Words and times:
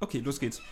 Okay, 0.00 0.20
los 0.20 0.38
geht's. 0.38 0.62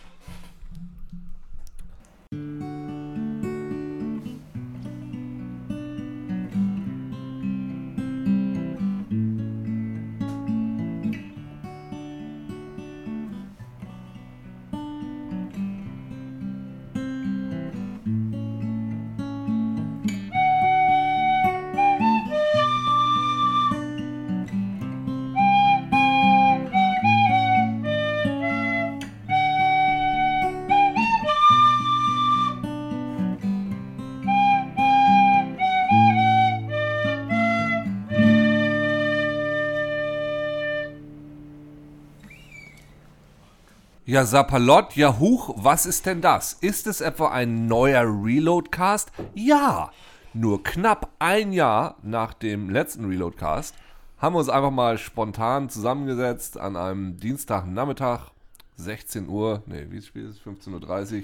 Ja, 44.07 44.23
Sapalot, 44.23 44.95
ja 44.95 45.19
huch, 45.19 45.53
was 45.57 45.85
ist 45.85 46.05
denn 46.05 46.21
das? 46.21 46.53
Ist 46.53 46.87
es 46.87 47.01
etwa 47.01 47.27
ein 47.31 47.67
neuer 47.67 48.03
Reloadcast? 48.05 49.11
Ja! 49.35 49.91
Nur 50.33 50.63
knapp 50.63 51.11
ein 51.19 51.51
Jahr 51.51 51.97
nach 52.03 52.33
dem 52.33 52.69
letzten 52.69 53.03
Reloadcast 53.05 53.75
haben 54.17 54.35
wir 54.35 54.39
uns 54.39 54.47
einfach 54.47 54.71
mal 54.71 54.97
spontan 54.97 55.69
zusammengesetzt 55.69 56.57
an 56.57 56.77
einem 56.77 57.17
Dienstagnachmittag, 57.17 58.31
16 58.77 59.27
Uhr, 59.27 59.61
nee, 59.65 59.87
wie 59.89 60.01
spät 60.01 60.23
ist 60.29 60.37
es? 60.37 60.41
15.30 60.69 61.17
Uhr, 61.17 61.23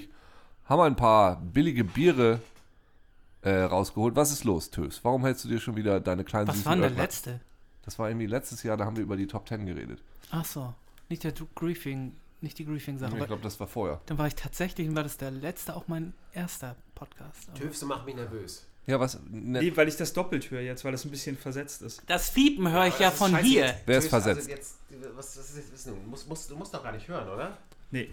haben 0.66 0.80
ein 0.82 0.96
paar 0.96 1.36
billige 1.40 1.84
Biere 1.84 2.40
äh, 3.40 3.62
rausgeholt. 3.62 4.14
Was 4.14 4.30
ist 4.30 4.44
los, 4.44 4.70
Tös? 4.70 5.00
Warum 5.04 5.24
hältst 5.24 5.44
du 5.46 5.48
dir 5.48 5.58
schon 5.58 5.76
wieder 5.76 6.00
deine 6.00 6.22
kleinen 6.24 6.48
Was 6.48 6.66
war 6.66 6.72
denn 6.74 6.82
der 6.82 6.90
letzte? 6.90 7.40
Das 7.82 7.98
war 7.98 8.08
irgendwie 8.10 8.26
letztes 8.26 8.62
Jahr, 8.62 8.76
da 8.76 8.84
haben 8.84 8.96
wir 8.96 9.02
über 9.04 9.16
die 9.16 9.26
Top 9.26 9.48
10 9.48 9.64
geredet. 9.64 10.02
Ach 10.30 10.44
so, 10.44 10.74
nicht 11.08 11.24
der 11.24 11.32
Du- 11.32 11.48
Griefing, 11.54 12.12
nicht 12.40 12.58
die 12.58 12.64
Griefing-Sache. 12.66 13.16
Ich 13.18 13.26
glaube, 13.26 13.42
das 13.42 13.58
war 13.60 13.66
vorher. 13.66 14.00
Dann 14.06 14.18
war 14.18 14.26
ich 14.26 14.34
tatsächlich, 14.34 14.94
war 14.94 15.02
das 15.02 15.16
der 15.16 15.30
letzte, 15.30 15.74
auch 15.76 15.88
mein 15.88 16.12
erster 16.32 16.76
Podcast. 16.94 17.48
Aber- 17.48 17.58
Töfse 17.60 17.86
macht 17.86 18.04
mich 18.06 18.14
nervös. 18.16 18.66
Ja, 18.86 19.00
was? 19.00 19.14
Ne, 19.30 19.60
Nee, 19.62 19.72
weil 19.76 19.88
ich 19.88 19.96
das 19.96 20.12
doppelt 20.12 20.50
höre 20.50 20.60
jetzt, 20.60 20.84
weil 20.84 20.92
das 20.92 21.04
ein 21.06 21.10
bisschen 21.10 21.38
versetzt 21.38 21.80
ist. 21.80 22.02
Das 22.06 22.28
Fiepen 22.28 22.70
höre 22.70 22.86
ich 22.88 22.98
ja 22.98 23.08
ist 23.08 23.16
von 23.16 23.30
scheiße 23.30 23.46
hier. 23.46 23.66
jetzt. 23.66 23.82
Wer 23.86 23.98
ist 23.98 24.04
Töfse, 24.10 24.20
versetzt? 24.22 24.38
Also 24.50 24.50
jetzt, 24.50 24.76
was, 25.16 25.38
was 25.38 25.48
ist 25.50 25.56
jetzt 25.56 25.72
wissen? 25.72 25.94
Du 26.04 26.10
musst, 26.10 26.28
musst, 26.28 26.50
du 26.50 26.56
musst 26.56 26.74
doch 26.74 26.82
gar 26.82 26.92
nicht 26.92 27.08
hören, 27.08 27.26
oder? 27.28 27.56
Nee. 27.90 28.10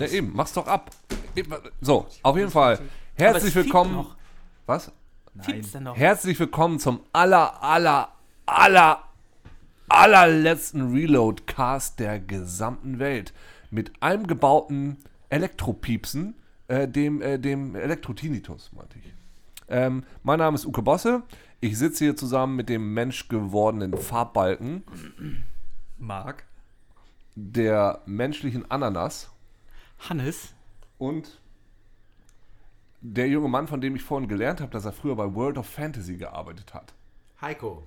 Ja, 0.00 0.06
eben, 0.08 0.32
mach's 0.34 0.52
doch 0.52 0.66
ab. 0.66 0.90
So, 1.80 2.08
auf 2.22 2.36
jeden 2.36 2.50
Fall. 2.50 2.80
Herzlich 3.14 3.54
willkommen. 3.54 3.94
Noch. 3.94 4.16
Was? 4.66 4.90
Fiept's 5.40 5.70
denn 5.70 5.84
noch? 5.84 5.96
Herzlich 5.96 6.38
willkommen 6.40 6.80
zum 6.80 7.00
aller, 7.12 7.62
aller, 7.62 8.10
aller, 8.44 9.04
allerletzten 9.88 10.92
Reload-Cast 10.92 12.00
der 12.00 12.18
gesamten 12.18 12.98
Welt. 12.98 13.32
Mit 13.70 14.02
einem 14.02 14.26
gebauten 14.26 14.98
Elektropiepsen, 15.28 16.34
äh, 16.68 16.88
dem, 16.88 17.20
äh, 17.22 17.38
dem 17.38 17.74
Elektrotinitus, 17.74 18.72
meinte 18.72 18.98
ich. 18.98 19.12
Ähm, 19.68 20.04
mein 20.22 20.38
Name 20.38 20.54
ist 20.54 20.64
Uke 20.64 20.82
Bosse. 20.82 21.22
Ich 21.60 21.76
sitze 21.76 22.04
hier 22.04 22.16
zusammen 22.16 22.56
mit 22.56 22.68
dem 22.68 22.94
menschgewordenen 22.94 23.96
Farbbalken 23.96 24.84
Marc. 25.98 26.44
der 27.34 28.02
menschlichen 28.06 28.70
Ananas. 28.70 29.30
Hannes. 30.08 30.54
Und 30.96 31.40
der 33.00 33.28
junge 33.28 33.48
Mann, 33.48 33.68
von 33.68 33.80
dem 33.80 33.96
ich 33.96 34.02
vorhin 34.02 34.28
gelernt 34.28 34.60
habe, 34.60 34.72
dass 34.72 34.84
er 34.84 34.92
früher 34.92 35.16
bei 35.16 35.34
World 35.34 35.58
of 35.58 35.66
Fantasy 35.66 36.16
gearbeitet 36.16 36.74
hat. 36.74 36.94
Heiko. 37.40 37.86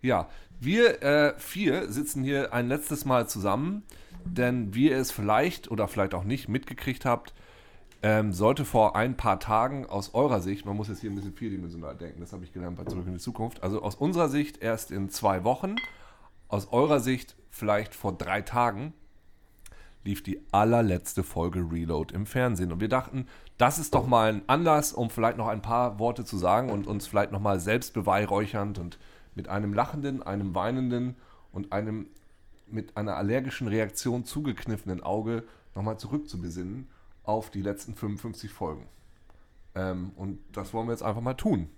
Ja, 0.00 0.28
wir 0.60 1.02
äh, 1.02 1.34
vier 1.38 1.90
sitzen 1.90 2.22
hier 2.22 2.52
ein 2.52 2.68
letztes 2.68 3.04
Mal 3.04 3.28
zusammen, 3.28 3.82
denn 4.36 4.74
wie 4.74 4.90
ihr 4.90 4.98
es 4.98 5.10
vielleicht 5.10 5.70
oder 5.70 5.88
vielleicht 5.88 6.14
auch 6.14 6.24
nicht 6.24 6.48
mitgekriegt 6.48 7.04
habt, 7.04 7.34
ähm, 8.02 8.32
sollte 8.32 8.64
vor 8.64 8.94
ein 8.94 9.16
paar 9.16 9.40
Tagen 9.40 9.86
aus 9.86 10.14
eurer 10.14 10.40
Sicht, 10.40 10.64
man 10.64 10.76
muss 10.76 10.88
jetzt 10.88 11.00
hier 11.00 11.10
ein 11.10 11.16
bisschen 11.16 11.32
vierdimensional 11.32 11.96
denken, 11.96 12.20
das 12.20 12.32
habe 12.32 12.44
ich 12.44 12.52
gelernt 12.52 12.76
bei 12.76 12.84
Zurück 12.84 13.06
in 13.06 13.14
die 13.14 13.18
Zukunft, 13.18 13.62
also 13.62 13.82
aus 13.82 13.96
unserer 13.96 14.28
Sicht 14.28 14.62
erst 14.62 14.90
in 14.92 15.10
zwei 15.10 15.42
Wochen, 15.42 15.76
aus 16.46 16.72
eurer 16.72 17.00
Sicht 17.00 17.36
vielleicht 17.50 17.94
vor 17.94 18.12
drei 18.16 18.42
Tagen, 18.42 18.92
lief 20.04 20.22
die 20.22 20.40
allerletzte 20.52 21.24
Folge 21.24 21.60
Reload 21.70 22.14
im 22.14 22.24
Fernsehen. 22.24 22.72
Und 22.72 22.80
wir 22.80 22.88
dachten, 22.88 23.26
das 23.58 23.78
ist 23.78 23.94
doch 23.94 24.06
mal 24.06 24.32
ein 24.32 24.42
Anlass, 24.46 24.92
um 24.92 25.10
vielleicht 25.10 25.36
noch 25.36 25.48
ein 25.48 25.60
paar 25.60 25.98
Worte 25.98 26.24
zu 26.24 26.38
sagen 26.38 26.70
und 26.70 26.86
uns 26.86 27.06
vielleicht 27.06 27.32
noch 27.32 27.40
mal 27.40 27.58
selbst 27.58 27.94
beweihräuchernd 27.94 28.78
und 28.78 28.98
mit 29.34 29.48
einem 29.48 29.74
lachenden, 29.74 30.22
einem 30.22 30.54
weinenden 30.54 31.16
und 31.52 31.72
einem 31.72 32.06
mit 32.72 32.96
einer 32.96 33.16
allergischen 33.16 33.68
Reaktion 33.68 34.24
zugekniffenen 34.24 35.02
Auge 35.02 35.44
nochmal 35.74 35.98
zurückzubesinnen 35.98 36.88
auf 37.22 37.50
die 37.50 37.62
letzten 37.62 37.94
55 37.94 38.50
Folgen. 38.50 38.86
Ähm, 39.74 40.12
und 40.16 40.38
das 40.52 40.72
wollen 40.72 40.88
wir 40.88 40.92
jetzt 40.92 41.02
einfach 41.02 41.20
mal 41.20 41.34
tun. 41.34 41.68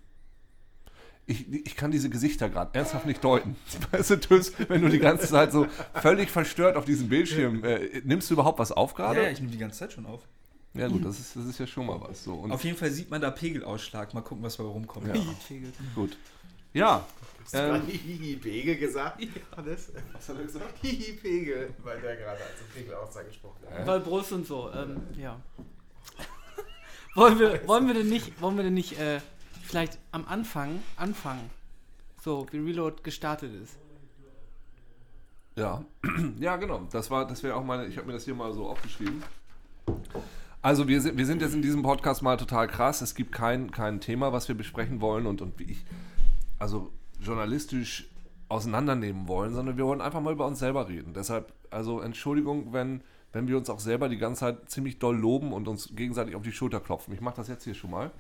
Ich, 1.27 1.49
ich 1.53 1.77
kann 1.77 1.91
diese 1.91 2.11
Gesichter 2.11 2.49
gerade 2.49 2.75
ernsthaft 2.77 3.07
nicht 3.07 3.23
deuten. 3.23 3.57
Weißt 3.93 4.11
du, 4.11 4.21
Tschüss, 4.21 4.53
wenn 4.69 4.83
du 4.83 4.89
die 4.89 4.99
ganze 4.99 5.29
Zeit 5.29 5.53
so 5.53 5.67
völlig 5.95 6.31
verstört 6.31 6.77
auf 6.77 6.85
diesem 6.85 7.09
Bildschirm, 7.09 7.63
äh, 7.63 8.01
nimmst 8.05 8.31
du 8.31 8.35
überhaupt 8.35 8.59
was 8.59 8.73
auf 8.73 8.93
Ja, 8.93 8.97
gerade? 8.97 9.23
ja, 9.23 9.31
ich 9.31 9.41
nehme 9.41 9.53
die 9.53 9.59
ganze 9.59 9.79
Zeit 9.81 9.93
schon 9.93 10.07
auf. 10.07 10.23
Ja, 10.75 10.87
gut, 10.87 11.05
das 11.05 11.19
ist, 11.19 11.35
das 11.35 11.45
ist 11.47 11.59
ja 11.59 11.67
schon 11.67 11.87
mal 11.87 12.01
was. 12.01 12.23
So. 12.23 12.35
Und 12.35 12.53
Auf 12.53 12.63
jeden 12.65 12.77
Fall 12.77 12.91
sieht 12.91 13.11
man 13.11 13.21
da 13.21 13.31
Pegelausschlag. 13.33 14.15
Mal 14.15 14.21
gucken, 14.21 14.45
was 14.45 14.57
da 14.57 14.63
rumkommt. 14.63 15.09
Ja. 15.09 15.15
gut. 15.97 16.17
Ja, 16.73 17.05
Hast 17.43 17.55
du 17.55 17.59
Ähm. 17.59 17.69
gerade 17.75 17.87
Hihi-Pegel 17.93 18.77
gesagt? 18.77 19.27
Hannes? 19.57 19.93
was 20.13 20.29
hat 20.29 20.37
er 20.37 20.43
gesagt? 20.45 20.79
Hihi-Pegel, 20.83 21.75
weil 21.83 22.01
der 22.01 22.17
gerade 22.17 22.41
als 22.43 22.63
Pegel-Aussage 22.75 23.29
gesprochen 23.29 23.57
hat. 23.69 23.87
Weil 23.87 24.01
Brust 24.01 24.33
und 24.33 24.47
so, 24.47 24.71
ähm, 24.73 25.01
ja. 25.19 25.41
wollen, 27.15 27.39
wir, 27.39 27.67
wollen 27.67 27.87
wir 27.89 27.95
denn 27.95 28.09
nicht, 28.09 28.41
wollen 28.41 28.57
wir 28.57 28.63
denn 28.63 28.75
nicht 28.75 28.99
äh, 29.01 29.21
vielleicht 29.65 29.99
am 30.13 30.27
Anfang 30.29 30.81
anfangen? 30.97 31.51
So, 32.23 32.47
wie 32.53 32.59
Reload 32.59 33.03
gestartet 33.03 33.53
ist. 33.55 33.77
Ja, 35.57 35.85
ja, 36.39 36.57
genau. 36.57 36.87
Das 36.93 37.11
war, 37.11 37.27
das 37.27 37.43
wäre 37.43 37.57
auch 37.57 37.65
meine. 37.65 37.87
Ich 37.87 37.97
habe 37.97 38.07
mir 38.07 38.13
das 38.13 38.25
hier 38.25 38.35
mal 38.35 38.53
so 38.53 38.69
aufgeschrieben. 38.69 39.23
Also 40.63 40.87
wir 40.87 41.01
sind, 41.01 41.17
wir 41.17 41.27
sind 41.27 41.43
jetzt 41.43 41.55
in 41.55 41.63
diesem 41.63 41.83
Podcast 41.83 42.23
mal 42.23 42.37
total 42.37 42.69
krass. 42.69 43.01
Es 43.01 43.15
gibt 43.15 43.33
kein, 43.33 43.71
kein 43.71 44.01
Thema, 44.01 44.33
was 44.33 44.47
wir 44.47 44.55
besprechen 44.55 45.01
wollen 45.01 45.27
und, 45.27 45.41
und 45.41 45.59
wie 45.59 45.65
ich, 45.65 45.85
also 46.61 46.93
journalistisch 47.19 48.09
auseinandernehmen 48.49 49.27
wollen, 49.27 49.55
sondern 49.55 49.77
wir 49.77 49.87
wollen 49.87 50.01
einfach 50.01 50.21
mal 50.21 50.33
über 50.33 50.47
uns 50.47 50.61
selber 50.61 50.89
reden. 50.89 51.15
Deshalb, 51.15 51.53
also 51.71 52.01
Entschuldigung, 52.01 52.73
wenn, 52.73 53.03
wenn 53.33 53.49
wir 53.49 53.57
uns 53.57 53.71
auch 53.71 53.81
selber 53.81 54.09
die 54.09 54.19
ganze 54.19 54.41
Zeit 54.41 54.71
ziemlich 54.71 54.99
doll 54.99 55.17
loben 55.17 55.53
und 55.53 55.67
uns 55.67 55.95
gegenseitig 55.97 56.37
auf 56.37 56.43
die 56.43 56.53
Schulter 56.53 56.81
klopfen. 56.81 57.15
Ich 57.15 57.21
mache 57.21 57.37
das 57.37 57.49
jetzt 57.49 57.65
hier 57.65 57.75
schon 57.75 57.91
mal. 57.91 58.13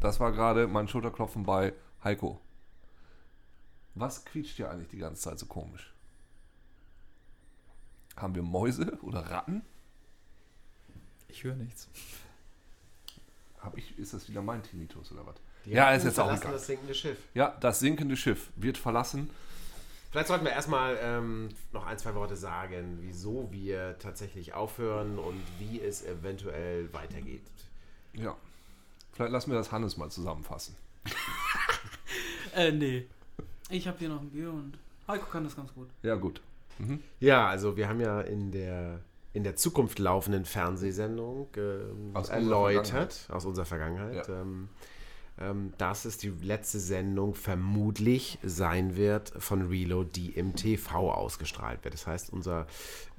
Das 0.00 0.20
war 0.20 0.32
gerade 0.32 0.66
mein 0.68 0.88
Schulterklopfen 0.88 1.44
bei 1.44 1.72
Heiko. 2.02 2.40
Was 3.94 4.24
quietscht 4.24 4.56
hier 4.56 4.70
eigentlich 4.70 4.88
die 4.88 4.98
ganze 4.98 5.22
Zeit 5.22 5.38
so 5.38 5.46
komisch? 5.46 5.92
Haben 8.16 8.34
wir 8.34 8.42
Mäuse 8.42 8.98
oder 9.02 9.20
Ratten? 9.30 9.62
Ich 11.28 11.42
höre 11.42 11.56
nichts. 11.56 11.88
Hab 13.60 13.76
ich, 13.78 13.98
ist 13.98 14.12
das 14.12 14.28
wieder 14.28 14.42
mein 14.42 14.62
Tinnitus 14.62 15.10
oder 15.10 15.26
was? 15.26 15.36
Die 15.64 15.70
Ja, 15.70 15.92
ist 15.92 16.04
jetzt 16.04 16.18
auch 16.20 16.24
verlassen 16.24 16.42
egal. 16.42 16.52
das 16.54 16.66
sinkende 16.66 16.94
Schiff. 16.94 17.18
Ja, 17.34 17.56
das 17.60 17.80
sinkende 17.80 18.16
Schiff 18.16 18.50
wird 18.56 18.76
verlassen. 18.78 19.30
Vielleicht 20.10 20.28
sollten 20.28 20.44
wir 20.44 20.52
erstmal 20.52 20.96
ähm, 21.02 21.48
noch 21.72 21.84
ein, 21.86 21.98
zwei 21.98 22.14
Worte 22.14 22.36
sagen, 22.36 22.98
wieso 23.00 23.48
wir 23.50 23.98
tatsächlich 23.98 24.54
aufhören 24.54 25.18
und 25.18 25.40
wie 25.58 25.80
es 25.80 26.04
eventuell 26.04 26.92
weitergeht. 26.92 27.42
Ja. 28.12 28.36
Vielleicht 29.12 29.32
lassen 29.32 29.50
wir 29.50 29.58
das 29.58 29.72
Hannes 29.72 29.96
mal 29.96 30.10
zusammenfassen. 30.10 30.76
Äh, 32.54 32.70
nee. 32.70 33.06
Ich 33.68 33.88
habe 33.88 33.98
hier 33.98 34.08
noch 34.08 34.20
ein 34.20 34.30
Bier 34.30 34.48
und 34.50 34.78
Heiko 35.08 35.26
kann 35.26 35.42
das 35.42 35.56
ganz 35.56 35.72
gut. 35.74 35.88
Ja, 36.02 36.14
gut. 36.14 36.40
Ja, 37.18 37.48
also 37.48 37.76
wir 37.76 37.88
haben 37.88 38.00
ja 38.00 38.20
in 38.20 38.52
der 38.52 39.00
in 39.32 39.42
der 39.42 39.56
Zukunft 39.56 39.98
laufenden 39.98 40.44
Fernsehsendung 40.44 41.48
ähm, 41.56 42.10
Aus 42.14 42.28
unserer 42.30 42.34
erläutert, 42.36 43.26
aus 43.28 43.44
unserer 43.44 43.64
Vergangenheit, 43.64 44.28
Ja. 44.28 44.40
ähm, 44.42 44.68
ähm, 45.40 45.72
dass 45.78 46.04
es 46.04 46.16
die 46.18 46.28
letzte 46.42 46.78
Sendung 46.78 47.34
vermutlich 47.34 48.38
sein 48.44 48.96
wird 48.96 49.32
von 49.38 49.62
Reload, 49.68 50.10
die 50.14 50.30
im 50.30 50.54
TV 50.54 51.10
ausgestrahlt 51.12 51.82
wird. 51.84 51.94
Das 51.94 52.06
heißt, 52.06 52.32
unser 52.32 52.66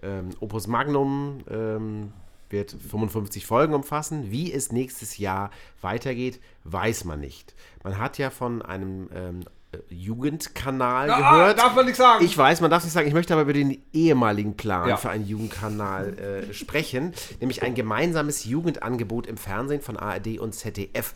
ähm, 0.02 0.30
Opus 0.40 0.68
Magnum 0.68 1.40
ähm, 1.50 2.14
wird 2.50 2.72
55 2.72 3.46
Folgen 3.46 3.74
umfassen. 3.74 4.32
Wie 4.32 4.54
es 4.54 4.72
nächstes 4.72 5.18
Jahr 5.18 5.50
weitergeht, 5.82 6.40
weiß 6.64 7.04
man 7.06 7.20
nicht. 7.20 7.54
Man 7.84 7.98
hat 7.98 8.18
ja 8.18 8.30
von 8.30 8.62
einem 8.62 9.10
ähm, 9.14 9.40
äh, 9.72 9.78
Jugendkanal 9.94 11.10
Ah, 11.10 11.18
gehört. 11.38 11.60
darf 11.60 11.76
man 11.76 11.86
nicht 11.86 11.96
sagen. 11.98 12.24
Ich 12.24 12.38
weiß, 12.38 12.62
man 12.62 12.70
darf 12.72 12.84
nicht 12.84 12.94
sagen, 12.94 13.08
ich 13.08 13.14
möchte 13.14 13.34
aber 13.34 13.42
über 13.44 13.54
den 13.54 13.82
ehemaligen 13.94 14.56
Plan 14.56 14.88
Ja. 14.88 14.98
für 14.98 15.10
einen 15.10 15.26
Jugendkanal 15.28 16.18
äh, 16.20 16.54
sprechen, 16.54 17.14
nämlich 17.40 17.64
ein 17.64 17.76
gemeinsames 17.76 18.46
Jugendangebot 18.46 19.28
im 19.28 19.38
Fernsehen 19.38 19.82
von 19.82 19.98
ARD 19.98 20.40
und 20.40 20.54
ZDF. 20.54 21.14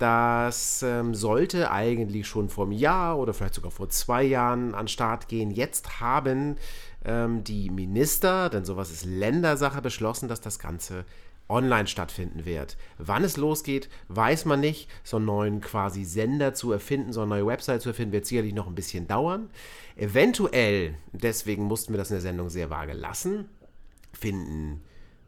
Das 0.00 0.82
ähm, 0.82 1.14
sollte 1.14 1.70
eigentlich 1.70 2.26
schon 2.26 2.48
vor 2.48 2.64
einem 2.64 2.72
Jahr 2.72 3.18
oder 3.18 3.34
vielleicht 3.34 3.52
sogar 3.52 3.70
vor 3.70 3.90
zwei 3.90 4.22
Jahren 4.22 4.74
an 4.74 4.88
Start 4.88 5.28
gehen. 5.28 5.50
Jetzt 5.50 6.00
haben 6.00 6.56
ähm, 7.04 7.44
die 7.44 7.68
Minister, 7.68 8.48
denn 8.48 8.64
sowas 8.64 8.90
ist 8.90 9.04
Ländersache, 9.04 9.82
beschlossen, 9.82 10.26
dass 10.26 10.40
das 10.40 10.58
Ganze 10.58 11.04
online 11.50 11.86
stattfinden 11.86 12.46
wird. 12.46 12.78
Wann 12.96 13.24
es 13.24 13.36
losgeht, 13.36 13.90
weiß 14.08 14.46
man 14.46 14.60
nicht. 14.60 14.88
So 15.04 15.18
einen 15.18 15.26
neuen 15.26 15.60
quasi 15.60 16.04
Sender 16.04 16.54
zu 16.54 16.72
erfinden, 16.72 17.12
so 17.12 17.20
eine 17.20 17.28
neue 17.28 17.46
Website 17.46 17.82
zu 17.82 17.90
erfinden, 17.90 18.12
wird 18.12 18.24
sicherlich 18.24 18.54
noch 18.54 18.68
ein 18.68 18.74
bisschen 18.74 19.06
dauern. 19.06 19.50
Eventuell, 19.96 20.94
deswegen 21.12 21.64
mussten 21.64 21.92
wir 21.92 21.98
das 21.98 22.08
in 22.08 22.14
der 22.14 22.22
Sendung 22.22 22.48
sehr 22.48 22.70
vage 22.70 22.94
lassen, 22.94 23.50
finden 24.14 24.80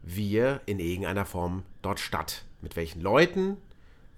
wir 0.03 0.63
in 0.65 0.79
irgendeiner 0.79 1.27
Form 1.27 1.63
dort 1.83 2.01
statt. 2.01 2.47
Mit 2.63 2.75
welchen 2.77 3.03
Leuten, 3.03 3.59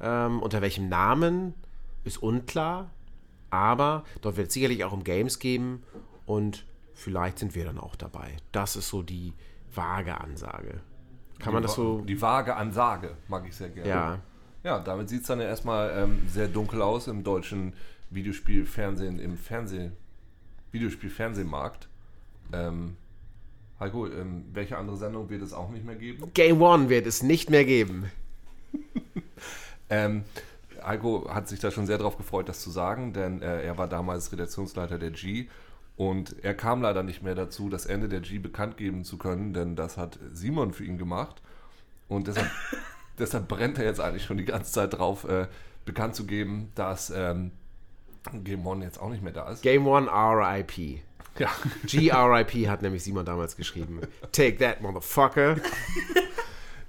ähm, 0.04 0.40
unter 0.40 0.60
welchem 0.60 0.88
Namen, 0.88 1.54
ist 2.04 2.22
unklar. 2.22 2.90
Aber 3.50 4.04
dort 4.20 4.36
wird 4.36 4.48
es 4.48 4.54
sicherlich 4.54 4.84
auch 4.84 4.92
um 4.92 5.04
Games 5.04 5.38
geben 5.38 5.82
und 6.26 6.64
vielleicht 6.92 7.38
sind 7.38 7.54
wir 7.54 7.64
dann 7.64 7.78
auch 7.78 7.96
dabei. 7.96 8.36
Das 8.52 8.76
ist 8.76 8.88
so 8.88 9.02
die 9.02 9.32
vage 9.72 10.20
Ansage. 10.20 10.80
Kann 11.38 11.52
man 11.52 11.62
die, 11.62 11.66
das 11.68 11.76
so. 11.76 12.00
Die 12.00 12.20
vage 12.20 12.56
Ansage 12.56 13.16
mag 13.28 13.46
ich 13.46 13.54
sehr 13.54 13.68
gerne. 13.68 13.88
Ja. 13.88 14.18
Ja, 14.64 14.78
damit 14.78 15.10
sieht 15.10 15.20
es 15.20 15.26
dann 15.26 15.40
ja 15.40 15.46
erstmal 15.46 15.92
ähm, 15.94 16.22
sehr 16.26 16.48
dunkel 16.48 16.80
aus 16.80 17.06
im 17.06 17.22
deutschen 17.22 17.74
Videospielfernsehen, 18.10 19.18
im 19.18 19.36
Fernseh, 19.36 19.90
Videospielfernsehmarkt. 20.72 21.88
Ähm, 22.52 22.96
Heiko, 23.78 24.06
ähm, 24.06 24.46
welche 24.52 24.78
andere 24.78 24.96
Sendung 24.96 25.28
wird 25.28 25.42
es 25.42 25.52
auch 25.52 25.70
nicht 25.70 25.84
mehr 25.84 25.96
geben? 25.96 26.30
Game 26.32 26.62
One 26.62 26.88
wird 26.88 27.06
es 27.06 27.22
nicht 27.22 27.50
mehr 27.50 27.66
geben. 27.66 28.10
Ähm, 29.90 30.24
Heiko 30.82 31.28
hat 31.32 31.48
sich 31.48 31.60
da 31.60 31.70
schon 31.70 31.86
sehr 31.86 31.98
drauf 31.98 32.16
gefreut, 32.16 32.48
das 32.48 32.60
zu 32.60 32.70
sagen, 32.70 33.12
denn 33.12 33.42
äh, 33.42 33.62
er 33.62 33.78
war 33.78 33.88
damals 33.88 34.32
Redaktionsleiter 34.32 34.98
der 34.98 35.10
G 35.10 35.48
und 35.96 36.36
er 36.42 36.54
kam 36.54 36.82
leider 36.82 37.02
nicht 37.02 37.22
mehr 37.22 37.34
dazu, 37.34 37.68
das 37.68 37.86
Ende 37.86 38.08
der 38.08 38.20
G 38.20 38.38
bekannt 38.38 38.76
geben 38.76 39.04
zu 39.04 39.16
können, 39.16 39.54
denn 39.54 39.76
das 39.76 39.96
hat 39.96 40.18
Simon 40.32 40.72
für 40.72 40.84
ihn 40.84 40.98
gemacht 40.98 41.40
und 42.08 42.26
deshalb, 42.26 42.50
deshalb 43.18 43.48
brennt 43.48 43.78
er 43.78 43.84
jetzt 43.84 44.00
eigentlich 44.00 44.24
schon 44.24 44.36
die 44.36 44.44
ganze 44.44 44.72
Zeit 44.72 44.94
drauf, 44.94 45.24
äh, 45.24 45.46
bekannt 45.84 46.14
zu 46.14 46.26
geben, 46.26 46.70
dass 46.74 47.10
ähm, 47.10 47.52
Game 48.42 48.66
One 48.66 48.84
jetzt 48.84 49.00
auch 49.00 49.10
nicht 49.10 49.22
mehr 49.22 49.32
da 49.32 49.50
ist. 49.50 49.62
Game 49.62 49.86
One 49.86 50.08
RIP. 50.10 51.00
Ja. 51.38 51.50
GRIP 51.86 52.68
hat 52.68 52.82
nämlich 52.82 53.02
Simon 53.02 53.24
damals 53.24 53.56
geschrieben. 53.56 54.00
Take 54.32 54.58
that, 54.58 54.80
motherfucker. 54.80 55.56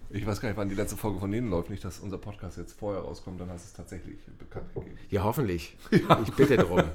Ich 0.09 0.25
weiß 0.25 0.39
gar 0.39 0.49
nicht, 0.49 0.57
wann 0.57 0.69
die 0.69 0.75
letzte 0.75 0.97
Folge 0.97 1.19
von 1.19 1.31
denen 1.31 1.49
läuft. 1.49 1.69
Nicht, 1.69 1.83
dass 1.83 1.99
unser 1.99 2.17
Podcast 2.17 2.57
jetzt 2.57 2.73
vorher 2.73 3.01
rauskommt, 3.01 3.39
dann 3.39 3.49
hast 3.49 3.65
du 3.65 3.67
es 3.67 3.73
tatsächlich 3.73 4.17
bekannt 4.37 4.73
gegeben. 4.73 4.97
Ja, 5.09 5.23
hoffentlich. 5.23 5.75
Ich 5.91 6.33
bitte 6.33 6.57
drum. 6.57 6.83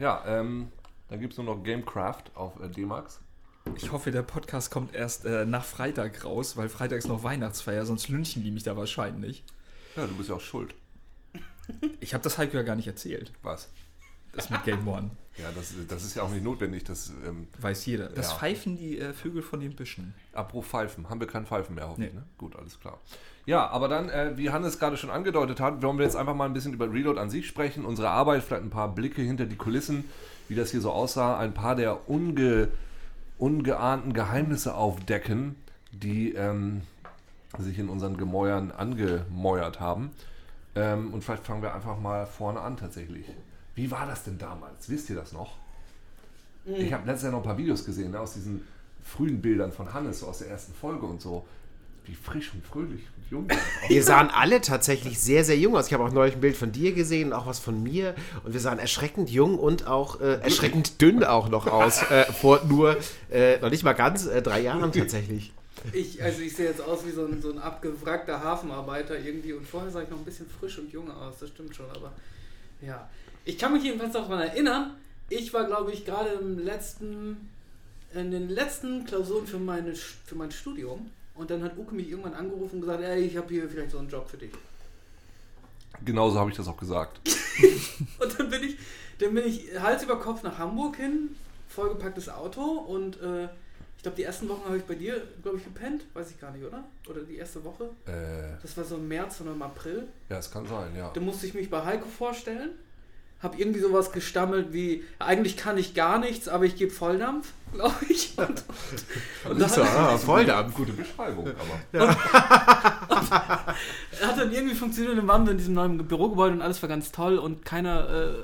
Ja, 0.00 0.24
ähm, 0.26 0.72
dann 1.08 1.20
gibt 1.20 1.34
es 1.34 1.38
nur 1.38 1.46
noch 1.54 1.62
Gamecraft 1.62 2.24
auf 2.34 2.60
äh, 2.60 2.68
D-Max. 2.68 3.20
Ich 3.76 3.92
hoffe, 3.92 4.10
der 4.10 4.22
Podcast 4.22 4.70
kommt 4.72 4.94
erst 4.94 5.26
äh, 5.26 5.44
nach 5.44 5.64
Freitag 5.64 6.24
raus, 6.24 6.56
weil 6.56 6.68
Freitag 6.68 6.98
ist 6.98 7.08
noch 7.08 7.22
Weihnachtsfeier, 7.22 7.84
sonst 7.84 8.08
lünchen 8.08 8.42
die 8.42 8.50
mich 8.50 8.64
da 8.64 8.76
wahrscheinlich. 8.76 9.44
Ja, 9.94 10.06
du 10.06 10.16
bist 10.16 10.28
ja 10.28 10.36
auch 10.36 10.40
schuld. 10.40 10.74
Ich 12.00 12.14
habe 12.14 12.24
das 12.24 12.38
Heiko 12.38 12.56
ja 12.56 12.62
gar 12.64 12.74
nicht 12.74 12.88
erzählt, 12.88 13.32
Was? 13.42 13.68
Das 14.32 14.50
mit 14.50 14.64
Game 14.64 14.86
One. 14.86 15.10
Ja, 15.36 15.46
das, 15.54 15.72
das 15.88 16.04
ist 16.04 16.16
ja 16.16 16.22
auch 16.22 16.30
nicht 16.30 16.44
notwendig. 16.44 16.84
Das 16.84 17.10
ähm, 17.26 17.48
Weiß 17.60 17.86
jeder. 17.86 18.08
Das 18.08 18.30
Ja. 18.30 18.36
pfeifen 18.36 18.76
die 18.76 18.98
äh, 18.98 19.12
Vögel 19.14 19.42
von 19.42 19.60
den 19.60 19.74
Büschen. 19.74 20.12
Abruf 20.32 20.66
Pfeifen. 20.68 21.08
Haben 21.08 21.20
wir 21.20 21.26
kein 21.26 21.46
Pfeifen 21.46 21.74
mehr, 21.76 21.88
hoffe 21.88 22.04
ich. 22.04 22.12
Nee. 22.12 22.18
Ne? 22.18 22.24
Gut, 22.36 22.56
alles 22.56 22.78
klar. 22.78 22.98
Ja, 23.46 23.66
aber 23.68 23.88
dann, 23.88 24.10
äh, 24.10 24.36
wie 24.36 24.50
Hannes 24.50 24.78
gerade 24.78 24.96
schon 24.96 25.08
angedeutet 25.10 25.60
hat, 25.60 25.82
wollen 25.82 25.96
wir 25.98 26.04
jetzt 26.04 26.16
einfach 26.16 26.34
mal 26.34 26.44
ein 26.44 26.52
bisschen 26.52 26.74
über 26.74 26.92
Reload 26.92 27.18
an 27.18 27.30
sich 27.30 27.46
sprechen. 27.46 27.84
Unsere 27.86 28.10
Arbeit, 28.10 28.42
vielleicht 28.42 28.64
ein 28.64 28.70
paar 28.70 28.94
Blicke 28.94 29.22
hinter 29.22 29.46
die 29.46 29.56
Kulissen, 29.56 30.04
wie 30.48 30.54
das 30.54 30.72
hier 30.72 30.80
so 30.82 30.92
aussah. 30.92 31.38
Ein 31.38 31.54
paar 31.54 31.74
der 31.74 32.08
unge, 32.10 32.68
ungeahnten 33.38 34.12
Geheimnisse 34.12 34.74
aufdecken, 34.74 35.56
die 35.92 36.34
ähm, 36.34 36.82
sich 37.58 37.78
in 37.78 37.88
unseren 37.88 38.16
Gemäuern 38.18 38.72
angemäuert 38.72 39.80
haben. 39.80 40.10
Ähm, 40.74 41.14
und 41.14 41.24
vielleicht 41.24 41.46
fangen 41.46 41.62
wir 41.62 41.74
einfach 41.74 41.98
mal 41.98 42.26
vorne 42.26 42.60
an 42.60 42.76
tatsächlich. 42.76 43.24
Wie 43.80 43.90
war 43.90 44.06
das 44.06 44.24
denn 44.24 44.36
damals? 44.36 44.90
Wisst 44.90 45.08
ihr 45.08 45.16
das 45.16 45.32
noch? 45.32 45.56
Ich 46.66 46.92
habe 46.92 47.06
letztes 47.06 47.22
Jahr 47.22 47.32
noch 47.32 47.38
ein 47.38 47.44
paar 47.44 47.56
Videos 47.56 47.82
gesehen 47.86 48.10
ne, 48.10 48.20
aus 48.20 48.34
diesen 48.34 48.62
frühen 49.02 49.40
Bildern 49.40 49.72
von 49.72 49.94
Hannes, 49.94 50.20
so 50.20 50.26
aus 50.26 50.40
der 50.40 50.48
ersten 50.48 50.74
Folge 50.74 51.06
und 51.06 51.22
so. 51.22 51.46
Wie 52.04 52.14
frisch 52.14 52.52
und 52.52 52.62
fröhlich 52.62 53.00
und 53.16 53.30
jung. 53.30 53.48
Wir 53.88 54.02
sahen 54.02 54.28
alle 54.28 54.60
tatsächlich 54.60 55.18
sehr, 55.18 55.44
sehr 55.44 55.56
jung 55.56 55.76
aus. 55.76 55.86
Ich 55.86 55.94
habe 55.94 56.04
auch 56.04 56.12
neulich 56.12 56.34
ein 56.34 56.42
Bild 56.42 56.58
von 56.58 56.72
dir 56.72 56.92
gesehen, 56.92 57.32
auch 57.32 57.46
was 57.46 57.58
von 57.58 57.82
mir. 57.82 58.14
Und 58.44 58.52
wir 58.52 58.60
sahen 58.60 58.78
erschreckend 58.78 59.30
jung 59.30 59.58
und 59.58 59.86
auch 59.86 60.20
äh, 60.20 60.40
erschreckend 60.42 61.00
dünn 61.00 61.24
auch 61.24 61.48
noch 61.48 61.66
aus. 61.66 62.02
Äh, 62.10 62.30
vor 62.30 62.62
nur, 62.66 62.98
äh, 63.30 63.58
noch 63.60 63.70
nicht 63.70 63.82
mal 63.82 63.94
ganz, 63.94 64.26
äh, 64.26 64.42
drei 64.42 64.60
Jahren 64.60 64.92
tatsächlich. 64.92 65.54
Ich, 65.94 66.22
also 66.22 66.42
ich 66.42 66.54
sehe 66.54 66.66
jetzt 66.66 66.82
aus 66.82 67.06
wie 67.06 67.12
so 67.12 67.24
ein, 67.24 67.40
so 67.40 67.50
ein 67.50 67.58
abgewrackter 67.58 68.44
Hafenarbeiter 68.44 69.18
irgendwie 69.18 69.54
und 69.54 69.66
vorher 69.66 69.90
sah 69.90 70.02
ich 70.02 70.10
noch 70.10 70.18
ein 70.18 70.24
bisschen 70.26 70.46
frisch 70.50 70.78
und 70.78 70.92
jung 70.92 71.10
aus, 71.10 71.38
das 71.40 71.48
stimmt 71.48 71.74
schon, 71.74 71.88
aber 71.90 72.12
ja. 72.82 73.08
Ich 73.44 73.58
kann 73.58 73.72
mich 73.72 73.82
jedenfalls 73.84 74.12
noch 74.14 74.28
daran 74.28 74.46
erinnern, 74.48 74.96
ich 75.28 75.52
war 75.54 75.64
glaube 75.64 75.92
ich 75.92 76.04
gerade 76.04 76.30
im 76.30 76.58
letzten, 76.58 77.48
in 78.14 78.30
den 78.30 78.48
letzten 78.48 79.04
Klausuren 79.04 79.46
für, 79.46 79.58
meine, 79.58 79.94
für 79.94 80.34
mein 80.34 80.50
Studium 80.50 81.10
und 81.34 81.50
dann 81.50 81.62
hat 81.62 81.76
Uke 81.78 81.94
mich 81.94 82.08
irgendwann 82.10 82.34
angerufen 82.34 82.76
und 82.76 82.80
gesagt, 82.82 83.02
ey, 83.02 83.20
ich 83.22 83.36
habe 83.36 83.48
hier 83.52 83.68
vielleicht 83.68 83.92
so 83.92 83.98
einen 83.98 84.08
Job 84.08 84.28
für 84.28 84.36
dich. 84.36 84.50
Genauso 86.04 86.38
habe 86.38 86.50
ich 86.50 86.56
das 86.56 86.66
auch 86.68 86.76
gesagt. 86.76 87.20
Und 88.18 88.38
dann 88.38 88.48
bin 88.48 88.62
ich, 88.62 88.78
dann 89.18 89.34
bin 89.34 89.46
ich 89.46 89.78
Hals 89.78 90.02
über 90.02 90.18
Kopf 90.18 90.42
nach 90.42 90.56
Hamburg 90.56 90.96
hin, 90.96 91.36
vollgepacktes 91.68 92.28
Auto 92.30 92.62
und 92.62 93.20
äh, 93.20 93.44
ich 93.96 94.02
glaube, 94.02 94.16
die 94.16 94.22
ersten 94.22 94.48
Wochen 94.48 94.64
habe 94.64 94.78
ich 94.78 94.84
bei 94.84 94.94
dir, 94.94 95.20
glaube 95.42 95.58
ich, 95.58 95.64
gepennt. 95.64 96.04
Weiß 96.14 96.30
ich 96.30 96.40
gar 96.40 96.52
nicht, 96.52 96.64
oder? 96.64 96.84
Oder 97.06 97.20
die 97.22 97.36
erste 97.36 97.62
Woche? 97.64 97.90
Äh, 98.06 98.56
Das 98.62 98.74
war 98.78 98.84
so 98.84 98.96
im 98.96 99.08
März 99.08 99.42
oder 99.42 99.52
im 99.52 99.60
April. 99.60 100.08
ja, 100.30 100.38
es 100.38 100.50
kann 100.50 100.66
sein, 100.66 100.96
ja. 100.96 101.10
Da 101.12 101.20
musste 101.20 101.46
ich 101.46 101.52
mich 101.52 101.68
bei 101.68 101.84
Heiko 101.84 102.08
vorstellen. 102.08 102.70
Hab 103.42 103.58
irgendwie 103.58 103.80
sowas 103.80 104.12
gestammelt 104.12 104.72
wie, 104.72 105.04
eigentlich 105.18 105.56
kann 105.56 105.78
ich 105.78 105.94
gar 105.94 106.18
nichts, 106.18 106.46
aber 106.46 106.64
ich 106.66 106.76
gebe 106.76 106.90
Volldampf, 106.90 107.52
glaube 107.72 107.94
ich. 108.08 108.36
Und, 108.36 108.64
und 109.48 109.60
da 109.60 109.68
So, 109.68 109.82
ah, 109.82 110.18
Volldampf. 110.18 110.74
Gute 110.74 110.92
Beschreibung, 110.92 111.48
aber. 111.92 112.16
hat 114.30 114.38
dann 114.38 114.52
irgendwie 114.52 114.74
funktioniert, 114.74 115.16
dann 115.16 115.28
waren 115.28 115.44
wir 115.44 115.52
in 115.52 115.58
diesem 115.58 115.74
neuen 115.74 115.98
Bürogebäude 116.06 116.54
und 116.54 116.62
alles 116.62 116.82
war 116.82 116.88
ganz 116.88 117.12
toll 117.12 117.38
und 117.38 117.64
keiner, 117.64 118.08
äh, 118.08 118.34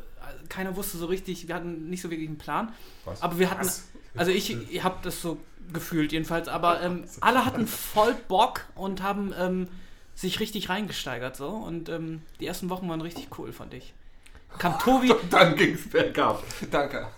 keiner 0.49 0.77
wusste 0.77 0.99
so 0.99 1.07
richtig, 1.07 1.49
wir 1.49 1.55
hatten 1.55 1.91
nicht 1.91 2.03
so 2.03 2.11
wirklich 2.11 2.29
einen 2.29 2.39
Plan. 2.39 2.73
Was? 3.05 3.23
Aber 3.23 3.39
wir 3.39 3.51
hatten, 3.51 3.69
also 4.17 4.31
ich, 4.31 4.71
ich 4.71 4.83
habe 4.83 4.97
das 5.03 5.21
so 5.21 5.39
gefühlt 5.73 6.13
jedenfalls, 6.13 6.49
aber 6.49 6.83
ähm, 6.83 7.05
alle 7.21 7.45
hatten 7.45 7.67
voll 7.67 8.15
Bock 8.29 8.63
und 8.75 9.03
haben 9.03 9.35
ähm, 9.39 9.69
sich 10.15 10.41
richtig 10.41 10.69
reingesteigert 10.69 11.37
so 11.37 11.49
und 11.49 11.89
ähm, 11.89 12.23
die 12.41 12.47
ersten 12.47 12.71
Wochen 12.71 12.89
waren 12.89 13.01
richtig 13.01 13.29
cool, 13.39 13.53
fand 13.53 13.75
ich. 13.75 13.93
Kam 14.59 14.79
Tobi, 14.79 15.13
Dann 15.31 15.55
ging 15.55 15.75
es 15.75 15.89
bergab. 15.89 16.43
Danke. 16.71 17.09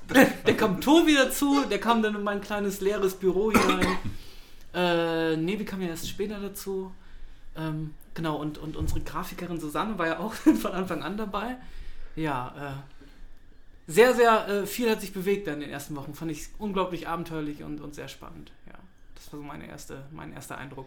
der 0.47 0.57
kam 0.57 0.81
Tobi 0.81 1.15
dazu, 1.15 1.65
der 1.71 1.79
kam 1.79 2.03
dann 2.03 2.17
in 2.17 2.23
mein 2.23 2.41
kleines 2.41 2.81
leeres 2.81 3.15
Büro 3.15 3.53
hinein. 3.53 3.99
Äh, 4.75 5.37
Nevi 5.37 5.65
kam 5.65 5.81
ja 5.81 5.89
erst 5.89 6.09
später 6.09 6.41
dazu. 6.41 6.93
Ähm, 7.57 7.95
genau, 8.15 8.37
und, 8.37 8.59
und 8.59 8.77
unsere 8.77 9.01
Grafikerin 9.01 9.61
Susanne 9.61 9.99
war 9.99 10.07
ja 10.07 10.19
auch 10.19 10.33
von 10.61 10.73
Anfang 10.73 11.03
an 11.03 11.17
dabei. 11.17 11.57
Ja, 12.17 12.55
äh, 12.59 13.91
sehr, 13.91 14.15
sehr 14.15 14.49
äh, 14.49 14.67
viel 14.67 14.91
hat 14.91 15.01
sich 15.01 15.13
bewegt 15.13 15.47
dann 15.47 15.55
in 15.55 15.61
den 15.61 15.71
ersten 15.71 15.97
Wochen. 15.97 16.15
Fand 16.15 16.31
ich 16.31 16.49
unglaublich 16.59 17.09
abenteuerlich 17.09 17.63
und, 17.63 17.81
und 17.81 17.95
sehr 17.95 18.09
spannend. 18.09 18.53
Ja, 18.67 18.75
das 19.15 19.33
war 19.33 19.41
so 19.41 19.45
meine 19.47 19.67
erste, 19.67 20.05
mein 20.11 20.33
erster 20.33 20.59
Eindruck. 20.59 20.87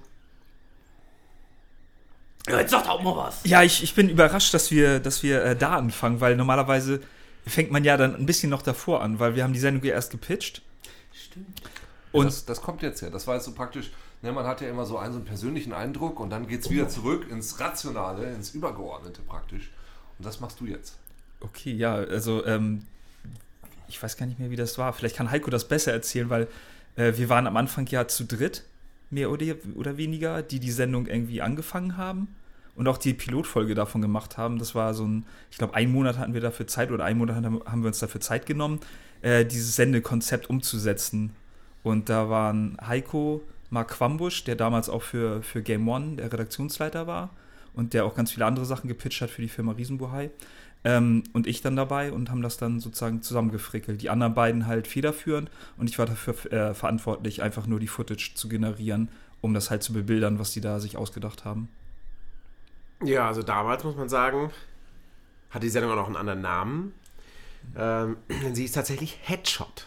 Ja, 2.49 2.59
jetzt 2.59 2.71
sagt 2.71 2.87
auch 2.89 3.01
mal 3.01 3.15
was. 3.15 3.39
Ja, 3.43 3.61
ich, 3.63 3.83
ich 3.83 3.93
bin 3.93 4.09
überrascht, 4.09 4.53
dass 4.53 4.71
wir, 4.71 4.99
dass 4.99 5.21
wir 5.23 5.43
äh, 5.43 5.55
da 5.55 5.75
anfangen, 5.75 6.19
weil 6.21 6.35
normalerweise 6.35 7.01
fängt 7.45 7.71
man 7.71 7.83
ja 7.83 7.97
dann 7.97 8.15
ein 8.15 8.25
bisschen 8.25 8.49
noch 8.49 8.61
davor 8.61 9.01
an, 9.01 9.19
weil 9.19 9.35
wir 9.35 9.43
haben 9.43 9.53
die 9.53 9.59
Sendung 9.59 9.83
ja 9.83 9.93
erst 9.93 10.11
gepitcht. 10.11 10.61
Stimmt. 11.13 11.61
Und- 12.11 12.25
das, 12.25 12.45
das 12.45 12.61
kommt 12.61 12.81
jetzt 12.81 13.01
ja. 13.01 13.09
Das 13.09 13.27
war 13.27 13.35
jetzt 13.35 13.45
so 13.45 13.53
praktisch. 13.53 13.91
Ne, 14.23 14.31
man 14.31 14.45
hat 14.45 14.61
ja 14.61 14.69
immer 14.69 14.85
so 14.85 14.97
einen, 14.99 15.13
so 15.13 15.17
einen 15.17 15.25
persönlichen 15.25 15.73
Eindruck 15.73 16.19
und 16.19 16.29
dann 16.29 16.47
geht 16.47 16.61
es 16.61 16.69
wieder 16.69 16.87
zurück 16.87 17.25
ins 17.31 17.59
Rationale, 17.59 18.31
ins 18.33 18.51
Übergeordnete 18.51 19.21
praktisch. 19.23 19.71
Und 20.19 20.25
das 20.25 20.39
machst 20.39 20.59
du 20.59 20.65
jetzt. 20.65 20.97
Okay, 21.39 21.73
ja, 21.73 21.95
also 21.95 22.45
ähm, 22.45 22.85
ich 23.87 24.01
weiß 24.01 24.17
gar 24.17 24.27
nicht 24.27 24.37
mehr, 24.37 24.51
wie 24.51 24.55
das 24.55 24.77
war. 24.77 24.93
Vielleicht 24.93 25.15
kann 25.15 25.31
Heiko 25.31 25.49
das 25.49 25.67
besser 25.67 25.91
erzählen, 25.91 26.29
weil 26.29 26.47
äh, 26.97 27.13
wir 27.17 27.29
waren 27.29 27.47
am 27.47 27.57
Anfang 27.57 27.87
ja 27.87 28.07
zu 28.07 28.25
dritt, 28.25 28.63
mehr 29.11 29.29
oder, 29.31 29.45
oder 29.75 29.97
weniger, 29.97 30.41
die 30.41 30.59
die 30.59 30.71
Sendung 30.71 31.07
irgendwie 31.07 31.41
angefangen 31.41 31.97
haben. 31.97 32.27
und 32.75 32.87
auch 32.87 32.97
die 32.97 33.13
Pilotfolge 33.13 33.75
davon 33.75 34.01
gemacht 34.01 34.37
haben. 34.37 34.57
Das 34.57 34.75
war 34.75 34.93
so 34.93 35.05
ein, 35.05 35.25
ich 35.51 35.57
glaube, 35.57 35.75
einen 35.75 35.91
Monat 35.91 36.17
hatten 36.17 36.33
wir 36.33 36.41
dafür 36.41 36.67
Zeit 36.67 36.91
oder 36.91 37.03
einen 37.03 37.19
Monat 37.19 37.35
haben 37.35 37.83
wir 37.83 37.87
uns 37.87 37.99
dafür 37.99 38.21
Zeit 38.21 38.45
genommen, 38.45 38.79
äh, 39.21 39.45
dieses 39.45 39.75
Sendekonzept 39.75 40.49
umzusetzen. 40.49 41.31
Und 41.83 42.09
da 42.09 42.29
waren 42.29 42.77
Heiko, 42.85 43.43
Mark 43.69 43.89
Quambusch, 43.89 44.43
der 44.43 44.55
damals 44.55 44.89
auch 44.89 45.01
für, 45.01 45.41
für 45.43 45.61
Game 45.61 45.87
One 45.87 46.15
der 46.15 46.31
Redaktionsleiter 46.31 47.07
war 47.07 47.31
und 47.73 47.93
der 47.93 48.05
auch 48.05 48.15
ganz 48.15 48.31
viele 48.31 48.45
andere 48.45 48.65
Sachen 48.65 48.87
gepitcht 48.87 49.21
hat 49.21 49.29
für 49.29 49.41
die 49.41 49.49
Firma 49.49 49.73
Riesenbuhai. 49.73 50.29
Ähm, 50.83 51.23
und 51.33 51.45
ich 51.45 51.61
dann 51.61 51.75
dabei 51.75 52.11
und 52.11 52.31
haben 52.31 52.41
das 52.41 52.57
dann 52.57 52.79
sozusagen 52.79 53.21
zusammengefrickelt. 53.21 54.01
Die 54.01 54.09
anderen 54.09 54.33
beiden 54.33 54.65
halt 54.65 54.87
federführend 54.87 55.51
und 55.77 55.89
ich 55.89 55.99
war 55.99 56.07
dafür 56.07 56.33
äh, 56.51 56.73
verantwortlich, 56.73 57.43
einfach 57.43 57.67
nur 57.67 57.79
die 57.79 57.87
Footage 57.87 58.33
zu 58.33 58.49
generieren, 58.49 59.09
um 59.41 59.53
das 59.53 59.69
halt 59.69 59.83
zu 59.83 59.93
bebildern, 59.93 60.39
was 60.39 60.51
die 60.51 60.61
da 60.61 60.79
sich 60.79 60.97
ausgedacht 60.97 61.45
haben. 61.45 61.69
Ja, 63.03 63.27
also 63.27 63.43
damals 63.43 63.83
muss 63.83 63.95
man 63.95 64.09
sagen, 64.09 64.51
hatte 65.51 65.65
die 65.65 65.69
Sendung 65.69 65.91
auch 65.91 65.97
noch 65.97 66.07
einen 66.07 66.15
anderen 66.15 66.41
Namen. 66.41 66.93
Ähm, 67.75 68.17
sie 68.53 68.65
ist 68.65 68.73
tatsächlich 68.73 69.19
Headshot. 69.21 69.85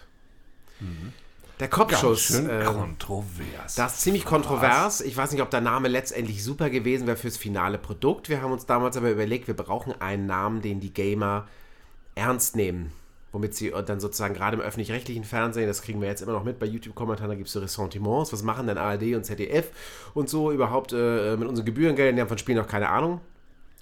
Der 1.60 1.68
Kopfschuss. 1.68 2.20
schön 2.20 2.48
ähm, 2.50 2.64
kontrovers. 2.64 3.76
Das 3.76 3.94
ist 3.94 4.00
ziemlich 4.00 4.24
kontrovers. 4.24 5.00
Ich 5.00 5.16
weiß 5.16 5.30
nicht, 5.32 5.42
ob 5.42 5.50
der 5.50 5.60
Name 5.60 5.88
letztendlich 5.88 6.42
super 6.42 6.68
gewesen 6.68 7.06
wäre 7.06 7.16
fürs 7.16 7.36
finale 7.36 7.78
Produkt. 7.78 8.28
Wir 8.28 8.42
haben 8.42 8.52
uns 8.52 8.66
damals 8.66 8.96
aber 8.96 9.10
überlegt, 9.10 9.46
wir 9.46 9.54
brauchen 9.54 10.00
einen 10.00 10.26
Namen, 10.26 10.62
den 10.62 10.80
die 10.80 10.92
Gamer 10.92 11.46
ernst 12.16 12.56
nehmen. 12.56 12.92
Womit 13.30 13.54
sie 13.54 13.72
dann 13.86 13.98
sozusagen 13.98 14.34
gerade 14.34 14.56
im 14.56 14.62
öffentlich-rechtlichen 14.62 15.24
Fernsehen, 15.24 15.66
das 15.66 15.82
kriegen 15.82 16.00
wir 16.00 16.06
jetzt 16.06 16.22
immer 16.22 16.32
noch 16.32 16.44
mit 16.44 16.60
bei 16.60 16.66
YouTube-Kommentaren, 16.66 17.30
da 17.30 17.34
gibt 17.34 17.48
es 17.48 17.52
so 17.52 17.60
Ressentiments. 17.60 18.32
Was 18.32 18.44
machen 18.44 18.68
denn 18.68 18.78
ARD 18.78 19.14
und 19.14 19.24
ZDF 19.24 19.70
und 20.14 20.28
so 20.28 20.52
überhaupt 20.52 20.92
äh, 20.92 21.36
mit 21.36 21.48
unseren 21.48 21.66
Gebührengeldern? 21.66 22.14
Die 22.14 22.20
haben 22.20 22.28
von 22.28 22.38
Spielen 22.38 22.58
noch 22.58 22.68
keine 22.68 22.90
Ahnung. 22.90 23.20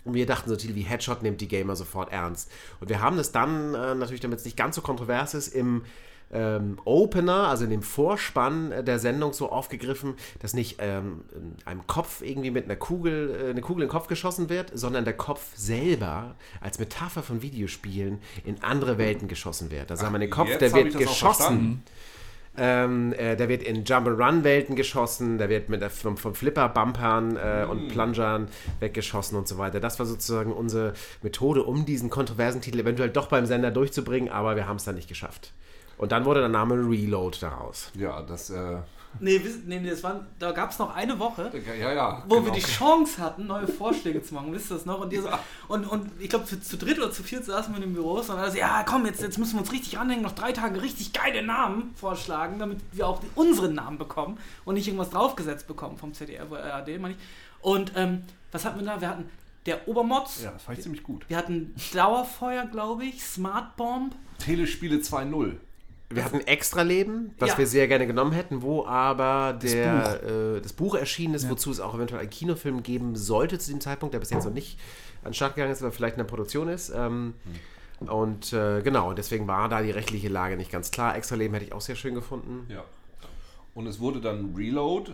Und 0.05 0.15
wir 0.15 0.27
dachten 0.27 0.49
so 0.49 0.57
Titel 0.57 0.75
wie 0.75 0.83
Headshot 0.83 1.23
nimmt 1.23 1.41
die 1.41 1.49
Gamer 1.49 1.77
sofort 1.77 2.11
ernst. 2.13 2.51
Und 2.81 2.89
wir 2.89 3.01
haben 3.01 3.17
das 3.17 3.31
dann 3.31 3.75
äh, 3.75 3.95
natürlich, 3.95 4.21
damit 4.21 4.41
es 4.41 4.45
nicht 4.45 4.57
ganz 4.57 4.75
so 4.75 4.83
kontrovers 4.83 5.35
ist, 5.35 5.49
im 5.49 5.83
ähm, 6.33 6.79
Opener, 6.85 7.49
also 7.49 7.65
in 7.65 7.71
dem 7.71 7.83
Vorspann 7.83 8.73
der 8.85 8.99
Sendung 8.99 9.33
so 9.33 9.51
aufgegriffen, 9.51 10.15
dass 10.41 10.55
nicht 10.55 10.77
ähm, 10.81 11.25
in 11.35 11.57
einem 11.67 11.87
Kopf 11.87 12.23
irgendwie 12.23 12.51
mit 12.51 12.65
einer 12.65 12.77
Kugel, 12.77 13.31
äh, 13.31 13.51
eine 13.51 13.61
Kugel 13.61 13.83
in 13.83 13.89
den 13.89 13.93
Kopf 13.93 14.09
geschossen 14.09 14.49
wird, 14.49 14.71
sondern 14.75 15.05
der 15.05 15.17
Kopf 15.17 15.45
selber 15.55 16.35
als 16.61 16.79
Metapher 16.79 17.23
von 17.23 17.43
Videospielen 17.43 18.19
in 18.45 18.63
andere 18.63 18.99
Welten 18.99 19.29
geschossen 19.29 19.71
wird. 19.71 19.91
Da 19.91 19.97
sagen 19.97 20.15
wir, 20.15 20.19
den 20.19 20.31
Kopf, 20.31 20.57
der 20.59 20.73
wird 20.73 20.97
geschossen. 20.97 21.83
Ähm, 22.55 23.15
äh, 23.15 23.35
der 23.35 23.49
wird 23.49 23.63
in 23.63 23.85
Jump-and-Run-Welten 23.85 24.77
geschossen, 24.77 25.39
der 25.39 25.49
wird 25.49 25.71
mit 25.71 25.81
der, 25.81 25.89
vom, 25.89 26.19
vom 26.19 26.35
Flipper-Bumpern 26.35 27.37
äh, 27.37 27.67
und 27.67 27.89
Plungern 27.89 28.49
weggeschossen 28.79 29.39
und 29.39 29.49
so 29.49 29.57
weiter. 29.57 29.81
Das 29.81 29.99
war 29.99 30.05
sozusagen 30.05 30.53
unsere 30.53 30.93
Methode, 31.23 31.63
um 31.63 31.87
diesen 31.87 32.11
kontroversen 32.11 32.61
Titel 32.61 32.81
eventuell 32.81 33.09
doch 33.09 33.29
beim 33.29 33.47
Sender 33.47 33.71
durchzubringen, 33.71 34.29
aber 34.29 34.55
wir 34.55 34.67
haben 34.67 34.77
es 34.77 34.85
dann 34.85 34.97
nicht 34.97 35.09
geschafft. 35.09 35.55
Und 36.03 36.11
dann 36.11 36.25
wurde 36.25 36.41
der 36.41 36.49
Name 36.49 36.75
Reload 36.75 37.39
daraus. 37.41 37.93
Ja, 37.95 38.23
das, 38.23 38.51
äh, 38.51 38.79
Nee, 39.21 39.41
nee, 39.67 39.79
nee, 39.79 39.91
das 39.91 40.03
war, 40.03 40.27
da 40.41 40.51
gab 40.51 40.73
es 40.73 40.79
noch 40.81 40.97
eine 40.97 41.17
Woche, 41.21 41.53
ja, 41.79 41.93
ja. 41.93 42.25
wo 42.27 42.37
genau. 42.37 42.47
wir 42.47 42.53
die 42.53 42.67
Chance 42.67 43.23
hatten, 43.23 43.47
neue 43.47 43.69
Vorschläge 43.69 44.21
zu 44.21 44.35
machen. 44.35 44.53
Wisst 44.53 44.73
ihr 44.73 44.79
das 44.79 44.85
noch? 44.85 45.01
Und, 45.01 45.13
ihr 45.13 45.23
so, 45.23 45.29
und, 45.69 45.85
und 45.85 46.11
ich 46.19 46.29
glaube, 46.29 46.47
zu, 46.47 46.61
zu 46.61 46.77
dritt 46.77 46.99
oder 46.99 47.13
zu 47.13 47.23
viert 47.23 47.45
saßen 47.45 47.73
wir 47.73 47.77
in 47.77 47.91
den 47.91 47.95
Büros 47.95 48.31
und 48.31 48.37
alle 48.39 48.51
so, 48.51 48.59
ja, 48.59 48.83
komm, 48.85 49.07
jetzt, 49.07 49.23
jetzt 49.23 49.39
müssen 49.39 49.53
wir 49.53 49.61
uns 49.61 49.71
richtig 49.71 49.97
ranhängen, 49.97 50.25
noch 50.25 50.33
drei 50.33 50.51
Tage 50.51 50.83
richtig 50.83 51.13
geile 51.13 51.45
Namen 51.45 51.95
vorschlagen, 51.95 52.59
damit 52.59 52.81
wir 52.91 53.07
auch 53.07 53.21
die, 53.21 53.29
unseren 53.37 53.75
Namen 53.75 53.99
bekommen 53.99 54.39
und 54.65 54.75
nicht 54.75 54.89
irgendwas 54.89 55.11
draufgesetzt 55.11 55.69
bekommen 55.69 55.99
vom 55.99 56.15
ZDF 56.15 56.51
oder 56.51 56.75
ARD, 56.75 56.99
meine 56.99 57.15
ich. 57.15 57.21
Und 57.61 57.93
ähm, 57.95 58.25
was 58.51 58.65
hatten 58.65 58.81
wir 58.81 58.87
da? 58.87 59.01
Wir 59.01 59.09
hatten 59.09 59.31
der 59.67 59.87
Obermotz, 59.87 60.43
Ja, 60.43 60.51
das 60.51 60.65
fand 60.65 60.79
ich 60.79 60.83
ziemlich 60.83 61.05
gut. 61.05 61.27
wir 61.29 61.37
hatten 61.37 61.77
Dauerfeuer, 61.93 62.67
glaube 62.67 63.05
ich, 63.05 63.23
Smart 63.23 63.77
Bomb. 63.77 64.17
Telespiele 64.39 64.97
2.0. 64.97 65.59
Wir 66.17 66.25
hatten 66.25 66.41
Extra-Leben, 66.41 67.35
das 67.39 67.51
Ja. 67.51 67.59
wir 67.59 67.67
sehr 67.67 67.89
gerne 67.89 68.07
genommen 68.07 68.33
hätten, 68.33 68.63
wo 68.63 68.85
aber 68.87 69.53
der, 69.55 70.03
das 70.03 70.19
Buch, 70.21 70.29
äh, 70.29 70.61
das 70.61 70.73
Buch 70.73 70.95
erschienen 70.95 71.35
ist, 71.35 71.49
wozu 71.51 71.71
es 71.71 71.81
auch 71.81 71.95
eventuell 71.95 72.21
einen 72.21 72.31
Kinofilm 72.31 72.83
geben 72.83 73.17
sollte 73.17 73.59
zu 73.59 73.71
dem 73.71 73.81
Zeitpunkt, 73.81 74.13
der 74.15 74.21
bis 74.21 74.31
jetzt 74.31 74.45
noch 74.45 74.53
nicht 74.53 74.79
an 75.23 75.31
den 75.31 75.35
Start 75.35 75.55
gegangen 75.55 75.73
ist, 75.73 75.83
aber 75.83 75.93
vielleicht 75.93 76.15
in 76.15 76.19
der 76.19 76.25
Produktion 76.25 76.69
ist. 76.69 76.91
Ähm, 76.95 77.35
Und 78.01 78.53
äh, 78.53 78.83
genau, 78.83 79.13
deswegen 79.13 79.47
war 79.47 79.69
da 79.69 79.81
die 79.81 79.93
rechtliche 79.93 80.29
Lage 80.29 80.57
nicht 80.57 80.73
ganz 80.73 80.91
klar. 80.91 81.15
Extra-Leben 81.17 81.55
hätte 81.55 81.67
ich 81.67 81.73
auch 81.73 81.81
sehr 81.81 81.95
schön 81.95 82.15
gefunden. 82.17 82.67
Ja. 82.69 82.83
Und 83.75 83.87
es 83.87 84.01
wurde 84.01 84.21
dann 84.21 84.55
Reload 84.57 85.13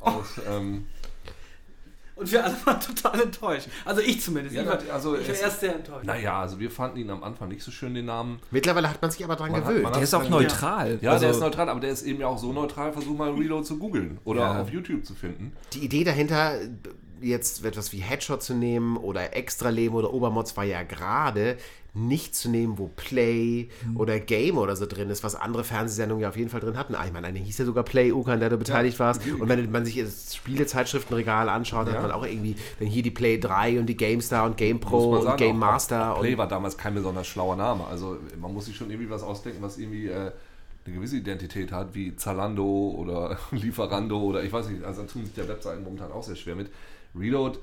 aus. 0.00 0.40
Ähm, 0.48 0.86
Und 2.16 2.30
wir 2.30 2.44
alle 2.44 2.54
waren 2.64 2.80
total 2.80 3.20
enttäuscht. 3.22 3.68
Also 3.84 4.00
ich 4.00 4.20
zumindest. 4.22 4.54
Ja, 4.54 4.62
ich 4.62 4.68
war, 4.68 4.78
also 4.94 5.16
ich 5.16 5.28
war 5.28 5.34
erst 5.36 5.60
sehr 5.60 5.74
enttäuscht. 5.74 6.04
naja, 6.06 6.40
also 6.40 6.58
wir 6.60 6.70
fanden 6.70 6.98
ihn 6.98 7.10
am 7.10 7.24
Anfang 7.24 7.48
nicht 7.48 7.62
so 7.62 7.70
schön, 7.70 7.92
den 7.94 8.04
Namen. 8.06 8.38
Mittlerweile 8.50 8.88
hat 8.88 9.02
man 9.02 9.10
sich 9.10 9.24
aber 9.24 9.34
dran 9.36 9.50
Man 9.50 9.62
gewöhnt. 9.62 9.86
hat- 9.86 9.96
Der 9.96 10.02
ist 10.02 10.14
auch 10.14 10.28
neutral. 10.28 10.98
Ja, 11.00 11.10
also, 11.12 11.22
der 11.22 11.30
ist 11.32 11.40
neutral, 11.40 11.68
aber 11.68 11.80
der 11.80 11.90
ist 11.90 12.02
eben 12.02 12.20
ja 12.20 12.28
auch 12.28 12.38
so 12.38 12.52
neutral, 12.52 12.92
versuch 12.92 13.16
mal 13.16 13.30
Reload 13.32 13.64
zu 13.64 13.78
googeln 13.78 14.18
oder 14.24 14.40
Ja. 14.42 14.60
auf 14.62 14.70
YouTube 14.70 15.04
zu 15.04 15.14
finden. 15.14 15.52
Die 15.72 15.80
Idee 15.84 16.04
dahinter, 16.04 16.54
jetzt 17.20 17.64
etwas 17.64 17.92
wie 17.92 17.98
Headshot 17.98 18.42
zu 18.42 18.54
nehmen 18.54 18.96
oder 18.96 19.34
Extra-Leben 19.36 19.94
oder 19.94 20.12
Obermods 20.12 20.56
war 20.56 20.64
ja 20.64 20.82
gerade 20.82 21.56
nicht 21.96 22.34
zu 22.34 22.48
nehmen, 22.50 22.76
wo 22.76 22.88
Play 22.96 23.68
oder 23.94 24.18
Game 24.18 24.58
oder 24.58 24.74
so 24.74 24.84
drin 24.84 25.10
ist, 25.10 25.22
was 25.22 25.36
andere 25.36 25.62
Fernsehsendungen 25.62 26.22
ja 26.22 26.28
auf 26.28 26.36
jeden 26.36 26.50
Fall 26.50 26.58
drin 26.58 26.76
hatten. 26.76 26.96
Ah, 26.96 27.04
Ich 27.06 27.12
meine, 27.12 27.28
eine 27.28 27.38
hieß 27.38 27.56
ja 27.58 27.64
sogar 27.64 27.84
Play, 27.84 28.10
Uka, 28.10 28.32
an 28.32 28.40
der 28.40 28.50
du 28.50 28.56
beteiligt 28.58 28.98
warst. 28.98 29.22
Und 29.38 29.48
wenn 29.48 29.70
man 29.70 29.84
sich 29.84 29.96
das 30.02 30.34
Spielezeitschriftenregal 30.34 31.48
anschaut, 31.48 31.86
Ja. 31.86 31.94
hat 31.94 32.02
man 32.02 32.10
auch 32.10 32.24
irgendwie 32.26 32.56
dann 32.80 32.88
hier 32.88 33.04
die 33.04 33.12
Play 33.12 33.38
3 33.38 33.78
und 33.78 33.86
die 33.86 33.96
GameStar 33.96 34.42
und 34.44 34.50
Muss 34.52 34.56
GamePro 34.58 35.10
man 35.10 35.18
und 35.20 35.24
sagen, 35.24 35.36
Game 35.38 35.56
auch- 35.62 35.70
Master. 35.70 36.14
auch 36.16 36.20
Play 36.20 36.32
und 36.32 36.38
war 36.38 36.48
damals 36.48 36.76
kein 36.76 36.94
besonders 36.94 37.28
schlauer 37.28 37.54
Name. 37.54 37.86
Also 37.86 38.16
man 38.40 38.52
muss 38.52 38.66
sich 38.66 38.76
schon 38.76 38.90
irgendwie 38.90 39.10
was 39.10 39.22
ausdenken, 39.22 39.62
was 39.62 39.78
irgendwie 39.78 40.08
äh, 40.08 40.32
eine 40.86 40.94
gewisse 40.96 41.16
Identität 41.16 41.70
hat, 41.70 41.94
wie 41.94 42.16
Zalando 42.16 42.90
oder 42.98 43.38
Lieferando 43.52 44.20
oder 44.20 44.42
ich 44.42 44.52
weiß 44.52 44.68
nicht, 44.68 44.82
also 44.82 45.02
da 45.02 45.06
tun 45.08 45.24
sich 45.24 45.34
der 45.34 45.46
Webseiten 45.48 45.84
momentan 45.84 46.10
auch 46.10 46.24
sehr 46.24 46.36
schwer 46.36 46.56
mit. 46.56 46.70
Reload 47.14 47.58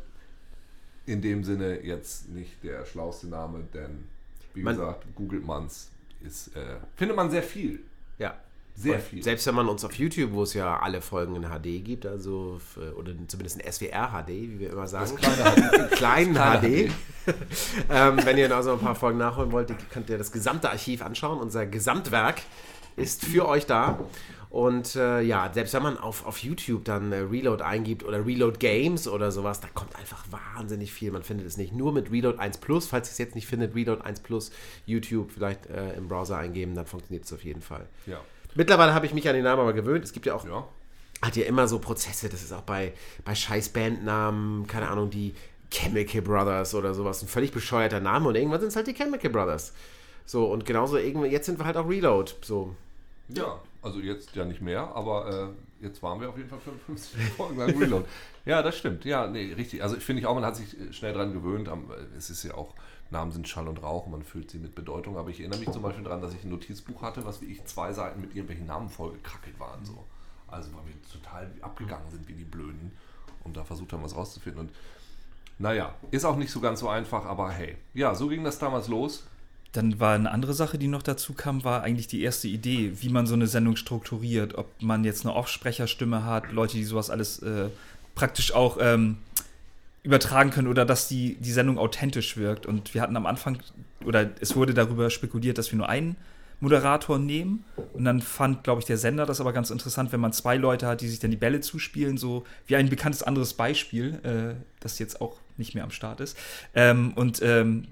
in 1.05 1.21
dem 1.21 1.43
Sinne 1.43 1.81
jetzt 1.81 2.29
nicht 2.29 2.63
der 2.63 2.85
schlauste 2.85 3.27
Name, 3.27 3.63
denn 3.73 4.05
wie 4.53 4.61
Man- 4.63 4.75
gesagt, 4.75 5.05
googelt 5.15 5.45
man's, 5.45 5.89
ist, 6.21 6.55
äh, 6.55 6.77
findet 6.95 7.15
man 7.17 7.29
sehr 7.31 7.43
viel. 7.43 7.79
ja. 8.17 8.35
Sehr 8.73 8.95
Und 8.95 9.01
viel. 9.03 9.21
Selbst 9.21 9.45
wenn 9.47 9.55
man 9.55 9.67
uns 9.67 9.83
auf 9.83 9.93
YouTube, 9.95 10.31
wo 10.31 10.43
es 10.43 10.53
ja 10.53 10.79
alle 10.79 11.01
Folgen 11.01 11.35
in 11.35 11.43
HD 11.43 11.83
gibt, 11.83 12.05
also 12.05 12.55
f- 12.55 12.79
oder 12.95 13.11
zumindest 13.27 13.59
in 13.59 13.69
SWR 13.69 14.07
HD, 14.23 14.29
wie 14.29 14.59
wir 14.61 14.69
immer 14.69 14.87
sagen, 14.87 15.13
kleine 15.17 15.75
in 15.75 15.89
kleinen 15.91 16.33
Kleine 16.33 16.87
HD. 16.87 16.91
ähm, 17.89 18.19
wenn 18.23 18.37
ihr 18.37 18.55
also 18.55 18.71
ein 18.71 18.79
paar 18.79 18.95
Folgen 18.95 19.17
nachholen 19.17 19.51
wollt, 19.51 19.73
könnt 19.91 20.09
ihr 20.09 20.17
das 20.17 20.31
gesamte 20.31 20.69
Archiv 20.69 21.01
anschauen. 21.01 21.39
Unser 21.41 21.65
Gesamtwerk 21.65 22.41
ist 22.95 23.25
für 23.25 23.45
euch 23.45 23.65
da. 23.65 23.99
Und 24.51 24.97
äh, 24.97 25.21
ja, 25.21 25.49
selbst 25.53 25.73
wenn 25.73 25.81
man 25.81 25.97
auf, 25.97 26.25
auf 26.25 26.39
YouTube 26.39 26.83
dann 26.83 27.13
äh, 27.13 27.19
Reload 27.19 27.63
eingibt 27.63 28.03
oder 28.03 28.25
Reload 28.25 28.59
Games 28.59 29.07
oder 29.07 29.31
sowas, 29.31 29.61
da 29.61 29.69
kommt 29.73 29.95
einfach 29.95 30.25
wahnsinnig 30.29 30.91
viel. 30.91 31.09
Man 31.11 31.23
findet 31.23 31.47
es 31.47 31.55
nicht 31.55 31.73
nur 31.73 31.93
mit 31.93 32.11
Reload 32.11 32.37
1 32.37 32.57
Plus. 32.57 32.85
Falls 32.85 33.07
ihr 33.07 33.11
es 33.13 33.17
jetzt 33.17 33.35
nicht 33.35 33.47
findet, 33.47 33.73
Reload 33.73 34.03
1 34.03 34.19
Plus, 34.19 34.51
YouTube 34.85 35.31
vielleicht 35.31 35.67
äh, 35.67 35.93
im 35.93 36.09
Browser 36.09 36.37
eingeben, 36.37 36.75
dann 36.75 36.85
funktioniert 36.85 37.23
es 37.23 37.31
auf 37.31 37.45
jeden 37.45 37.61
Fall. 37.61 37.87
Ja. 38.05 38.19
Mittlerweile 38.53 38.93
habe 38.93 39.05
ich 39.05 39.13
mich 39.13 39.25
an 39.29 39.35
den 39.35 39.45
Namen 39.45 39.61
aber 39.61 39.71
gewöhnt. 39.71 40.03
Es 40.03 40.11
gibt 40.11 40.25
ja 40.25 40.35
auch 40.35 40.45
ja. 40.45 40.67
hat 41.21 41.37
ja 41.37 41.45
immer 41.45 41.69
so 41.69 41.79
Prozesse, 41.79 42.27
das 42.27 42.43
ist 42.43 42.51
auch 42.51 42.63
bei, 42.63 42.91
bei 43.23 43.35
scheiß 43.35 43.69
Bandnamen, 43.69 44.67
keine 44.67 44.89
Ahnung, 44.89 45.09
die 45.09 45.33
Chemical 45.71 46.21
Brothers 46.21 46.75
oder 46.75 46.93
sowas, 46.93 47.21
ein 47.21 47.29
völlig 47.29 47.53
bescheuerter 47.53 48.01
Name 48.01 48.27
und 48.27 48.35
irgendwann 48.35 48.59
sind 48.59 48.67
es 48.67 48.75
halt 48.75 48.87
die 48.87 48.93
Chemical 48.93 49.31
Brothers. 49.31 49.71
So, 50.25 50.51
und 50.51 50.65
genauso 50.65 50.97
irgendwann, 50.97 51.31
jetzt 51.31 51.45
sind 51.45 51.57
wir 51.57 51.65
halt 51.65 51.77
auch 51.77 51.87
Reload. 51.87 52.33
So. 52.41 52.75
Ja, 53.35 53.59
also 53.81 53.99
jetzt 53.99 54.35
ja 54.35 54.45
nicht 54.45 54.61
mehr, 54.61 54.81
aber 54.95 55.53
äh, 55.81 55.83
jetzt 55.85 56.01
waren 56.03 56.19
wir 56.21 56.29
auf 56.29 56.37
jeden 56.37 56.49
Fall 56.49 56.59
55 56.59 57.23
Folgen 57.37 57.57
lang 57.57 57.69
Reload. 57.77 58.05
Ja, 58.45 58.61
das 58.61 58.77
stimmt. 58.77 59.05
Ja, 59.05 59.27
nee, 59.27 59.53
richtig. 59.53 59.83
Also 59.83 59.95
finde 59.97 60.21
ich 60.21 60.25
auch, 60.27 60.35
man 60.35 60.45
hat 60.45 60.55
sich 60.55 60.79
äh, 60.79 60.93
schnell 60.93 61.13
dran 61.13 61.33
gewöhnt. 61.33 61.67
Äh, 61.67 62.17
Es 62.17 62.29
ist 62.29 62.43
ja 62.43 62.55
auch, 62.55 62.73
Namen 63.09 63.31
sind 63.31 63.47
Schall 63.47 63.67
und 63.67 63.81
Rauch, 63.83 64.07
man 64.07 64.23
füllt 64.23 64.51
sie 64.51 64.59
mit 64.59 64.73
Bedeutung. 64.75 65.17
Aber 65.17 65.29
ich 65.29 65.39
erinnere 65.39 65.59
mich 65.59 65.71
zum 65.71 65.81
Beispiel 65.81 66.03
daran, 66.03 66.21
dass 66.21 66.33
ich 66.33 66.43
ein 66.43 66.49
Notizbuch 66.49 67.01
hatte, 67.01 67.25
was 67.25 67.41
wie 67.41 67.45
ich 67.45 67.63
zwei 67.65 67.91
Seiten 67.93 68.21
mit 68.21 68.31
irgendwelchen 68.31 68.65
Namen 68.65 68.89
vollgekrackelt 68.89 69.59
waren. 69.59 69.83
So. 69.85 70.05
Also 70.47 70.71
weil 70.73 70.85
wir 70.87 70.93
total 71.11 71.51
abgegangen 71.61 72.09
sind 72.09 72.27
wie 72.27 72.33
die 72.33 72.43
Blöden 72.45 72.91
und 73.43 73.55
da 73.57 73.63
versucht 73.63 73.93
haben, 73.93 74.03
was 74.03 74.15
rauszufinden. 74.15 74.67
Und 74.67 74.71
naja, 75.57 75.93
ist 76.11 76.25
auch 76.25 76.37
nicht 76.37 76.51
so 76.51 76.59
ganz 76.59 76.79
so 76.79 76.89
einfach, 76.89 77.25
aber 77.25 77.51
hey. 77.51 77.77
Ja, 77.93 78.15
so 78.15 78.27
ging 78.27 78.43
das 78.43 78.59
damals 78.59 78.87
los. 78.87 79.25
Dann 79.73 79.99
war 79.99 80.15
eine 80.15 80.31
andere 80.31 80.53
Sache, 80.53 80.77
die 80.77 80.87
noch 80.87 81.03
dazu 81.03 81.33
kam, 81.33 81.63
war 81.63 81.83
eigentlich 81.83 82.07
die 82.07 82.21
erste 82.21 82.47
Idee, 82.47 82.93
wie 82.99 83.09
man 83.09 83.25
so 83.25 83.35
eine 83.35 83.47
Sendung 83.47 83.77
strukturiert. 83.77 84.55
Ob 84.55 84.67
man 84.81 85.03
jetzt 85.05 85.25
eine 85.25 85.33
Off-Sprecherstimme 85.33 86.25
hat, 86.25 86.51
Leute, 86.51 86.75
die 86.75 86.83
sowas 86.83 87.09
alles 87.09 87.39
äh, 87.39 87.69
praktisch 88.13 88.53
auch 88.53 88.77
ähm, 88.81 89.17
übertragen 90.03 90.49
können 90.49 90.67
oder 90.67 90.85
dass 90.85 91.07
die, 91.07 91.35
die 91.35 91.51
Sendung 91.51 91.77
authentisch 91.77 92.35
wirkt. 92.35 92.65
Und 92.65 92.93
wir 92.93 93.01
hatten 93.01 93.15
am 93.15 93.25
Anfang, 93.25 93.59
oder 94.03 94.29
es 94.41 94.55
wurde 94.55 94.73
darüber 94.73 95.09
spekuliert, 95.09 95.57
dass 95.57 95.71
wir 95.71 95.77
nur 95.77 95.87
einen 95.87 96.17
Moderator 96.59 97.17
nehmen. 97.17 97.63
Und 97.93 98.05
dann 98.05 98.21
fand, 98.21 98.63
glaube 98.63 98.81
ich, 98.81 98.85
der 98.85 98.97
Sender 98.97 99.25
das 99.25 99.39
aber 99.39 99.53
ganz 99.53 99.69
interessant, 99.69 100.11
wenn 100.11 100.19
man 100.19 100.33
zwei 100.33 100.57
Leute 100.57 100.87
hat, 100.87 101.01
die 101.01 101.07
sich 101.07 101.19
dann 101.19 101.31
die 101.31 101.37
Bälle 101.37 101.61
zuspielen, 101.61 102.17
so 102.17 102.45
wie 102.67 102.75
ein 102.75 102.89
bekanntes 102.89 103.23
anderes 103.23 103.53
Beispiel, 103.53 104.19
äh, 104.23 104.61
das 104.79 104.99
jetzt 104.99 105.21
auch 105.21 105.37
nicht 105.57 105.75
mehr 105.75 105.83
am 105.83 105.91
Start 105.91 106.19
ist. 106.19 106.37
Ähm, 106.73 107.13
und 107.15 107.41
ähm, 107.41 107.87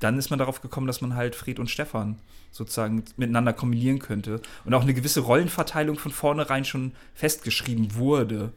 dann 0.00 0.18
ist 0.18 0.30
man 0.30 0.38
darauf 0.38 0.60
gekommen, 0.60 0.86
dass 0.86 1.00
man 1.00 1.14
halt 1.16 1.34
Fred 1.34 1.58
und 1.58 1.70
Stefan 1.70 2.18
sozusagen 2.50 3.04
miteinander 3.16 3.52
kombinieren 3.52 3.98
könnte. 3.98 4.40
Und 4.64 4.74
auch 4.74 4.82
eine 4.82 4.94
gewisse 4.94 5.20
Rollenverteilung 5.20 5.98
von 5.98 6.12
vornherein 6.12 6.64
schon 6.64 6.92
festgeschrieben 7.14 7.96
wurde, 7.96 8.52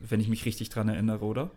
wenn 0.00 0.20
ich 0.20 0.28
mich 0.28 0.44
richtig 0.46 0.68
dran 0.70 0.88
erinnere, 0.88 1.24
oder? 1.24 1.50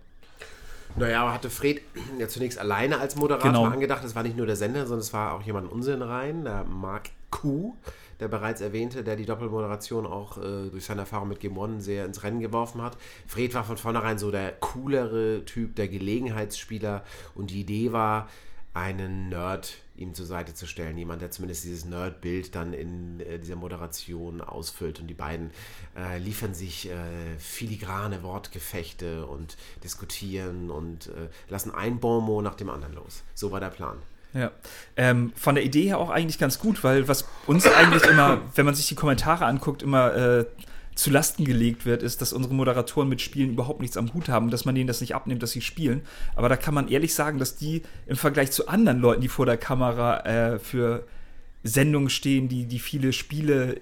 Naja, 0.96 1.22
aber 1.24 1.34
hatte 1.34 1.50
Fred 1.50 1.82
ja 2.20 2.27
zunächst 2.27 2.60
alleine 2.60 3.00
als 3.00 3.15
Moderator 3.15 3.51
Genau. 3.51 3.65
angedacht. 3.65 4.03
Es 4.03 4.13
war 4.15 4.22
nicht 4.24 4.38
nur 4.38 4.46
der 4.46 4.55
Sender, 4.55 4.82
sondern 4.82 5.00
es 5.00 5.13
war 5.13 5.34
auch 5.34 5.41
jemand 5.41 5.67
in 5.67 5.74
Unsinn 5.74 6.01
rein, 6.03 6.43
der 6.43 6.65
Mark 6.65 7.10
Kuh, 7.32 7.74
der 8.20 8.27
bereits 8.27 8.62
erwähnte, 8.62 9.03
der 9.03 9.15
die 9.15 9.25
Doppelmoderation 9.25 10.05
auch 10.05 10.38
äh, 10.38 10.70
durch 10.70 10.86
seine 10.86 11.01
Erfahrung 11.01 11.29
mit 11.29 11.39
Game 11.39 11.58
One 11.58 11.82
sehr 11.82 12.05
ins 12.05 12.22
Rennen 12.22 12.41
geworfen 12.41 12.84
hat. 12.84 12.96
Fred 13.25 13.55
war 13.55 13.63
von 13.63 13.77
vornherein 13.77 14.20
so 14.20 14.29
der 14.29 14.51
coolere 14.51 15.43
Typ, 15.46 15.75
der 15.75 15.88
Gelegenheitsspieler 15.88 17.03
und 17.34 17.50
die 17.50 17.62
Idee 17.62 17.91
war, 17.91 18.29
einen 18.73 19.29
Nerd 19.29 19.77
ihm 19.95 20.13
zur 20.13 20.25
Seite 20.25 20.53
zu 20.53 20.65
stellen. 20.65 20.97
Jemand, 20.97 21.21
der 21.21 21.29
zumindest 21.31 21.63
dieses 21.63 21.85
Nerd-Bild 21.85 22.55
dann 22.55 22.73
in 22.73 23.19
äh, 23.19 23.37
dieser 23.37 23.55
Moderation 23.55 24.41
ausfüllt. 24.41 24.99
Und 24.99 25.07
die 25.07 25.13
beiden 25.13 25.51
äh, 25.95 26.17
liefern 26.17 26.53
sich 26.53 26.89
äh, 26.89 26.93
filigrane 27.37 28.23
Wortgefechte 28.23 29.25
und 29.27 29.55
diskutieren 29.83 30.71
und 30.71 31.07
äh, 31.07 31.29
lassen 31.49 31.71
ein 31.71 31.99
Bonmot 31.99 32.43
nach 32.43 32.55
dem 32.55 32.69
anderen 32.69 32.95
los. 32.95 33.23
So 33.35 33.51
war 33.51 33.59
der 33.59 33.69
Plan. 33.69 33.97
Ja. 34.33 34.51
Ähm, 34.97 35.31
von 35.35 35.53
der 35.53 35.63
Idee 35.63 35.83
her 35.83 35.99
auch 35.99 36.09
eigentlich 36.09 36.39
ganz 36.39 36.57
gut, 36.57 36.83
weil 36.83 37.07
was 37.07 37.25
uns 37.45 37.67
eigentlich 37.67 38.03
immer, 38.03 38.41
wenn 38.55 38.65
man 38.65 38.73
sich 38.73 38.87
die 38.87 38.95
Kommentare 38.95 39.45
anguckt, 39.45 39.83
immer 39.83 40.13
äh, 40.15 40.45
zu 40.95 41.09
Lasten 41.09 41.45
gelegt 41.45 41.85
wird, 41.85 42.03
ist, 42.03 42.21
dass 42.21 42.33
unsere 42.33 42.53
Moderatoren 42.53 43.09
mit 43.09 43.21
Spielen 43.21 43.51
überhaupt 43.51 43.81
nichts 43.81 43.97
am 43.97 44.13
Hut 44.13 44.29
haben, 44.29 44.50
dass 44.50 44.65
man 44.65 44.75
denen 44.75 44.88
das 44.88 45.01
nicht 45.01 45.15
abnimmt, 45.15 45.41
dass 45.41 45.51
sie 45.51 45.62
spielen. 45.62 46.01
Aber 46.35 46.50
da 46.50 46.55
kann 46.55 46.73
man 46.73 46.88
ehrlich 46.88 47.13
sagen, 47.13 47.39
dass 47.39 47.55
die 47.55 47.81
im 48.05 48.15
Vergleich 48.15 48.51
zu 48.51 48.67
anderen 48.67 49.00
Leuten, 49.00 49.21
die 49.21 49.27
vor 49.27 49.45
der 49.45 49.57
Kamera 49.57 50.19
äh, 50.25 50.59
für 50.59 51.05
Sendungen 51.63 52.09
stehen, 52.09 52.50
die, 52.50 52.65
die 52.65 52.79
viele 52.79 53.13
Spiele 53.13 53.81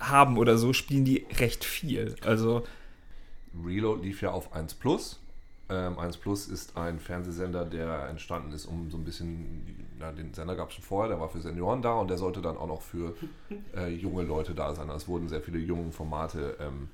haben 0.00 0.36
oder 0.36 0.58
so, 0.58 0.72
spielen 0.72 1.04
die 1.04 1.26
recht 1.38 1.64
viel. 1.64 2.16
Also, 2.22 2.64
Reload 3.64 4.04
lief 4.04 4.22
ja 4.22 4.30
auf 4.30 4.52
1 4.52 4.74
Plus. 4.74 5.21
Ähm, 5.72 5.98
1 5.98 6.18
Plus 6.18 6.48
ist 6.48 6.76
ein 6.76 6.98
Fernsehsender, 6.98 7.64
der 7.64 8.08
entstanden 8.08 8.52
ist, 8.52 8.66
um 8.66 8.90
so 8.90 8.98
ein 8.98 9.04
bisschen, 9.04 9.86
ja, 9.98 10.12
den 10.12 10.34
Sender 10.34 10.54
gab 10.54 10.68
es 10.68 10.74
schon 10.74 10.84
vorher, 10.84 11.08
der 11.08 11.18
war 11.18 11.30
für 11.30 11.40
Senioren 11.40 11.80
da 11.80 11.94
und 11.94 12.10
der 12.10 12.18
sollte 12.18 12.42
dann 12.42 12.58
auch 12.58 12.66
noch 12.66 12.82
für 12.82 13.14
äh, 13.74 13.88
junge 13.88 14.22
Leute 14.22 14.54
da 14.54 14.74
sein. 14.74 14.90
Es 14.90 15.08
wurden 15.08 15.28
sehr 15.28 15.40
viele 15.40 15.58
junge 15.58 15.90
Formate 15.90 16.56
ähm, 16.60 16.88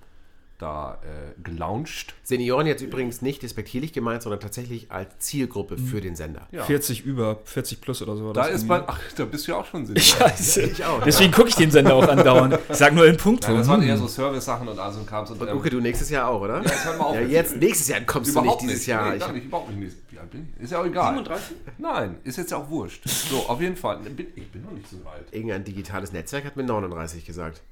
da 0.59 0.99
äh, 1.03 1.41
gelauncht. 1.43 2.15
Senioren 2.23 2.67
jetzt 2.67 2.83
übrigens 2.83 3.23
nicht 3.23 3.43
despektierlich 3.43 3.93
gemeint, 3.93 4.23
sondern 4.23 4.41
tatsächlich 4.41 4.91
als 4.91 5.19
Zielgruppe 5.19 5.79
für 5.79 6.01
den 6.01 6.17
Sender. 6.17 6.49
Ja. 6.51 6.65
40 6.65 7.05
über, 7.05 7.39
40 7.45 7.81
plus 7.81 8.03
oder 8.03 8.17
so. 8.17 8.27
war 8.27 8.33
Da 8.35 8.43
das 8.49 8.63
ist 8.63 8.67
man, 8.69 8.83
ach, 8.87 9.01
da 9.17 9.25
bist 9.25 9.47
du 9.47 9.53
ja 9.53 9.59
auch 9.59 9.67
schon 9.67 9.87
Senior. 9.87 10.03
Scheiße. 10.03 10.63
Ich 10.63 10.85
auch. 10.85 11.03
Deswegen 11.03 11.33
gucke 11.33 11.49
ich 11.49 11.55
den 11.55 11.71
Sender 11.71 11.95
auch 11.95 12.07
andauernd. 12.09 12.59
Ich 12.69 12.77
sag 12.77 12.95
nur 12.95 13.07
in 13.07 13.17
Punkto. 13.17 13.49
Nein, 13.49 13.59
das 13.59 13.69
waren 13.69 13.81
Hm. 13.83 13.89
eher 13.89 13.97
so 13.97 14.09
Service-Sachen 14.09 14.69
und 14.69 14.79
also 14.79 15.03
Krams. 15.05 15.31
Und, 15.31 15.41
Und 15.41 15.49
ähm, 15.49 15.57
Uke, 15.57 15.71
du 15.71 15.81
nächstes 15.81 16.11
Jahr 16.11 16.29
auch, 16.29 16.41
oder? 16.41 16.57
Ja, 16.57 16.63
jetzt 16.63 16.85
hör 16.85 16.97
mal 16.97 17.05
auf. 17.05 17.15
Ja, 17.15 17.21
jetzt 17.23 17.57
nächstes 17.57 17.89
Jahr 17.89 18.01
kommst 18.03 18.35
du 18.35 18.41
nicht 18.41 18.61
dieses 18.63 18.77
nicht. 18.79 18.87
Jahr. 18.89 19.11
Nee, 19.11 19.17
Ich 19.19 19.29
nicht, 19.33 19.45
überhaupt 19.47 19.71
nicht. 19.77 19.97
Wie 20.11 20.19
alt 20.19 20.31
bin 20.31 20.49
ich? 20.57 20.65
Ist 20.65 20.73
ja 20.73 20.81
auch 20.81 20.87
egal. 20.87 21.15
37? 21.15 21.57
Nein, 21.79 22.17
ist 22.25 22.37
jetzt 22.37 22.51
ja 22.51 22.57
auch 22.57 22.69
wurscht. 22.69 23.09
So, 23.09 23.37
auf 23.47 23.61
jeden 23.61 23.77
Fall. 23.77 24.01
Ich 24.35 24.49
bin 24.51 24.63
noch 24.65 24.73
nicht 24.73 24.89
so 24.89 24.97
alt. 25.09 25.27
irgendein 25.31 25.65
digitales 25.65 26.13
Netzwerk 26.13 26.45
hat 26.45 26.57
mir 26.57 26.65
39 26.65 27.25
gesagt. 27.25 27.63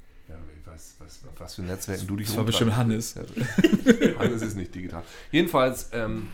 Weiß, 0.77 0.97
was, 0.99 1.21
was 1.39 1.55
für 1.55 1.63
Netzwerken 1.63 2.07
du 2.07 2.17
dich 2.17 2.27
Das 2.27 2.37
war 2.37 2.45
bestimmt 2.45 2.77
Hannes. 2.77 3.17
Alles 4.19 4.43
ist 4.43 4.57
nicht 4.57 4.75
digital. 4.75 5.03
Jedenfalls, 5.33 5.89
ähm, 5.93 6.29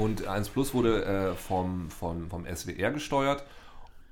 und 0.00 0.26
1 0.26 0.48
Plus 0.48 0.74
wurde 0.74 1.04
äh, 1.04 1.34
vom, 1.34 1.88
vom, 1.90 2.28
vom 2.28 2.44
SWR 2.44 2.90
gesteuert 2.90 3.44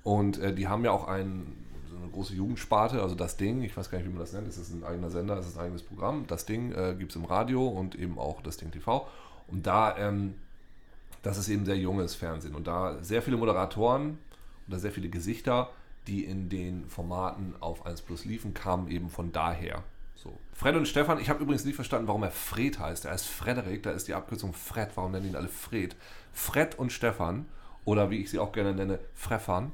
und 0.04 0.38
äh, 0.38 0.54
die 0.54 0.68
haben 0.68 0.84
ja 0.84 0.92
auch 0.92 1.08
ein, 1.08 1.52
so 1.88 1.96
eine 1.96 2.08
große 2.08 2.34
Jugendsparte, 2.34 3.02
also 3.02 3.16
das 3.16 3.36
Ding, 3.36 3.62
ich 3.62 3.76
weiß 3.76 3.90
gar 3.90 3.98
nicht, 3.98 4.06
wie 4.06 4.12
man 4.12 4.20
das 4.20 4.32
nennt, 4.32 4.46
es 4.46 4.56
ist 4.56 4.72
ein 4.72 4.84
eigener 4.84 5.10
Sender, 5.10 5.36
es 5.36 5.48
ist 5.48 5.56
ein 5.56 5.64
eigenes 5.64 5.82
Programm. 5.82 6.26
Das 6.28 6.46
Ding 6.46 6.72
äh, 6.72 6.94
gibt 6.96 7.10
es 7.10 7.16
im 7.16 7.24
Radio 7.24 7.66
und 7.66 7.96
eben 7.96 8.18
auch 8.18 8.42
das 8.42 8.56
Ding 8.56 8.70
TV. 8.70 9.08
Und 9.48 9.66
da, 9.66 9.96
ähm, 9.98 10.34
das 11.22 11.38
ist 11.38 11.48
eben 11.48 11.64
sehr 11.64 11.76
junges 11.76 12.14
Fernsehen 12.14 12.54
und 12.54 12.68
da 12.68 13.02
sehr 13.02 13.20
viele 13.20 13.36
Moderatoren 13.36 14.18
oder 14.68 14.78
sehr 14.78 14.92
viele 14.92 15.08
Gesichter, 15.08 15.70
die 16.06 16.24
in 16.24 16.48
den 16.48 16.88
Formaten 16.88 17.54
auf 17.60 17.86
1 17.86 18.02
Plus 18.02 18.24
liefen, 18.24 18.54
kamen 18.54 18.88
eben 18.88 19.10
von 19.10 19.32
daher. 19.32 19.84
So. 20.14 20.38
Fred 20.52 20.76
und 20.76 20.86
Stefan, 20.86 21.18
ich 21.18 21.30
habe 21.30 21.42
übrigens 21.42 21.64
nicht 21.64 21.76
verstanden, 21.76 22.08
warum 22.08 22.22
er 22.22 22.30
Fred 22.30 22.78
heißt. 22.78 23.06
Er 23.06 23.12
heißt 23.12 23.26
Frederik, 23.26 23.82
da 23.82 23.90
ist 23.90 24.08
die 24.08 24.14
Abkürzung 24.14 24.52
Fred. 24.52 24.90
Warum 24.94 25.12
nennen 25.12 25.28
ihn 25.28 25.36
alle 25.36 25.48
Fred? 25.48 25.96
Fred 26.32 26.78
und 26.78 26.92
Stefan, 26.92 27.46
oder 27.84 28.10
wie 28.10 28.18
ich 28.18 28.30
sie 28.30 28.38
auch 28.38 28.52
gerne 28.52 28.74
nenne, 28.74 28.98
Freffan, 29.14 29.72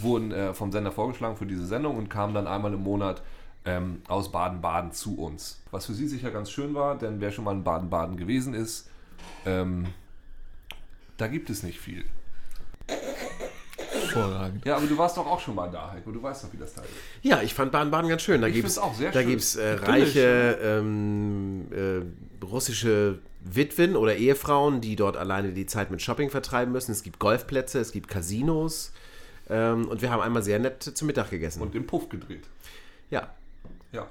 wurden 0.00 0.32
äh, 0.32 0.54
vom 0.54 0.72
Sender 0.72 0.92
vorgeschlagen 0.92 1.36
für 1.36 1.46
diese 1.46 1.66
Sendung 1.66 1.96
und 1.96 2.08
kamen 2.08 2.34
dann 2.34 2.46
einmal 2.46 2.72
im 2.72 2.82
Monat 2.82 3.22
ähm, 3.64 4.02
aus 4.08 4.32
Baden-Baden 4.32 4.92
zu 4.92 5.18
uns. 5.18 5.62
Was 5.70 5.86
für 5.86 5.94
sie 5.94 6.08
sicher 6.08 6.30
ganz 6.30 6.50
schön 6.50 6.74
war, 6.74 6.96
denn 6.96 7.20
wer 7.20 7.32
schon 7.32 7.44
mal 7.44 7.52
in 7.52 7.64
Baden-Baden 7.64 8.16
gewesen 8.16 8.54
ist, 8.54 8.88
ähm, 9.44 9.86
da 11.16 11.26
gibt 11.28 11.50
es 11.50 11.62
nicht 11.62 11.80
viel. 11.80 12.04
Hervorragend. 14.14 14.64
Ja, 14.64 14.76
aber 14.76 14.86
du 14.86 14.96
warst 14.98 15.16
doch 15.16 15.26
auch 15.26 15.40
schon 15.40 15.54
mal 15.54 15.70
da, 15.70 15.90
Heiko. 15.92 16.10
Du 16.10 16.22
weißt 16.22 16.44
doch, 16.44 16.52
wie 16.52 16.56
das 16.56 16.74
da 16.74 16.82
ist. 16.82 16.90
Ja, 17.22 17.42
ich 17.42 17.54
fand 17.54 17.72
Baden-Baden 17.72 18.08
ganz 18.08 18.22
schön. 18.22 18.40
Da 18.40 18.48
gibt 18.48 18.66
es 18.66 18.74
find's 18.74 18.78
auch 18.78 18.94
sehr 18.94 19.10
da 19.12 19.22
gibt's, 19.22 19.56
äh, 19.56 19.74
reiche 19.74 20.58
ähm, 20.62 21.66
äh, 21.72 22.44
russische 22.44 23.18
Witwen 23.40 23.96
oder 23.96 24.16
Ehefrauen, 24.16 24.80
die 24.80 24.96
dort 24.96 25.16
alleine 25.16 25.52
die 25.52 25.66
Zeit 25.66 25.90
mit 25.90 26.02
Shopping 26.02 26.30
vertreiben 26.30 26.72
müssen. 26.72 26.92
Es 26.92 27.02
gibt 27.02 27.18
Golfplätze, 27.18 27.78
es 27.78 27.92
gibt 27.92 28.08
Casinos. 28.08 28.92
Ähm, 29.48 29.88
und 29.88 30.02
wir 30.02 30.10
haben 30.10 30.20
einmal 30.20 30.42
sehr 30.42 30.58
nett 30.58 30.82
zu 30.82 31.04
Mittag 31.04 31.30
gegessen. 31.30 31.62
Und 31.62 31.74
im 31.74 31.86
Puff 31.86 32.08
gedreht. 32.08 32.44
ja, 33.10 33.28
Ja. 33.92 34.06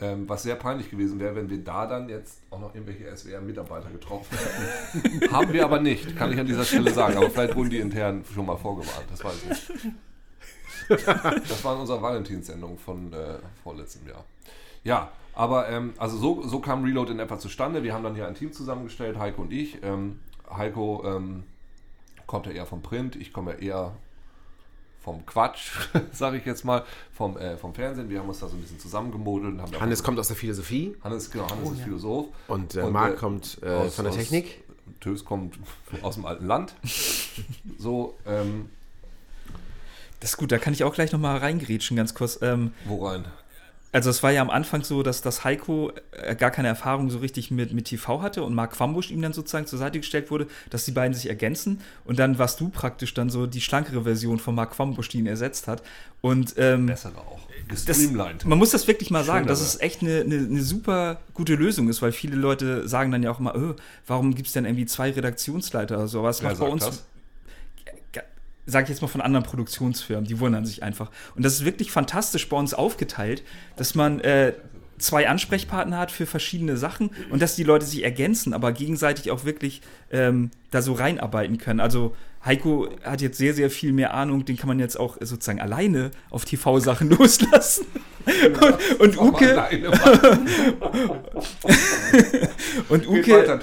Ähm, 0.00 0.28
was 0.28 0.42
sehr 0.42 0.56
peinlich 0.56 0.90
gewesen 0.90 1.20
wäre, 1.20 1.36
wenn 1.36 1.48
wir 1.48 1.62
da 1.62 1.86
dann 1.86 2.08
jetzt 2.08 2.42
auch 2.50 2.58
noch 2.58 2.74
irgendwelche 2.74 3.16
SWR-Mitarbeiter 3.16 3.90
getroffen 3.90 4.36
hätten. 4.36 5.32
Haben 5.32 5.52
wir 5.52 5.64
aber 5.64 5.80
nicht, 5.80 6.16
kann 6.16 6.32
ich 6.32 6.40
an 6.40 6.46
dieser 6.46 6.64
Stelle 6.64 6.92
sagen. 6.92 7.16
Aber 7.16 7.30
vielleicht 7.30 7.54
wurden 7.54 7.70
die 7.70 7.78
intern 7.78 8.24
schon 8.34 8.44
mal 8.44 8.56
vorgewarnt, 8.56 9.06
das 9.08 9.22
weiß 9.22 9.42
ich 9.42 9.48
nicht. 9.48 9.72
Das 10.88 11.64
war 11.64 11.74
in 11.74 11.80
unserer 11.80 12.02
Valentinssendung 12.02 12.76
von 12.76 13.12
äh, 13.12 13.38
vorletztem 13.62 14.06
Jahr. 14.08 14.24
Ja, 14.82 15.12
aber 15.34 15.68
ähm, 15.68 15.94
also 15.98 16.16
so, 16.16 16.42
so 16.42 16.58
kam 16.60 16.84
Reload 16.84 17.12
in 17.12 17.18
etwa 17.18 17.38
zustande. 17.38 17.82
Wir 17.82 17.94
haben 17.94 18.04
dann 18.04 18.14
hier 18.14 18.26
ein 18.26 18.34
Team 18.34 18.52
zusammengestellt, 18.52 19.18
Heiko 19.18 19.42
und 19.42 19.52
ich. 19.52 19.82
Ähm, 19.82 20.20
Heiko 20.50 21.04
ähm, 21.06 21.44
kommt 22.26 22.46
ja 22.46 22.52
eher 22.52 22.66
vom 22.66 22.82
Print, 22.82 23.16
ich 23.16 23.32
komme 23.32 23.52
ja 23.52 23.58
eher 23.58 23.92
vom 25.04 25.24
Quatsch, 25.26 25.70
sage 26.12 26.38
ich 26.38 26.46
jetzt 26.46 26.64
mal, 26.64 26.82
vom, 27.12 27.36
äh, 27.36 27.56
vom 27.58 27.74
Fernsehen. 27.74 28.08
Wir 28.08 28.20
haben 28.20 28.28
uns 28.28 28.40
da 28.40 28.48
so 28.48 28.56
ein 28.56 28.60
bisschen 28.62 28.78
zusammengemodelt. 28.80 29.52
Und 29.54 29.60
haben 29.62 29.70
da- 29.72 29.80
Hannes 29.80 30.02
kommt 30.02 30.18
aus 30.18 30.28
der 30.28 30.36
Philosophie 30.36 30.96
Hannes, 31.04 31.30
genau, 31.30 31.48
Hannes 31.50 31.72
ist 31.72 31.80
Philosoph. 31.82 32.26
und, 32.48 32.74
äh, 32.74 32.80
Und, 32.80 32.92
Marc 32.92 33.12
äh, 33.14 33.16
kommt 33.16 33.58
äh, 33.62 33.68
aus- 33.68 33.94
von 33.96 34.04
der 34.06 34.12
aus- 34.12 34.18
Technik. 34.18 34.64
Tös 35.00 35.24
kommt 35.24 35.58
aus 36.02 36.14
dem 36.14 36.24
alten 36.24 36.46
Land. 36.46 36.74
So, 37.78 38.16
ähm, 38.26 38.70
Das 40.20 40.30
ist 40.30 40.36
gut, 40.38 40.50
da 40.52 40.58
kann 40.58 40.72
ich 40.72 40.84
auch 40.84 40.94
gleich 40.94 41.12
nochmal 41.12 41.36
reingrätschen, 41.38 41.96
ganz 41.96 42.14
kurz. 42.14 42.38
Ähm, 42.40 42.72
wo 42.86 43.06
rein? 43.06 43.24
Also 43.94 44.10
es 44.10 44.24
war 44.24 44.32
ja 44.32 44.42
am 44.42 44.50
Anfang 44.50 44.82
so, 44.82 45.04
dass 45.04 45.22
das 45.22 45.44
Heiko 45.44 45.92
äh, 46.10 46.34
gar 46.34 46.50
keine 46.50 46.66
Erfahrung 46.66 47.10
so 47.10 47.18
richtig 47.18 47.52
mit, 47.52 47.72
mit 47.72 47.84
TV 47.84 48.22
hatte 48.22 48.42
und 48.42 48.52
Marc 48.52 48.72
Quambusch 48.72 49.12
ihm 49.12 49.22
dann 49.22 49.32
sozusagen 49.32 49.66
zur 49.66 49.78
Seite 49.78 50.00
gestellt 50.00 50.32
wurde, 50.32 50.48
dass 50.70 50.84
die 50.84 50.90
beiden 50.90 51.14
sich 51.14 51.28
ergänzen 51.28 51.80
und 52.04 52.18
dann 52.18 52.36
warst 52.38 52.60
du 52.60 52.70
praktisch 52.70 53.14
dann 53.14 53.30
so 53.30 53.46
die 53.46 53.60
schlankere 53.60 54.02
Version 54.02 54.40
von 54.40 54.56
Marc 54.56 54.72
Quambusch, 54.72 55.10
die 55.10 55.18
ihn 55.18 55.26
ersetzt 55.26 55.68
hat. 55.68 55.82
Und 56.20 56.54
ähm, 56.56 56.86
Bessere 56.86 57.18
auch. 57.18 57.38
das, 57.86 57.98
man 58.44 58.58
muss 58.58 58.70
das 58.70 58.88
wirklich 58.88 59.12
mal 59.12 59.22
sagen, 59.22 59.46
dass 59.46 59.58
Schönere. 59.58 59.74
es 59.74 59.80
echt 59.80 60.02
eine, 60.02 60.20
eine, 60.22 60.36
eine 60.38 60.62
super 60.62 61.20
gute 61.32 61.54
Lösung 61.54 61.88
ist, 61.88 62.02
weil 62.02 62.10
viele 62.10 62.34
Leute 62.34 62.88
sagen 62.88 63.12
dann 63.12 63.22
ja 63.22 63.30
auch 63.30 63.38
immer, 63.38 63.54
öh, 63.54 63.74
warum 64.08 64.34
gibt 64.34 64.48
es 64.48 64.54
denn 64.54 64.64
irgendwie 64.64 64.86
zwei 64.86 65.12
Redaktionsleiter 65.12 65.98
oder 65.98 66.08
so, 66.08 66.18
aber 66.18 66.30
es 66.30 66.42
Wer 66.42 66.50
macht 66.50 66.58
bei 66.58 66.66
uns, 66.66 66.84
das? 66.84 67.04
Sage 68.66 68.84
ich 68.84 68.90
jetzt 68.90 69.02
mal 69.02 69.08
von 69.08 69.20
anderen 69.20 69.44
Produktionsfirmen, 69.44 70.26
die 70.26 70.40
wundern 70.40 70.64
sich 70.64 70.82
einfach. 70.82 71.10
Und 71.36 71.44
das 71.44 71.54
ist 71.54 71.64
wirklich 71.64 71.90
fantastisch 71.90 72.48
bei 72.48 72.56
uns 72.56 72.74
aufgeteilt, 72.74 73.42
dass 73.76 73.94
man 73.94 74.20
äh, 74.20 74.54
zwei 74.98 75.28
Ansprechpartner 75.28 75.98
hat 75.98 76.10
für 76.10 76.26
verschiedene 76.26 76.76
Sachen 76.76 77.10
und 77.30 77.42
dass 77.42 77.56
die 77.56 77.64
Leute 77.64 77.84
sich 77.84 78.04
ergänzen, 78.04 78.54
aber 78.54 78.72
gegenseitig 78.72 79.30
auch 79.30 79.44
wirklich 79.44 79.82
ähm, 80.14 80.50
da 80.70 80.80
so 80.80 80.92
reinarbeiten 80.94 81.58
können. 81.58 81.80
Also 81.80 82.14
Heiko 82.44 82.88
hat 83.02 83.20
jetzt 83.22 83.38
sehr, 83.38 83.54
sehr 83.54 83.70
viel 83.70 83.92
mehr 83.92 84.12
Ahnung, 84.14 84.44
den 84.44 84.56
kann 84.56 84.68
man 84.68 84.78
jetzt 84.78 85.00
auch 85.00 85.16
sozusagen 85.20 85.60
alleine 85.60 86.10
auf 86.30 86.44
TV-Sachen 86.44 87.08
loslassen. 87.18 87.86
Und, 89.00 89.18
und 89.18 89.20
Uke, 89.20 89.62
und 92.88 93.06
Uke, 93.06 93.60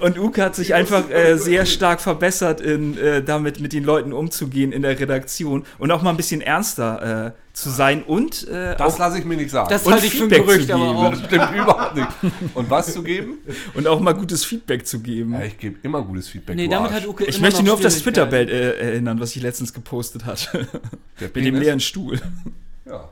Und 0.00 0.18
Uke 0.18 0.42
hat 0.42 0.56
sich 0.56 0.74
einfach 0.74 1.08
äh, 1.10 1.36
sehr 1.36 1.64
stark 1.64 2.00
verbessert, 2.00 2.60
in, 2.60 2.98
äh, 2.98 3.22
damit 3.22 3.60
mit 3.60 3.72
den 3.72 3.84
Leuten 3.84 4.12
umzugehen 4.12 4.72
in 4.72 4.82
der 4.82 4.98
Redaktion 4.98 5.64
und 5.78 5.92
auch 5.92 6.02
mal 6.02 6.10
ein 6.10 6.16
bisschen 6.16 6.40
ernster 6.40 7.26
äh, 7.28 7.32
zu 7.52 7.70
sein 7.70 8.02
und 8.02 8.48
äh, 8.48 8.74
das 8.76 8.98
lasse 8.98 9.18
ich 9.18 9.24
mir 9.24 9.36
nicht 9.36 9.50
sagen. 9.50 9.68
Das 9.70 9.86
Und 9.86 9.92
halte 9.92 10.06
ich 10.06 10.14
für 10.14 10.24
ein 10.24 10.30
Feedback 10.30 10.46
Gerücht, 10.48 10.66
zu 10.68 10.74
aber 10.74 10.86
geben. 10.86 10.96
auch. 10.96 11.10
das 11.10 11.24
stimmt 11.26 11.52
überhaupt 11.52 11.94
nicht. 11.94 12.08
Und 12.54 12.70
was 12.70 12.92
zu 12.92 13.02
geben? 13.04 13.38
und 13.74 13.86
auch 13.86 14.00
mal 14.00 14.12
gutes 14.14 14.44
Feedback 14.44 14.86
zu 14.88 14.98
geben. 15.00 15.34
Ja, 15.34 15.44
ich 15.44 15.56
gebe 15.58 15.73
immer 15.82 16.02
gutes 16.02 16.28
Feedback. 16.28 16.56
Nee, 16.56 16.68
damit 16.68 16.92
hat 16.92 17.06
Uke 17.06 17.24
Ich 17.24 17.40
möchte 17.40 17.62
nur 17.62 17.74
auf 17.74 17.80
das. 17.80 18.00
Twitter-Bild 18.00 18.50
äh, 18.50 18.78
erinnern, 18.78 19.20
was 19.20 19.34
ich 19.34 19.42
letztens 19.42 19.72
gepostet 19.72 20.24
hatte. 20.24 20.68
Mit 21.20 21.36
dem 21.36 21.56
leeren 21.56 21.80
Stuhl. 21.80 22.20
Ja. 22.84 23.08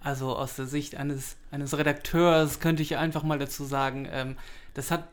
Also 0.00 0.36
aus 0.36 0.56
der 0.56 0.66
Sicht 0.66 0.96
eines, 0.96 1.36
eines 1.50 1.76
Redakteurs 1.76 2.60
könnte 2.60 2.82
ich 2.82 2.96
einfach 2.96 3.22
mal 3.22 3.38
dazu 3.38 3.64
sagen, 3.64 4.08
ähm, 4.10 4.36
das 4.74 4.90
hat 4.90 5.04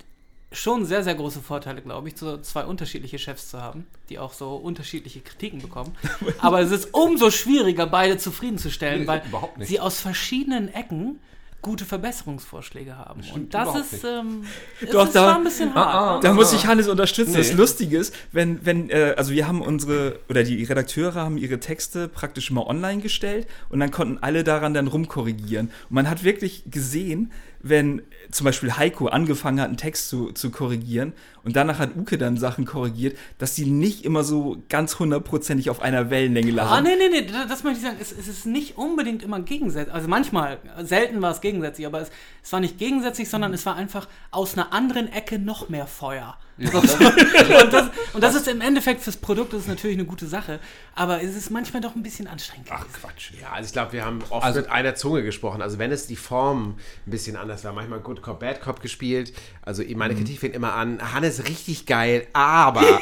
schon 0.52 0.86
sehr, 0.86 1.04
sehr 1.04 1.16
große 1.16 1.42
Vorteile, 1.42 1.82
glaube 1.82 2.08
ich, 2.08 2.18
so 2.18 2.38
zwei 2.38 2.63
unterschiedliche 2.63 3.18
Chefs 3.18 3.50
zu 3.50 3.62
haben, 3.62 3.88
die 4.10 4.20
auch 4.20 4.34
so 4.34 4.56
unterschiedliche 4.56 5.22
Kritiken 5.22 5.62
bekommen. 5.62 5.96
Aber 6.39 6.62
es 6.62 6.72
ist 6.72 6.94
umso 6.94 7.32
schwieriger, 7.32 7.88
beide 7.88 8.18
zufriedenzustellen, 8.18 9.02
Nee, 9.02 9.08
weil 9.08 9.24
sie 9.60 9.80
aus 9.80 10.00
verschiedenen 10.00 10.72
Ecken 10.74 11.20
gute 11.63 11.86
Verbesserungsvorschläge 11.86 12.95
haben. 12.95 13.21
Und 13.34 13.54
das 13.56 13.76
ist, 13.76 14.04
ähm, 14.04 14.43
Doch, 14.91 15.06
ist 15.08 15.15
da- 15.15 15.23
zwar 15.26 15.36
ein 15.38 15.43
bisschen 15.43 15.73
hart. 15.73 15.88
Ah, 15.95 16.15
ah. 16.17 16.19
Da 16.21 16.34
muss 16.34 16.54
ich 16.54 16.67
Hannes 16.67 16.88
unterstützen. 16.88 17.34
Das 17.34 17.49
Nee. 17.49 17.56
Lustige 17.56 17.97
ist, 17.97 18.13
wenn, 18.32 18.63
wenn, 18.65 18.89
äh, 18.91 19.15
also 19.17 19.32
wir 19.34 19.47
haben 19.47 19.62
unsere, 19.62 20.19
oder 20.30 20.43
die 20.43 20.63
Redakteure 20.63 21.15
haben 21.15 21.38
ihre 21.38 21.60
Texte 21.60 22.08
praktisch 22.08 22.52
mal 22.52 22.62
online 22.62 23.02
gestellt 23.02 23.47
und 23.69 23.80
dann 23.80 23.89
konnten 23.89 24.19
alle 24.21 24.43
daran 24.43 24.76
dann 24.76 24.88
rumkorrigieren. 24.88 25.67
Und 25.89 25.91
man 25.95 26.08
hat 26.10 26.23
wirklich 26.23 26.63
gesehen, 26.69 27.32
wenn 27.62 28.02
zum 28.34 28.46
Beispiel 28.46 28.76
Heiko 28.76 29.08
angefangen 29.08 29.60
hat, 29.62 29.67
einen 29.67 29.78
Text 29.78 30.10
zu, 30.10 30.32
zu 30.32 30.50
korrigieren 30.50 31.13
und 31.43 31.56
danach 31.56 31.80
hat 31.80 31.96
Uke 31.96 32.17
dann 32.17 32.38
Sachen 32.38 32.65
korrigiert, 32.65 33.17
dass 33.38 33.54
die 33.54 33.65
nicht 33.65 34.06
immer 34.06 34.24
so 34.24 34.63
ganz 34.69 34.98
hundertprozentig 35.00 35.69
auf 35.69 35.82
einer 35.82 36.10
Wellenlänge 36.10 36.52
lagen. 36.52 36.69
Ah, 36.69 36.82
nee, 36.82 36.96
nee, 36.98 37.22
nee, 37.22 37.28
das, 37.48 37.63
möchte 37.63 37.80
ich 37.80 37.86
sagen. 37.86 37.98
Es, 38.02 38.12
es 38.12 38.28
ist 38.28 38.46
nicht 38.46 38.78
unbedingt 38.78 39.24
immer 39.24 39.39
gegensätzlich. 39.41 39.93
Also 39.93 40.08
manchmal, 40.08 40.58
selten 40.82 41.22
war 41.22 41.32
es 41.32 41.41
gegensätzlich, 41.41 41.86
aber 41.86 42.02
es, 42.02 42.12
es 42.43 42.52
war 42.52 42.60
nicht 42.60 42.78
gegensätzlich, 42.78 43.30
sondern 43.30 43.54
es 43.54 43.65
war 43.65 43.76
einfach 43.76 44.08
aus 44.32 44.54
einer 44.56 44.74
anderen 44.74 45.12
Ecke 45.12 45.38
noch 45.38 45.69
mehr 45.69 45.86
Feuer. 45.88 46.38
Ja, 46.58 46.69
das, 46.69 46.93
Und 47.63 47.74
das, 47.74 47.89
und 48.13 48.24
das 48.24 48.36
ist 48.36 48.48
im 48.48 48.62
Endeffekt 48.62 49.02
fürs 49.02 49.17
Produkt 49.17 49.54
das 49.54 49.62
ist 49.62 49.67
natürlich 49.67 49.98
eine 49.98 50.06
gute 50.06 50.28
Sache, 50.28 50.60
aber 50.96 51.22
es 51.24 51.36
ist 51.36 51.50
manchmal 51.50 51.82
doch 51.82 51.96
ein 51.96 52.04
bisschen 52.04 52.28
anstrengend. 52.28 52.67
ach 52.72 52.82
gewesen. 52.82 52.93
Quatsch. 53.02 53.32
Ja, 53.41 53.52
also 53.54 53.67
ich 53.67 53.74
glaube, 53.74 53.93
wir 53.93 54.06
haben 54.06 54.19
oft 54.30 54.43
Also- 54.46 54.60
mit 54.62 54.69
einer 54.69 54.93
Zunge 54.96 55.24
gesprochen. 55.24 55.62
Also 55.63 55.80
wenn 55.80 55.91
es 55.91 56.06
die 56.08 56.15
Form 56.15 56.76
ein 57.08 57.12
bisschen 57.12 57.36
anders 57.36 57.63
war, 57.63 57.74
manchmal 57.74 58.00
Good 58.00 58.22
Cop, 58.24 58.40
Bad 58.40 58.62
Cop 58.62 58.82
gespielt. 58.82 59.34
Also 59.62 59.84
meine 59.96 60.16
Kritik 60.16 60.40
fängt 60.40 60.56
immer 60.56 60.74
an, 60.74 61.14
Hannes 61.14 61.48
richtig 61.48 61.86
geil, 61.86 62.28
aber 62.34 62.84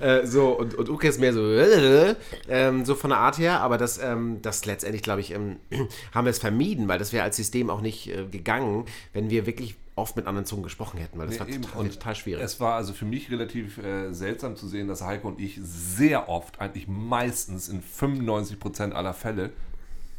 äh, 0.00 0.26
so 0.26 0.48
und, 0.58 0.74
und 0.74 0.88
Uke 0.88 1.08
ist 1.08 1.20
mehr 1.20 1.32
so 1.32 1.52
äh, 1.52 2.14
ähm, 2.48 2.84
so 2.84 2.94
von 2.94 3.10
der 3.10 3.18
Art 3.18 3.38
her, 3.38 3.60
aber 3.60 3.78
das, 3.78 3.98
ähm, 3.98 4.42
das 4.42 4.66
letztendlich, 4.66 5.02
glaube 5.02 5.20
ich, 5.20 5.32
ähm, 5.32 5.56
haben 6.14 6.24
wir 6.24 6.30
es 6.30 6.38
vermieden, 6.38 6.88
weil 6.88 6.98
das 6.98 7.12
wäre 7.12 7.24
als 7.24 7.36
System 7.36 7.70
auch 7.70 7.80
nicht 7.80 8.08
äh, 8.08 8.26
gegangen, 8.26 8.86
wenn 9.12 9.30
wir 9.30 9.46
wirklich 9.46 9.76
oft 9.96 10.16
mit 10.16 10.26
anderen 10.26 10.46
Zungen 10.46 10.62
gesprochen 10.62 10.98
hätten, 10.98 11.18
weil 11.18 11.26
das 11.26 11.34
Nee, 11.34 11.40
war 11.40 11.48
eben. 11.48 11.62
total, 11.62 11.88
total 11.90 12.14
schwierig. 12.16 12.42
Es 12.42 12.58
war 12.58 12.74
also 12.76 12.92
für 12.92 13.04
mich 13.04 13.30
relativ 13.30 13.78
äh, 13.78 14.12
seltsam 14.12 14.56
zu 14.56 14.66
sehen, 14.66 14.88
dass 14.88 15.02
Heiko 15.02 15.28
und 15.28 15.40
ich 15.40 15.58
sehr 15.62 16.28
oft, 16.28 16.60
eigentlich 16.60 16.88
meistens 16.88 17.68
in 17.68 17.82
95% 17.82 18.92
aller 18.92 19.14
Fälle, 19.14 19.50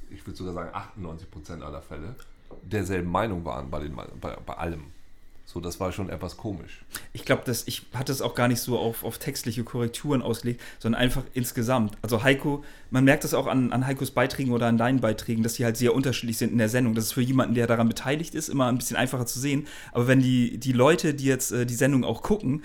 ich 0.10 0.26
würde 0.26 0.38
sogar 0.38 0.54
sagen 0.54 0.72
98% 0.76 1.62
aller 1.62 1.82
Fälle, 1.82 2.16
derselben 2.64 3.10
Meinung 3.10 3.46
waren 3.46 3.70
bei, 3.70 3.80
den, 3.80 3.96
bei, 3.96 4.38
bei 4.46 4.54
allem. 4.54 4.86
So, 5.54 5.60
das 5.60 5.82
war 5.82 5.92
schon 5.92 6.10
etwas 6.10 6.38
komisch. 6.38 6.86
Ich 7.12 7.26
glaube, 7.26 7.44
ich 7.66 7.82
hatte 7.94 8.14
es 8.14 8.22
auch 8.22 8.36
gar 8.36 8.48
nicht 8.48 8.62
so 8.62 8.80
auf, 8.80 9.04
auf 9.04 9.18
textliche 9.18 9.66
Korrekturen 9.66 10.22
ausgelegt, 10.22 10.62
sondern 10.80 11.02
einfach 11.02 11.24
insgesamt. 11.34 11.98
Also 12.02 12.24
Heiko, 12.24 12.64
man 12.90 13.04
merkt 13.04 13.26
das 13.26 13.34
auch 13.34 13.48
an, 13.48 13.74
an 13.74 13.86
Heikos 13.86 14.12
Beiträgen 14.12 14.54
oder 14.54 14.68
an 14.68 14.78
deinen 14.78 15.02
Beiträgen, 15.02 15.44
dass 15.44 15.56
die 15.56 15.66
halt 15.66 15.76
sehr 15.76 15.94
unterschiedlich 15.94 16.38
sind 16.38 16.54
in 16.54 16.58
der 16.58 16.70
Sendung. 16.70 16.96
Das 16.96 17.06
ist 17.06 17.12
für 17.12 17.22
jemanden, 17.22 17.54
der 17.54 17.68
daran 17.68 17.90
beteiligt 17.90 18.34
ist, 18.34 18.48
immer 18.48 18.68
ein 18.68 18.78
bisschen 18.78 18.96
einfacher 18.96 19.26
zu 19.26 19.42
sehen. 19.42 19.68
Aber 19.92 20.08
wenn 20.08 20.22
die, 20.22 20.58
die 20.58 20.72
Leute, 20.72 21.14
die 21.14 21.26
jetzt 21.26 21.52
äh, 21.52 21.66
die 21.66 21.76
Sendung 21.76 22.06
auch 22.06 22.22
gucken, 22.22 22.64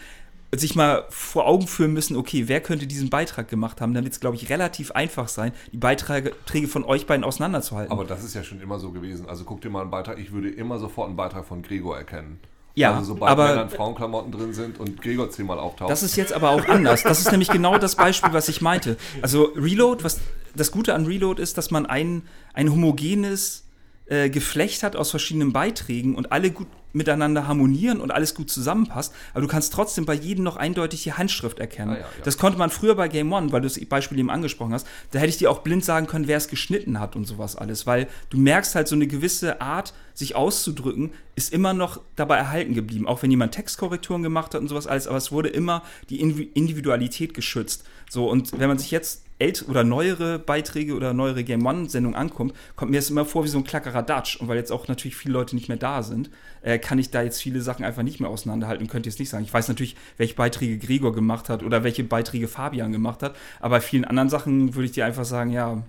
sich 0.55 0.75
mal 0.75 1.05
vor 1.11 1.47
Augen 1.47 1.67
führen 1.67 1.93
müssen, 1.93 2.17
okay, 2.17 2.45
wer 2.47 2.61
könnte 2.61 2.87
diesen 2.87 3.11
Beitrag 3.11 3.49
gemacht 3.49 3.81
haben, 3.81 3.95
dann 3.95 4.05
wird 4.05 4.15
es, 4.15 4.21
glaube 4.21 4.37
ich, 4.37 4.49
relativ 4.49 4.93
einfach 4.93 5.29
sein, 5.29 5.53
die 5.73 5.77
Beiträge 5.77 6.33
Träge 6.47 6.69
von 6.69 6.85
euch 6.85 7.07
beiden 7.07 7.25
auseinanderzuhalten. 7.25 7.93
Aber 7.93 8.05
das 8.05 8.25
ist 8.25 8.35
ja 8.35 8.43
schon 8.45 8.61
immer 8.61 8.79
so 8.79 8.91
gewesen. 8.91 9.29
Also 9.29 9.45
guck 9.45 9.61
dir 9.61 9.71
mal 9.71 9.83
einen 9.83 9.91
Beitrag, 9.91 10.19
ich 10.19 10.33
würde 10.33 10.49
immer 10.49 10.79
sofort 10.79 11.09
einen 11.09 11.17
Beitrag 11.17 11.45
von 11.45 11.63
Gregor 11.63 11.97
erkennen. 11.97 12.39
Ja, 12.75 12.93
also 12.95 13.15
sobald 13.15 13.33
aber- 13.33 13.49
Männer 13.49 13.63
in 13.63 13.71
Frauenklamotten 13.71 14.33
drin 14.33 14.53
sind 14.53 14.79
und 14.79 15.01
Gregor 15.01 15.31
zehnmal 15.31 15.59
auftaucht. 15.59 15.91
Das 15.91 16.03
ist 16.03 16.15
jetzt 16.17 16.33
aber 16.35 16.51
auch 16.51 16.69
anders. 16.69 17.03
Das 17.03 17.21
ist 17.21 17.31
nämlich 17.31 17.49
genau 17.49 17.79
das 17.79 17.97
Beispiel, 17.97 18.35
was 18.35 18.49
ich 18.49 18.61
meinte. 18.61 18.99
Also 19.23 19.45
Reload, 19.57 20.05
was 20.05 20.21
das 20.55 20.71
Gute 20.73 20.95
an 20.95 21.07
Reload 21.07 21.41
ist, 21.43 21.57
dass 21.57 21.71
man 21.71 21.87
ein, 21.87 22.23
ein 22.53 22.71
homogenes 22.71 23.65
äh, 24.07 24.29
Geflecht 24.29 24.83
hat 24.83 24.95
aus 24.95 25.11
verschiedenen 25.11 25.53
Beiträgen 25.55 26.15
und 26.15 26.33
alle 26.33 26.51
gut 26.51 26.67
miteinander 26.97 27.47
harmonieren 27.47 28.01
und 28.01 28.11
alles 28.11 28.35
gut 28.35 28.51
zusammenpasst, 28.51 29.15
aber 29.33 29.43
du 29.43 29.49
kannst 29.49 29.73
trotzdem 29.73 30.07
bei 30.07 30.15
jedem 30.15 30.45
noch 30.45 30.57
eindeutig 30.57 31.03
die 31.03 31.13
Handschrift 31.13 31.59
erkennen. 31.59 31.93
Ah, 31.93 31.95
ja, 31.95 32.01
ja. 32.01 32.07
Das 32.25 32.39
konnte 32.39 32.59
man 32.59 32.71
früher 32.71 32.95
bei 32.95 33.09
Game 33.09 33.33
One, 33.33 33.53
weil 33.53 33.61
du 33.61 33.69
das 33.69 33.79
Beispiel 33.87 34.19
eben 34.19 34.31
angesprochen 34.31 34.73
hast, 34.73 34.87
da 35.11 35.19
hätte 35.19 35.29
ich 35.29 35.37
dir 35.37 35.51
auch 35.51 35.61
blind 35.61 35.85
sagen 35.85 36.07
können, 36.07 36.27
wer 36.27 36.39
es 36.39 36.49
geschnitten 36.49 36.99
hat 36.99 37.15
und 37.15 37.27
sowas 37.27 37.55
alles, 37.57 37.87
weil 37.87 38.09
du 38.31 38.39
merkst 38.39 38.75
halt 38.75 38.89
so 38.89 38.97
eine 38.97 39.07
gewisse 39.07 39.61
Art, 39.61 39.93
sich 40.15 40.35
auszudrücken, 40.35 41.13
ist 41.35 41.53
immer 41.53 41.75
noch 41.75 42.01
dabei 42.17 42.39
erhalten 42.39 42.73
geblieben, 42.73 43.07
auch 43.07 43.23
wenn 43.23 43.31
jemand 43.31 43.53
Textkorrekturen 43.53 44.23
gemacht 44.23 44.55
hat 44.55 44.63
und 44.63 44.69
sowas 44.69 44.87
alles, 44.87 45.07
aber 45.07 45.19
es 45.19 45.31
wurde 45.31 45.51
immer 45.51 45.83
die 46.09 46.23
Indivi- 46.23 46.49
Individualität 46.55 47.35
geschützt. 47.35 47.85
So, 48.09 48.31
und 48.31 48.59
wenn 48.59 48.69
man 48.69 48.79
sich 48.79 48.91
jetzt 48.91 49.25
ält 49.39 49.69
oder 49.69 49.85
neuere 49.85 50.39
Beiträge 50.39 50.95
oder 50.95 51.13
neuere 51.13 51.45
Game 51.45 51.67
One-Sendungen 51.67 52.17
ankommt, 52.17 52.55
kommt 52.75 52.91
mir 52.91 52.99
das 52.99 53.11
immer 53.11 53.25
vor 53.25 53.45
wie 53.45 53.49
so 53.49 53.59
ein 53.59 53.65
klackerer 53.65 54.03
Dutch. 54.03 54.37
Und 54.37 54.49
weil 54.49 54.57
jetzt 54.57 54.73
auch 54.73 54.89
natürlich 54.89 55.17
viele 55.17 55.35
Leute 55.35 55.55
nicht 55.55 55.69
mehr 55.69 55.77
da 55.77 56.03
sind, 56.03 56.31
äh, 56.63 56.79
kann 56.79 56.99
ich 56.99 57.11
da 57.11 57.23
jetzt 57.23 57.43
viele 57.43 57.61
Sachen 57.61 57.85
einfach 57.85 58.03
nicht 58.03 58.21
mehr 58.21 58.31
auseinanderhalten 58.31 58.85
und 58.85 58.91
könnte 58.91 59.09
jetzt 59.09 59.19
nicht 59.19 59.29
sagen. 59.29 59.45
Ich 59.45 59.53
weiß 59.53 59.69
natürlich, 59.69 59.97
welche 60.17 60.35
Beiträge 60.35 60.79
Gregor 60.79 61.13
gemacht 61.13 61.49
hat 61.49 61.63
oder 61.63 61.85
welche 61.85 62.05
Beiträge 62.05 62.49
Fabian 62.49 62.93
gemacht 62.93 63.23
hat, 63.23 63.37
aber 63.61 63.77
bei 63.77 63.81
vielen 63.81 64.05
anderen 64.05 64.31
Sachen 64.31 64.75
würde 64.75 64.87
ich 64.87 64.93
dir 64.93 65.05
einfach 65.05 65.25
sagen, 65.25 65.51
ja, 65.51 65.83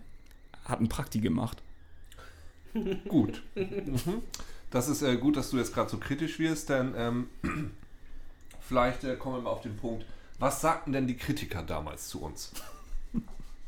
hat 0.66 0.82
ein 0.82 0.90
Prakti 0.90 1.20
gemacht. 1.20 1.62
Gut. 3.08 3.42
Mhm. 3.56 4.22
Das 4.70 4.90
ist 4.90 5.02
äh, 5.02 5.16
gut, 5.16 5.38
dass 5.38 5.50
du 5.52 5.58
jetzt 5.58 5.74
gerade 5.74 5.90
so 5.90 5.98
kritisch 5.98 6.40
wirst, 6.40 6.70
denn 6.70 6.94
ähm, 6.98 7.30
vielleicht 8.60 9.06
äh, 9.06 9.16
kommen 9.16 9.38
wir 9.38 9.42
mal 9.44 9.50
auf 9.52 9.62
den 9.62 9.78
Punkt, 9.78 10.06
was 10.40 10.62
sagten 10.62 10.92
denn 10.92 11.08
die 11.08 11.18
Kritiker 11.18 11.64
damals 11.64 12.08
zu 12.10 12.22
uns? 12.22 12.52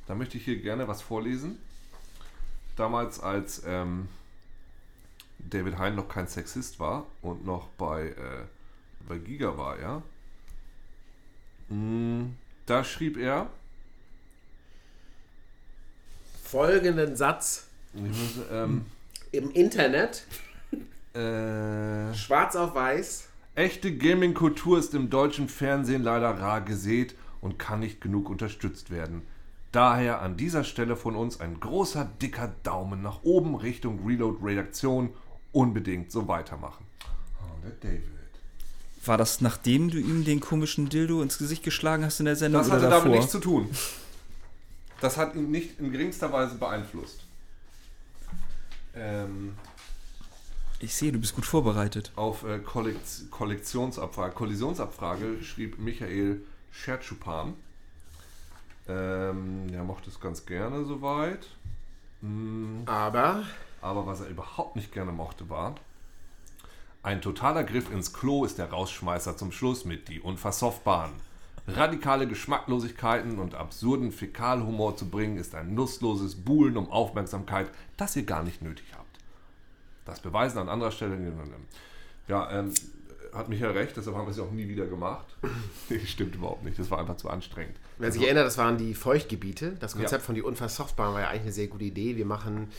Da 0.08 0.16
möchte 0.16 0.38
ich 0.38 0.46
hier 0.46 0.60
gerne 0.62 0.88
was 0.88 1.02
vorlesen. 1.02 1.60
Damals, 2.76 3.20
als 3.20 3.62
ähm, 3.66 4.08
David 5.40 5.78
Hein 5.78 5.96
noch 5.96 6.10
kein 6.10 6.28
Sexist 6.28 6.80
war 6.80 7.06
und 7.22 7.46
noch 7.46 7.68
bei, 7.78 8.10
äh, 8.10 8.44
bei 9.08 9.18
Giga 9.18 9.58
war, 9.58 9.80
ja. 9.80 10.02
Mm, 11.70 12.36
Da 12.66 12.84
schrieb 12.84 13.18
er, 13.18 13.50
Folgenden 16.44 17.16
Satz 17.16 17.68
muss, 17.94 18.40
ähm, 18.52 18.86
im 19.32 19.52
Internet, 19.52 20.26
äh, 21.14 22.14
schwarz 22.16 22.56
auf 22.56 22.74
weiß. 22.74 23.29
Echte 23.60 23.94
Gaming-Kultur 23.94 24.80
ist 24.80 24.94
im 24.94 25.10
deutschen 25.10 25.50
Fernsehen 25.50 26.02
leider 26.02 26.30
rar 26.30 26.62
gesät 26.62 27.14
und 27.42 27.60
kann 27.60 27.82
nicht 27.82 28.00
genug 28.00 28.30
unterstützt 28.30 28.90
werden. 28.90 29.24
Daher 29.74 30.22
an 30.22 30.38
dieser 30.38 30.64
Stelle 30.64 30.96
von 30.96 31.14
uns 31.18 31.42
ein 31.42 31.60
großer, 31.60 32.10
dicker 32.22 32.54
Daumen 32.64 33.02
nach 33.02 33.22
oben 33.24 33.56
Richtung 33.56 34.08
Reload-Redaktion. 34.08 35.10
Unbedingt 35.52 36.10
so 36.10 36.30
weitermachen. 36.30 36.86
Oh, 37.42 37.62
der 37.62 37.72
David. 37.82 38.04
War 39.04 39.18
das, 39.18 39.42
nachdem 39.42 39.90
du 39.90 39.98
ihm 39.98 40.24
den 40.24 40.40
komischen 40.40 40.88
Dildo 40.88 41.22
ins 41.22 41.38
Gesicht 41.38 41.62
geschlagen 41.62 42.06
hast 42.06 42.22
in 42.22 42.28
der 42.28 42.38
Sendung 42.38 42.62
Das 42.62 42.68
oder 42.70 42.78
hatte 42.78 42.90
davor? 42.90 43.04
damit 43.08 43.18
nichts 43.18 43.34
zu 43.34 43.40
tun. 43.40 43.70
Das 45.02 45.18
hat 45.18 45.36
ihn 45.36 45.52
nicht 45.52 45.82
in 45.82 45.92
geringster 45.92 46.32
Weise 46.32 46.56
beeinflusst. 46.56 47.26
Ähm, 48.96 49.56
ich 50.80 50.96
sehe, 50.96 51.12
du 51.12 51.20
bist 51.20 51.36
gut 51.36 51.46
vorbereitet. 51.46 52.12
Auf 52.16 52.44
äh, 52.44 52.60
Kollekt 52.60 53.32
Kollektionsabfrage, 53.32 54.34
Kollisionsabfrage 54.34 55.44
schrieb 55.44 55.80
Michael 55.80 56.42
Schertschupan. 56.72 57.54
Ähm, 58.88 59.68
er 59.72 59.84
mochte 59.84 60.10
es 60.10 60.20
ganz 60.20 60.46
gerne 60.46 60.86
soweit. 60.86 61.48
Mm, 62.22 62.82
Aber 62.86 63.44
aber 63.82 64.06
was 64.06 64.22
er 64.22 64.28
überhaupt 64.28 64.76
nicht 64.76 64.92
gerne 64.92 65.12
mochte 65.12 65.50
war, 65.50 65.76
ein 67.02 67.22
totaler 67.22 67.64
Griff 67.64 67.90
ins 67.92 68.14
Klo 68.14 68.44
ist 68.44 68.58
der 68.58 68.72
Rausschmeißer 68.72 69.38
zum 69.38 69.52
Schluss 69.52 69.86
mit 69.86 70.10
die 70.10 70.20
Unversoffbahn. 70.20 71.12
Radikale 71.68 72.28
Geschmacklosigkeiten 72.28 73.40
und 73.40 73.56
absurden 73.56 74.12
Fäkalhumor 74.12 74.98
zu 74.98 75.10
bringen, 75.10 75.38
ist 75.38 75.56
ein 75.56 75.76
nutzloses 75.76 76.36
Buhlen 76.36 76.76
um 76.76 76.92
Aufmerksamkeit, 76.92 77.70
das 77.96 78.16
ihr 78.16 78.24
gar 78.24 78.44
nicht 78.44 78.62
nötig 78.62 78.86
habt. 78.98 78.99
Das 80.10 80.20
Beweisen 80.20 80.58
an 80.60 80.70
anderer 80.70 80.92
Stelle. 80.92 81.18
Ja, 82.28 82.52
ähm, 82.52 82.74
hat 83.34 83.48
Michael 83.50 83.72
recht, 83.72 83.96
deshalb 83.96 84.16
haben 84.16 84.26
wir 84.26 84.32
es 84.32 84.38
ja 84.38 84.44
auch 84.44 84.52
nie 84.52 84.68
wieder 84.68 84.86
gemacht. 84.88 85.26
nee, 85.90 86.00
stimmt 86.06 86.36
überhaupt 86.36 86.64
nicht. 86.64 86.80
Das 86.80 86.90
war 86.90 87.00
einfach 87.00 87.18
zu 87.18 87.30
anstrengend. 87.30 87.76
Wer 87.98 88.12
sich 88.12 88.24
erinnert, 88.24 88.46
das 88.48 88.58
waren 88.58 88.78
die 88.78 88.94
Feuchtgebiete. 88.94 89.74
Das 89.80 89.94
Konzept 89.94 90.22
Ja. 90.24 90.26
von 90.26 90.36
die 90.36 90.42
Unversoftbaren 90.42 91.14
war 91.14 91.22
ja 91.22 91.28
eigentlich 91.30 91.44
eine 91.44 91.52
sehr 91.52 91.68
gute 91.68 91.84
Idee. 91.86 92.18
Wir 92.18 92.26
machen 92.26 92.70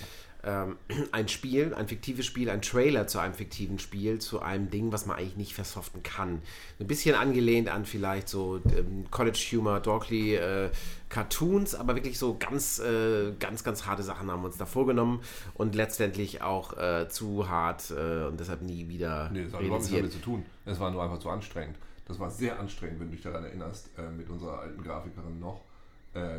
ähm, 0.44 0.76
ein 1.12 1.28
Spiel, 1.28 1.74
ein 1.74 1.88
fiktives 1.88 2.26
Spiel, 2.26 2.50
ein 2.50 2.62
Trailer 2.62 3.06
zu 3.06 3.18
einem 3.18 3.34
fiktiven 3.34 3.78
Spiel, 3.78 4.18
zu 4.18 4.40
einem 4.40 4.70
Ding, 4.70 4.92
was 4.92 5.06
man 5.06 5.16
eigentlich 5.16 5.36
nicht 5.36 5.54
versoften 5.54 6.02
kann. 6.02 6.42
Ein 6.78 6.86
bisschen 6.86 7.14
angelehnt 7.14 7.68
an 7.68 7.84
vielleicht 7.84 8.28
so 8.28 8.60
ähm, 8.76 9.06
College 9.10 9.38
Humor, 9.52 9.80
Dorkly 9.80 10.36
äh, 10.36 10.70
Cartoons, 11.08 11.74
aber 11.74 11.94
wirklich 11.94 12.18
so 12.18 12.36
ganz, 12.38 12.78
äh, 12.78 13.32
ganz, 13.38 13.64
ganz 13.64 13.86
harte 13.86 14.02
Sachen 14.02 14.30
haben 14.30 14.42
wir 14.42 14.46
uns 14.46 14.56
da 14.56 14.66
vorgenommen 14.66 15.20
und 15.54 15.74
letztendlich 15.74 16.42
auch 16.42 16.76
äh, 16.78 17.08
zu 17.08 17.48
hart 17.48 17.90
äh, 17.90 18.24
und 18.24 18.38
deshalb 18.38 18.62
nie 18.62 18.88
wieder 18.88 19.28
Nee, 19.30 19.44
das 19.44 19.52
hat 19.52 19.60
überhaupt 19.62 19.82
nichts 19.82 19.96
damit 19.96 20.12
zu 20.12 20.20
tun. 20.20 20.44
Es 20.64 20.78
war 20.78 20.90
nur 20.90 21.02
einfach 21.02 21.18
zu 21.18 21.28
anstrengend. 21.28 21.76
Das 22.06 22.18
war 22.18 22.30
sehr 22.30 22.58
anstrengend, 22.58 22.98
wenn 22.98 23.10
du 23.10 23.16
dich 23.16 23.22
daran 23.22 23.44
erinnerst, 23.44 23.90
äh, 23.96 24.10
mit 24.10 24.28
unserer 24.30 24.60
alten 24.60 24.82
Grafikerin 24.82 25.38
noch, 25.38 25.64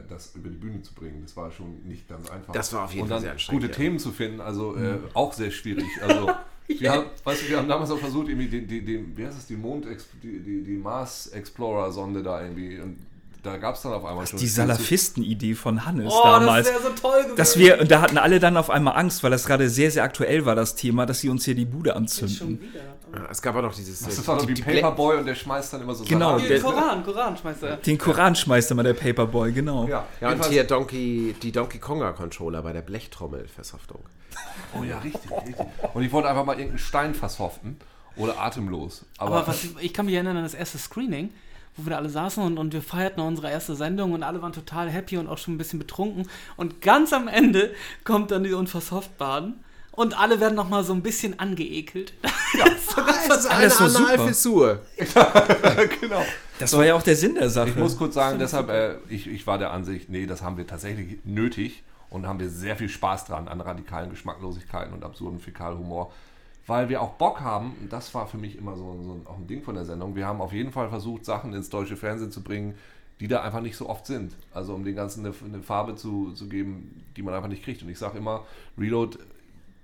das 0.09 0.35
über 0.35 0.49
die 0.49 0.57
Bühne 0.57 0.81
zu 0.81 0.93
bringen. 0.93 1.21
Das 1.23 1.35
war 1.37 1.49
schon 1.51 1.81
nicht 1.87 2.07
ganz 2.09 2.29
einfach. 2.29 2.53
Das 2.53 2.73
war 2.73 2.85
auf 2.85 2.91
jeden 2.91 3.03
Und 3.03 3.07
Fall 3.09 3.15
dann 3.17 3.21
sehr 3.23 3.31
anstrengend, 3.33 3.61
gute 3.63 3.71
ja. 3.71 3.77
Themen 3.77 3.99
zu 3.99 4.11
finden, 4.11 4.41
also 4.41 4.75
äh, 4.75 4.97
auch 5.13 5.33
sehr 5.33 5.51
schwierig. 5.51 5.85
Also 6.01 6.29
wir, 6.67 6.91
haben, 6.91 7.05
weißt 7.23 7.43
du, 7.43 7.49
wir 7.49 7.57
haben 7.57 7.67
damals 7.67 7.89
auch 7.91 7.97
versucht, 7.99 8.27
irgendwie 8.27 8.47
den, 8.49 8.67
den, 8.67 8.85
den 8.85 9.17
wie 9.17 9.25
heißt 9.25 9.37
es, 9.37 9.47
die 9.47 9.55
Mond, 9.55 9.85
die, 10.23 10.39
die, 10.39 10.63
die 10.63 10.77
Mars 10.77 11.27
Explorer 11.27 11.91
Sonde 11.91 12.21
da 12.21 12.41
irgendwie 12.41 12.79
und 12.79 12.97
da 13.43 13.57
gab 13.57 13.73
es 13.75 13.81
dann 13.81 13.93
auf 13.93 14.05
einmal 14.05 14.27
schon 14.27 14.37
Die 14.39 14.45
Salafisten-Idee 14.47 15.55
von 15.55 15.83
Hannes 15.85 16.13
Oh, 16.15 16.21
damals. 16.23 16.67
das 16.67 16.83
wäre 16.83 16.93
so 16.93 17.01
toll 17.01 17.21
gewesen. 17.21 17.35
dass 17.37 17.57
wir, 17.57 17.79
und 17.79 17.89
da 17.89 18.01
hatten 18.01 18.17
alle 18.19 18.39
dann 18.39 18.55
auf 18.55 18.69
einmal 18.69 18.95
Angst, 18.97 19.23
weil 19.23 19.31
das 19.31 19.45
gerade 19.45 19.67
sehr, 19.69 19.89
sehr 19.89 20.03
aktuell 20.03 20.45
war, 20.45 20.55
das 20.55 20.75
Thema, 20.75 21.07
dass 21.07 21.21
sie 21.21 21.29
uns 21.29 21.45
hier 21.45 21.55
die 21.55 21.65
Bude 21.65 21.91
Schon 21.91 21.97
anzünden. 22.03 22.61
wieder. 22.61 22.81
Es 23.29 23.41
gab 23.41 23.55
auch 23.55 23.61
noch 23.61 23.73
dieses. 23.73 23.99
Das 24.01 24.17
äh, 24.19 24.27
war 24.27 24.37
doch 24.37 24.47
wie 24.47 24.53
Paperboy 24.53 25.17
und 25.17 25.25
der 25.25 25.35
schmeißt 25.35 25.73
dann 25.73 25.81
immer 25.81 25.93
so 25.95 26.03
Genau, 26.05 26.37
Salat. 26.37 26.49
der- 26.49 26.57
Den 26.57 26.63
Koran, 26.63 27.03
Koran 27.03 27.37
schmeißt 27.37 27.63
er. 27.63 27.77
Den 27.77 27.97
Koran 27.97 28.35
schmeißt 28.35 28.71
immer 28.71 28.83
der 28.83 28.93
Paperboy, 28.93 29.51
genau. 29.51 29.87
Ja, 29.87 30.05
Ja, 30.19 30.31
und 30.31 30.45
hier 30.45 30.63
Donkey, 30.63 31.35
die 31.41 31.51
Donkey 31.51 31.79
Konga 31.79 32.11
Controller 32.13 32.61
bei 32.61 32.73
der 32.73 32.81
Blechtrommel-Versoftung. 32.81 33.99
Oh 34.79 34.83
ja, 34.83 34.99
richtig, 34.99 35.29
richtig. 35.31 35.55
Und 35.93 36.03
ich 36.03 36.11
wollte 36.11 36.29
einfach 36.29 36.45
mal 36.45 36.53
irgendeinen 36.53 36.79
Stein 36.79 37.13
versoften 37.13 37.77
oder 38.15 38.39
atemlos. 38.39 39.05
Aber, 39.17 39.37
Aber 39.37 39.47
was, 39.47 39.65
ich 39.79 39.93
kann 39.93 40.05
mich 40.05 40.15
erinnern 40.15 40.37
an 40.37 40.43
das 40.43 40.53
erste 40.53 40.77
Screening, 40.77 41.31
wo 41.75 41.85
wir 41.85 41.91
da 41.91 41.97
alle 41.97 42.09
saßen 42.09 42.43
und, 42.43 42.57
und 42.57 42.73
wir 42.73 42.81
feierten 42.81 43.21
unsere 43.23 43.49
erste 43.51 43.75
Sendung 43.75 44.13
und 44.13 44.23
alle 44.23 44.41
waren 44.41 44.53
total 44.53 44.89
happy 44.89 45.17
und 45.17 45.27
auch 45.27 45.37
schon 45.37 45.55
ein 45.55 45.57
bisschen 45.57 45.79
betrunken. 45.79 46.27
Und 46.57 46.81
ganz 46.81 47.11
am 47.13 47.27
Ende 47.27 47.73
kommt 48.03 48.31
dann 48.31 48.43
die 48.43 48.53
Unversoftbahn 48.53 49.55
und 49.91 50.17
alle 50.17 50.39
werden 50.39 50.55
nochmal 50.55 50.83
so 50.83 50.93
ein 50.93 51.01
bisschen 51.01 51.39
angeekelt. 51.39 52.13
Ja, 52.53 52.65
so 52.65 53.01
ganz 53.01 53.29
Das 53.29 53.45
ist 53.45 53.49
alles 53.49 53.77
so 53.77 53.87
super. 53.87 54.09
Analfissur. 54.09 54.79
genau. 56.01 56.21
Das 56.59 56.73
war 56.73 56.85
ja 56.85 56.95
auch 56.95 57.01
der 57.01 57.15
Sinn 57.15 57.35
der 57.35 57.49
Sache. 57.49 57.69
Ich 57.69 57.77
muss 57.77 57.97
kurz 57.97 58.13
sagen, 58.13 58.39
deshalb, 58.39 58.67
äh, 58.67 58.97
ich, 59.07 59.27
ich 59.27 59.47
war 59.47 59.57
der 59.57 59.71
Ansicht, 59.71 60.09
nee, 60.09 60.25
das 60.25 60.41
haben 60.41 60.57
wir 60.57 60.67
tatsächlich 60.67 61.19
nötig 61.23 61.81
und 62.09 62.27
haben 62.27 62.41
wir 62.41 62.49
sehr 62.49 62.75
viel 62.75 62.89
Spaß 62.89 63.23
dran 63.23 63.47
an 63.47 63.61
radikalen 63.61 64.09
Geschmacklosigkeiten 64.09 64.93
und 64.93 65.05
absurden 65.05 65.39
Fäkalhumor, 65.39 66.11
weil 66.67 66.89
wir 66.89 67.01
auch 67.01 67.13
Bock 67.13 67.39
haben, 67.39 67.73
und 67.79 67.93
das 67.93 68.13
war 68.13 68.27
für 68.27 68.37
mich 68.37 68.57
immer 68.57 68.75
so, 68.75 69.01
so 69.01 69.13
ein, 69.13 69.25
auch 69.27 69.37
ein 69.37 69.47
Ding 69.47 69.63
von 69.63 69.75
der 69.75 69.85
Sendung, 69.85 70.13
wir 70.13 70.27
haben 70.27 70.41
auf 70.41 70.51
jeden 70.51 70.73
Fall 70.73 70.89
versucht, 70.89 71.23
Sachen 71.23 71.53
ins 71.53 71.69
deutsche 71.69 71.95
Fernsehen 71.95 72.31
zu 72.31 72.43
bringen, 72.43 72.75
die 73.21 73.29
da 73.29 73.43
einfach 73.43 73.61
nicht 73.61 73.77
so 73.77 73.87
oft 73.87 74.05
sind. 74.05 74.33
Also 74.53 74.73
um 74.73 74.83
den 74.83 74.95
Ganzen 74.95 75.25
eine, 75.25 75.33
eine 75.45 75.63
Farbe 75.63 75.95
zu, 75.95 76.33
zu 76.33 76.49
geben, 76.49 77.05
die 77.15 77.21
man 77.21 77.33
einfach 77.33 77.47
nicht 77.47 77.63
kriegt. 77.63 77.81
Und 77.81 77.89
ich 77.89 77.99
sage 77.99 78.17
immer, 78.17 78.45
Reload 78.77 79.19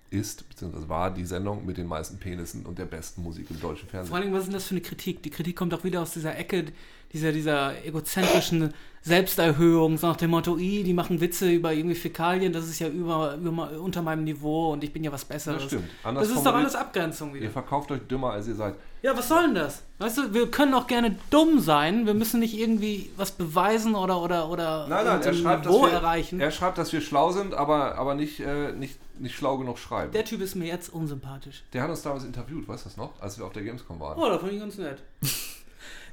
ist, 0.09 0.47
beziehungsweise 0.49 0.89
war 0.89 1.13
die 1.13 1.25
Sendung 1.25 1.65
mit 1.65 1.77
den 1.77 1.87
meisten 1.87 2.17
Penissen 2.17 2.65
und 2.65 2.79
der 2.79 2.85
besten 2.85 3.23
Musik 3.23 3.49
im 3.49 3.59
deutschen 3.59 3.89
Fernsehen. 3.89 4.09
Vor 4.09 4.17
allem, 4.17 4.31
was 4.33 4.41
ist 4.41 4.45
denn 4.47 4.53
das 4.53 4.65
für 4.65 4.75
eine 4.75 4.81
Kritik? 4.81 5.23
Die 5.23 5.29
Kritik 5.29 5.55
kommt 5.55 5.73
auch 5.73 5.83
wieder 5.83 6.01
aus 6.01 6.11
dieser 6.11 6.37
Ecke, 6.37 6.65
dieser, 7.13 7.31
dieser 7.31 7.85
egozentrischen 7.85 8.73
Selbsterhöhung, 9.01 9.97
so 9.97 10.07
nach 10.07 10.17
dem 10.17 10.31
Motto, 10.31 10.57
"Ih, 10.57 10.83
die 10.83 10.93
machen 10.93 11.21
Witze 11.21 11.49
über 11.49 11.71
irgendwie 11.73 11.95
Fäkalien, 11.95 12.51
das 12.51 12.65
ist 12.67 12.79
ja 12.79 12.89
über, 12.89 13.35
über, 13.35 13.71
unter 13.79 14.01
meinem 14.01 14.25
Niveau 14.25 14.73
und 14.73 14.83
ich 14.83 14.91
bin 14.91 15.01
ja 15.03 15.11
was 15.11 15.23
Besseres. 15.23 15.59
Das 15.63 15.67
stimmt. 15.71 15.89
Anders 16.03 16.27
Das 16.27 16.37
ist 16.37 16.45
doch 16.45 16.53
alles 16.53 16.75
Abgrenzung 16.75 17.33
wieder. 17.33 17.45
Ihr 17.45 17.51
verkauft 17.51 17.89
euch 17.91 18.01
dümmer, 18.01 18.31
als 18.31 18.47
ihr 18.49 18.55
seid. 18.55 18.75
Ja, 19.01 19.15
was 19.15 19.29
soll 19.29 19.43
denn 19.43 19.55
das? 19.55 19.83
Weißt 19.99 20.17
du, 20.17 20.33
wir 20.33 20.51
können 20.51 20.73
auch 20.73 20.87
gerne 20.87 21.15
dumm 21.29 21.59
sein, 21.61 22.05
wir 22.05 22.15
müssen 22.15 22.41
nicht 22.41 22.57
irgendwie 22.57 23.09
was 23.15 23.31
beweisen 23.31 23.95
oder, 23.95 24.21
oder, 24.21 24.49
oder 24.49 24.87
Nein, 24.89 25.05
nein, 25.05 25.21
er 25.21 25.33
schreibt, 25.33 25.65
dass 25.65 25.71
Niveau 25.73 25.85
wir, 25.85 25.93
erreichen. 25.93 26.39
er 26.41 26.51
schreibt, 26.51 26.77
dass 26.77 26.91
wir 26.91 26.99
schlau 27.01 27.31
sind, 27.31 27.53
aber, 27.53 27.95
aber 27.95 28.13
nicht, 28.15 28.39
äh, 28.41 28.73
nicht, 28.73 28.97
nicht 29.19 29.35
schlau 29.35 29.57
genug 29.57 29.77
schreiben. 29.79 30.11
Der, 30.11 30.23
Der 30.23 30.29
Typ 30.29 30.41
ist 30.41 30.55
mir 30.55 30.67
jetzt 30.67 30.89
unsympathisch. 30.89 31.63
hat 31.73 31.89
uns 31.89 32.01
damals 32.01 32.25
interviewt, 32.25 32.67
weißt 32.67 32.85
du 32.85 32.89
das 32.89 32.97
noch? 32.97 33.21
Als 33.21 33.37
wir 33.37 33.45
auf 33.45 33.53
der 33.53 33.63
Gamescom 33.63 33.99
waren. 33.99 34.19
Oh, 34.19 34.27
da 34.27 34.37
fand 34.37 34.51
ich 34.51 34.59
ganz 34.59 34.77
nett. 34.77 34.97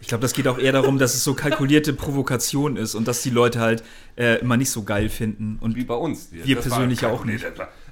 Ich 0.00 0.09
glaube, 0.09 0.22
das 0.22 0.33
geht 0.33 0.46
auch 0.48 0.59
eher 0.59 0.72
darum, 0.72 0.98
dass 0.98 1.14
es 1.14 1.24
so 1.24 1.35
kalkulierte 1.35 1.92
Provokation 1.92 2.76
ist 2.76 2.94
und 2.94 3.09
dass 3.09 3.22
die 3.22 3.30
Leute 3.30 3.61
halt 3.61 3.83
äh, 4.16 4.40
immer 4.40 4.57
nicht 4.57 4.70
so 4.70 4.83
geil 4.83 5.09
finden. 5.09 5.59
Und 5.61 5.76
Wie 5.76 5.85
bei 5.85 5.94
uns. 5.94 6.28
Wir 6.30 6.57
persönlich 6.57 7.00
kein 7.00 7.11
auch 7.11 7.24
nicht. 7.24 7.44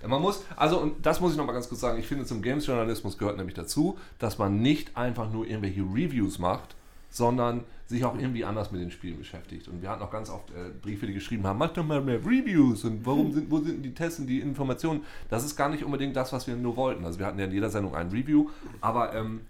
Man 0.06 0.20
muss, 0.20 0.44
also, 0.56 0.78
und 0.78 1.06
das 1.06 1.20
muss 1.20 1.32
ich 1.32 1.38
nochmal 1.38 1.54
ganz 1.54 1.68
kurz 1.68 1.80
sagen, 1.80 1.98
ich 1.98 2.06
finde, 2.06 2.24
zum 2.24 2.42
Games-Journalismus 2.42 3.18
gehört 3.18 3.36
nämlich 3.36 3.54
dazu, 3.54 3.98
dass 4.18 4.36
man 4.36 4.60
nicht 4.60 4.96
einfach 4.96 5.30
nur 5.30 5.46
irgendwelche 5.46 5.82
Reviews 5.82 6.38
macht, 6.38 6.74
sondern 7.08 7.64
sich 7.86 8.04
auch 8.04 8.18
irgendwie 8.18 8.44
anders 8.44 8.72
mit 8.72 8.80
den 8.80 8.90
Spielen 8.90 9.18
beschäftigt. 9.18 9.68
Und 9.68 9.82
wir 9.82 9.90
hatten 9.90 10.02
auch 10.02 10.10
ganz 10.10 10.30
oft 10.30 10.50
äh, 10.50 10.70
Briefe, 10.80 11.06
die 11.06 11.12
geschrieben 11.12 11.46
haben, 11.46 11.58
mach 11.58 11.72
doch 11.72 11.84
mal 11.84 12.00
mehr 12.00 12.18
Reviews 12.18 12.84
und 12.84 13.06
warum 13.06 13.32
sind, 13.32 13.50
wo 13.50 13.60
sind 13.60 13.82
die 13.82 13.94
Tests 13.94 14.18
und 14.18 14.26
die 14.26 14.40
Informationen? 14.40 15.04
Das 15.28 15.44
ist 15.44 15.54
gar 15.54 15.68
nicht 15.68 15.84
unbedingt 15.84 16.16
das, 16.16 16.32
was 16.32 16.46
wir 16.46 16.56
nur 16.56 16.76
wollten. 16.76 17.04
Also 17.04 17.18
wir 17.18 17.26
hatten 17.26 17.38
ja 17.38 17.44
in 17.44 17.52
jeder 17.52 17.70
Sendung 17.70 17.94
ein 17.94 18.08
Review, 18.08 18.48
aber 18.80 19.14
ähm, 19.14 19.42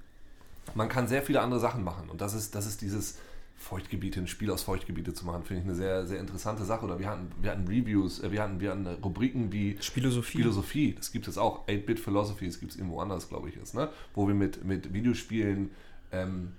man 0.74 0.88
kann 0.88 1.08
sehr 1.08 1.22
viele 1.22 1.40
andere 1.40 1.60
Sachen 1.60 1.84
machen. 1.84 2.08
Und 2.08 2.20
das 2.20 2.34
ist, 2.34 2.54
das 2.54 2.66
ist 2.66 2.80
dieses 2.82 3.18
Feuchtgebiete, 3.56 4.20
ein 4.20 4.26
Spiel 4.26 4.50
aus 4.50 4.62
Feuchtgebiete 4.62 5.14
zu 5.14 5.24
machen, 5.24 5.44
finde 5.44 5.62
ich 5.62 5.68
eine 5.68 5.76
sehr, 5.76 6.06
sehr 6.06 6.20
interessante 6.20 6.64
Sache. 6.64 6.84
Oder 6.84 6.98
wir 6.98 7.08
hatten, 7.08 7.30
wir 7.40 7.50
hatten 7.50 7.66
Reviews, 7.66 8.20
äh, 8.20 8.32
wir 8.32 8.42
hatten, 8.42 8.60
wir 8.60 8.70
hatten 8.70 8.86
Rubriken 8.86 9.52
wie 9.52 9.76
Philosophie. 9.80 10.38
Philosophie, 10.38 10.94
das 10.94 11.12
gibt 11.12 11.28
es 11.28 11.38
auch. 11.38 11.66
8-Bit 11.66 12.00
Philosophy, 12.00 12.46
das 12.46 12.58
gibt 12.58 12.72
es 12.72 12.78
irgendwo 12.78 13.00
anders, 13.00 13.28
glaube 13.28 13.48
ich, 13.48 13.56
jetzt, 13.56 13.74
ne? 13.74 13.88
Wo 14.14 14.26
wir 14.26 14.34
mit, 14.34 14.64
mit 14.64 14.92
Videospielen 14.92 15.70
ähm, 16.10 16.52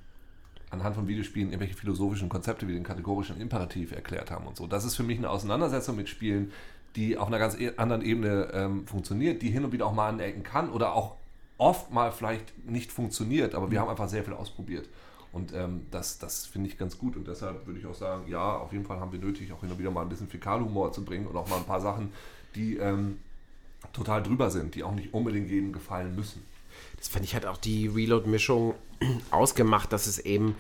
anhand 0.69 0.95
von 0.95 1.07
Videospielen 1.07 1.49
irgendwelche 1.49 1.75
philosophischen 1.75 2.29
Konzepte 2.29 2.67
wie 2.67 2.73
den 2.73 2.83
kategorischen 2.83 3.39
Imperativ 3.39 3.91
erklärt 3.91 4.31
haben 4.31 4.47
und 4.47 4.57
so. 4.57 4.65
Das 4.65 4.85
ist 4.85 4.95
für 4.95 5.03
mich 5.03 5.17
eine 5.17 5.29
Auseinandersetzung 5.29 5.95
mit 5.95 6.09
Spielen, 6.09 6.51
die 6.95 7.17
auf 7.17 7.27
einer 7.27 7.39
ganz 7.39 7.59
e 7.59 7.73
anderen 7.77 8.01
Ebene 8.01 8.49
ähm, 8.53 8.87
funktioniert, 8.87 9.41
die 9.41 9.49
hin 9.49 9.65
und 9.65 9.71
wieder 9.71 9.85
auch 9.85 9.93
mal 9.93 10.09
anecken 10.09 10.43
kann 10.43 10.69
oder 10.69 10.93
auch 10.93 11.17
oft 11.63 11.91
mal 11.91 12.11
vielleicht 12.11 12.67
nicht 12.67 12.91
funktioniert, 12.91 13.55
aber 13.55 13.71
wir 13.71 13.79
haben 13.79 13.89
einfach 13.89 14.09
sehr 14.09 14.23
viel 14.23 14.33
ausprobiert. 14.33 14.89
Und 15.31 15.53
ähm, 15.53 15.87
das, 15.89 16.19
das 16.19 16.45
finde 16.45 16.69
ich 16.69 16.77
ganz 16.77 16.97
gut 16.97 17.15
und 17.15 17.27
deshalb 17.27 17.65
würde 17.65 17.79
ich 17.79 17.85
auch 17.87 17.95
sagen, 17.95 18.29
ja, 18.29 18.57
auf 18.57 18.71
jeden 18.71 18.85
Fall 18.85 18.99
haben 18.99 19.11
wir 19.11 19.19
nötig, 19.19 19.51
auch 19.51 19.61
hin 19.61 19.71
und 19.71 19.79
wieder 19.79 19.89
mal 19.89 20.01
ein 20.01 20.09
bisschen 20.09 20.27
Fäkalhumor 20.27 20.91
zu 20.91 21.03
bringen 21.03 21.25
und 21.25 21.35
auch 21.35 21.47
mal 21.47 21.57
ein 21.57 21.65
paar 21.65 21.81
Sachen, 21.81 22.11
die 22.53 22.77
ähm, 22.77 23.17
total 23.93 24.21
drüber 24.21 24.51
sind, 24.51 24.75
die 24.75 24.83
auch 24.83 24.93
nicht 24.93 25.13
unbedingt 25.13 25.49
jedem 25.49 25.71
gefallen 25.71 26.15
müssen. 26.15 26.43
Das 26.97 27.07
fand 27.07 27.25
ich 27.25 27.33
hat 27.33 27.45
auch 27.45 27.57
die 27.57 27.87
Reload-Mischung 27.87 28.75
ausgemacht, 29.31 29.91
dass 29.91 30.05
es 30.05 30.19
eben 30.19 30.55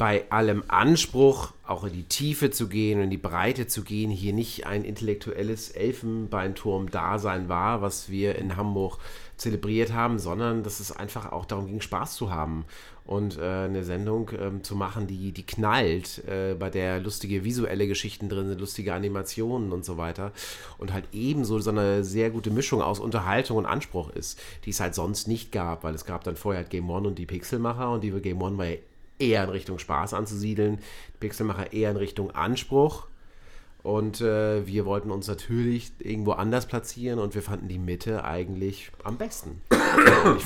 bei 0.00 0.24
allem 0.30 0.64
Anspruch, 0.68 1.52
auch 1.66 1.84
in 1.84 1.92
die 1.92 2.04
Tiefe 2.04 2.50
zu 2.50 2.68
gehen 2.68 2.98
und 2.98 3.04
in 3.04 3.10
die 3.10 3.18
Breite 3.18 3.66
zu 3.66 3.82
gehen, 3.82 4.10
hier 4.10 4.32
nicht 4.32 4.66
ein 4.66 4.82
intellektuelles 4.82 5.68
Elfenbeinturm-Dasein 5.72 7.50
war, 7.50 7.82
was 7.82 8.08
wir 8.08 8.36
in 8.36 8.56
Hamburg 8.56 8.98
zelebriert 9.40 9.92
haben, 9.92 10.18
sondern 10.18 10.62
dass 10.62 10.80
es 10.80 10.92
einfach 10.92 11.32
auch 11.32 11.46
darum 11.46 11.66
ging, 11.66 11.80
Spaß 11.80 12.14
zu 12.14 12.30
haben 12.30 12.64
und 13.04 13.38
äh, 13.38 13.40
eine 13.40 13.84
Sendung 13.84 14.30
ähm, 14.38 14.62
zu 14.62 14.76
machen, 14.76 15.06
die, 15.06 15.32
die 15.32 15.46
knallt, 15.46 16.22
äh, 16.28 16.54
bei 16.54 16.70
der 16.70 17.00
lustige 17.00 17.42
visuelle 17.42 17.88
Geschichten 17.88 18.28
drin 18.28 18.48
sind, 18.48 18.60
lustige 18.60 18.94
Animationen 18.94 19.72
und 19.72 19.84
so 19.84 19.96
weiter 19.96 20.32
und 20.78 20.92
halt 20.92 21.06
ebenso 21.12 21.58
so 21.58 21.70
eine 21.70 22.04
sehr 22.04 22.30
gute 22.30 22.50
Mischung 22.50 22.82
aus 22.82 23.00
Unterhaltung 23.00 23.56
und 23.56 23.66
Anspruch 23.66 24.10
ist, 24.10 24.38
die 24.64 24.70
es 24.70 24.80
halt 24.80 24.94
sonst 24.94 25.26
nicht 25.26 25.52
gab, 25.52 25.84
weil 25.84 25.94
es 25.94 26.04
gab 26.04 26.22
dann 26.24 26.36
vorher 26.36 26.62
halt 26.62 26.70
Game 26.70 26.90
One 26.90 27.08
und 27.08 27.18
die 27.18 27.26
Pixelmacher 27.26 27.90
und 27.90 28.04
die 28.04 28.10
Game 28.10 28.42
One 28.42 28.58
war 28.58 28.66
ja 28.66 28.76
eher 29.18 29.44
in 29.44 29.50
Richtung 29.50 29.78
Spaß 29.78 30.14
anzusiedeln, 30.14 30.78
die 31.14 31.18
Pixelmacher 31.18 31.72
eher 31.72 31.90
in 31.90 31.96
Richtung 31.96 32.30
Anspruch 32.30 33.06
und 33.82 34.20
äh, 34.20 34.66
wir 34.66 34.84
wollten 34.84 35.10
uns 35.10 35.26
natürlich 35.26 35.92
irgendwo 35.98 36.32
anders 36.32 36.66
platzieren 36.66 37.18
und 37.18 37.34
wir 37.34 37.42
fanden 37.42 37.68
die 37.68 37.78
Mitte 37.78 38.24
eigentlich 38.24 38.90
am 39.04 39.16
besten. 39.16 39.62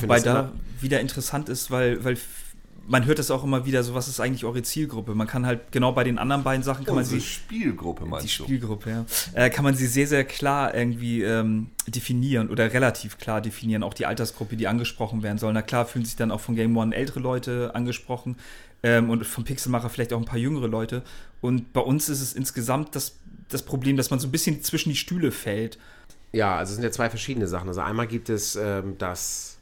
Wobei 0.00 0.16
das 0.16 0.24
da 0.24 0.52
wieder 0.80 1.00
interessant 1.00 1.48
ist, 1.48 1.70
weil, 1.70 2.04
weil 2.04 2.16
man 2.86 3.06
hört 3.06 3.18
das 3.18 3.30
auch 3.30 3.44
immer 3.44 3.66
wieder, 3.66 3.82
so 3.82 3.94
was 3.94 4.08
ist 4.08 4.20
eigentlich 4.20 4.44
eure 4.44 4.62
Zielgruppe? 4.62 5.14
Man 5.14 5.26
kann 5.26 5.46
halt 5.46 5.72
genau 5.72 5.92
bei 5.92 6.04
den 6.04 6.18
anderen 6.18 6.42
beiden 6.44 6.62
Sachen 6.62 6.84
kann 6.84 6.94
man 6.94 7.04
Unsere 7.04 7.20
sie 7.20 7.26
Spielgruppe 7.26 8.04
meinst 8.04 8.26
die 8.26 8.36
du? 8.36 8.44
Spielgruppe, 8.44 8.90
ja. 8.90 9.04
Äh, 9.32 9.50
kann 9.50 9.64
man 9.64 9.74
sie 9.74 9.86
sehr, 9.86 10.06
sehr 10.06 10.24
klar 10.24 10.74
irgendwie 10.74 11.22
ähm, 11.22 11.68
definieren 11.88 12.50
oder 12.50 12.72
relativ 12.72 13.18
klar 13.18 13.40
definieren. 13.40 13.82
Auch 13.82 13.94
die 13.94 14.06
Altersgruppe, 14.06 14.56
die 14.56 14.68
angesprochen 14.68 15.22
werden 15.22 15.38
soll. 15.38 15.52
Na 15.52 15.62
klar 15.62 15.86
fühlen 15.86 16.04
sich 16.04 16.16
dann 16.16 16.30
auch 16.30 16.40
von 16.40 16.56
Game 16.56 16.76
One 16.76 16.94
ältere 16.94 17.20
Leute 17.20 17.74
angesprochen 17.74 18.36
ähm, 18.82 19.10
und 19.10 19.26
vom 19.26 19.44
Pixelmacher 19.44 19.88
vielleicht 19.88 20.12
auch 20.12 20.18
ein 20.18 20.26
paar 20.26 20.38
jüngere 20.38 20.68
Leute. 20.68 21.02
Und 21.40 21.72
bei 21.72 21.80
uns 21.80 22.08
ist 22.08 22.20
es 22.20 22.34
insgesamt 22.34 22.94
das, 22.94 23.18
das 23.48 23.62
Problem, 23.62 23.96
dass 23.96 24.10
man 24.10 24.20
so 24.20 24.28
ein 24.28 24.32
bisschen 24.32 24.62
zwischen 24.62 24.90
die 24.90 24.96
Stühle 24.96 25.30
fällt. 25.30 25.78
Ja, 26.32 26.56
also 26.56 26.70
es 26.70 26.76
sind 26.76 26.84
ja 26.84 26.90
zwei 26.90 27.10
verschiedene 27.10 27.46
Sachen. 27.46 27.68
Also 27.68 27.80
einmal 27.80 28.06
gibt 28.06 28.28
es 28.28 28.56
ähm, 28.56 28.96
das 28.98 29.53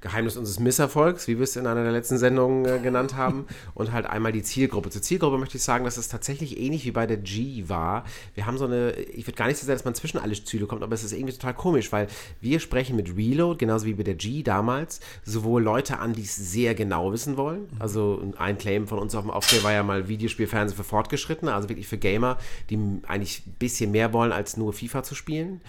Geheimnis 0.00 0.36
unseres 0.36 0.60
Misserfolgs, 0.60 1.26
wie 1.26 1.38
wir 1.38 1.44
es 1.44 1.56
in 1.56 1.66
einer 1.66 1.82
der 1.82 1.92
letzten 1.92 2.18
Sendungen 2.18 2.64
äh, 2.64 2.78
genannt 2.78 3.16
haben, 3.16 3.46
und 3.74 3.92
halt 3.92 4.06
einmal 4.06 4.32
die 4.32 4.42
Zielgruppe. 4.42 4.90
Zur 4.90 5.02
Zielgruppe 5.02 5.38
möchte 5.38 5.56
ich 5.56 5.64
sagen, 5.64 5.84
dass 5.84 5.96
es 5.96 6.08
tatsächlich 6.08 6.58
ähnlich 6.58 6.84
wie 6.84 6.92
bei 6.92 7.06
der 7.06 7.16
G 7.16 7.64
war. 7.68 8.04
Wir 8.34 8.46
haben 8.46 8.58
so 8.58 8.64
eine, 8.64 8.92
ich 8.92 9.26
würde 9.26 9.36
gar 9.36 9.48
nicht 9.48 9.58
so 9.58 9.66
sehr, 9.66 9.74
dass 9.74 9.84
man 9.84 9.94
zwischen 9.94 10.18
alle 10.18 10.34
Stühle 10.34 10.66
kommt, 10.66 10.82
aber 10.82 10.94
es 10.94 11.02
ist 11.02 11.12
irgendwie 11.12 11.32
total 11.32 11.54
komisch, 11.54 11.90
weil 11.90 12.06
wir 12.40 12.60
sprechen 12.60 12.94
mit 12.94 13.16
Reload, 13.16 13.58
genauso 13.58 13.86
wie 13.86 13.94
bei 13.94 14.04
der 14.04 14.14
G 14.14 14.42
damals, 14.42 15.00
sowohl 15.24 15.62
Leute 15.62 15.98
an, 15.98 16.12
die 16.12 16.22
es 16.22 16.36
sehr 16.36 16.74
genau 16.74 17.12
wissen 17.12 17.36
wollen. 17.36 17.68
Also 17.78 18.22
ein 18.38 18.58
Claim 18.58 18.86
von 18.86 18.98
uns 18.98 19.14
auf 19.14 19.24
dem 19.24 19.30
Aufsteller 19.30 19.64
war 19.64 19.72
ja 19.72 19.82
mal 19.82 20.08
Videospielfernsehen 20.08 20.76
für 20.76 20.84
Fortgeschrittene, 20.84 21.52
also 21.52 21.68
wirklich 21.68 21.88
für 21.88 21.98
Gamer, 21.98 22.38
die 22.70 22.78
eigentlich 23.06 23.42
ein 23.46 23.56
bisschen 23.58 23.90
mehr 23.90 24.12
wollen, 24.12 24.30
als 24.30 24.56
nur 24.56 24.72
FIFA 24.72 25.02
zu 25.02 25.14
spielen. 25.14 25.60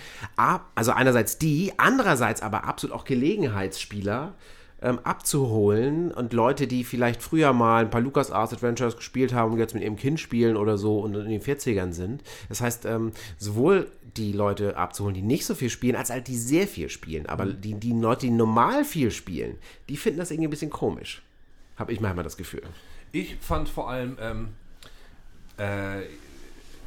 Also 0.76 0.92
einerseits 0.92 1.40
die, 1.40 1.74
andererseits 1.78 2.42
aber 2.42 2.66
absolut 2.66 2.96
auch 2.96 3.06
Gelegenheitsspieler, 3.06 4.19
ähm, 4.82 5.00
abzuholen 5.00 6.12
und 6.12 6.34
Leute, 6.34 6.68
die 6.68 6.84
vielleicht 6.84 7.22
früher 7.22 7.54
mal 7.54 7.84
ein 7.84 7.90
paar 7.90 8.02
LucasArts 8.02 8.54
Adventures 8.54 8.96
gespielt 8.96 9.34
haben 9.34 9.54
und 9.54 9.60
jetzt 9.60 9.74
mit 9.74 9.84
ihrem 9.84 9.98
Kind 9.98 10.20
spielen 10.20 10.56
oder 10.56 10.78
so 10.78 11.00
und 11.00 11.16
in 11.16 11.30
den 11.30 11.42
40ern 11.42 11.92
sind. 11.92 12.24
Das 12.48 12.62
heißt, 12.62 12.86
ähm, 12.86 13.12
sowohl 13.38 13.92
die 14.18 14.32
Leute 14.32 14.78
abzuholen, 14.78 15.14
die 15.14 15.22
nicht 15.22 15.46
so 15.46 15.54
viel 15.54 15.70
spielen, 15.70 15.96
als 15.96 16.10
halt 16.10 16.28
die 16.28 16.38
sehr 16.38 16.68
viel 16.68 16.90
spielen. 16.90 17.26
Aber 17.26 17.46
die, 17.46 17.74
die 17.76 17.92
Leute, 17.92 18.28
die 18.28 18.32
normal 18.32 18.86
viel 18.86 19.12
spielen, 19.12 19.58
die 19.88 19.98
finden 19.98 20.20
das 20.20 20.32
irgendwie 20.32 20.48
ein 20.48 20.52
bisschen 20.52 20.72
komisch. 20.72 21.22
Habe 21.76 21.94
ich 21.94 22.02
manchmal 22.02 22.24
das 22.24 22.38
Gefühl. 22.38 22.64
Ich 23.12 23.38
fand 23.38 23.70
vor 23.70 23.90
allem, 23.90 24.18
ähm, 24.20 24.50
äh, 25.58 26.04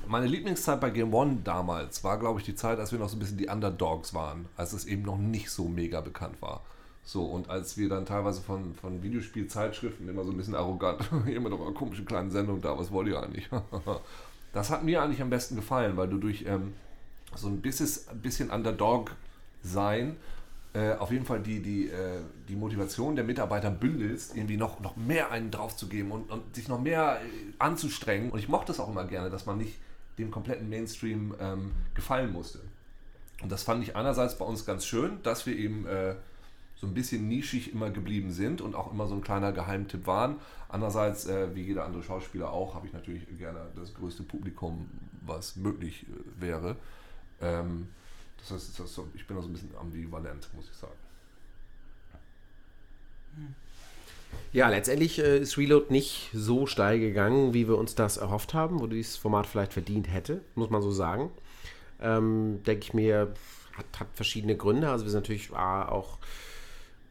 meine 0.07 0.27
Lieblingszeit 0.27 0.81
bei 0.81 0.91
Game 0.91 1.15
One 1.15 1.39
damals 1.45 2.03
war, 2.05 2.19
glaube 2.19 2.41
ich, 2.41 2.47
die 2.47 2.55
Zeit, 2.55 2.79
als 2.79 2.93
wir 2.93 2.99
noch 2.99 3.09
so 3.09 3.17
ein 3.17 3.21
bisschen 3.21 3.39
die 3.39 3.49
Underdogs 3.49 4.15
waren, 4.15 4.47
als 4.57 4.73
es 4.73 4.85
eben 4.85 5.03
noch 5.03 5.19
nicht 5.19 5.51
so 5.51 5.69
mega 5.69 6.01
bekannt 6.01 6.41
war. 6.41 6.63
So, 7.05 7.25
und 7.25 7.51
als 7.51 7.77
wir 7.77 7.89
dann 7.89 8.07
teilweise 8.07 8.41
von, 8.41 8.75
von 8.75 9.03
Videospielzeitschriften 9.03 10.09
immer 10.09 10.25
so 10.25 10.31
ein 10.31 10.37
bisschen 10.37 10.55
arrogant, 10.55 11.11
immer 11.27 11.49
noch 11.49 11.61
eine 11.61 11.75
komische 11.75 12.05
kleine 12.05 12.31
Sendung 12.31 12.61
da, 12.61 12.79
was 12.79 12.93
wollt 12.93 13.09
ihr 13.09 13.21
eigentlich? 13.23 13.49
das 14.53 14.71
hat 14.71 14.85
mir 14.85 15.03
eigentlich 15.03 15.21
am 15.21 15.31
besten 15.31 15.57
gefallen, 15.57 15.97
weil 15.97 16.09
du 16.09 16.19
durch 16.19 16.45
ähm, 16.47 16.75
so 17.35 17.49
ein 17.49 17.61
bisschen, 17.61 17.89
bisschen 18.21 18.51
Underdog 18.51 19.13
sein 19.63 20.17
äh, 20.75 20.95
auf 20.95 21.11
jeden 21.11 21.27
Fall 21.27 21.41
die, 21.41 21.61
die, 21.61 21.89
äh, 21.89 22.21
die 22.49 22.57
Motivation 22.57 23.15
der 23.15 23.25
Mitarbeiter 23.25 23.71
bündelst, 23.71 24.35
irgendwie 24.35 24.57
noch, 24.57 24.81
noch 24.81 24.97
mehr 24.97 25.31
einen 25.31 25.51
draufzugeben 25.51 26.11
und, 26.11 26.31
und 26.31 26.55
sich 26.55 26.69
noch 26.69 26.81
mehr 26.81 27.21
äh, 27.21 27.53
anzustrengen. 27.59 28.31
Und 28.31 28.39
ich 28.39 28.49
mochte 28.49 28.73
es 28.73 28.81
auch 28.81 28.89
immer 28.89 29.05
gerne, 29.05 29.29
dass 29.29 29.45
man 29.45 29.59
nicht 29.59 29.79
dem 30.19 30.31
kompletten 30.31 30.71
Mainstream 30.71 31.35
ähm, 31.39 31.73
gefallen 31.95 32.33
musste. 32.33 32.61
Und 33.43 33.53
das 33.53 33.65
fand 33.65 33.83
ich 33.83 33.97
einerseits 33.97 34.39
bei 34.39 34.47
uns 34.47 34.65
ganz 34.65 34.87
schön, 34.87 35.23
dass 35.23 35.45
wir 35.45 35.57
eben 35.57 35.87
äh, 35.87 36.15
so 36.83 36.89
ein 36.89 36.95
bisschen 36.95 37.29
nischig 37.29 37.73
immer 37.73 37.91
geblieben 37.91 38.33
sind 38.33 38.61
und 38.61 38.75
auch 38.75 38.93
immer 38.93 39.07
so 39.07 39.15
ein 39.15 39.23
kleiner 39.23 39.53
Geheimtipp 39.53 40.05
waren. 40.05 40.41
Andererseits, 40.69 41.27
äh, 41.27 41.55
wie 41.55 41.63
jeder 41.63 41.85
andere 41.85 42.03
Schauspieler 42.03 42.53
auch, 42.53 42.75
habe 42.75 42.89
ich 42.89 42.93
natürlich 42.93 43.23
gerne 43.39 43.61
das 43.77 43.95
größte 43.95 44.25
Publikum, 44.25 44.91
was 45.25 45.55
möglich 45.55 46.05
äh, 46.09 46.43
wäre. 46.43 46.75
Ähm, 47.41 47.87
das 48.37 48.51
heißt, 48.51 48.81
das, 48.81 49.01
ich 49.15 49.25
bin 49.29 49.37
da 49.37 49.43
so 49.43 49.49
ein 49.49 49.53
bisschen 49.53 49.71
ambivalent, 49.81 50.49
muss 50.57 50.69
ich 50.73 50.77
sagen. 50.77 50.93
Ja, 54.53 54.69
letztendlich 54.69 55.21
äh, 55.21 55.39
ist 55.39 55.57
Reload 55.57 55.87
nicht 55.91 56.31
so 56.35 56.67
steil 56.67 56.99
gegangen, 56.99 57.55
wie 57.55 57.69
wir 57.69 57.79
uns 57.79 57.95
das 57.95 58.17
erhofft 58.17 58.55
haben, 58.55 58.81
wo 58.81 58.89
dieses 58.89 59.17
Format 59.17 59.47
vielleicht 59.47 59.73
verdient 59.73 60.13
hätte, 60.13 60.41
muss 60.57 60.69
man 60.69 60.83
so 60.83 60.91
sagen. 60.91 61.31
Ähm, 62.01 62.61
Denke 62.65 62.87
ich 62.87 62.93
mir, 62.93 63.35
hat, 63.75 64.01
hat 64.01 64.09
verschiedene 64.15 64.57
Gründe. 64.57 64.91
Also 64.91 65.05
wir 65.05 65.13
sind 65.13 65.21
natürlich 65.21 65.55
A, 65.55 65.89
auch 65.89 66.19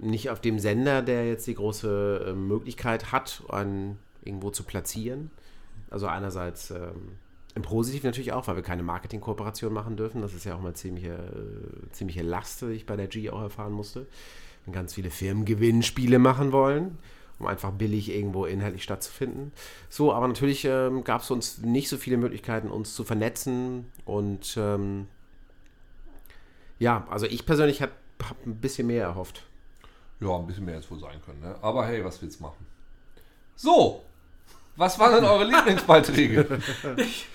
nicht 0.01 0.29
auf 0.29 0.41
dem 0.41 0.59
Sender, 0.59 1.01
der 1.01 1.27
jetzt 1.27 1.47
die 1.47 1.55
große 1.55 2.25
äh, 2.27 2.33
Möglichkeit 2.33 3.11
hat, 3.11 3.43
einen 3.49 3.99
irgendwo 4.23 4.49
zu 4.49 4.63
platzieren. 4.63 5.31
Also 5.89 6.07
einerseits 6.07 6.71
ähm, 6.71 7.17
im 7.53 7.61
Positiven 7.61 8.07
natürlich 8.07 8.33
auch, 8.33 8.47
weil 8.47 8.55
wir 8.55 8.63
keine 8.63 8.83
Marketingkooperation 8.83 9.71
machen 9.71 9.97
dürfen. 9.97 10.21
Das 10.21 10.33
ist 10.33 10.45
ja 10.45 10.55
auch 10.55 10.61
mal 10.61 10.73
ziemliche, 10.73 11.13
äh, 11.13 11.91
ziemliche 11.91 12.23
Last, 12.23 12.61
die 12.61 12.71
ich 12.71 12.85
bei 12.85 12.95
der 12.95 13.07
G 13.07 13.29
auch 13.29 13.41
erfahren 13.41 13.73
musste. 13.73 14.07
Wenn 14.65 14.73
ganz 14.73 14.93
viele 14.93 15.11
Firmen 15.11 15.45
Gewinnspiele 15.45 16.17
machen 16.17 16.51
wollen, 16.51 16.97
um 17.39 17.47
einfach 17.47 17.71
billig 17.71 18.09
irgendwo 18.09 18.45
inhaltlich 18.45 18.83
stattzufinden. 18.83 19.51
So, 19.89 20.13
aber 20.13 20.27
natürlich 20.27 20.65
ähm, 20.65 21.03
gab 21.03 21.21
es 21.21 21.31
uns 21.31 21.59
nicht 21.59 21.89
so 21.89 21.97
viele 21.97 22.17
Möglichkeiten, 22.17 22.69
uns 22.69 22.95
zu 22.95 23.03
vernetzen. 23.03 23.85
Und 24.05 24.55
ähm, 24.57 25.07
ja, 26.79 27.05
also 27.09 27.27
ich 27.27 27.45
persönlich 27.45 27.81
habe 27.81 27.91
hab 28.23 28.45
ein 28.45 28.55
bisschen 28.55 28.87
mehr 28.87 29.03
erhofft. 29.03 29.43
Ja, 30.21 30.37
ein 30.37 30.45
bisschen 30.45 30.65
mehr 30.65 30.75
jetzt 30.75 30.89
wohl 30.91 30.99
sein 30.99 31.19
können. 31.25 31.41
Ne? 31.41 31.55
Aber 31.61 31.85
hey, 31.85 32.05
was 32.05 32.21
willst 32.21 32.39
du 32.39 32.43
machen? 32.43 32.65
So, 33.55 34.03
was 34.75 34.97
waren 34.99 35.15
denn 35.15 35.25
eure 35.25 35.43
Lieblingsbeiträge? 35.49 36.61
Ich, 36.97 37.27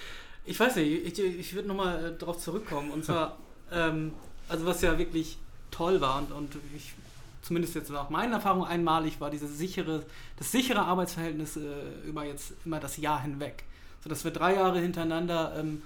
ich 0.44 0.59
weiß 0.59 0.77
nicht, 0.77 1.18
ich, 1.18 1.18
ich 1.18 1.55
würde 1.55 1.68
nochmal 1.68 2.05
äh, 2.05 2.18
darauf 2.18 2.38
zurückkommen. 2.38 2.92
Und 2.92 3.05
zwar, 3.05 3.38
ähm, 3.72 4.12
also 4.49 4.64
was 4.66 4.81
ja 4.83 4.96
wirklich 4.99 5.38
toll 5.72 6.01
war 6.01 6.18
und, 6.18 6.33
und 6.33 6.57
ich, 6.75 6.94
zumindest 7.42 7.75
jetzt 7.75 7.90
nach 7.90 8.09
meinen 8.09 8.33
Erfahrungen 8.33 8.66
einmalig 8.66 9.20
war, 9.20 9.31
dieses 9.31 9.59
sichere, 9.59 10.05
das 10.37 10.53
sichere 10.53 10.81
Arbeitsverhältnis 10.81 11.57
äh, 11.57 11.61
über 12.07 12.25
jetzt 12.25 12.53
immer 12.64 12.79
das 12.79 12.96
Jahr 12.96 13.20
hinweg. 13.20 13.64
So 14.03 14.09
dass 14.09 14.22
wir 14.22 14.31
drei 14.31 14.55
Jahre 14.55 14.79
hintereinander 14.79 15.57
ähm, 15.59 15.83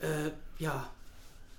äh, 0.00 0.30
ja, 0.58 0.88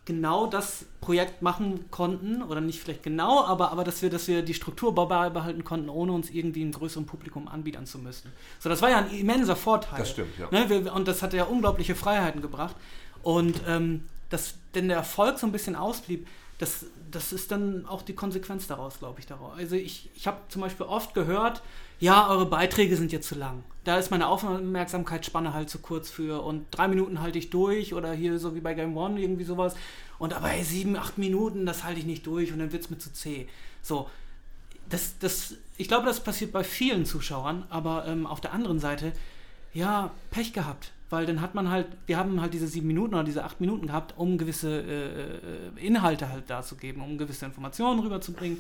genau 0.06 0.46
das 0.46 0.86
Projekt 1.02 1.42
machen 1.42 1.90
konnten, 1.92 2.44
oder 2.44 2.62
nicht 2.62 2.80
vielleicht 2.80 3.04
genau, 3.04 3.44
aber, 3.44 3.72
aber 3.72 3.84
dass 3.84 4.02
wir, 4.02 4.10
dass 4.10 4.28
wir 4.28 4.44
die 4.44 4.54
Struktur 4.54 4.94
beibehalten 4.94 5.64
konnten, 5.64 5.90
ohne 5.90 6.12
uns 6.12 6.30
irgendwie 6.30 6.62
einem 6.62 6.72
größeren 6.72 7.06
Publikum 7.06 7.48
anbieten 7.48 7.86
zu 7.86 7.98
müssen. 7.98 8.32
So, 8.60 8.70
das 8.70 8.82
war 8.82 8.92
ja 8.92 9.00
ein 9.00 9.12
immenser 9.12 9.56
Vorteil. 9.56 10.00
Das 10.00 10.12
stimmt, 10.12 10.38
ja. 10.38 10.48
Ne, 10.52 10.70
wir, 10.70 10.94
und 10.94 11.08
das 11.08 11.22
hat 11.22 11.34
ja 11.34 11.46
unglaubliche 11.46 11.96
Freiheiten 11.96 12.42
gebracht. 12.42 12.76
Und 13.24 13.62
ähm, 13.68 14.04
dass 14.30 14.56
denn 14.76 14.88
der 14.88 14.98
Erfolg 14.98 15.40
so 15.40 15.48
ein 15.48 15.52
bisschen 15.52 15.76
ausblieb, 15.76 16.28
das, 16.60 16.86
das 17.12 17.34
ist 17.34 17.52
dann 17.52 17.86
auch 17.86 18.02
die 18.02 18.14
Konsequenz 18.14 18.68
daraus, 18.68 19.00
glaube 19.00 19.20
ich, 19.20 19.26
daraus. 19.26 19.58
Also 19.58 19.76
ich, 19.76 20.10
ich 20.16 20.28
habe 20.28 20.38
zum 20.50 20.62
Beispiel 20.62 20.86
oft 20.86 21.14
gehört, 21.14 21.62
ja, 22.00 22.30
eure 22.30 22.46
Beiträge 22.46 22.96
sind 22.98 23.12
jetzt 23.12 23.28
zu 23.28 23.36
lang. 23.36 23.64
Da 23.84 23.98
ist 23.98 24.12
meine 24.12 24.28
Aufmerksamkeitsspanne 24.28 25.54
halt 25.54 25.70
zu 25.70 25.80
kurz 25.80 26.10
für 26.10 26.44
und 26.44 26.66
drei 26.72 26.88
Minuten 26.88 27.22
halte 27.22 27.38
ich 27.38 27.52
durch 27.52 27.94
oder 27.94 28.14
hier 28.14 28.40
so 28.40 28.56
wie 28.56 28.60
bei 28.60 28.74
Game 28.74 28.98
One 28.98 29.20
irgendwie 29.20 29.44
sowas. 29.44 29.76
Und 30.18 30.34
aber 30.34 30.48
hey, 30.48 30.64
sieben, 30.64 30.96
acht 30.98 31.18
Minuten, 31.18 31.66
das 31.66 31.84
halte 31.84 32.00
ich 32.00 32.06
nicht 32.06 32.26
durch 32.26 32.52
und 32.52 32.60
dann 32.60 32.72
wird 32.72 32.84
es 32.84 32.90
mir 32.90 32.98
zu 32.98 33.14
zäh. 33.14 33.48
So, 33.82 34.10
das, 34.90 35.18
das, 35.20 35.56
ich 35.78 35.88
glaube, 35.88 36.06
das 36.06 36.24
passiert 36.24 36.52
bei 36.52 36.64
vielen 36.64 37.06
Zuschauern, 37.06 37.66
aber 37.70 38.06
ähm, 38.08 38.26
auf 38.26 38.42
der 38.42 38.54
anderen 38.54 38.80
Seite, 38.80 39.12
ja, 39.74 40.12
Pech 40.32 40.54
gehabt. 40.54 40.92
Weil 41.12 41.28
dann 41.28 41.40
hat 41.40 41.54
man 41.54 41.70
halt, 41.70 41.88
wir 42.08 42.18
haben 42.18 42.42
halt 42.42 42.54
diese 42.56 42.68
sieben 42.68 42.88
Minuten 42.88 43.14
oder 43.14 43.24
diese 43.24 43.44
acht 43.44 43.62
Minuten 43.62 43.88
gehabt, 43.88 44.16
um 44.18 44.40
gewisse 44.40 44.82
äh, 44.82 45.86
Inhalte 45.86 46.30
halt 46.30 46.50
darzugeben, 46.50 47.04
um 47.04 47.20
gewisse 47.20 47.46
Informationen 47.46 48.00
rüberzubringen 48.00 48.60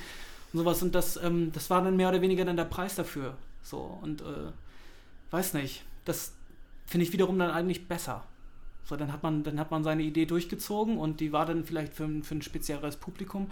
und 0.55 0.59
sowas. 0.59 0.81
Und 0.81 0.95
das, 0.95 1.17
ähm, 1.17 1.51
das 1.51 1.69
war 1.69 1.83
dann 1.83 1.97
mehr 1.97 2.09
oder 2.09 2.21
weniger 2.21 2.45
dann 2.45 2.55
der 2.55 2.65
Preis 2.65 2.95
dafür. 2.95 3.35
So, 3.61 3.99
und 4.01 4.21
äh, 4.21 4.51
weiß 5.31 5.53
nicht, 5.55 5.83
das 6.05 6.33
finde 6.85 7.05
ich 7.05 7.13
wiederum 7.13 7.37
dann 7.37 7.51
eigentlich 7.51 7.87
besser. 7.87 8.23
So, 8.85 8.95
dann 8.95 9.11
hat 9.11 9.23
man, 9.23 9.43
dann 9.43 9.59
hat 9.59 9.71
man 9.71 9.83
seine 9.83 10.03
Idee 10.03 10.25
durchgezogen 10.25 10.97
und 10.97 11.19
die 11.19 11.33
war 11.33 11.45
dann 11.45 11.65
vielleicht 11.65 11.93
für, 11.93 12.07
für 12.23 12.35
ein 12.35 12.41
spezielleres 12.41 12.95
Publikum. 12.95 13.49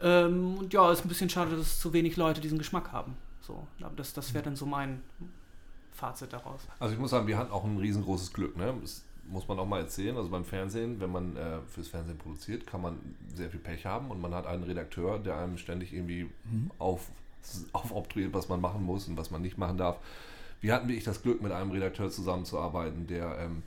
Ähm, 0.00 0.58
und 0.58 0.72
ja, 0.72 0.92
ist 0.92 1.04
ein 1.04 1.08
bisschen 1.08 1.30
schade, 1.30 1.56
dass 1.56 1.80
zu 1.80 1.92
wenig 1.92 2.16
Leute 2.16 2.40
diesen 2.40 2.58
Geschmack 2.58 2.92
haben. 2.92 3.16
So, 3.40 3.66
aber 3.80 3.96
das, 3.96 4.12
das 4.12 4.34
wäre 4.34 4.44
dann 4.44 4.54
so 4.54 4.66
mein 4.66 5.02
Fazit 5.92 6.32
daraus. 6.32 6.60
Also 6.78 6.94
ich 6.94 7.00
muss 7.00 7.10
sagen, 7.10 7.26
wir 7.26 7.38
hatten 7.38 7.50
auch 7.50 7.64
ein 7.64 7.78
riesengroßes 7.78 8.32
Glück. 8.32 8.56
Ne? 8.56 8.74
Das 8.80 9.02
muss 9.30 9.48
man 9.48 9.58
auch 9.58 9.66
mal 9.66 9.80
erzählen. 9.80 10.16
Also 10.16 10.30
beim 10.30 10.44
Fernsehen, 10.44 11.00
wenn 11.00 11.12
man 11.12 11.36
äh, 11.36 11.60
fürs 11.68 11.88
Fernsehen 11.88 12.18
produziert, 12.18 12.66
kann 12.66 12.80
man 12.80 12.98
sehr 13.34 13.50
viel 13.50 13.60
Pech 13.60 13.86
haben 13.86 14.10
und 14.10 14.20
man 14.20 14.34
hat 14.34 14.46
einen 14.46 14.64
Redakteur, 14.64 15.18
der 15.18 15.36
einem 15.36 15.58
ständig 15.58 15.92
irgendwie 15.92 16.24
mhm. 16.24 16.70
auf, 16.78 17.10
aufobtruiert, 17.72 18.32
was 18.34 18.48
man 18.48 18.60
machen 18.60 18.82
muss 18.84 19.08
und 19.08 19.16
was 19.16 19.30
man 19.30 19.42
nicht 19.42 19.58
machen 19.58 19.78
darf. 19.78 19.98
Wir 20.60 20.74
hatten 20.74 20.88
wirklich 20.88 21.04
das 21.04 21.22
Glück, 21.22 21.42
mit 21.42 21.52
einem 21.52 21.70
Redakteur 21.70 22.10
zusammenzuarbeiten, 22.10 23.06
der 23.06 23.38
ähm, 23.38 23.62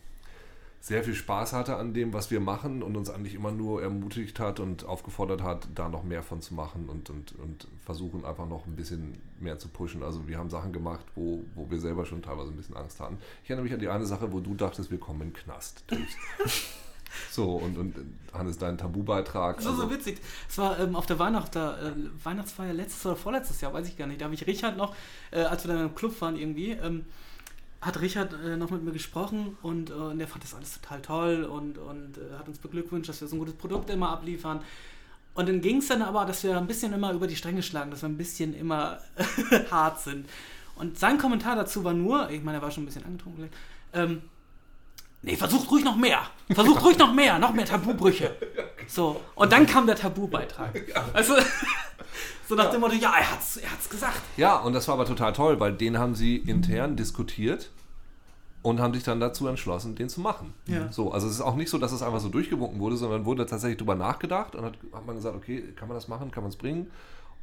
sehr 0.81 1.03
viel 1.03 1.13
Spaß 1.13 1.53
hatte 1.53 1.77
an 1.77 1.93
dem, 1.93 2.11
was 2.11 2.31
wir 2.31 2.39
machen 2.39 2.81
und 2.81 2.97
uns 2.97 3.11
eigentlich 3.11 3.35
immer 3.35 3.51
nur 3.51 3.83
ermutigt 3.83 4.39
hat 4.39 4.59
und 4.59 4.83
aufgefordert 4.83 5.43
hat, 5.43 5.67
da 5.75 5.87
noch 5.89 6.03
mehr 6.03 6.23
von 6.23 6.41
zu 6.41 6.55
machen 6.55 6.89
und, 6.89 7.11
und, 7.11 7.33
und 7.37 7.67
versuchen 7.85 8.25
einfach 8.25 8.47
noch 8.47 8.65
ein 8.65 8.75
bisschen 8.75 9.13
mehr 9.39 9.59
zu 9.59 9.67
pushen. 9.67 10.01
Also 10.01 10.27
wir 10.27 10.39
haben 10.39 10.49
Sachen 10.49 10.73
gemacht, 10.73 11.05
wo, 11.13 11.43
wo 11.53 11.69
wir 11.69 11.79
selber 11.79 12.03
schon 12.07 12.23
teilweise 12.23 12.49
ein 12.49 12.57
bisschen 12.57 12.75
Angst 12.75 12.99
hatten. 12.99 13.19
Ich 13.43 13.51
erinnere 13.51 13.65
mich 13.65 13.73
an 13.73 13.79
die 13.79 13.89
eine 13.89 14.07
Sache, 14.07 14.33
wo 14.33 14.39
du 14.39 14.55
dachtest, 14.55 14.89
wir 14.89 14.99
kommen 14.99 15.21
in 15.21 15.27
den 15.27 15.33
Knast. 15.33 15.83
so, 17.31 17.57
und, 17.57 17.77
und 17.77 17.95
Hannes, 18.33 18.57
dein 18.57 18.79
Tabubeitrag. 18.79 19.57
War 19.57 19.61
so 19.61 19.83
also- 19.83 19.91
witzig. 19.91 20.19
Es 20.49 20.57
war 20.57 20.79
ähm, 20.79 20.95
auf 20.95 21.05
der 21.05 21.19
Weihnacht, 21.19 21.55
äh, 21.57 21.73
Weihnachtsfeier 22.23 22.73
letztes 22.73 23.05
oder 23.05 23.15
vorletztes 23.15 23.61
Jahr, 23.61 23.71
weiß 23.71 23.87
ich 23.87 23.97
gar 23.97 24.07
nicht. 24.07 24.19
Da 24.19 24.25
habe 24.25 24.33
ich 24.33 24.47
Richard 24.47 24.77
noch, 24.77 24.95
äh, 25.29 25.41
als 25.41 25.63
wir 25.63 25.75
dann 25.75 25.85
im 25.85 25.93
Club 25.93 26.19
waren 26.21 26.35
irgendwie, 26.35 26.71
ähm, 26.71 27.05
hat 27.81 27.99
Richard 27.99 28.33
äh, 28.33 28.57
noch 28.57 28.69
mit 28.69 28.83
mir 28.83 28.91
gesprochen 28.91 29.57
und, 29.61 29.89
äh, 29.89 29.93
und 29.93 30.19
der 30.19 30.27
fand 30.27 30.43
das 30.43 30.53
alles 30.53 30.79
total 30.79 31.01
toll 31.01 31.43
und, 31.43 31.77
und 31.79 32.17
äh, 32.17 32.37
hat 32.37 32.47
uns 32.47 32.59
beglückwünscht, 32.59 33.09
dass 33.09 33.21
wir 33.21 33.27
so 33.27 33.35
ein 33.35 33.39
gutes 33.39 33.55
Produkt 33.55 33.89
immer 33.89 34.09
abliefern. 34.09 34.61
Und 35.33 35.47
dann 35.47 35.61
ging 35.61 35.77
es 35.77 35.87
dann 35.87 36.01
aber, 36.01 36.25
dass 36.25 36.43
wir 36.43 36.57
ein 36.57 36.67
bisschen 36.67 36.93
immer 36.93 37.13
über 37.13 37.25
die 37.25 37.35
Stränge 37.35 37.63
schlagen, 37.63 37.89
dass 37.89 38.01
wir 38.01 38.09
ein 38.09 38.17
bisschen 38.17 38.53
immer 38.53 38.99
hart 39.71 40.01
sind. 40.01 40.29
Und 40.75 40.99
sein 40.99 41.17
Kommentar 41.17 41.55
dazu 41.55 41.83
war 41.83 41.93
nur, 41.93 42.29
ich 42.29 42.43
meine, 42.43 42.59
er 42.59 42.61
war 42.61 42.71
schon 42.71 42.83
ein 42.83 42.85
bisschen 42.85 43.05
angetrunken 43.05 43.49
vielleicht, 43.49 43.53
ähm, 43.93 44.21
nee, 45.21 45.35
versucht 45.35 45.71
ruhig 45.71 45.83
noch 45.83 45.95
mehr. 45.95 46.21
Versucht 46.51 46.83
ruhig 46.83 46.97
noch 46.97 47.13
mehr, 47.13 47.39
noch 47.39 47.53
mehr 47.53 47.65
Tabubrüche. 47.65 48.35
So, 48.87 49.21
und 49.35 49.51
dann 49.51 49.65
kam 49.65 49.87
der 49.87 49.95
Tabubeitrag. 49.95 50.81
Also, 51.13 51.35
so 52.47 52.55
nach 52.55 52.69
dem 52.69 52.81
Motto, 52.81 52.95
ja, 52.95 53.13
er 53.17 53.31
hat's, 53.31 53.57
er 53.57 53.71
hat's 53.71 53.89
gesagt. 53.89 54.21
Ja, 54.37 54.57
und 54.57 54.73
das 54.73 54.87
war 54.87 54.95
aber 54.95 55.05
total 55.05 55.33
toll, 55.33 55.59
weil 55.59 55.73
den 55.73 55.97
haben 55.97 56.15
sie 56.15 56.37
intern 56.37 56.95
diskutiert 56.95 57.71
und 58.61 58.79
haben 58.79 58.93
sich 58.93 59.03
dann 59.03 59.19
dazu 59.19 59.47
entschlossen, 59.47 59.95
den 59.95 60.09
zu 60.09 60.21
machen. 60.21 60.53
Ja. 60.67 60.91
So, 60.91 61.11
also 61.11 61.27
es 61.27 61.33
ist 61.33 61.41
auch 61.41 61.55
nicht 61.55 61.69
so, 61.69 61.77
dass 61.77 61.91
es 61.91 62.01
einfach 62.01 62.19
so 62.19 62.29
durchgewunken 62.29 62.79
wurde, 62.79 62.97
sondern 62.97 63.25
wurde 63.25 63.45
tatsächlich 63.45 63.77
drüber 63.77 63.95
nachgedacht 63.95 64.55
und 64.55 64.65
hat, 64.65 64.73
hat 64.93 65.05
man 65.05 65.15
gesagt, 65.15 65.35
okay, 65.35 65.63
kann 65.75 65.87
man 65.87 65.95
das 65.95 66.07
machen, 66.07 66.31
kann 66.31 66.43
man 66.43 66.51
es 66.51 66.57
bringen? 66.57 66.91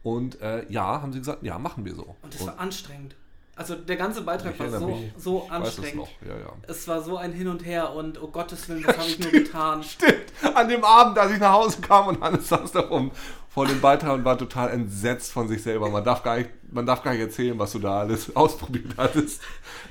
Und 0.02 0.40
äh, 0.40 0.64
ja, 0.70 1.02
haben 1.02 1.12
sie 1.12 1.18
gesagt, 1.18 1.42
ja, 1.42 1.58
machen 1.58 1.84
wir 1.84 1.94
so. 1.94 2.14
Und 2.22 2.34
das 2.34 2.46
war 2.46 2.58
anstrengend. 2.58 3.16
Also 3.56 3.74
der 3.74 3.96
ganze 3.96 4.22
Beitrag 4.22 4.56
war 4.60 4.70
so, 4.70 4.86
mich. 4.86 5.12
so 5.16 5.40
weiß 5.40 5.44
es 5.44 5.50
anstrengend. 5.50 5.96
noch, 5.96 6.08
ja, 6.24 6.38
ja. 6.38 6.52
Es 6.68 6.86
war 6.86 7.02
so 7.02 7.16
ein 7.16 7.32
Hin 7.32 7.48
und 7.48 7.66
Her 7.66 7.92
und 7.92 8.22
oh 8.22 8.28
Gottes 8.28 8.68
Willen, 8.68 8.86
was 8.86 8.96
habe 8.96 9.08
ich 9.08 9.18
nur 9.18 9.32
getan. 9.32 9.82
Stimmt, 9.82 10.32
an 10.54 10.68
dem 10.68 10.84
Abend, 10.84 11.18
als 11.18 11.32
ich 11.32 11.40
nach 11.40 11.54
Hause 11.54 11.80
kam 11.80 12.06
und 12.06 12.20
Hannes 12.20 12.48
saß 12.48 12.70
da 12.70 12.80
rum 12.80 13.10
vor 13.58 13.66
dem 13.66 13.80
Beitrag 13.80 14.12
und 14.12 14.24
war 14.24 14.38
total 14.38 14.70
entsetzt 14.70 15.32
von 15.32 15.48
sich 15.48 15.64
selber. 15.64 15.90
Man 15.90 16.04
darf 16.04 16.22
gar 16.22 16.38
nicht, 16.38 16.50
man 16.70 16.86
darf 16.86 17.02
gar 17.02 17.10
nicht 17.10 17.22
erzählen, 17.22 17.58
was 17.58 17.72
du 17.72 17.80
da 17.80 17.98
alles 18.02 18.36
ausprobiert 18.36 18.94
hattest. 18.96 19.40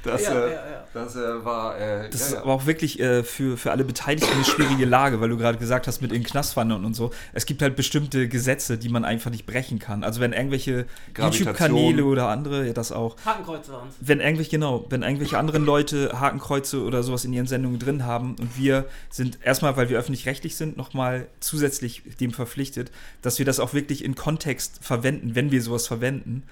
Das, 0.03 0.23
Ja, 0.23 0.31
äh, 0.31 0.53
ja, 0.53 0.53
ja. 0.53 0.87
das 0.93 1.17
äh, 1.17 1.43
war, 1.43 1.77
äh, 1.77 2.09
Das 2.09 2.21
ja, 2.21 2.27
ist 2.27 2.33
ja. 2.35 2.41
aber 2.43 2.53
auch 2.53 2.65
wirklich 2.65 2.97
äh, 3.01 3.25
für, 3.25 3.57
für 3.57 3.71
alle 3.71 3.83
Beteiligten 3.83 4.33
eine 4.33 4.45
schwierige 4.45 4.85
Lage, 4.85 5.19
weil 5.19 5.27
du 5.27 5.35
gerade 5.35 5.57
gesagt 5.57 5.85
hast, 5.87 5.99
mit 5.99 6.13
in 6.13 6.21
den 6.21 6.25
Knast 6.25 6.55
wandern 6.55 6.85
und 6.85 6.93
so. 6.93 7.11
Es 7.33 7.45
gibt 7.45 7.61
halt 7.61 7.75
bestimmte 7.75 8.29
Gesetze, 8.29 8.77
die 8.77 8.87
man 8.87 9.03
einfach 9.03 9.31
nicht 9.31 9.45
brechen 9.45 9.79
kann. 9.79 10.05
Also 10.05 10.21
wenn 10.21 10.31
irgendwelche. 10.31 10.85
YouTube-Kanäle 11.17 12.05
oder 12.05 12.29
andere, 12.29 12.67
ja, 12.67 12.71
das 12.71 12.93
auch, 12.93 13.17
Hakenkreuze 13.25 13.73
waren 13.73 13.89
wenn 13.99 14.21
irgendwelche, 14.21 14.51
genau, 14.51 14.85
wenn 14.89 15.03
irgendwelche 15.03 15.37
anderen 15.37 15.65
Leute 15.65 16.17
Hakenkreuze 16.21 16.83
oder 16.83 17.03
sowas 17.03 17.25
in 17.25 17.33
ihren 17.33 17.47
Sendungen 17.47 17.79
drin 17.79 18.05
haben 18.05 18.37
und 18.39 18.57
wir 18.57 18.85
sind 19.09 19.39
erstmal, 19.43 19.75
weil 19.75 19.89
wir 19.89 19.99
öffentlich-rechtlich 19.99 20.55
sind, 20.55 20.77
nochmal 20.77 21.27
zusätzlich 21.41 22.03
dem 22.21 22.31
verpflichtet, 22.31 22.91
dass 23.21 23.39
wir 23.39 23.45
das 23.45 23.56
auch 23.59 23.73
wirklich 23.73 24.03
in 24.03 24.15
Kontext 24.15 24.79
verwenden, 24.81 25.35
wenn 25.35 25.51
wir 25.51 25.61
sowas 25.61 25.87
verwenden. 25.87 26.43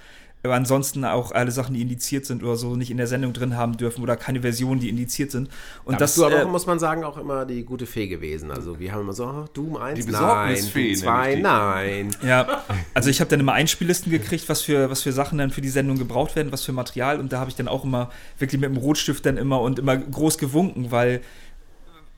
Aber 0.45 0.53
ansonsten 0.53 1.03
auch 1.06 1.32
alle 1.32 1.49
Sachen, 1.49 1.74
die 1.74 1.82
indiziert 1.82 2.26
sind 2.28 2.43
oder 2.43 2.56
so, 2.56 2.76
nicht 2.76 2.91
in 2.91 2.97
der 2.97 3.08
Sendung 3.08 3.34
drin 3.34 3.58
haben 3.58 3.78
dürfen 3.78 4.03
oder 4.03 4.16
keine 4.16 4.41
Versionen, 4.41 4.80
die 4.80 4.89
indiziert 4.89 5.32
sind. 5.32 5.49
Und 5.86 5.95
da 5.95 5.99
das 5.99 6.12
bist 6.12 6.18
du 6.20 6.26
aber 6.26 6.41
äh, 6.41 6.43
auch, 6.43 6.51
muss 6.51 6.68
man 6.68 6.78
sagen, 6.78 7.03
auch 7.03 7.18
immer 7.18 7.45
die 7.45 7.64
gute 7.64 7.88
Fee 7.88 8.08
gewesen. 8.08 8.51
Also 8.51 8.80
wir 8.80 8.91
haben 8.91 9.01
immer 9.01 9.14
so, 9.14 9.26
oh, 9.26 9.45
Doom 9.53 9.76
1, 9.76 10.06
Die 10.06 10.12
nein, 10.12 10.56
Doom 10.56 10.64
2, 10.64 10.80
nenne 10.80 11.30
ich 11.30 11.36
die. 11.36 11.41
nein. 11.41 12.12
Ja, 12.22 12.64
also 12.93 13.10
ich 13.10 13.22
habe 13.22 13.30
dann 13.32 13.39
immer 13.39 13.53
Einspiellisten 13.53 14.12
gekriegt, 14.12 14.47
was 14.47 14.62
für, 14.62 14.89
was 14.91 15.01
für 15.01 15.12
Sachen 15.12 15.39
dann 15.39 15.49
für 15.49 15.62
die 15.62 15.70
Sendung 15.70 15.97
gebraucht 15.97 16.36
werden, 16.36 16.51
was 16.51 16.64
für 16.64 16.74
Material. 16.74 17.20
Und 17.20 17.34
da 17.34 17.39
habe 17.39 17.49
ich 17.49 17.56
dann 17.56 17.68
auch 17.68 17.84
immer 17.84 18.12
wirklich 18.38 18.62
mit 18.62 18.70
dem 18.70 18.78
Rotstift 18.78 19.26
dann 19.26 19.38
immer 19.38 19.62
und 19.62 19.80
immer 19.80 19.97
groß 19.97 20.38
gewunken, 20.38 20.91
weil 20.91 21.22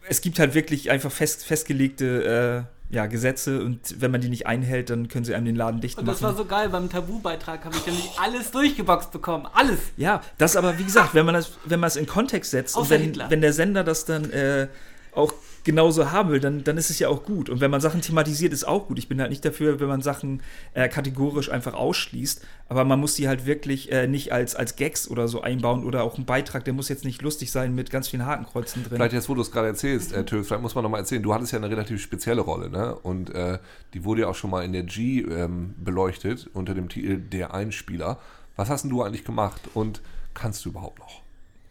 es 0.10 0.20
gibt 0.20 0.40
halt 0.40 0.54
wirklich 0.54 0.90
einfach 0.92 1.12
fest, 1.12 1.46
festgelegte 1.46 2.66
äh, 2.68 2.77
ja, 2.90 3.06
Gesetze 3.06 3.64
und 3.64 4.00
wenn 4.02 4.12
man 4.12 4.22
die 4.22 4.30
nicht 4.30 4.48
einhält, 4.48 4.90
dann 4.90 5.10
können 5.10 5.26
sie 5.26 5.36
einem 5.36 5.46
den 5.46 5.56
Laden 5.56 5.82
dicht 5.82 5.98
Und 5.98 6.06
das 6.08 6.22
machen. 6.22 6.32
war 6.32 6.38
so 6.38 6.46
geil, 6.46 6.70
beim 6.70 6.90
Tabubeitrag 6.90 7.66
habe 7.66 7.76
ich 7.76 7.86
nämlich 7.86 8.12
alles 8.20 8.52
durchgeboxt 8.52 9.12
bekommen. 9.12 9.46
Alles. 9.54 9.80
Ja, 9.98 10.22
das 10.38 10.56
aber, 10.56 10.78
wie 10.80 10.86
gesagt, 10.86 11.14
wenn 11.14 11.26
man 11.26 11.36
das, 11.36 11.52
wenn 11.66 11.80
man 11.80 11.88
es 11.90 11.98
in 11.98 12.06
Kontext 12.06 12.52
setzt 12.52 12.78
und 12.78 12.90
wenn, 12.90 13.02
Hitler. 13.02 13.30
wenn 13.30 13.42
der 13.42 13.52
Sender 13.54 13.84
das 13.84 14.06
dann 14.06 14.32
äh, 14.32 14.68
auch 15.14 15.34
genauso 15.68 16.12
haben 16.12 16.32
will, 16.32 16.40
dann, 16.40 16.64
dann 16.64 16.78
ist 16.78 16.90
es 16.90 16.98
ja 16.98 17.10
auch 17.10 17.24
gut. 17.24 17.50
Und 17.50 17.60
wenn 17.60 17.70
man 17.70 17.82
Sachen 17.82 18.02
thematisiert, 18.02 18.54
ist 18.54 18.66
auch 18.66 18.88
gut. 18.88 18.98
Ich 18.98 19.10
bin 19.10 19.20
halt 19.20 19.30
nicht 19.30 19.44
dafür, 19.44 19.82
wenn 19.82 19.90
man 19.90 20.02
Sachen 20.02 20.42
äh, 20.74 20.88
kategorisch 20.88 21.52
einfach 21.52 21.74
ausschließt, 21.74 22.42
aber 22.70 22.86
man 22.86 23.00
muss 23.02 23.16
die 23.16 23.28
halt 23.28 23.46
wirklich 23.46 23.92
äh, 23.92 24.08
nicht 24.08 24.32
als, 24.32 24.56
als 24.56 24.78
Gags 24.78 25.10
oder 25.10 25.28
so 25.28 25.42
einbauen 25.42 25.84
oder 25.84 26.04
auch 26.04 26.18
ein 26.18 26.26
Beitrag, 26.26 26.64
der 26.64 26.74
muss 26.74 26.88
jetzt 26.88 27.04
nicht 27.04 27.22
lustig 27.22 27.52
sein 27.52 27.76
mit 27.76 27.92
ganz 27.92 28.08
vielen 28.08 28.26
Hakenkreuzen 28.26 28.84
drin. 28.84 28.96
Vielleicht 28.96 29.14
jetzt, 29.14 29.28
wo 29.28 29.36
du 29.36 29.42
es 29.42 29.52
gerade 29.52 29.68
erzählst, 29.68 30.14
äh, 30.14 30.24
Töf, 30.24 30.48
vielleicht 30.48 30.62
muss 30.62 30.74
man 30.74 30.84
nochmal 30.84 31.02
erzählen, 31.02 31.22
du 31.22 31.34
hattest 31.34 31.52
ja 31.52 31.60
eine 31.60 31.70
relativ 31.70 32.02
spezielle 32.02 32.42
Rolle, 32.42 32.70
ne? 32.70 32.96
Und 32.96 33.36
äh, 33.36 33.60
die 33.94 34.06
wurde 34.06 34.22
ja 34.22 34.30
auch 34.30 34.36
schon 34.36 34.50
mal 34.50 34.64
in 34.64 34.72
der 34.72 34.84
G 34.84 35.20
ähm, 35.20 35.76
beleuchtet 35.78 36.50
unter 36.54 36.74
dem 36.74 36.88
Titel 36.88 37.20
Der 37.20 37.54
Einspieler. 37.54 38.20
Was 38.56 38.70
hast 38.70 38.84
denn 38.84 38.90
du 38.90 39.04
eigentlich 39.04 39.26
gemacht 39.26 39.62
und 39.74 40.02
kannst 40.34 40.64
du 40.64 40.70
überhaupt 40.70 41.00
noch? 41.00 41.27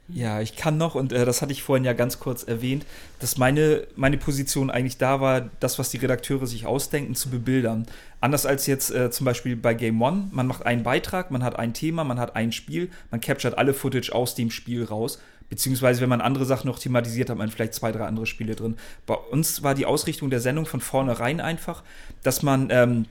Ja, 0.09 0.41
ich 0.41 0.55
kann 0.55 0.79
noch, 0.79 0.95
und 0.95 1.13
äh, 1.13 1.25
das 1.25 1.43
hatte 1.43 1.51
ich 1.51 1.65
vorhin 1.65 1.85
ja 1.85 1.93
ganz 1.93 2.21
kurz 2.21 2.45
erwähnt, 2.45 2.87
dass 3.19 3.39
meine, 3.39 3.89
meine 3.97 4.17
Position 4.19 4.71
eigentlich 4.71 4.99
da 4.99 5.21
war, 5.21 5.51
das, 5.59 5.81
was 5.81 5.91
die 5.91 5.97
Redakteure 5.97 6.47
sich 6.47 6.65
ausdenken, 6.65 7.17
zu 7.17 7.29
bebildern. 7.29 7.87
Anders 8.21 8.47
als 8.47 8.67
jetzt 8.67 8.93
äh, 8.93 9.11
zum 9.11 9.25
Beispiel 9.25 9.57
bei 9.57 9.75
Game 9.75 10.01
One. 10.01 10.29
Man 10.31 10.47
macht 10.47 10.65
einen 10.65 10.85
Beitrag, 10.85 11.33
man 11.33 11.43
hat 11.43 11.59
ein 11.59 11.75
Thema, 11.75 12.05
man 12.05 12.21
hat 12.21 12.37
ein 12.37 12.53
Spiel, 12.53 12.89
man 13.11 13.21
capturet 13.21 13.59
alle 13.59 13.75
Footage 13.75 14.15
aus 14.15 14.37
dem 14.37 14.53
Spiel 14.53 14.85
raus. 14.85 15.19
Beziehungsweise, 15.49 16.01
wenn 16.01 16.09
man 16.09 16.21
andere 16.21 16.45
Sachen 16.45 16.69
noch 16.69 16.79
thematisiert, 16.79 17.29
hat 17.29 17.39
man 17.39 17.51
vielleicht 17.51 17.75
zwei, 17.75 17.91
drei 17.91 18.05
andere 18.07 18.27
Spiele 18.27 18.55
drin. 18.55 18.77
Bei 19.07 19.15
uns 19.15 19.65
war 19.65 19.75
die 19.75 19.87
Ausrichtung 19.87 20.31
der 20.31 20.41
Sendung 20.41 20.67
von 20.67 20.81
vornherein 20.81 21.41
einfach, 21.41 21.83
dass 22.23 22.43
man, 22.43 22.69
ähm, 22.71 23.07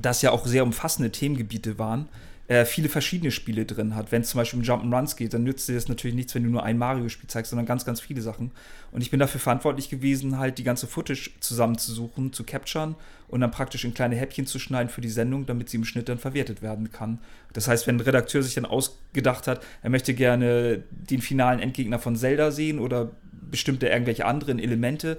das 0.00 0.22
ja 0.22 0.30
auch 0.30 0.46
sehr 0.46 0.62
umfassende 0.62 1.10
Themengebiete 1.10 1.78
waren, 1.78 2.08
äh, 2.48 2.64
viele 2.64 2.88
verschiedene 2.88 3.30
Spiele 3.30 3.66
drin 3.66 3.94
hat. 3.94 4.10
Wenn 4.10 4.22
es 4.22 4.30
zum 4.30 4.38
Beispiel 4.38 4.58
um 4.58 4.64
Jump'n'Runs 4.64 5.16
geht, 5.16 5.34
dann 5.34 5.44
nützt 5.44 5.68
dir 5.68 5.74
das 5.74 5.88
natürlich 5.88 6.16
nichts, 6.16 6.34
wenn 6.34 6.44
du 6.44 6.48
nur 6.48 6.62
ein 6.62 6.78
Mario-Spiel 6.78 7.28
zeigst, 7.28 7.50
sondern 7.50 7.66
ganz, 7.66 7.84
ganz 7.84 8.00
viele 8.00 8.22
Sachen. 8.22 8.52
Und 8.90 9.02
ich 9.02 9.10
bin 9.10 9.20
dafür 9.20 9.38
verantwortlich 9.38 9.90
gewesen, 9.90 10.38
halt 10.38 10.56
die 10.56 10.64
ganze 10.64 10.86
Footage 10.86 11.30
zusammenzusuchen, 11.40 12.32
zu 12.32 12.44
capturen 12.44 12.94
und 13.28 13.42
dann 13.42 13.50
praktisch 13.50 13.84
in 13.84 13.92
kleine 13.92 14.16
Häppchen 14.16 14.46
zu 14.46 14.58
schneiden 14.58 14.88
für 14.88 15.02
die 15.02 15.10
Sendung, 15.10 15.44
damit 15.44 15.68
sie 15.68 15.76
im 15.76 15.84
Schnitt 15.84 16.08
dann 16.08 16.18
verwertet 16.18 16.62
werden 16.62 16.90
kann. 16.90 17.18
Das 17.52 17.68
heißt, 17.68 17.86
wenn 17.86 17.96
ein 17.96 18.00
Redakteur 18.00 18.42
sich 18.42 18.54
dann 18.54 18.64
ausgedacht 18.64 19.46
hat, 19.46 19.62
er 19.82 19.90
möchte 19.90 20.14
gerne 20.14 20.82
den 20.90 21.20
finalen 21.20 21.60
Endgegner 21.60 21.98
von 21.98 22.16
Zelda 22.16 22.50
sehen 22.50 22.78
oder 22.78 23.10
bestimmte 23.50 23.88
irgendwelche 23.88 24.24
anderen 24.24 24.58
Elemente, 24.58 25.18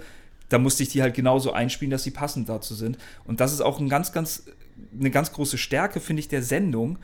da 0.50 0.58
musste 0.58 0.84
ich 0.84 0.90
die 0.90 1.02
halt 1.02 1.14
genauso 1.14 1.54
einspielen, 1.54 1.92
dass 1.92 2.04
sie 2.04 2.12
passend 2.12 2.50
dazu 2.50 2.74
sind. 2.74 2.98
Und 3.24 3.40
das 3.40 3.54
ist 3.54 3.62
auch 3.62 3.80
ein 3.80 3.88
ganz, 3.88 4.12
ganz, 4.12 4.46
eine 4.98 5.12
ganz 5.12 5.32
große 5.32 5.58
Stärke, 5.58 6.00
finde 6.00 6.22
ich, 6.22 6.28
der 6.28 6.44
Sendung, 6.44 7.00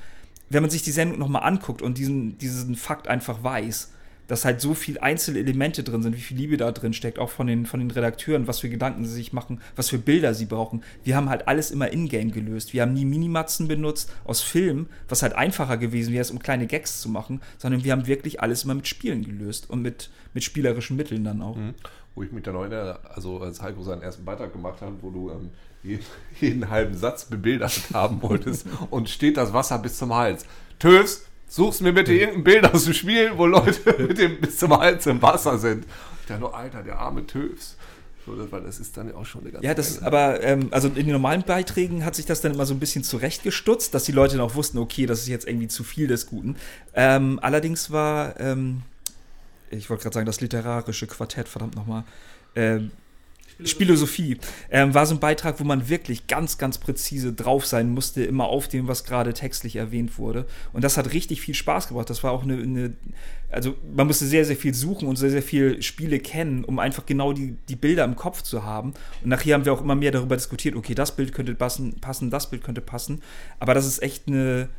wenn 0.50 0.62
man 0.62 0.70
sich 0.70 0.84
die 0.84 0.92
Sendung 0.92 1.20
nochmal 1.20 1.44
anguckt 1.44 1.82
und 1.82 1.98
diesen, 1.98 2.38
diesen 2.38 2.76
Fakt 2.76 3.08
einfach 3.08 3.44
weiß, 3.44 3.92
dass 4.28 4.46
halt 4.46 4.62
so 4.62 4.74
viel 4.74 4.98
einzelne 5.00 5.40
Elemente 5.40 5.84
drin 5.84 6.02
sind, 6.02 6.16
wie 6.16 6.22
viel 6.22 6.38
Liebe 6.38 6.58
da 6.58 6.72
drin 6.72 6.94
steckt, 6.94 7.20
auch 7.20 7.30
von 7.30 7.48
den, 7.48 7.66
von 7.66 7.80
den 7.80 7.92
Redakteuren, 7.92 8.48
was 8.48 8.60
für 8.60 8.70
Gedanken 8.70 9.06
sie 9.06 9.14
sich 9.14 9.34
machen, 9.34 9.62
was 9.76 9.90
für 9.90 9.98
Bilder 9.98 10.34
sie 10.34 10.46
brauchen. 10.46 10.84
Wir 11.04 11.16
haben 11.16 11.30
halt 11.30 11.48
alles 11.48 11.72
immer 11.72 11.92
in-game 11.92 12.32
gelöst. 12.32 12.74
Wir 12.74 12.82
haben 12.82 12.94
nie 12.94 13.06
Minimatzen 13.06 13.68
benutzt 13.68 14.12
aus 14.24 14.42
Filmen, 14.42 14.88
was 15.08 15.22
halt 15.22 15.34
einfacher 15.34 15.78
gewesen 15.78 16.14
wäre, 16.14 16.28
um 16.32 16.40
kleine 16.40 16.68
Gags 16.68 17.02
zu 17.02 17.10
machen, 17.10 17.42
sondern 17.58 17.84
wir 17.84 17.92
haben 17.92 18.08
wirklich 18.08 18.42
alles 18.42 18.64
immer 18.64 18.76
mit 18.76 18.88
Spielen 18.88 19.24
gelöst 19.24 19.70
und 19.70 19.82
mit, 19.82 20.10
mit 20.34 20.44
spielerischen 20.44 20.98
Mitteln 20.98 21.24
dann 21.24 21.42
auch. 21.42 21.58
Wo 22.16 22.24
ich 22.24 22.32
mich 22.32 22.44
dann 22.44 22.56
erinnere, 22.56 23.00
also 23.14 23.40
als 23.40 23.62
Heiko 23.62 23.84
seinen 23.84 24.02
ersten 24.02 24.26
Beitrag 24.26 24.54
gemacht 24.54 24.82
hat, 24.82 24.94
wo 25.02 25.12
du 25.12 25.30
ähm, 25.30 25.50
jeden, 25.86 26.06
jeden 26.40 26.70
halben 26.70 26.98
Satz 26.98 27.26
bebildert 27.26 27.80
haben 27.94 28.22
wolltest 28.22 28.66
und 28.90 29.10
steht 29.10 29.38
das 29.38 29.54
Wasser 29.54 29.80
bis 29.80 29.98
zum 29.98 30.14
Hals. 30.14 30.46
Töfs, 30.80 31.26
suchst 31.48 31.82
mir 31.82 31.94
bitte 31.94 32.14
irgendein 32.14 32.44
Bild 32.44 32.74
aus 32.74 32.86
dem 32.86 32.94
Spiel, 32.94 33.32
wo 33.36 33.46
Leute 33.46 33.96
mit 34.08 34.18
dem 34.18 34.42
bis 34.42 34.58
zum 34.58 34.78
Hals 34.78 35.06
im 35.06 35.22
Wasser 35.22 35.58
sind. 35.58 35.86
Ich 36.22 36.28
dachte 36.28 36.42
nur, 36.42 36.56
Alter, 36.56 36.84
der 36.84 37.00
arme 37.00 37.26
Töfs. 37.26 37.78
So, 38.26 38.36
das, 38.36 38.52
weil 38.52 38.62
das 38.64 38.80
ist 38.80 38.98
dann 38.98 39.10
ja 39.10 39.16
auch 39.16 39.26
schon 39.26 39.42
eine 39.42 39.52
ganze 39.52 39.68
Ja, 39.68 39.76
das 39.76 39.92
ist 39.92 40.04
aber, 40.04 40.42
ähm, 40.42 40.70
also 40.72 40.88
in 40.88 40.96
den 40.96 41.12
normalen 41.12 41.44
Beiträgen 41.44 42.04
hat 42.04 42.16
sich 42.16 42.26
das 42.26 42.42
dann 42.42 42.56
immer 42.56 42.66
so 42.66 42.74
ein 42.74 42.80
bisschen 42.80 43.04
zurechtgestutzt, 43.04 43.94
dass 43.94 44.06
die 44.06 44.12
Leute 44.12 44.38
dann 44.38 44.46
auch 44.46 44.56
wussten, 44.56 44.80
okay, 44.80 45.06
das 45.06 45.20
ist 45.20 45.28
jetzt 45.28 45.48
irgendwie 45.48 45.68
zu 45.68 45.84
viel 45.84 46.08
des 46.08 46.26
Guten. 46.26 46.56
Ähm, 46.96 47.40
allerdings 47.44 47.92
war, 47.92 48.40
ähm, 48.40 48.82
ich 49.70 49.92
wollte 49.92 50.04
gerade 50.04 50.16
sagen, 50.16 50.26
das 50.26 50.42
literarische 50.42 51.06
Quartett, 51.06 51.48
verdammt 51.48 51.76
nochmal, 51.76 52.04
ähm, 52.56 52.90
Spielosophie. 53.64 54.38
Ähm, 54.70 54.94
war 54.94 55.06
so 55.06 55.16
ein 55.16 55.20
Beitrag, 55.20 55.60
wo 55.60 55.64
man 55.64 55.88
wirklich 55.90 56.28
ganz, 56.28 56.58
ganz 56.58 56.78
präzise 56.78 57.34
drauf 57.34 57.66
sein 57.66 57.90
musste, 57.90 58.24
immer 58.24 58.46
auf 58.46 58.68
dem, 58.68 58.88
was 58.88 59.04
gerade 59.04 59.34
textlich 59.34 59.78
erwähnt 59.78 60.18
wurde. 60.18 60.46
Und 60.74 60.84
das 60.84 60.98
hat 60.98 61.14
richtig 61.14 61.42
viel 61.42 61.56
Spaß 61.56 61.88
gebracht. 61.88 62.10
Das 62.10 62.24
war 62.24 62.32
auch 62.32 62.44
eine, 62.44 62.56
eine 62.56 62.94
also 63.52 63.76
man 63.96 64.08
musste 64.08 64.26
sehr, 64.26 64.44
sehr 64.44 64.58
viel 64.58 64.74
suchen 64.74 65.08
und 65.08 65.16
sehr, 65.16 65.30
sehr 65.30 65.42
viel 65.44 65.82
Spiele 65.82 66.20
kennen, 66.20 66.66
um 66.66 66.80
einfach 66.80 67.06
genau 67.06 67.32
die, 67.32 67.56
die 67.70 67.76
Bilder 67.76 68.04
im 68.04 68.16
Kopf 68.16 68.42
zu 68.42 68.64
haben. 68.64 68.94
Und 69.24 69.30
nachher 69.30 69.54
haben 69.54 69.66
wir 69.66 69.74
auch 69.74 69.82
immer 69.82 69.96
mehr 69.96 70.12
darüber 70.12 70.36
diskutiert, 70.36 70.76
okay, 70.76 70.94
das 70.94 71.16
Bild 71.16 71.34
könnte 71.34 71.56
passen, 71.56 71.96
passen 72.02 72.30
das 72.30 72.50
Bild 72.50 72.64
könnte 72.64 72.82
passen. 72.82 73.22
Aber 73.60 73.74
das 73.74 73.86
ist 73.86 74.02
echt 74.02 74.28
eine, 74.28 74.70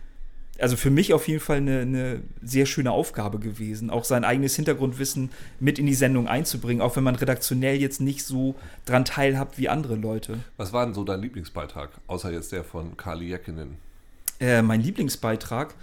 also 0.60 0.76
für 0.76 0.90
mich 0.90 1.12
auf 1.12 1.28
jeden 1.28 1.40
Fall 1.40 1.58
eine, 1.58 1.80
eine, 1.80 2.20
sehr 2.42 2.66
schöne 2.66 2.90
Aufgabe 2.90 3.38
gewesen, 3.38 3.90
auch 3.90 4.04
sein 4.04 4.24
eigenes 4.24 4.56
Hintergrundwissen 4.56 5.30
mit 5.60 5.78
in 5.78 5.86
die 5.86 5.94
Sendung 5.94 6.28
einzubringen, 6.28 6.80
auch 6.80 6.96
wenn 6.96 7.04
man 7.04 7.16
redaktionell 7.16 7.76
jetzt 7.76 8.00
nicht 8.00 8.24
so 8.24 8.54
dran 8.84 9.04
teilhabt 9.04 9.58
wie 9.58 9.68
andere 9.68 9.96
Leute. 9.96 10.40
Was 10.56 10.72
war 10.72 10.84
denn 10.84 10.94
so 10.94 11.04
dein 11.04 11.20
Lieblingsbeitrag, 11.20 11.90
außer 12.06 12.32
jetzt 12.32 12.52
der 12.52 12.64
von 12.64 12.96
Kali 12.96 13.28
Jäckinen? 13.28 13.76
Äh, 14.40 14.62
mein 14.62 14.80
Lieblingsbeitrag, 14.80 15.74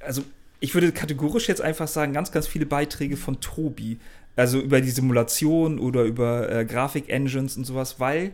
also 0.00 0.22
ich 0.60 0.74
würde 0.74 0.92
kategorisch 0.92 1.48
jetzt 1.48 1.60
einfach 1.60 1.88
sagen, 1.88 2.12
ganz, 2.12 2.32
ganz 2.32 2.46
viele 2.46 2.66
Beiträge 2.66 3.16
von 3.16 3.40
Tobi, 3.40 3.98
also 4.36 4.60
über 4.60 4.80
die 4.80 4.90
Simulation 4.90 5.78
oder 5.78 6.04
über 6.04 6.50
äh, 6.50 6.64
Grafik-Engines 6.64 7.56
und 7.56 7.64
sowas, 7.64 7.98
weil 7.98 8.32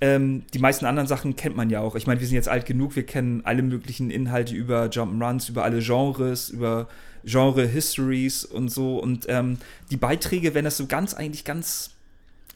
ähm, 0.00 0.44
die 0.54 0.58
meisten 0.58 0.86
anderen 0.86 1.06
Sachen 1.06 1.36
kennt 1.36 1.56
man 1.56 1.68
ja 1.70 1.80
auch. 1.80 1.94
Ich 1.94 2.06
meine, 2.06 2.20
wir 2.20 2.26
sind 2.26 2.36
jetzt 2.36 2.48
alt 2.48 2.66
genug, 2.66 2.96
wir 2.96 3.04
kennen 3.04 3.42
alle 3.44 3.62
möglichen 3.62 4.10
Inhalte 4.10 4.54
über 4.54 4.86
Jump'n'Runs, 4.86 5.50
über 5.50 5.64
alle 5.64 5.80
Genres, 5.80 6.48
über 6.48 6.88
Genre-Histories 7.24 8.44
und 8.44 8.70
so. 8.70 8.98
Und 8.98 9.26
ähm, 9.28 9.58
die 9.90 9.96
Beiträge, 9.96 10.54
wenn 10.54 10.64
das 10.64 10.76
so 10.76 10.86
ganz, 10.86 11.14
eigentlich 11.14 11.44
ganz 11.44 11.90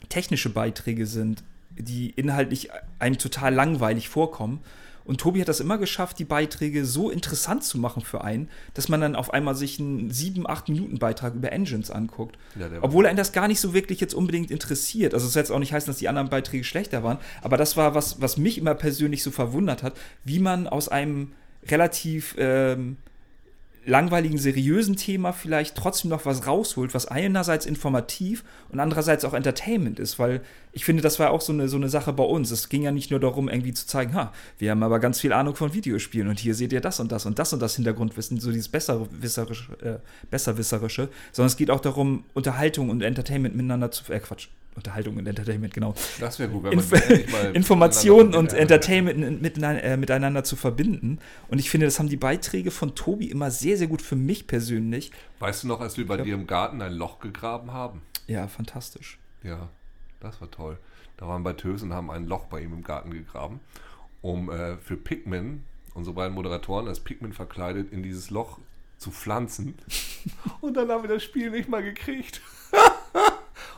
technische 0.08 0.50
Beiträge 0.50 1.06
sind, 1.06 1.42
die 1.76 2.10
inhaltlich 2.10 2.70
einem 2.98 3.18
total 3.18 3.52
langweilig 3.52 4.08
vorkommen, 4.08 4.60
und 5.04 5.20
Tobi 5.20 5.40
hat 5.40 5.48
das 5.48 5.60
immer 5.60 5.76
geschafft, 5.76 6.18
die 6.18 6.24
Beiträge 6.24 6.84
so 6.86 7.10
interessant 7.10 7.62
zu 7.62 7.78
machen 7.78 8.02
für 8.02 8.24
einen, 8.24 8.48
dass 8.72 8.88
man 8.88 9.00
dann 9.00 9.16
auf 9.16 9.32
einmal 9.34 9.54
sich 9.54 9.78
einen 9.78 10.10
7, 10.10 10.48
8 10.48 10.70
Minuten 10.70 10.98
Beitrag 10.98 11.34
über 11.34 11.52
Engines 11.52 11.90
anguckt. 11.90 12.38
Ja, 12.58 12.68
Obwohl 12.80 13.06
einen 13.06 13.16
das 13.16 13.32
gar 13.32 13.46
nicht 13.46 13.60
so 13.60 13.74
wirklich 13.74 14.00
jetzt 14.00 14.14
unbedingt 14.14 14.50
interessiert. 14.50 15.12
Also 15.12 15.26
es 15.26 15.34
soll 15.34 15.40
jetzt 15.40 15.50
auch 15.50 15.58
nicht 15.58 15.72
heißen, 15.72 15.86
dass 15.86 15.98
die 15.98 16.08
anderen 16.08 16.30
Beiträge 16.30 16.64
schlechter 16.64 17.02
waren, 17.02 17.18
aber 17.42 17.56
das 17.56 17.76
war 17.76 17.94
was, 17.94 18.20
was 18.20 18.38
mich 18.38 18.56
immer 18.56 18.74
persönlich 18.74 19.22
so 19.22 19.30
verwundert 19.30 19.82
hat, 19.82 19.94
wie 20.24 20.38
man 20.38 20.66
aus 20.66 20.88
einem 20.88 21.32
relativ 21.68 22.34
ähm, 22.38 22.96
langweiligen, 23.86 24.38
seriösen 24.38 24.96
Thema 24.96 25.32
vielleicht 25.32 25.76
trotzdem 25.76 26.10
noch 26.10 26.24
was 26.24 26.46
rausholt, 26.46 26.94
was 26.94 27.06
einerseits 27.06 27.66
informativ 27.66 28.44
und 28.70 28.80
andererseits 28.80 29.24
auch 29.24 29.34
Entertainment 29.34 29.98
ist, 29.98 30.18
weil 30.18 30.40
ich 30.74 30.84
finde, 30.84 31.02
das 31.02 31.20
war 31.20 31.30
auch 31.30 31.40
so 31.40 31.52
eine, 31.52 31.68
so 31.68 31.76
eine 31.76 31.88
Sache 31.88 32.12
bei 32.12 32.24
uns. 32.24 32.50
Es 32.50 32.68
ging 32.68 32.82
ja 32.82 32.90
nicht 32.90 33.10
nur 33.10 33.20
darum, 33.20 33.48
irgendwie 33.48 33.72
zu 33.72 33.86
zeigen, 33.86 34.12
ha, 34.14 34.32
wir 34.58 34.72
haben 34.72 34.82
aber 34.82 34.98
ganz 34.98 35.20
viel 35.20 35.32
Ahnung 35.32 35.54
von 35.54 35.72
Videospielen 35.72 36.28
und 36.28 36.40
hier 36.40 36.54
seht 36.54 36.72
ihr 36.72 36.80
das 36.80 36.98
und 36.98 37.12
das 37.12 37.26
und 37.26 37.38
das 37.38 37.52
und 37.52 37.60
das 37.60 37.76
Hintergrundwissen, 37.76 38.40
so 38.40 38.50
dieses 38.50 38.68
besserwisserische, 38.68 39.72
äh, 39.80 39.98
besserwisserische, 40.30 41.08
sondern 41.30 41.46
es 41.46 41.56
geht 41.56 41.70
auch 41.70 41.80
darum, 41.80 42.24
Unterhaltung 42.34 42.90
und 42.90 43.02
Entertainment 43.02 43.54
miteinander 43.54 43.92
zu, 43.92 44.12
äh, 44.12 44.18
Quatsch, 44.18 44.48
Unterhaltung 44.74 45.16
und 45.16 45.28
Entertainment, 45.28 45.72
genau. 45.72 45.94
Das 46.18 46.40
wäre 46.40 46.50
gut, 46.50 46.64
wenn 46.64 46.72
Inf 46.72 46.92
Informationen 47.54 48.34
und 48.34 48.52
Entertainment 48.52 49.40
miteinander, 49.40 49.84
äh, 49.84 49.96
miteinander 49.96 50.42
zu 50.42 50.56
verbinden. 50.56 51.20
Und 51.46 51.60
ich 51.60 51.70
finde, 51.70 51.86
das 51.86 52.00
haben 52.00 52.08
die 52.08 52.16
Beiträge 52.16 52.72
von 52.72 52.96
Tobi 52.96 53.30
immer 53.30 53.52
sehr, 53.52 53.76
sehr 53.78 53.86
gut 53.86 54.02
für 54.02 54.16
mich 54.16 54.48
persönlich. 54.48 55.12
Weißt 55.38 55.62
du 55.62 55.68
noch, 55.68 55.80
als 55.80 55.96
wir 55.96 56.06
bei 56.08 56.16
dir 56.16 56.34
im 56.34 56.48
Garten 56.48 56.82
ein 56.82 56.94
Loch 56.94 57.20
gegraben 57.20 57.72
haben? 57.72 58.02
Ja, 58.26 58.48
fantastisch. 58.48 59.18
Ja, 59.44 59.68
das 60.24 60.40
war 60.40 60.50
toll. 60.50 60.78
Da 61.16 61.28
waren 61.28 61.42
wir 61.42 61.52
bei 61.52 61.56
Tös 61.56 61.82
und 61.82 61.92
haben 61.92 62.10
ein 62.10 62.26
Loch 62.26 62.46
bei 62.46 62.60
ihm 62.60 62.72
im 62.72 62.82
Garten 62.82 63.10
gegraben, 63.10 63.60
um 64.22 64.50
äh, 64.50 64.76
für 64.78 64.96
Pikmin, 64.96 65.64
unsere 65.94 66.14
beiden 66.14 66.34
Moderatoren, 66.34 66.88
als 66.88 67.00
Pikmin 67.00 67.32
verkleidet, 67.32 67.92
in 67.92 68.02
dieses 68.02 68.30
Loch 68.30 68.58
zu 68.98 69.10
pflanzen. 69.10 69.74
und 70.60 70.74
dann 70.74 70.90
haben 70.90 71.02
wir 71.04 71.10
das 71.10 71.22
Spiel 71.22 71.50
nicht 71.50 71.68
mal 71.68 71.82
gekriegt. 71.82 72.40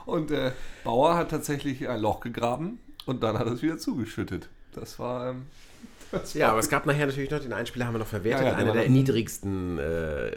Und 0.06 0.30
der 0.30 0.54
Bauer 0.84 1.16
hat 1.16 1.32
tatsächlich 1.32 1.88
ein 1.88 2.00
Loch 2.00 2.20
gegraben 2.20 2.78
und 3.06 3.24
dann 3.24 3.36
hat 3.36 3.48
er 3.48 3.54
es 3.54 3.62
wieder 3.62 3.76
zugeschüttet. 3.76 4.48
Das 4.72 5.00
war. 5.00 5.30
Ähm, 5.30 5.46
ja, 6.34 6.50
aber 6.50 6.60
es 6.60 6.68
gab 6.68 6.86
nachher 6.86 7.06
natürlich 7.06 7.30
noch 7.30 7.40
den 7.40 7.52
Einspieler, 7.52 7.86
haben 7.86 7.94
wir 7.94 7.98
noch 7.98 8.06
verwertet. 8.06 8.46
Ja, 8.46 8.52
ja, 8.52 8.56
einer 8.56 8.72
der 8.72 8.88
niedrigsten, 8.88 9.78
äh, 9.78 10.30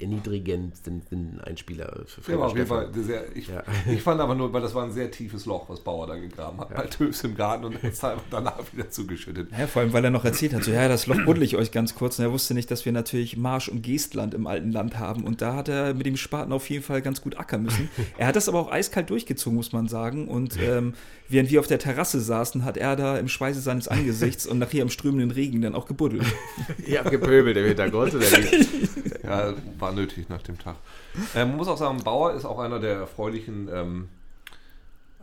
erniedrigendsten 0.00 1.40
Einspieler 1.40 2.04
für 2.06 2.22
Friedrich 2.22 2.42
auf 2.42 2.56
jeden 2.56 2.66
Fall 2.66 2.90
sehr, 2.94 3.36
ich, 3.36 3.48
ja. 3.48 3.62
ich, 3.90 4.02
fand 4.02 4.20
aber 4.20 4.34
nur, 4.34 4.52
weil 4.52 4.62
das 4.62 4.74
war 4.74 4.84
ein 4.84 4.92
sehr 4.92 5.10
tiefes 5.10 5.46
Loch, 5.46 5.68
was 5.68 5.80
Bauer 5.80 6.06
da 6.06 6.16
gegraben 6.16 6.60
hat, 6.60 6.74
bei 6.74 6.86
Töfs 6.86 7.24
im 7.24 7.34
Garten 7.34 7.64
und 7.64 7.78
danach 8.30 8.60
wieder 8.72 8.90
zugeschüttet. 8.90 9.48
Ja, 9.58 9.66
vor 9.66 9.82
allem, 9.82 9.92
weil 9.92 10.04
er 10.04 10.10
noch 10.10 10.24
erzählt 10.24 10.54
hat, 10.54 10.64
so, 10.64 10.70
ja, 10.70 10.88
das 10.88 11.06
Loch 11.06 11.24
buddel 11.24 11.42
ich 11.42 11.56
euch 11.56 11.72
ganz 11.72 11.94
kurz. 11.94 12.18
Und 12.18 12.24
er 12.24 12.32
wusste 12.32 12.54
nicht, 12.54 12.70
dass 12.70 12.84
wir 12.84 12.92
natürlich 12.92 13.36
Marsch- 13.36 13.68
und 13.68 13.82
Geestland 13.82 14.34
im 14.34 14.46
alten 14.46 14.72
Land 14.72 14.98
haben. 14.98 15.24
Und 15.24 15.42
da 15.42 15.54
hat 15.54 15.68
er 15.68 15.94
mit 15.94 16.06
dem 16.06 16.16
Spaten 16.16 16.52
auf 16.52 16.68
jeden 16.70 16.82
Fall 16.82 17.02
ganz 17.02 17.20
gut 17.20 17.38
ackern 17.38 17.62
müssen. 17.62 17.88
Er 18.16 18.26
hat 18.26 18.36
das 18.36 18.48
aber 18.48 18.60
auch 18.60 18.72
eiskalt 18.72 19.10
durchgezogen, 19.10 19.56
muss 19.56 19.72
man 19.72 19.88
sagen. 19.88 20.28
Und 20.28 20.58
ähm, 20.60 20.94
während 21.28 21.50
wir 21.50 21.60
auf 21.60 21.66
der 21.66 21.78
Terrasse 21.78 22.20
saßen, 22.20 22.64
hat 22.64 22.76
er 22.76 22.96
da 22.96 23.18
im 23.18 23.28
Schweiße 23.28 23.60
seines 23.60 23.88
Angesichts 23.88 24.46
und 24.46 24.58
nachher 24.58 24.82
im 24.82 24.90
strömenden 25.18 25.30
Regen 25.30 25.60
dann 25.62 25.74
auch 25.74 25.86
gebuddelt. 25.86 26.24
Ihr 26.86 27.00
habt 27.00 27.10
gepöbelt 27.10 27.56
im 27.56 27.64
Hintergrund, 27.66 28.14
oder 28.14 28.38
nicht? 28.38 29.22
Ja, 29.22 29.52
war 29.78 29.92
nötig 29.92 30.28
nach 30.28 30.42
dem 30.42 30.58
Tag. 30.58 30.76
Ähm, 31.34 31.48
man 31.48 31.56
muss 31.58 31.68
auch 31.68 31.76
sagen, 31.76 32.02
Bauer 32.02 32.34
ist 32.34 32.44
auch 32.44 32.58
einer 32.58 32.78
der 32.78 32.96
erfreulichen, 32.96 33.68
ähm, 33.72 34.08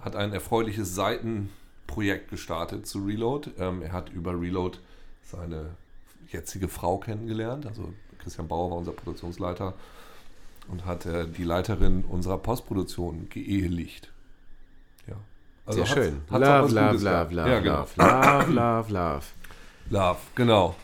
hat 0.02 0.16
ein 0.16 0.34
erfreuliches 0.34 0.94
Seitenprojekt 0.94 2.30
gestartet 2.30 2.86
zu 2.86 3.04
Reload. 3.04 3.52
Ähm, 3.58 3.82
er 3.82 3.94
hat 3.94 4.10
über 4.10 4.40
Reload 4.40 4.78
seine 5.24 5.72
jetzige 6.32 6.68
Frau 6.68 6.98
kennengelernt. 6.98 7.66
Also 7.66 7.94
Christian 8.20 8.48
Bauer 8.48 8.72
war 8.72 8.78
unser 8.78 8.92
Produktionsleiter 8.92 9.74
und 10.68 10.86
hat 10.86 11.06
äh, 11.06 11.28
die 11.28 11.44
Leiterin 11.44 12.04
unserer 12.04 12.38
Postproduktion 12.38 13.28
geehelicht. 13.30 14.12
Also 15.66 15.84
Sehr 15.84 15.96
schön. 15.96 16.22
Hat 16.30 16.42
love, 16.42 16.74
love, 16.74 17.04
love, 17.04 17.34
love, 17.34 17.50
ja, 17.50 17.60
genau. 17.60 17.88
love, 17.96 18.52
love, 18.52 18.54
love. 18.54 18.94
Love, 18.94 19.26
genau. 20.36 20.76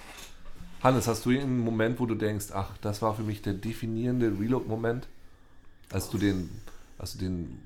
Hannes, 0.84 1.08
hast 1.08 1.26
du 1.26 1.30
einen 1.30 1.60
Moment, 1.60 2.00
wo 2.00 2.06
du 2.06 2.16
denkst, 2.16 2.48
ach, 2.54 2.70
das 2.82 3.02
war 3.02 3.16
für 3.16 3.22
mich 3.22 3.42
der 3.42 3.54
definierende 3.54 4.34
Reload-Moment, 4.40 5.08
als 5.92 6.10
du 6.10 6.18
den, 6.18 6.50
als 6.98 7.14
du 7.14 7.20
den, 7.20 7.60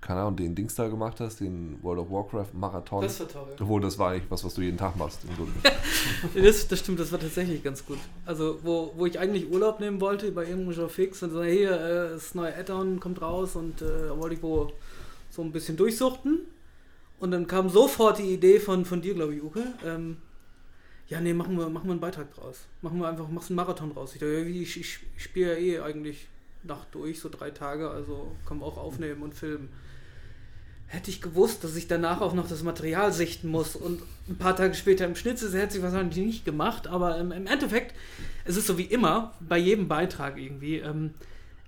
keine 0.00 0.20
Ahnung, 0.20 0.36
den 0.36 0.54
Dings 0.54 0.76
da 0.76 0.86
gemacht 0.86 1.18
hast, 1.18 1.40
den 1.40 1.78
World 1.82 2.00
of 2.00 2.10
Warcraft 2.10 2.54
Marathon. 2.54 3.02
Das 3.02 3.18
war 3.18 3.28
toll. 3.28 3.56
Obwohl, 3.58 3.80
das 3.80 3.98
war 3.98 4.10
eigentlich 4.10 4.30
was, 4.30 4.44
was 4.44 4.54
du 4.54 4.62
jeden 4.62 4.78
Tag 4.78 4.96
machst. 4.96 5.20
das, 6.34 6.68
das 6.68 6.78
stimmt, 6.78 7.00
das 7.00 7.10
war 7.10 7.18
tatsächlich 7.18 7.62
ganz 7.64 7.84
gut. 7.84 7.98
Also, 8.24 8.60
wo, 8.62 8.92
wo 8.96 9.06
ich 9.06 9.18
eigentlich 9.18 9.50
Urlaub 9.50 9.80
nehmen 9.80 10.00
wollte 10.00 10.30
bei 10.30 10.44
irgendeinem 10.44 10.74
Show 10.74 10.88
Fix 10.88 11.22
und 11.24 11.32
so, 11.32 11.42
hier, 11.42 11.72
äh, 11.72 12.10
das 12.10 12.36
neue 12.36 12.56
Add-on 12.56 13.00
kommt 13.00 13.20
raus 13.20 13.56
und 13.56 13.82
äh, 13.82 14.08
da 14.08 14.18
wollte 14.18 14.36
ich 14.36 14.42
wo 14.42 14.70
so 15.30 15.42
ein 15.42 15.50
bisschen 15.50 15.76
durchsuchten. 15.76 16.40
Und 17.18 17.32
dann 17.32 17.48
kam 17.48 17.68
sofort 17.68 18.18
die 18.18 18.32
Idee 18.34 18.60
von, 18.60 18.84
von 18.84 19.00
dir, 19.00 19.14
glaube 19.14 19.34
ich, 19.34 19.42
Uke. 19.42 19.62
Ähm, 19.84 20.18
ja, 21.08 21.20
nee, 21.20 21.34
machen 21.34 21.58
wir, 21.58 21.68
machen 21.68 21.86
wir 21.86 21.92
einen 21.92 22.00
Beitrag 22.00 22.34
draus. 22.34 22.60
Machen 22.80 22.98
wir 22.98 23.08
einfach, 23.08 23.28
machst 23.28 23.50
einen 23.50 23.56
Marathon 23.56 23.92
draus. 23.92 24.14
Ich 24.14 24.22
ich, 24.22 24.80
ich, 24.80 24.98
ich 25.16 25.22
spiele 25.22 25.52
ja 25.52 25.58
eh 25.58 25.80
eigentlich 25.80 26.26
Nacht 26.62 26.88
durch, 26.92 27.20
so 27.20 27.28
drei 27.28 27.50
Tage, 27.50 27.90
also 27.90 28.34
kann 28.46 28.58
man 28.58 28.68
auch 28.68 28.78
aufnehmen 28.78 29.22
und 29.22 29.34
filmen. 29.34 29.68
Hätte 30.86 31.10
ich 31.10 31.20
gewusst, 31.20 31.64
dass 31.64 31.76
ich 31.76 31.88
danach 31.88 32.20
auch 32.20 32.34
noch 32.34 32.48
das 32.48 32.62
Material 32.62 33.12
sichten 33.12 33.48
muss 33.48 33.76
und 33.76 34.00
ein 34.28 34.36
paar 34.36 34.56
Tage 34.56 34.74
später 34.74 35.04
im 35.04 35.16
Schnitt 35.16 35.42
ist, 35.42 35.54
hätte 35.54 35.76
ich 35.76 35.82
wahrscheinlich 35.82 36.24
nicht 36.24 36.44
gemacht, 36.44 36.86
aber 36.86 37.18
im, 37.18 37.32
im 37.32 37.46
Endeffekt, 37.46 37.94
es 38.44 38.56
ist 38.56 38.66
so 38.66 38.78
wie 38.78 38.84
immer, 38.84 39.34
bei 39.40 39.58
jedem 39.58 39.88
Beitrag 39.88 40.38
irgendwie, 40.38 40.76
ähm, 40.76 41.14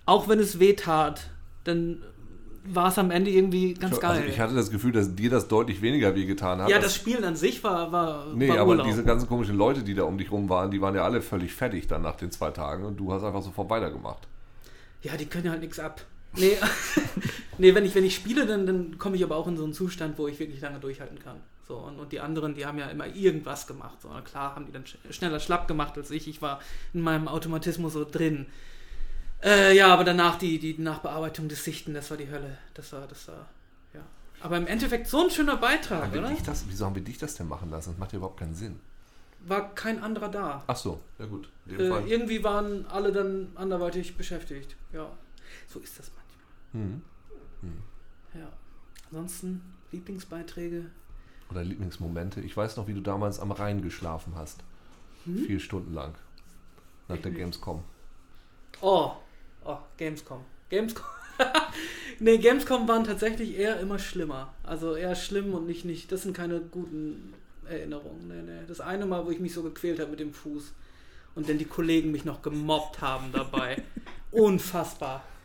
auch 0.06 0.28
wenn 0.28 0.38
es 0.38 0.60
weh 0.60 0.74
tat, 0.74 1.28
dann 1.64 2.02
war 2.68 2.88
es 2.88 2.98
am 2.98 3.10
Ende 3.10 3.30
irgendwie 3.30 3.74
ganz 3.74 3.94
also 3.94 4.00
geil. 4.00 4.24
Ich 4.28 4.40
hatte 4.40 4.54
das 4.54 4.70
Gefühl, 4.70 4.92
dass 4.92 5.14
dir 5.14 5.30
das 5.30 5.48
deutlich 5.48 5.82
weniger 5.82 6.14
wehgetan 6.14 6.60
hat. 6.60 6.68
Ja, 6.68 6.78
das 6.78 6.94
Spielen 6.94 7.24
an 7.24 7.36
sich 7.36 7.62
war. 7.64 7.92
war 7.92 8.26
nee, 8.34 8.48
war 8.48 8.58
aber 8.58 8.70
Urlaub. 8.70 8.86
diese 8.86 9.04
ganzen 9.04 9.28
komischen 9.28 9.56
Leute, 9.56 9.82
die 9.82 9.94
da 9.94 10.04
um 10.04 10.18
dich 10.18 10.30
rum 10.30 10.48
waren, 10.48 10.70
die 10.70 10.80
waren 10.80 10.94
ja 10.94 11.04
alle 11.04 11.20
völlig 11.20 11.52
fertig 11.54 11.86
dann 11.86 12.02
nach 12.02 12.16
den 12.16 12.30
zwei 12.30 12.50
Tagen 12.50 12.84
und 12.84 12.96
du 12.96 13.12
hast 13.12 13.24
einfach 13.24 13.42
sofort 13.42 13.70
weitergemacht. 13.70 14.26
Ja, 15.02 15.16
die 15.16 15.26
können 15.26 15.44
ja 15.44 15.52
halt 15.52 15.60
nichts 15.60 15.78
ab. 15.78 16.02
Nee, 16.34 16.56
nee 17.58 17.74
wenn, 17.74 17.84
ich, 17.84 17.94
wenn 17.94 18.04
ich 18.04 18.14
spiele, 18.14 18.46
dann, 18.46 18.66
dann 18.66 18.98
komme 18.98 19.16
ich 19.16 19.24
aber 19.24 19.36
auch 19.36 19.46
in 19.46 19.56
so 19.56 19.64
einen 19.64 19.72
Zustand, 19.72 20.18
wo 20.18 20.28
ich 20.28 20.38
wirklich 20.38 20.60
lange 20.60 20.78
durchhalten 20.78 21.18
kann. 21.18 21.36
So, 21.66 21.78
und, 21.78 21.98
und 21.98 22.12
die 22.12 22.20
anderen, 22.20 22.54
die 22.54 22.64
haben 22.64 22.78
ja 22.78 22.86
immer 22.86 23.06
irgendwas 23.06 23.66
gemacht. 23.66 24.00
So, 24.00 24.08
klar 24.24 24.54
haben 24.54 24.66
die 24.66 24.72
dann 24.72 24.84
schneller 25.10 25.40
schlapp 25.40 25.66
gemacht 25.66 25.96
als 25.96 26.10
ich. 26.10 26.28
Ich 26.28 26.40
war 26.40 26.60
in 26.94 27.00
meinem 27.00 27.26
Automatismus 27.26 27.94
so 27.94 28.04
drin. 28.04 28.46
Äh, 29.42 29.76
ja, 29.76 29.92
aber 29.92 30.04
danach 30.04 30.38
die, 30.38 30.58
die 30.58 30.78
Nachbearbeitung 30.78 31.48
des 31.48 31.62
Sichten, 31.64 31.94
das 31.94 32.10
war 32.10 32.16
die 32.16 32.30
Hölle. 32.30 32.58
Das 32.74 32.92
war, 32.92 33.06
das 33.06 33.28
war, 33.28 33.46
ja. 33.94 34.00
Aber 34.40 34.56
im 34.56 34.66
Endeffekt 34.66 35.06
so 35.08 35.24
ein 35.24 35.30
schöner 35.30 35.56
Beitrag, 35.56 36.12
oder? 36.12 36.32
Das, 36.44 36.64
wieso 36.68 36.86
haben 36.86 36.94
wir 36.94 37.02
dich 37.02 37.18
das 37.18 37.34
denn 37.34 37.48
machen 37.48 37.70
lassen? 37.70 37.90
Das 37.90 37.98
macht 37.98 38.12
ja 38.12 38.18
überhaupt 38.18 38.40
keinen 38.40 38.54
Sinn. 38.54 38.80
War 39.40 39.74
kein 39.74 40.02
anderer 40.02 40.28
da. 40.28 40.64
Ach 40.66 40.76
so, 40.76 41.00
ja 41.18 41.26
gut. 41.26 41.48
Äh, 41.68 42.10
irgendwie 42.10 42.42
waren 42.42 42.86
alle 42.86 43.12
dann 43.12 43.48
anderweitig 43.54 44.16
beschäftigt. 44.16 44.74
Ja, 44.92 45.08
so 45.68 45.78
ist 45.78 45.98
das 45.98 46.10
manchmal. 46.16 46.86
Mhm. 46.86 47.02
Mhm. 47.62 47.82
Ja. 48.34 48.48
Ansonsten 49.10 49.62
Lieblingsbeiträge. 49.92 50.86
Oder 51.50 51.62
Lieblingsmomente. 51.62 52.40
Ich 52.40 52.56
weiß 52.56 52.76
noch, 52.76 52.88
wie 52.88 52.94
du 52.94 53.00
damals 53.00 53.38
am 53.38 53.52
Rhein 53.52 53.82
geschlafen 53.82 54.32
hast. 54.34 54.64
Hm? 55.24 55.44
Vier 55.44 55.60
Stunden 55.60 55.94
lang. 55.94 56.14
Nach 57.08 57.18
der 57.18 57.30
Gamescom. 57.30 57.84
Oh, 58.80 59.12
oh, 59.66 59.78
Gamescom. 59.98 60.40
Gamescom. 60.70 61.04
nee, 62.20 62.38
Gamescom 62.38 62.88
waren 62.88 63.04
tatsächlich 63.04 63.56
eher 63.58 63.78
immer 63.80 63.98
schlimmer. 63.98 64.54
Also 64.62 64.94
eher 64.94 65.14
schlimm 65.14 65.54
und 65.54 65.66
nicht, 65.66 65.84
nicht. 65.84 66.10
Das 66.12 66.22
sind 66.22 66.36
keine 66.36 66.60
guten 66.60 67.34
Erinnerungen. 67.68 68.28
Nee, 68.28 68.42
nee. 68.42 68.60
Das 68.66 68.80
eine 68.80 69.06
Mal, 69.06 69.26
wo 69.26 69.30
ich 69.30 69.40
mich 69.40 69.52
so 69.52 69.62
gequält 69.62 70.00
habe 70.00 70.10
mit 70.10 70.20
dem 70.20 70.32
Fuß 70.32 70.72
und 71.34 71.48
dann 71.48 71.58
die 71.58 71.64
Kollegen 71.64 72.10
mich 72.12 72.24
noch 72.24 72.42
gemobbt 72.42 73.00
haben 73.00 73.32
dabei. 73.32 73.82
Unfassbar. 74.30 75.22
Ach, 75.26 75.36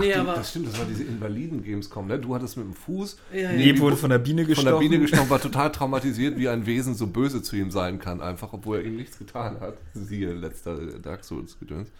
Nee, 0.00 0.08
die, 0.08 0.14
aber. 0.14 0.34
das 0.34 0.50
stimmt, 0.50 0.66
das 0.66 0.78
war 0.78 0.86
diese 0.86 1.04
Invaliden-Gamescom, 1.04 2.08
ne? 2.08 2.18
Du 2.18 2.34
hattest 2.34 2.56
mit 2.56 2.66
dem 2.66 2.74
Fuß 2.74 3.16
Ja, 3.32 3.42
ja. 3.42 3.52
Neben 3.52 3.78
wurde 3.78 3.96
von 3.96 4.10
der 4.10 4.18
Biene 4.18 4.42
von 4.42 4.48
gestochen. 4.48 4.72
der 4.72 4.78
Biene 4.80 4.98
gestochen, 4.98 5.30
war 5.30 5.40
total 5.40 5.70
traumatisiert, 5.70 6.36
wie 6.36 6.48
ein 6.48 6.66
Wesen 6.66 6.96
so 6.96 7.06
böse 7.06 7.42
zu 7.42 7.54
ihm 7.54 7.70
sein 7.70 8.00
kann, 8.00 8.20
einfach, 8.20 8.52
obwohl 8.52 8.78
er 8.78 8.84
ihm 8.84 8.96
nichts 8.96 9.18
getan 9.18 9.60
hat. 9.60 9.76
Siehe 9.92 10.32
letzter 10.32 10.98
Dark 10.98 11.22
Souls 11.22 11.56
Gedöns. 11.60 11.92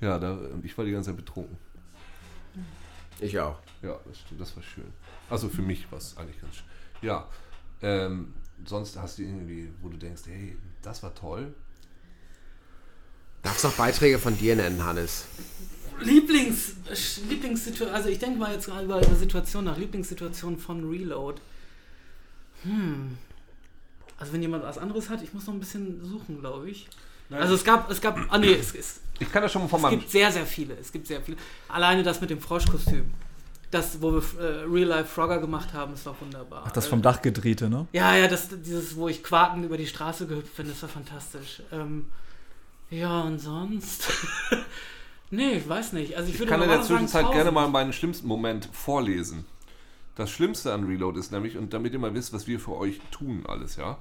Ja, 0.00 0.18
da, 0.18 0.38
ich 0.62 0.76
war 0.76 0.84
die 0.84 0.92
ganze 0.92 1.10
Zeit 1.10 1.16
betrunken. 1.16 1.56
Ich 3.20 3.38
auch. 3.38 3.58
Ja, 3.82 3.98
das 4.06 4.20
stimmt, 4.20 4.40
das 4.40 4.54
war 4.56 4.62
schön. 4.62 4.92
Also 5.30 5.48
für 5.48 5.62
mich 5.62 5.90
war 5.90 5.98
es 5.98 6.16
eigentlich 6.16 6.40
ganz 6.40 6.56
schön. 6.56 6.64
Ja, 7.02 7.26
ähm, 7.82 8.34
sonst 8.64 8.96
hast 8.96 9.18
du 9.18 9.22
irgendwie, 9.22 9.70
wo 9.80 9.88
du 9.88 9.96
denkst, 9.96 10.22
hey, 10.26 10.56
das 10.82 11.02
war 11.02 11.14
toll. 11.14 11.54
Darfst 13.42 13.64
auch 13.64 13.72
Beiträge 13.72 14.18
von 14.18 14.36
dir 14.36 14.56
nennen, 14.56 14.84
Hannes? 14.84 15.26
Lieblings, 16.00 16.72
Lieblingssituation, 17.28 17.94
also 17.94 18.08
ich 18.08 18.18
denke 18.18 18.38
mal 18.38 18.52
jetzt 18.52 18.68
mal 18.68 18.84
über 18.84 18.96
eine 18.96 19.16
Situation 19.16 19.64
nach, 19.64 19.78
Lieblingssituation 19.78 20.58
von 20.58 20.88
Reload. 20.88 21.40
Hm. 22.64 23.16
Also 24.18 24.32
wenn 24.32 24.42
jemand 24.42 24.64
was 24.64 24.78
anderes 24.78 25.08
hat, 25.08 25.22
ich 25.22 25.32
muss 25.32 25.46
noch 25.46 25.54
ein 25.54 25.60
bisschen 25.60 26.04
suchen, 26.04 26.40
glaube 26.40 26.68
ich. 26.70 26.88
Also 27.30 27.54
es 27.54 27.64
gab, 27.64 27.90
es 27.90 28.00
gab, 28.00 28.18
ah 28.28 28.38
nee, 28.38 28.54
es, 28.54 28.74
es, 28.74 29.00
Ich 29.18 29.30
kann 29.30 29.42
das 29.42 29.52
schon 29.52 29.62
mal 29.62 29.68
von 29.68 29.78
es 29.78 29.82
meinem 29.82 29.98
gibt 30.00 30.10
sehr, 30.10 30.30
sehr 30.30 30.46
viele, 30.46 30.74
es 30.74 30.92
gibt 30.92 31.06
sehr 31.06 31.20
viele. 31.22 31.36
Alleine 31.68 32.02
das 32.02 32.20
mit 32.20 32.30
dem 32.30 32.40
Froschkostüm. 32.40 33.12
Das, 33.70 34.00
wo 34.00 34.12
wir 34.12 34.22
äh, 34.40 34.62
Real 34.62 34.88
Life 34.88 35.08
Frogger 35.12 35.38
gemacht 35.40 35.72
haben, 35.72 35.94
ist 35.94 36.06
doch 36.06 36.14
wunderbar. 36.20 36.64
Ach, 36.66 36.72
das 36.72 36.86
vom 36.86 37.02
Dach 37.02 37.20
gedrehte, 37.20 37.68
ne? 37.68 37.88
Ja, 37.92 38.14
ja, 38.14 38.28
das, 38.28 38.48
dieses, 38.62 38.96
wo 38.96 39.08
ich 39.08 39.24
quakend 39.24 39.64
über 39.64 39.76
die 39.76 39.86
Straße 39.86 40.26
gehüpft 40.26 40.56
bin, 40.56 40.68
das 40.68 40.80
war 40.82 40.88
fantastisch. 40.88 41.62
Ähm, 41.72 42.06
ja, 42.90 43.22
und 43.22 43.40
sonst? 43.40 44.08
nee, 45.30 45.54
ich 45.54 45.68
weiß 45.68 45.94
nicht. 45.94 46.16
Also 46.16 46.28
ich 46.28 46.34
Ich 46.34 46.40
würde 46.40 46.50
kann 46.52 46.62
in 46.62 46.68
der 46.68 46.76
sagen, 46.78 46.88
Zwischenzeit 46.88 47.24
gerne 47.32 47.50
1000. 47.50 47.54
mal 47.54 47.68
meinen 47.68 47.92
schlimmsten 47.92 48.28
Moment 48.28 48.68
vorlesen. 48.72 49.44
Das 50.14 50.30
Schlimmste 50.30 50.72
an 50.72 50.84
Reload 50.84 51.18
ist 51.18 51.32
nämlich, 51.32 51.58
und 51.58 51.74
damit 51.74 51.92
ihr 51.92 51.98
mal 51.98 52.14
wisst, 52.14 52.32
was 52.32 52.46
wir 52.46 52.60
für 52.60 52.76
euch 52.76 53.00
tun, 53.10 53.44
alles, 53.48 53.76
ja. 53.76 53.98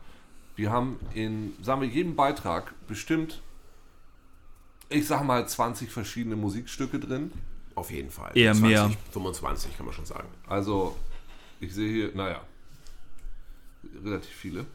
Wir 0.55 0.71
haben 0.71 0.99
in, 1.13 1.53
sagen 1.61 1.81
wir, 1.81 1.87
jedem 1.89 2.15
Beitrag 2.15 2.73
bestimmt, 2.87 3.41
ich 4.89 5.07
sag 5.07 5.23
mal, 5.23 5.47
20 5.47 5.89
verschiedene 5.91 6.35
Musikstücke 6.35 6.99
drin. 6.99 7.31
Auf 7.75 7.91
jeden 7.91 8.09
Fall. 8.09 8.31
Eher 8.35 8.53
20, 8.53 8.69
mehr. 8.69 8.91
25 9.11 9.77
kann 9.77 9.85
man 9.85 9.93
schon 9.93 10.05
sagen. 10.05 10.27
Also, 10.47 10.95
ich 11.59 11.73
sehe 11.73 11.91
hier, 11.91 12.15
naja, 12.15 12.41
relativ 14.03 14.31
viele. 14.31 14.65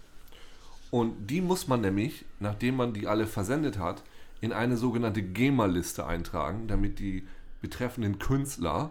Und 0.91 1.29
die 1.29 1.41
muss 1.41 1.69
man 1.69 1.81
nämlich, 1.81 2.25
nachdem 2.41 2.77
man 2.77 2.93
die 2.93 3.07
alle 3.07 3.27
versendet 3.27 3.79
hat, 3.79 4.03
in 4.41 4.53
eine 4.53 4.77
sogenannte 4.77 5.23
GEMA-Liste 5.23 6.07
eintragen, 6.07 6.67
damit 6.67 6.99
die 6.99 7.27
betreffenden 7.61 8.19
Künstler 8.19 8.91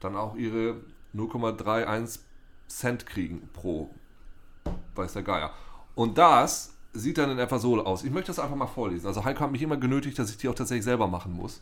dann 0.00 0.16
auch 0.16 0.34
ihre 0.36 0.76
0,31 1.14 2.18
Cent 2.68 3.06
kriegen 3.06 3.48
pro 3.52 3.94
weiß 4.94 5.14
der 5.14 5.22
Geier. 5.22 5.52
Und 5.94 6.18
das 6.18 6.71
sieht 6.92 7.18
dann 7.18 7.30
in 7.30 7.38
etwa 7.38 7.58
so 7.58 7.82
aus. 7.84 8.04
Ich 8.04 8.10
möchte 8.10 8.28
das 8.28 8.38
einfach 8.38 8.56
mal 8.56 8.66
vorlesen. 8.66 9.06
Also 9.06 9.24
Heiko 9.24 9.40
hat 9.40 9.52
mich 9.52 9.62
immer 9.62 9.76
genötigt, 9.76 10.18
dass 10.18 10.30
ich 10.30 10.36
die 10.36 10.48
auch 10.48 10.54
tatsächlich 10.54 10.84
selber 10.84 11.06
machen 11.06 11.32
muss. 11.32 11.60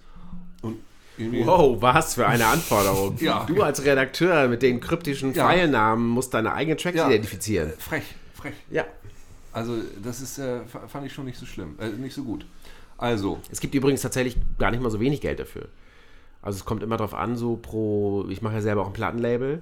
Und 0.62 0.76
Wow, 1.18 1.82
was 1.82 2.14
für 2.14 2.26
eine 2.26 2.46
Anforderung. 2.46 3.16
Ja. 3.20 3.44
Du 3.46 3.62
als 3.62 3.84
Redakteur 3.84 4.48
mit 4.48 4.62
den 4.62 4.80
kryptischen 4.80 5.34
Ja. 5.34 5.46
Pfeilnamen 5.46 6.08
musst 6.08 6.32
deine 6.32 6.52
eigenen 6.54 6.78
Tracks 6.78 6.96
Ja. 6.96 7.08
identifizieren. 7.08 7.72
frech, 7.78 8.04
frech. 8.34 8.54
Ja. 8.70 8.84
Also 9.52 9.76
das 10.02 10.20
ist, 10.22 10.38
äh, 10.38 10.60
fand 10.88 11.04
ich 11.06 11.12
schon 11.12 11.26
nicht 11.26 11.38
so 11.38 11.44
schlimm, 11.44 11.74
äh, 11.78 11.88
nicht 11.88 12.14
so 12.14 12.22
gut. 12.24 12.46
Also, 12.96 13.38
Es 13.50 13.60
gibt 13.60 13.74
übrigens 13.74 14.00
tatsächlich 14.02 14.36
gar 14.58 14.70
nicht 14.70 14.82
mal 14.82 14.90
so 14.90 15.00
wenig 15.00 15.20
Geld 15.20 15.40
dafür. 15.40 15.68
Also 16.42 16.56
es 16.56 16.64
kommt 16.64 16.82
immer 16.82 16.96
darauf 16.96 17.14
an, 17.14 17.36
so 17.36 17.56
pro, 17.56 18.26
ich 18.30 18.40
mache 18.40 18.54
ja 18.54 18.60
selber 18.62 18.82
auch 18.82 18.86
ein 18.86 18.92
Plattenlabel 18.94 19.60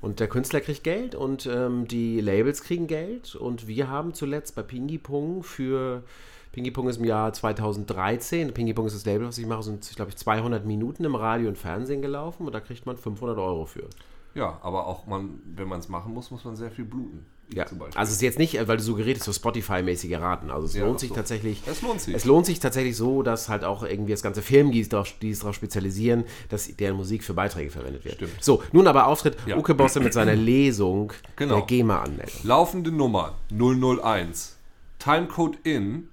und 0.00 0.18
der 0.18 0.26
Künstler 0.28 0.60
kriegt 0.60 0.82
Geld 0.82 1.14
und 1.14 1.46
ähm, 1.46 1.86
die 1.86 2.20
Labels 2.20 2.62
kriegen 2.64 2.88
Geld 2.88 3.36
und 3.36 3.68
wir 3.68 3.88
haben 3.88 4.12
zuletzt 4.12 4.56
bei 4.56 4.62
Pingy 4.62 4.98
Pong 4.98 5.44
für, 5.44 6.02
Pingy 6.50 6.72
Pong 6.72 6.88
ist 6.88 6.98
im 6.98 7.04
Jahr 7.04 7.32
2013, 7.32 8.52
Pingy 8.52 8.74
Pong 8.74 8.86
ist 8.86 8.96
das 8.96 9.04
Label, 9.04 9.28
was 9.28 9.38
ich 9.38 9.46
mache, 9.46 9.62
sind, 9.62 9.88
glaube 9.94 10.10
ich, 10.10 10.16
200 10.16 10.66
Minuten 10.66 11.04
im 11.04 11.14
Radio 11.14 11.48
und 11.48 11.58
Fernsehen 11.58 12.02
gelaufen 12.02 12.44
und 12.46 12.52
da 12.52 12.60
kriegt 12.60 12.86
man 12.86 12.96
500 12.96 13.38
Euro 13.38 13.64
für. 13.64 13.88
ja, 14.34 14.58
aber 14.62 14.86
auch 14.86 15.06
man, 15.06 15.40
wenn 15.44 15.68
man 15.68 15.78
es 15.78 15.88
machen 15.88 16.12
muss, 16.12 16.32
muss 16.32 16.44
man 16.44 16.56
sehr 16.56 16.72
viel 16.72 16.84
bluten. 16.86 17.24
Ja, 17.54 17.64
also 17.94 18.10
es 18.10 18.10
ist 18.10 18.22
jetzt 18.22 18.38
nicht, 18.40 18.54
weil 18.66 18.76
du 18.76 18.82
suggeriert 18.82 19.22
so 19.22 19.30
Spotify-mäßige 19.32 20.18
Raten. 20.18 20.50
Also 20.50 20.66
es 20.66 20.74
Ja, 20.74 20.84
lohnt 20.84 20.98
sich 20.98 21.10
so. 21.10 21.14
tatsächlich. 21.14 21.62
Es 21.66 21.80
lohnt 21.80 22.00
sich. 22.00 22.12
Es 22.14 22.24
lohnt 22.24 22.44
sich 22.44 22.58
tatsächlich 22.58 22.96
so, 22.96 23.22
dass 23.22 23.48
halt 23.48 23.62
auch 23.62 23.84
irgendwie 23.84 24.10
das 24.12 24.22
ganze 24.22 24.42
Firmen, 24.42 24.72
die 24.72 24.80
es 24.80 24.88
darauf, 24.88 25.12
die 25.22 25.30
es 25.30 25.38
darauf 25.38 25.54
spezialisieren, 25.54 26.24
dass 26.48 26.74
deren 26.76 26.96
Musik 26.96 27.22
für 27.22 27.34
Beiträge 27.34 27.70
verwendet 27.70 28.04
wird. 28.04 28.16
Stimmt. 28.16 28.42
So, 28.42 28.64
nun 28.72 28.88
aber 28.88 29.06
Auftritt 29.06 29.36
Ja. 29.46 29.56
Uke 29.56 29.74
Bosse 29.74 30.00
mit 30.00 30.12
seiner 30.12 30.34
Lesung 30.34 31.12
Genau. 31.36 31.56
der 31.58 31.66
GEMA-Anmeldung. 31.66 32.40
Laufende 32.42 32.90
Nummer 32.90 33.34
001. 33.50 34.56
Timecode 34.98 35.58
in 35.62 36.08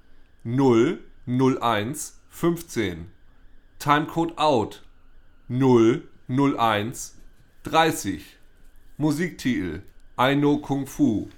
001 1.25 2.19
15. 2.29 3.07
Timecode 3.79 4.37
out 4.37 4.83
001 5.49 7.15
30. 7.63 8.21
Musiktitel 8.97 9.81
Know 10.15 10.57
Kung 10.59 10.85
Fu. 10.85 11.29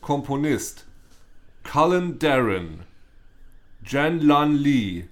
Komponist 0.00 0.86
Cullen 1.62 2.18
Darren. 2.18 2.80
Jan 3.84 4.20
Lan 4.20 4.56
Lee. 4.56 5.08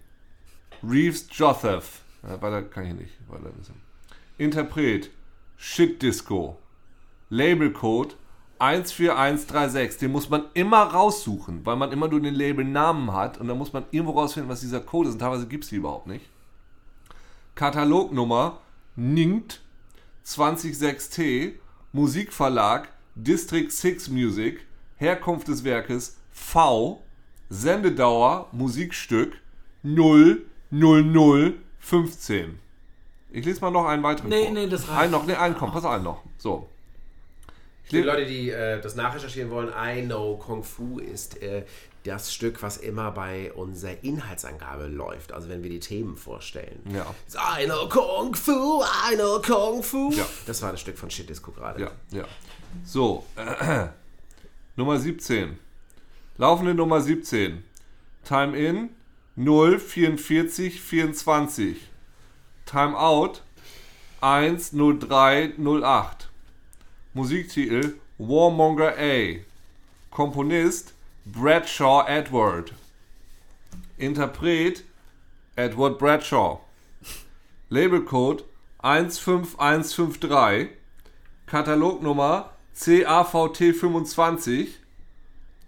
Reeves 0.83 1.27
Joseph. 1.31 2.01
Ja, 2.23 2.41
weiter 2.41 2.63
kann 2.63 2.87
ich 2.87 2.95
nicht. 2.95 3.13
Weiter 3.29 3.53
wissen. 3.59 3.75
Interpret 4.39 5.11
Shit 5.59 6.01
Disco. 6.01 6.59
Labelcode 7.29 8.17
14136. 8.59 9.99
Den 9.99 10.13
muss 10.13 10.31
man 10.31 10.47
immer 10.55 10.83
raussuchen, 10.83 11.67
weil 11.67 11.77
man 11.77 11.93
immer 11.93 12.09
nur 12.09 12.21
den 12.21 12.35
Labelnamen 12.35 13.13
hat 13.13 13.39
und 13.39 13.49
dann 13.49 13.59
muss 13.59 13.73
man 13.73 13.85
irgendwo 13.91 14.19
rausfinden, 14.19 14.51
was 14.51 14.61
dieser 14.61 14.81
Code 14.81 15.09
ist. 15.09 15.15
Und 15.15 15.21
teilweise 15.21 15.47
gibt 15.47 15.65
es 15.65 15.71
die 15.71 15.77
überhaupt 15.77 16.07
nicht. 16.07 16.25
Katalognummer 17.55 18.59
NINT 18.97 19.61
206T 20.25 21.53
Musikverlag 21.93 22.89
District 23.15 23.71
6 23.71 24.09
Music 24.09 24.61
Herkunft 24.97 25.49
des 25.49 25.65
Werkes 25.65 26.17
V 26.31 27.03
Sendedauer 27.51 28.49
Musikstück 28.53 29.35
00015 29.83 32.59
Ich 33.31 33.45
lese 33.45 33.61
mal 33.61 33.71
noch 33.71 33.85
einen 33.87 34.03
weiteren 34.03 34.31
Nee, 34.31 34.45
vor. 34.47 34.55
nee, 34.55 34.67
das 34.69 34.89
reicht. 34.89 34.99
Einen 35.01 35.13
noch, 35.13 35.27
nee, 35.27 35.35
einen 35.35 35.55
kommt, 35.57 35.73
pass 35.75 35.85
auf, 35.85 35.93
einen 35.93 36.05
noch. 36.05 36.23
So. 36.39 36.69
Für 37.93 38.03
die 38.03 38.09
Leute, 38.09 38.27
die 38.27 38.51
äh, 38.51 38.81
das 38.81 38.95
nachrecherchieren 38.97 39.51
wollen, 39.51 39.69
I 39.69 40.03
Know 40.03 40.37
Kung 40.39 40.65
Fu 40.65 40.99
ist 40.99 41.43
äh, 41.43 41.65
das 42.05 42.33
Stück, 42.33 42.63
was 42.63 42.79
immer 42.79 43.11
bei 43.13 43.53
unserer 43.53 44.03
Inhaltsangabe 44.03 44.87
läuft. 44.87 45.33
Also 45.33 45.49
wenn 45.49 45.63
wir 45.63 45.71
die 45.71 45.81
Themen 45.81 46.17
vorstellen. 46.17 46.81
Ja. 46.93 47.15
I 47.61 47.67
know 47.67 47.89
Kung 47.89 48.35
Fu, 48.35 48.83
I 49.11 49.17
know 49.17 49.41
Kung 49.41 49.83
Fu. 49.83 50.11
Ja. 50.13 50.27
Das 50.47 50.63
war 50.63 50.73
das 50.73 50.81
Stück 50.81 50.99
von 50.99 51.11
Shit 51.11 51.29
Disco 51.29 51.53
gerade. 51.53 51.83
Ja, 51.83 51.91
ja. 52.11 52.25
So, 52.85 53.27
äh, 53.37 53.89
Nummer 54.77 54.99
17. 54.99 55.59
Laufende 56.39 56.75
Nummer 56.75 57.01
17. 57.01 57.63
Time 58.25 58.57
in 58.57 58.91
0, 59.37 59.79
44, 59.79 60.81
24. 60.81 61.77
Time 62.65 62.99
out 62.99 63.43
1, 64.23 64.73
03, 64.73 65.55
08. 65.59 66.32
Musiktitel 67.15 67.99
Warmonger 68.19 68.95
A. 68.99 69.41
Komponist 70.11 70.93
Bradshaw 71.27 72.07
Edward. 72.09 72.73
Interpret 73.99 74.83
Edward 75.57 75.99
Bradshaw. 75.99 76.61
Labelcode 77.71 78.45
15153. 78.83 80.71
Katalognummer 81.47 82.47
CAVT25, 82.75 84.69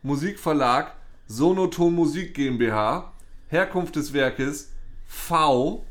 Musikverlag 0.03 0.93
Sonoton 1.29 1.95
Musik 1.95 2.35
GmbH, 2.35 3.13
Herkunft 3.49 3.97
des 3.97 4.15
Werkes 4.15 4.73
V, 5.07 5.85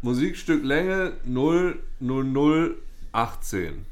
Musikstück 0.00 0.62
Länge 0.64 1.14
000 1.24 1.74
18. 3.12 3.86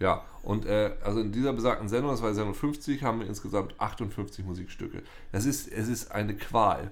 Ja, 0.00 0.22
und 0.42 0.64
äh, 0.66 0.92
also 1.02 1.20
in 1.20 1.32
dieser 1.32 1.52
besagten 1.52 1.88
Sendung, 1.88 2.10
das 2.12 2.22
war 2.22 2.32
Sendung 2.34 2.54
50, 2.54 3.02
haben 3.02 3.20
wir 3.20 3.26
insgesamt 3.26 3.74
58 3.78 4.44
Musikstücke. 4.44 5.02
Das 5.32 5.44
ist, 5.44 5.70
es 5.70 5.88
ist 5.88 6.12
eine 6.12 6.34
Qual. 6.34 6.90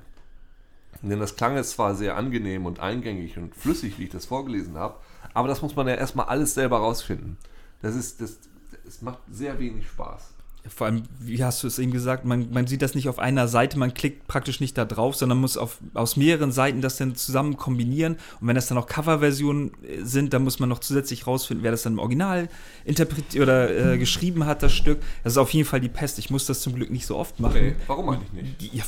Denn 1.03 1.21
das 1.21 1.37
klang 1.37 1.57
jetzt 1.57 1.73
zwar 1.73 1.95
sehr 1.95 2.17
angenehm 2.17 2.67
und 2.67 2.81
eingängig 2.81 3.37
und 3.37 3.55
flüssig, 3.55 3.99
wie 3.99 4.05
ich 4.05 4.11
das 4.11 4.27
vorgelesen 4.27 4.77
habe, 4.77 4.97
aber 5.35 5.49
das 5.49 5.63
muss 5.63 5.77
man 5.77 5.87
ja 5.87 5.95
erstmal 5.95 6.27
alles 6.27 6.55
selber 6.55 6.79
rausfinden. 6.79 7.37
Das 7.83 7.95
ist, 7.95 8.21
das, 8.21 8.39
es 8.87 9.03
macht 9.03 9.19
sehr 9.31 9.59
wenig 9.59 9.87
Spaß. 9.87 10.36
Vor 10.75 10.87
allem, 10.87 11.03
wie 11.21 11.43
hast 11.43 11.63
du 11.63 11.67
es 11.67 11.79
eben 11.79 11.93
gesagt, 11.93 12.25
man, 12.25 12.51
man 12.51 12.67
sieht 12.67 12.83
das 12.83 12.95
nicht 12.95 13.09
auf 13.09 13.19
einer 13.19 13.49
Seite, 13.49 13.79
man 13.79 13.95
klickt 13.95 14.27
praktisch 14.27 14.61
nicht 14.61 14.77
da 14.77 14.85
drauf, 14.85 15.17
sondern 15.17 15.39
muss 15.39 15.57
auf, 15.57 15.79
aus 15.95 16.17
mehreren 16.17 16.53
Seiten 16.53 16.81
das 16.81 16.97
dann 16.97 17.15
zusammen 17.15 17.57
kombinieren. 17.57 18.17
Und 18.41 18.49
wenn 18.49 18.55
das 18.55 18.67
dann 18.67 18.79
auch 18.79 18.87
Coverversionen 18.87 19.73
äh, 19.85 20.03
sind, 20.03 20.33
dann 20.33 20.43
muss 20.45 20.59
man 20.59 20.69
noch 20.69 20.81
zusätzlich 20.81 21.27
rausfinden, 21.27 21.63
wer 21.65 21.71
das 21.71 21.83
dann 21.83 21.95
im 21.95 21.99
Original 21.99 22.49
interpretiert 22.85 23.43
oder 23.43 23.93
äh, 23.95 23.99
geschrieben 23.99 24.47
hat, 24.47 24.63
das 24.63 24.73
Stück. 24.73 25.01
Das 25.25 25.35
ist 25.35 25.39
auf 25.39 25.51
jeden 25.51 25.69
Fall 25.69 25.81
die 25.81 25.89
Pest. 25.89 26.19
Ich 26.19 26.31
muss 26.31 26.47
das 26.47 26.61
zum 26.61 26.75
Glück 26.75 26.91
nicht 26.91 27.07
so 27.07 27.17
oft 27.17 27.41
machen. 27.41 27.61
Nee, 27.61 27.77
warum 27.87 28.09
eigentlich 28.09 28.33
nicht? 28.33 28.75
Ja, 28.75 28.85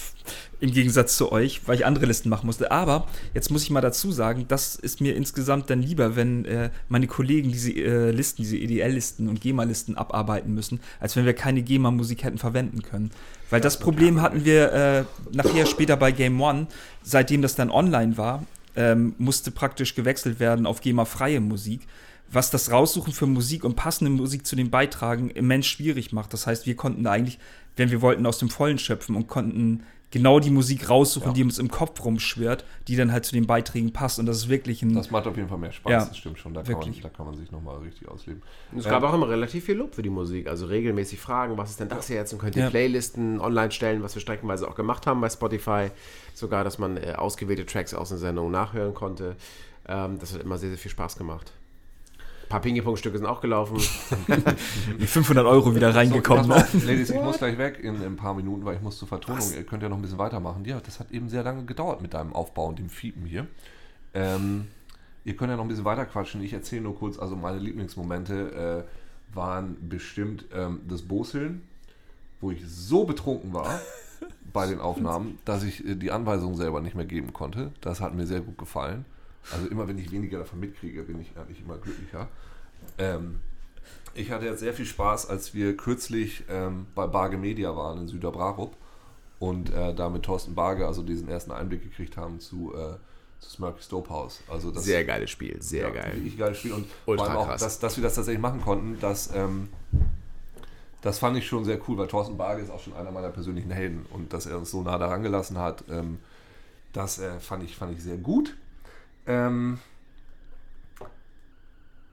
Im 0.61 0.73
Gegensatz 0.73 1.17
zu 1.17 1.31
euch, 1.31 1.61
weil 1.67 1.77
ich 1.77 1.87
andere 1.87 2.07
Listen 2.07 2.29
machen 2.29 2.47
musste. 2.47 2.73
Aber 2.73 3.07
jetzt 3.33 3.51
muss 3.51 3.63
ich 3.63 3.71
mal 3.71 3.81
dazu 3.81 4.11
sagen, 4.11 4.47
das 4.49 4.75
ist 4.75 5.01
mir 5.01 5.15
insgesamt 5.15 5.71
dann 5.71 5.81
lieber, 5.81 6.17
wenn 6.17 6.45
äh, 6.47 6.71
meine 6.89 7.07
Kollegen 7.07 7.53
diese 7.53 7.71
äh, 7.73 8.11
Listen, 8.11 8.43
diese 8.43 8.57
EDL-Listen 8.57 9.29
und 9.29 9.41
GEMA-Listen 9.41 9.97
abarbeiten 9.97 10.53
müssen, 10.55 10.81
als 10.99 11.15
wenn 11.15 11.27
wir 11.27 11.35
keine 11.35 11.63
GEMA-Musik 11.63 12.25
hätten 12.25 12.39
verwenden 12.39 12.83
können. 12.83 13.13
Weil 13.51 13.61
das 13.61 13.79
Problem 13.79 14.21
hatten 14.21 14.45
wir 14.45 14.73
äh, 14.73 15.05
nachher 15.31 15.67
später 15.67 15.97
bei 15.97 16.11
Game 16.11 16.41
One, 16.41 16.67
seitdem 17.03 17.41
das 17.41 17.55
dann 17.55 17.71
online 17.71 18.17
war, 18.19 18.45
ähm, 18.75 19.15
musste 19.19 19.53
praktisch 19.53 19.95
gewechselt 19.95 20.41
werden 20.41 20.67
auf 20.67 20.81
GEMA-freie 20.81 21.41
Musik 21.41 21.83
was 22.31 22.51
das 22.51 22.71
Raussuchen 22.71 23.13
für 23.13 23.27
Musik 23.27 23.65
und 23.65 23.77
passende 23.77 24.11
Musik 24.11 24.47
zu 24.47 24.57
den 24.57 24.71
Beitragen 24.71 25.31
immens 25.31 25.67
schwierig 25.67 26.13
macht. 26.13 26.33
Das 26.33 26.47
heißt, 26.47 26.67
wir 26.67 26.77
konnten 26.77 27.07
eigentlich, 27.07 27.39
wenn 27.77 27.91
wir 27.91 28.03
wollten, 28.03 28.27
aus 28.27 28.39
dem 28.39 28.51
Vollen 28.51 28.79
schöpfen 28.79 29.17
und 29.17 29.29
konnten 29.29 29.83
genau 30.11 30.41
die 30.41 30.51
Musik 30.51 30.89
raussuchen, 30.89 31.29
Ja. 31.29 31.35
die 31.35 31.43
uns 31.45 31.59
im 31.59 31.69
Kopf 31.71 32.03
rumschwirrt, 32.05 32.65
die 32.89 32.97
dann 32.97 33.13
halt 33.13 33.25
zu 33.27 33.33
den 33.33 33.47
Beiträgen 33.47 33.93
passt. 33.93 34.19
Und 34.19 34.27
das 34.27 34.39
ist 34.39 34.49
wirklich 34.49 34.83
ein. 34.83 34.95
Das 34.95 35.11
macht 35.11 35.27
auf 35.27 35.37
jeden 35.37 35.49
Fall 35.49 35.59
mehr 35.59 35.73
Spaß, 35.73 35.91
Ja, 35.91 36.05
das 36.07 36.17
stimmt 36.17 36.39
schon. 36.39 36.55
Da 36.55 36.63
kann, 36.63 36.79
man, 36.79 36.95
da 37.03 37.09
kann 37.11 37.27
man 37.27 37.37
sich 37.37 37.51
nochmal 37.51 37.79
richtig 37.79 38.09
ausleben. 38.09 38.43
Es 38.77 38.85
gab 38.85 39.03
auch 39.03 39.13
immer 39.13 39.29
relativ 39.29 39.65
viel 39.65 39.77
Lob 39.77 39.95
für 39.95 40.03
die 40.03 40.11
Musik. 40.11 40.47
Also 40.49 40.67
regelmäßig 40.67 41.21
Fragen, 41.21 41.57
was 41.59 41.71
ist 41.71 41.81
denn 41.81 41.89
das 41.89 42.07
hier 42.07 42.17
jetzt? 42.17 42.33
Und 42.33 42.39
könnt 42.39 42.57
ihr 42.57 42.63
Ja. 42.65 42.71
Playlisten 42.71 43.41
online 43.41 43.71
stellen, 43.71 44.03
was 44.03 44.15
wir 44.15 44.23
streckenweise 44.23 44.67
auch 44.69 44.75
gemacht 44.75 45.07
haben 45.07 45.21
bei 45.21 45.29
Spotify. 45.29 45.91
Sogar, 46.35 46.65
dass 46.65 46.79
man 46.79 46.97
äh, 46.97 47.15
ausgewählte 47.17 47.67
Tracks 47.67 47.93
aus 47.95 48.09
der 48.09 48.19
Sendung 48.19 48.51
nachhören 48.51 48.95
konnte. 48.95 49.37
Ähm, 49.87 50.19
das 50.19 50.33
hat 50.35 50.43
immer 50.43 50.57
sehr, 50.59 50.69
sehr 50.71 50.79
viel 50.79 50.91
Spaß 50.91 51.17
gemacht. 51.17 51.53
Ein 52.49 52.51
paar 52.51 52.61
Ping-Pong-Stücke 52.63 53.19
sind 53.19 53.27
auch 53.27 53.43
gelaufen. 53.43 53.77
die 54.99 55.07
500 55.07 55.45
Euro 55.45 55.75
wieder 55.75 55.95
reingekommen. 55.95 56.45
So, 56.45 56.49
mal, 56.49 56.67
Ladies, 56.87 57.11
ich 57.11 57.17
muss 57.23 57.37
gleich 57.37 57.59
weg 57.59 57.79
in, 57.79 57.97
in 57.97 58.03
ein 58.03 58.17
paar 58.17 58.33
Minuten, 58.33 58.65
weil 58.65 58.77
ich 58.77 58.81
muss 58.81 58.97
zur 58.97 59.07
Vertonung. 59.07 59.45
Ihr 59.55 59.65
könnt 59.65 59.83
ja 59.83 59.91
noch 59.91 59.99
ein 59.99 60.03
bisschen 60.03 60.17
weitermachen. 60.17 60.65
Ja, 60.65 60.81
das 60.81 60.99
hat 60.99 61.11
eben 61.11 61.29
sehr 61.29 61.43
lange 61.43 61.65
gedauert 61.65 62.01
mit 62.01 62.15
deinem 62.15 62.33
Aufbau 62.33 62.69
und 62.69 62.79
dem 62.79 62.89
Fiepen 62.89 63.27
hier. 63.27 63.47
Ähm, 64.15 64.69
ihr 65.27 65.37
könnt 65.37 65.51
ja 65.51 65.59
noch 65.59 65.65
ein 65.65 65.69
bisschen 65.69 65.85
weiter 65.85 66.07
quatschen. 66.07 66.43
Ich 66.43 66.55
erzähle 66.55 66.81
nur 66.81 66.97
kurz, 66.97 67.19
also 67.19 67.37
meine 67.37 67.59
Lieblingsmomente 67.59 68.87
äh, 68.87 69.37
waren 69.37 69.77
bestimmt 69.87 70.47
ähm, 70.55 70.81
das 70.89 71.03
Boseln, 71.03 71.61
wo 72.41 72.51
ich 72.51 72.67
so 72.67 73.05
betrunken 73.05 73.53
war 73.53 73.79
bei 74.55 74.67
den 74.67 74.81
Aufnahmen, 74.81 75.39
dass 75.45 75.65
ich 75.65 75.87
äh, 75.87 75.97
die 75.97 76.13
Anweisungen 76.13 76.57
selber 76.57 76.81
nicht 76.81 76.97
mehr 76.97 77.05
geben 77.05 77.35
konnte. 77.35 77.73
Das 77.83 78.01
hat 78.01 78.15
mir 78.15 78.27
sehr 78.27 78.41
gut 78.41 78.57
gefallen. 78.57 79.05
Also 79.53 79.69
immer 79.69 79.89
wenn 79.89 79.99
ich 79.99 80.11
weniger 80.11 80.39
davon 80.39 80.61
mitkriege, 80.61 81.03
bin 81.03 81.21
ich 81.21 81.37
eigentlich 81.37 81.61
immer 81.61 81.79
glücklicher. 81.79 82.29
Ähm, 82.99 83.41
ich 84.15 84.31
hatte 84.31 84.47
jetzt 84.47 84.61
sehr 84.61 84.75
viel 84.75 84.87
Spaß, 84.87 85.29
als 85.29 85.55
wir 85.55 85.77
kürzlich 85.77 86.45
ähm, 86.49 86.87
bei 86.95 87.07
Barge 87.07 87.39
Media 87.39 87.75
waren 87.77 88.01
in 88.01 88.09
Süderbrarup 88.09 88.77
und 89.39 89.73
äh, 89.73 89.95
da 89.95 90.09
mit 90.09 90.25
Thorsten 90.25 90.55
Barge 90.55 90.87
also 90.87 91.03
diesen 91.03 91.29
ersten 91.29 91.53
Einblick 91.53 91.83
gekriegt 91.83 92.17
haben 92.17 92.41
zu, 92.41 92.75
äh, 92.75 92.95
zu 93.39 93.51
Smirky 93.51 93.83
Stope 93.83 94.11
House. 94.11 94.43
Also 94.49 94.71
das 94.71 94.85
Sehr 94.85 95.05
geiles 95.05 95.31
Spiel, 95.31 95.61
sehr 95.63 95.89
ja, 95.89 95.91
geil. 95.91 96.13
Wirklich 96.15 96.39
geiles 96.39 96.59
Spiel 96.59 96.73
und 96.73 96.87
Ultra 97.07 97.25
vor 97.25 97.33
allem 97.33 97.51
auch, 97.51 97.57
dass, 97.57 97.79
dass 97.79 97.97
wir 97.97 98.03
das 98.03 98.15
tatsächlich 98.15 98.43
machen 98.43 98.61
konnten, 98.61 98.99
das, 99.01 99.33
ähm, 99.35 99.69
das 101.01 101.19
fand 101.19 101.37
ich 101.37 101.47
schon 101.47 101.65
sehr 101.65 101.79
cool, 101.89 101.97
weil 101.99 102.09
Thorsten 102.09 102.37
Barge 102.37 102.63
ist 102.63 102.71
auch 102.71 102.81
schon 102.81 102.95
einer 102.95 103.13
meiner 103.13 103.31
persönlichen 103.31 103.71
Helden 103.71 104.05
und 104.11 104.33
dass 104.33 104.47
er 104.47 104.59
uns 104.59 104.71
so 104.71 104.83
nah 104.83 104.99
daran 104.99 105.23
gelassen 105.23 105.59
hat, 105.59 105.85
ähm, 105.89 106.19
das 106.93 107.21
äh, 107.21 107.39
fand, 107.39 107.63
ich, 107.63 107.77
fand 107.77 107.93
ich 107.97 108.03
sehr 108.03 108.17
gut. 108.17 108.57
Ähm, 109.29 109.79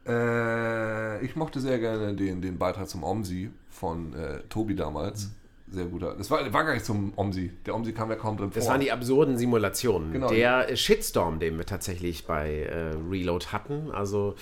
äh, 0.08 1.24
ich 1.26 1.36
mochte 1.36 1.60
sehr 1.60 1.80
gerne 1.80 2.14
den, 2.14 2.42
den 2.42 2.58
Beitrag 2.58 2.88
zum 2.88 3.04
Omsi 3.04 3.50
von 3.70 4.14
äh, 4.14 4.42
Tobi 4.50 4.76
damals. 4.76 5.32
Sehr 5.68 5.86
guter. 5.86 6.14
Das 6.16 6.30
war, 6.30 6.54
war 6.54 6.64
gar 6.64 6.74
nicht 6.74 6.86
zum 6.86 7.14
Omsi. 7.16 7.52
Der 7.66 7.74
Omsi 7.74 7.92
kam 7.92 8.10
ja 8.12 8.16
kaum 8.16 8.38
drin 8.38 8.52
Das 8.54 8.66
vor. 8.66 8.74
waren 8.74 8.82
die 8.82 8.92
absurden 8.92 9.36
Simulationen. 9.38 10.12
Genau. 10.14 10.28
Der 10.30 10.76
Shitstorm, 10.76 11.40
den 11.40 11.58
wir 11.58 11.66
tatsächlich 11.66 12.28
bei 12.28 12.60
äh, 12.62 12.94
Reload 13.10 13.48
hatten. 13.48 13.90
Also 13.92 14.36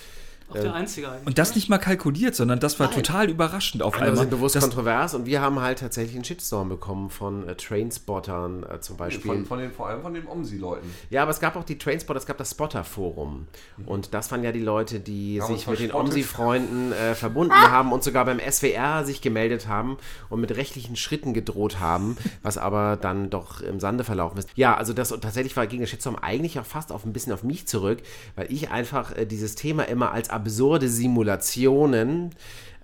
Auch 0.49 0.53
der 0.55 0.73
einzige 0.73 1.09
eigentlich. 1.09 1.27
Und 1.27 1.37
das 1.37 1.55
nicht 1.55 1.69
mal 1.69 1.77
kalkuliert, 1.77 2.35
sondern 2.35 2.59
das 2.59 2.79
war 2.79 2.91
total 2.91 3.29
überraschend 3.29 3.81
auf 3.81 3.95
einmal. 3.95 4.17
sind 4.17 4.29
bewusst 4.29 4.55
das, 4.55 4.63
kontrovers 4.63 5.13
und 5.13 5.25
wir 5.25 5.41
haben 5.41 5.59
halt 5.59 5.79
tatsächlich 5.79 6.15
einen 6.15 6.25
Shitstorm 6.25 6.69
bekommen 6.69 7.09
von 7.09 7.47
äh, 7.47 7.55
Trainspottern 7.55 8.63
äh, 8.63 8.79
zum 8.79 8.97
Beispiel. 8.97 9.31
von, 9.31 9.45
von 9.45 9.59
den, 9.59 9.71
vor 9.71 9.87
allem 9.87 10.01
von 10.01 10.13
den 10.13 10.27
Omsi-Leuten. 10.27 10.93
Ja, 11.09 11.23
aber 11.23 11.31
es 11.31 11.39
gab 11.39 11.55
auch 11.55 11.63
die 11.63 11.77
Trainspotter, 11.77 12.19
es 12.19 12.25
gab 12.25 12.37
das 12.37 12.51
Spotter-Forum. 12.51 13.47
Und 13.85 14.13
das 14.13 14.31
waren 14.31 14.43
ja 14.43 14.51
die 14.51 14.61
Leute, 14.61 14.99
die 14.99 15.41
Haben 15.41 15.55
sich 15.55 15.67
mit 15.67 15.79
den. 15.79 15.91
OMSI-Freunden 15.91 16.91
äh, 16.91 17.15
verbunden 17.15 17.53
haben 17.71 17.91
und 17.91 18.03
sogar 18.03 18.25
beim 18.25 18.39
SWR 18.39 19.05
sich 19.05 19.21
gemeldet 19.21 19.67
haben 19.67 19.97
und 20.29 20.41
mit 20.41 20.55
rechtlichen 20.55 20.95
Schritten 20.95 21.33
gedroht 21.33 21.79
haben, 21.79 22.17
was 22.41 22.57
aber 22.57 22.97
dann 22.97 23.29
doch 23.29 23.61
im 23.61 23.79
Sande 23.79 24.03
verlaufen 24.03 24.37
ist. 24.37 24.49
Ja, 24.55 24.75
also 24.75 24.93
das 24.93 25.11
und 25.11 25.21
tatsächlich 25.21 25.55
war 25.55 25.67
gegen 25.67 25.83
den 25.83 25.87
Shitstorm 25.87 26.15
eigentlich 26.15 26.59
auch 26.59 26.65
fast 26.65 26.91
auf 26.91 27.05
ein 27.05 27.13
bisschen 27.13 27.33
auf 27.33 27.43
mich 27.43 27.67
zurück, 27.67 28.01
weil 28.35 28.51
ich 28.51 28.69
einfach 28.69 29.15
äh, 29.15 29.25
dieses 29.25 29.55
Thema 29.55 29.83
immer 29.83 30.11
als 30.11 30.29
absurde 30.33 30.89
Simulationen 30.89 32.31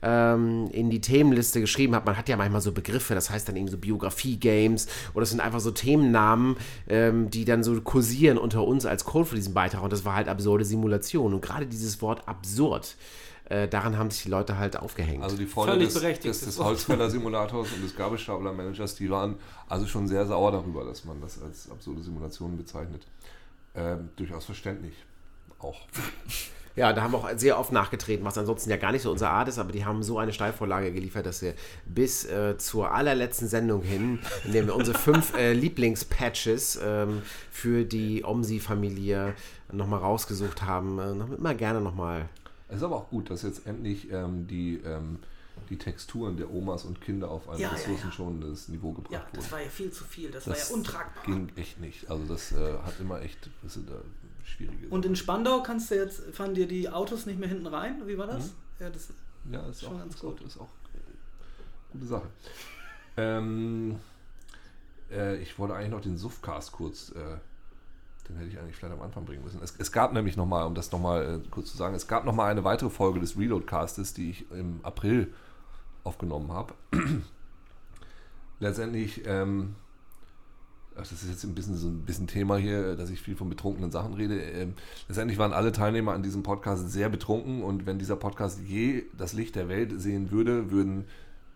ähm, 0.01 0.67
in 0.71 0.89
die 0.89 1.01
Themenliste 1.01 1.59
geschrieben 1.61 1.95
habe. 1.95 2.05
Man 2.05 2.17
hat 2.17 2.29
ja 2.29 2.37
manchmal 2.37 2.61
so 2.61 2.71
Begriffe, 2.71 3.15
das 3.15 3.29
heißt 3.29 3.47
dann 3.49 3.55
eben 3.55 3.67
so 3.67 3.77
Biografie-Games 3.77 4.87
oder 5.13 5.23
es 5.23 5.29
sind 5.29 5.41
einfach 5.41 5.59
so 5.59 5.71
Themennamen, 5.71 6.55
ähm, 6.87 7.29
die 7.29 7.45
dann 7.45 7.63
so 7.63 7.79
kursieren 7.81 8.37
unter 8.37 8.63
uns 8.63 8.85
als 8.85 9.03
Code 9.05 9.25
für 9.25 9.35
diesen 9.35 9.53
Beitrag 9.53 9.83
und 9.83 9.91
das 9.91 10.05
war 10.05 10.15
halt 10.15 10.27
absurde 10.27 10.65
Simulation. 10.65 11.33
Und 11.33 11.41
gerade 11.41 11.65
dieses 11.65 12.01
Wort 12.01 12.27
absurd, 12.27 12.95
äh, 13.49 13.67
daran 13.67 13.97
haben 13.97 14.11
sich 14.11 14.23
die 14.23 14.29
Leute 14.29 14.57
halt 14.57 14.77
aufgehängt. 14.77 15.23
Also 15.23 15.35
die 15.35 15.47
Freunde 15.47 15.79
des, 15.79 15.93
des, 15.93 16.41
des. 16.41 16.59
Holzfäller-Simulators 16.59 17.73
und 17.73 17.83
des 17.83 17.95
Gabelstapler-Managers, 17.95 18.95
die 18.95 19.09
waren 19.09 19.35
also 19.67 19.87
schon 19.87 20.07
sehr 20.07 20.25
sauer 20.25 20.51
darüber, 20.51 20.85
dass 20.85 21.03
man 21.03 21.19
das 21.19 21.41
als 21.41 21.69
absurde 21.69 22.01
Simulation 22.01 22.55
bezeichnet. 22.57 23.07
Ähm, 23.75 24.09
durchaus 24.15 24.45
verständlich. 24.45 24.93
Auch. 25.59 25.81
Ja, 26.75 26.93
da 26.93 27.01
haben 27.01 27.11
wir 27.11 27.17
auch 27.17 27.29
sehr 27.35 27.59
oft 27.59 27.71
nachgetreten, 27.73 28.23
was 28.25 28.37
ansonsten 28.37 28.69
ja 28.69 28.77
gar 28.77 28.91
nicht 28.91 29.01
so 29.01 29.11
unsere 29.11 29.31
Art 29.31 29.47
ist, 29.49 29.57
aber 29.59 29.71
die 29.71 29.83
haben 29.85 30.01
so 30.03 30.17
eine 30.19 30.31
Steilvorlage 30.31 30.93
geliefert, 30.93 31.25
dass 31.25 31.41
wir 31.41 31.53
bis 31.85 32.25
äh, 32.25 32.57
zur 32.57 32.91
allerletzten 32.93 33.47
Sendung 33.47 33.81
hin, 33.81 34.19
in 34.45 34.53
der 34.53 34.65
wir 34.65 34.75
unsere 34.75 34.97
fünf 34.97 35.35
äh, 35.35 35.53
Lieblingspatches 35.53 36.79
ähm, 36.83 37.21
für 37.51 37.83
die 37.85 38.23
Omsi-Familie 38.23 39.33
nochmal 39.71 39.99
rausgesucht 39.99 40.61
haben. 40.63 40.99
Äh, 40.99 41.13
noch 41.15 41.31
immer 41.31 41.53
gerne 41.53 41.81
nochmal. 41.81 42.29
Es 42.69 42.77
ist 42.77 42.83
aber 42.83 42.95
auch 42.97 43.09
gut, 43.09 43.29
dass 43.29 43.41
jetzt 43.41 43.65
endlich 43.65 44.11
ähm, 44.11 44.47
die, 44.47 44.79
ähm, 44.85 45.19
die 45.69 45.77
Texturen 45.77 46.37
der 46.37 46.51
Omas 46.53 46.85
und 46.85 47.01
Kinder 47.01 47.29
auf 47.29 47.49
ein 47.49 47.57
Ja, 47.59 47.67
ja, 47.67 47.67
ja. 47.67 47.73
ressourcenschonendes 47.73 48.69
Niveau 48.69 48.91
gebracht 48.93 49.11
Ja, 49.11 49.19
wurden. 49.21 49.29
das 49.33 49.51
war 49.51 49.59
ja 49.61 49.69
viel 49.69 49.91
zu 49.91 50.03
viel. 50.03 50.29
Das, 50.31 50.45
Das 50.45 50.69
war 50.69 50.69
ja 50.69 50.75
untragbar. 50.75 51.23
ging 51.25 51.49
echt 51.55 51.79
nicht. 51.79 52.09
Also 52.09 52.23
das 52.25 52.51
äh, 52.51 52.55
hat 52.85 52.93
immer 52.99 53.21
echt 53.21 53.49
das 53.63 53.73
sind, 53.73 53.89
äh, 53.89 53.93
schwierige 54.49 54.87
Und 54.89 55.05
in 55.05 55.15
Spandau 55.15 55.61
kannst 55.63 55.91
du 55.91 55.95
jetzt, 55.95 56.21
fahren 56.35 56.53
dir 56.53 56.67
die 56.67 56.89
Autos 56.89 57.25
nicht 57.25 57.39
mehr 57.39 57.49
hinten 57.49 57.67
rein? 57.67 58.01
Wie 58.07 58.17
war 58.17 58.27
das? 58.27 58.47
Mhm. 58.47 58.51
Ja, 58.79 58.89
das 58.89 59.09
Ja, 59.51 59.59
ist 59.67 59.81
Schon 59.81 59.95
auch, 59.95 59.99
ganz 59.99 60.19
gut. 60.19 60.41
ist 60.41 60.57
auch 60.59 60.69
äh, 60.93 61.91
gute 61.91 62.05
Sache. 62.05 62.27
Ähm, 63.17 63.99
äh, 65.11 65.37
ich 65.37 65.57
wollte 65.59 65.75
eigentlich 65.75 65.91
noch 65.91 66.01
den 66.01 66.17
Suffcast 66.17 66.71
kurz, 66.71 67.09
äh, 67.11 67.37
den 68.27 68.37
hätte 68.37 68.49
ich 68.49 68.59
eigentlich 68.59 68.75
vielleicht 68.75 68.93
am 68.93 69.01
Anfang 69.01 69.25
bringen 69.25 69.43
müssen. 69.43 69.59
Es, 69.63 69.73
es 69.77 69.91
gab 69.91 70.13
nämlich 70.13 70.37
nochmal, 70.37 70.65
um 70.65 70.75
das 70.75 70.91
nochmal 70.91 71.41
äh, 71.45 71.49
kurz 71.49 71.71
zu 71.71 71.77
sagen, 71.77 71.95
es 71.95 72.07
gab 72.07 72.25
nochmal 72.25 72.51
eine 72.51 72.63
weitere 72.63 72.89
Folge 72.89 73.19
des 73.19 73.37
Reloadcastes, 73.37 74.13
die 74.13 74.29
ich 74.31 74.51
im 74.51 74.79
April 74.83 75.33
aufgenommen 76.03 76.51
habe. 76.53 76.73
Letztendlich, 78.59 79.23
ähm, 79.25 79.75
ach, 80.95 81.01
das 81.07 81.11
ist 81.11 81.29
jetzt 81.29 81.43
ein 81.43 81.55
bisschen 81.55 81.77
so 81.77 81.87
ein 81.87 82.01
bisschen 82.01 82.27
Thema 82.27 82.57
hier, 82.57 82.95
dass 82.95 83.09
ich 83.09 83.21
viel 83.21 83.35
von 83.35 83.49
betrunkenen 83.49 83.91
Sachen 83.91 84.13
rede. 84.13 84.39
Ähm, 84.39 84.73
letztendlich 85.07 85.37
waren 85.37 85.53
alle 85.53 85.71
Teilnehmer 85.71 86.13
an 86.13 86.23
diesem 86.23 86.43
Podcast 86.43 86.91
sehr 86.91 87.09
betrunken 87.09 87.63
und 87.63 87.85
wenn 87.85 87.99
dieser 87.99 88.15
Podcast 88.15 88.59
je 88.65 89.03
das 89.17 89.33
Licht 89.33 89.55
der 89.55 89.69
Welt 89.69 89.93
sehen 89.99 90.31
würde, 90.31 90.71
würden 90.71 91.05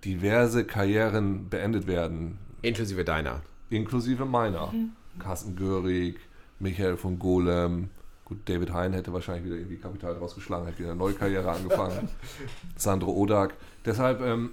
diverse 0.06 0.66
Karrieren 0.66 1.50
beendet 1.50 1.88
werden, 1.88 2.38
Inklusive 2.62 3.04
deiner. 3.04 3.42
inklusive 3.70 4.26
meiner. 4.26 4.74
Carsten 5.20 5.56
Görig, 5.56 6.20
Michael 6.60 6.98
von 6.98 7.20
Golem, 7.20 7.90
Gut, 8.26 8.38
David 8.46 8.72
Hein 8.72 8.94
hätte 8.94 9.12
wahrscheinlich 9.12 9.46
wieder 9.46 9.58
irgendwie 9.58 9.78
Kapital 9.78 10.16
draus 10.16 10.34
geschlagen, 10.34 10.66
hätte 10.66 10.80
wieder 10.80 10.92
eine 10.92 10.98
neue 10.98 11.14
Karriere 11.14 11.52
angefangen. 11.52 12.08
Sandro 12.78 13.12
Odak. 13.12 13.54
Deshalb, 13.86 14.22
ähm, 14.22 14.52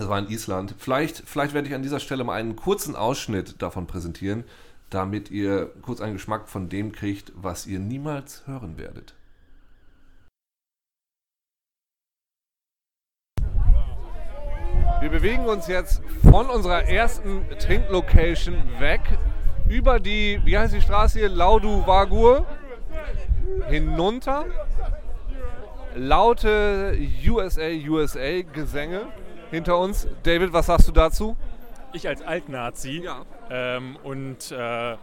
das 0.00 0.08
war 0.08 0.18
in 0.18 0.30
Island. 0.30 0.74
Vielleicht, 0.78 1.22
vielleicht 1.26 1.52
werde 1.52 1.68
ich 1.68 1.74
an 1.74 1.82
dieser 1.82 2.00
Stelle 2.00 2.24
mal 2.24 2.32
einen 2.32 2.56
kurzen 2.56 2.96
Ausschnitt 2.96 3.60
davon 3.60 3.86
präsentieren, 3.86 4.44
damit 4.88 5.30
ihr 5.30 5.70
kurz 5.82 6.00
einen 6.00 6.14
Geschmack 6.14 6.48
von 6.48 6.70
dem 6.70 6.92
kriegt, 6.92 7.32
was 7.36 7.66
ihr 7.66 7.78
niemals 7.78 8.46
hören 8.46 8.78
werdet. 8.78 9.14
Wir 15.00 15.10
bewegen 15.10 15.44
uns 15.44 15.66
jetzt 15.66 16.02
von 16.30 16.48
unserer 16.48 16.84
ersten 16.84 17.44
Trinklocation 17.58 18.54
weg 18.78 19.02
über 19.68 20.00
die, 20.00 20.40
wie 20.44 20.56
heißt 20.56 20.74
die 20.74 20.80
Straße 20.80 21.18
hier? 21.18 21.28
Laudu 21.28 21.86
Vagur 21.86 22.46
hinunter. 23.68 24.46
Laute 25.94 26.96
USA, 27.26 27.68
USA 27.88 28.42
Gesänge 28.42 29.06
hinter 29.50 29.78
uns. 29.78 30.06
David, 30.22 30.52
was 30.52 30.66
sagst 30.66 30.88
du 30.88 30.92
dazu? 30.92 31.36
Ich 31.92 32.06
als 32.08 32.22
Altnazi. 32.22 33.02
Ja. 33.04 33.22
Ähm, 33.50 33.96
und 34.02 34.50
äh, 34.52 34.96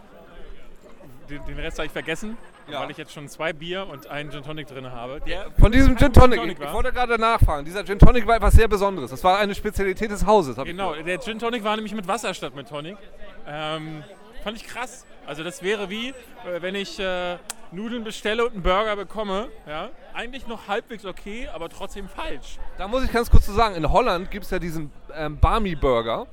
den, 1.30 1.46
den 1.46 1.60
Rest 1.60 1.78
habe 1.80 1.88
ich 1.88 1.92
vergessen, 1.92 2.38
Ja. 2.70 2.80
weil 2.82 2.92
ich 2.92 2.98
jetzt 2.98 3.12
schon 3.14 3.28
zwei 3.28 3.52
Bier 3.52 3.86
und 3.88 4.08
einen 4.08 4.32
Gin 4.32 4.44
Tonic 4.44 4.68
drin 4.68 4.90
habe. 4.92 5.20
Der 5.28 5.48
Von 5.60 5.72
diesem 5.72 5.98
Gin 5.98 6.14
Tonic, 6.14 6.42
ich, 6.46 6.60
war. 6.60 6.68
ich 6.68 6.74
wollte 6.74 6.94
gerade 6.94 7.18
nachfragen. 7.20 7.66
Dieser 7.66 7.84
Gin 7.86 8.00
Tonic 8.00 8.26
war 8.26 8.38
etwas 8.38 8.54
sehr 8.54 8.68
Besonderes. 8.70 9.12
Das 9.12 9.24
war 9.24 9.38
eine 9.38 9.54
Spezialität 9.54 10.12
des 10.12 10.26
Hauses. 10.26 10.56
Genau, 10.64 10.94
der 10.96 11.20
Gin 11.20 11.40
Tonic 11.40 11.64
war 11.64 11.76
nämlich 11.76 11.94
mit 11.94 12.08
Wasser 12.08 12.34
statt 12.34 12.56
mit 12.56 12.70
Tonic. 12.70 12.98
Ähm, 13.46 14.04
fand 14.44 14.56
ich 14.58 14.64
krass. 14.66 15.06
Also 15.26 15.44
das 15.44 15.62
wäre 15.62 15.90
wie, 15.90 16.10
äh, 16.10 16.62
wenn 16.62 16.76
ich 16.76 16.98
äh, 17.00 17.36
Nudeln 17.72 18.04
bestelle 18.04 18.46
und 18.46 18.54
einen 18.54 18.64
Burger 18.64 18.96
bekomme. 18.96 19.50
Ja? 19.68 19.90
Eigentlich 20.14 20.48
noch 20.48 20.68
halbwegs 20.68 21.06
okay, 21.06 21.48
aber 21.54 21.70
trotzdem 21.70 22.08
falsch. 22.08 22.58
Da 22.78 22.88
muss 22.88 23.04
ich 23.04 23.12
ganz 23.12 23.30
kurz 23.30 23.46
zu 23.46 23.52
sagen, 23.54 23.76
in 23.76 23.92
Holland 23.92 24.32
gibt 24.32 24.46
es 24.46 24.52
ja 24.52 24.60
diesen 24.60 24.92
ähm, 25.14 25.38
Barmy 25.40 25.76
Burger. 25.76 26.28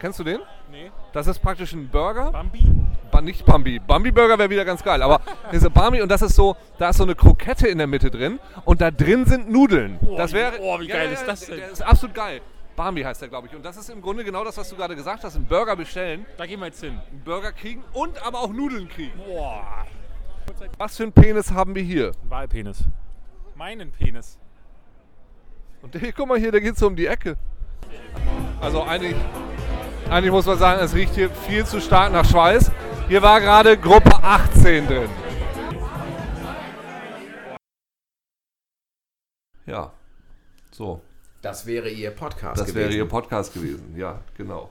Kennst 0.00 0.18
du 0.18 0.24
den? 0.24 0.40
Nee. 0.70 0.90
Das 1.12 1.26
ist 1.26 1.38
praktisch 1.38 1.72
ein 1.74 1.88
Burger. 1.88 2.32
Bambi? 2.32 2.64
Ba 3.10 3.20
nicht 3.20 3.44
Bambi. 3.44 3.78
Bambi 3.78 4.10
Burger 4.10 4.38
wäre 4.38 4.50
wieder 4.50 4.64
ganz 4.64 4.82
geil. 4.82 5.02
Aber 5.02 5.20
diese 5.52 5.70
Barmy 5.70 6.00
und 6.00 6.08
das 6.08 6.22
ist 6.22 6.34
so, 6.34 6.56
da 6.78 6.88
ist 6.88 6.96
so 6.96 7.04
eine 7.04 7.14
Krokette 7.14 7.68
in 7.68 7.78
der 7.78 7.86
Mitte 7.86 8.10
drin 8.10 8.40
und 8.64 8.80
da 8.80 8.90
drin 8.90 9.26
sind 9.26 9.50
Nudeln. 9.50 10.00
das 10.16 10.32
wäre. 10.32 10.58
oh, 10.60 10.80
wie 10.80 10.88
geil 10.88 11.12
ist 11.12 11.24
das 11.26 11.46
denn? 11.46 11.58
Der 11.58 11.70
ist 11.70 11.82
absolut 11.82 12.14
geil. 12.14 12.40
Barmy 12.74 13.02
heißt 13.02 13.20
der, 13.20 13.28
glaube 13.28 13.48
ich. 13.48 13.54
Und 13.54 13.64
das 13.64 13.76
ist 13.76 13.90
im 13.90 14.00
Grunde 14.00 14.24
genau 14.24 14.44
das, 14.44 14.56
was 14.56 14.70
du 14.70 14.76
gerade 14.76 14.96
gesagt 14.96 15.22
hast. 15.24 15.36
Einen 15.36 15.44
Burger 15.44 15.76
bestellen, 15.76 16.24
Da 16.38 16.46
gehen 16.46 16.58
wir 16.58 16.66
jetzt 16.66 16.80
hin. 16.80 16.98
einen 17.10 17.20
Burger 17.22 17.52
kriegen 17.52 17.84
und 17.92 18.24
aber 18.26 18.40
auch 18.40 18.50
Nudeln 18.52 18.88
kriegen. 18.88 19.12
Boah. 19.26 19.86
Was 20.78 20.96
für 20.96 21.04
einen 21.04 21.12
Penis 21.12 21.50
haben 21.50 21.74
wir 21.74 21.82
hier? 21.82 22.08
Ein 22.24 22.30
Wahlpenis. 22.30 22.84
Meinen 23.54 23.90
Penis. 23.92 24.38
Und 25.82 25.94
der, 25.94 26.12
guck 26.12 26.28
mal 26.28 26.38
hier, 26.38 26.52
der 26.52 26.60
geht 26.60 26.76
so 26.76 26.86
um 26.86 26.96
die 26.96 27.06
Ecke. 27.06 27.36
Also 28.60 28.82
eigentlich, 28.82 29.16
eigentlich 30.08 30.30
muss 30.32 30.46
man 30.46 30.58
sagen, 30.58 30.80
es 30.82 30.94
riecht 30.94 31.14
hier 31.14 31.30
viel 31.30 31.64
zu 31.66 31.80
stark 31.80 32.12
nach 32.12 32.24
Schweiß. 32.28 32.70
Hier 33.08 33.22
war 33.22 33.40
gerade 33.40 33.76
Gruppe 33.76 34.14
18 34.22 34.86
drin. 34.86 35.08
Ja, 39.66 39.92
so. 40.70 41.00
Das 41.40 41.66
wäre 41.66 41.88
Ihr 41.88 42.10
Podcast 42.12 42.60
Das 42.60 42.66
gewesen. 42.68 42.76
wäre 42.90 42.92
Ihr 42.94 43.08
Podcast 43.08 43.52
gewesen. 43.54 43.94
Ja, 43.96 44.20
genau. 44.36 44.70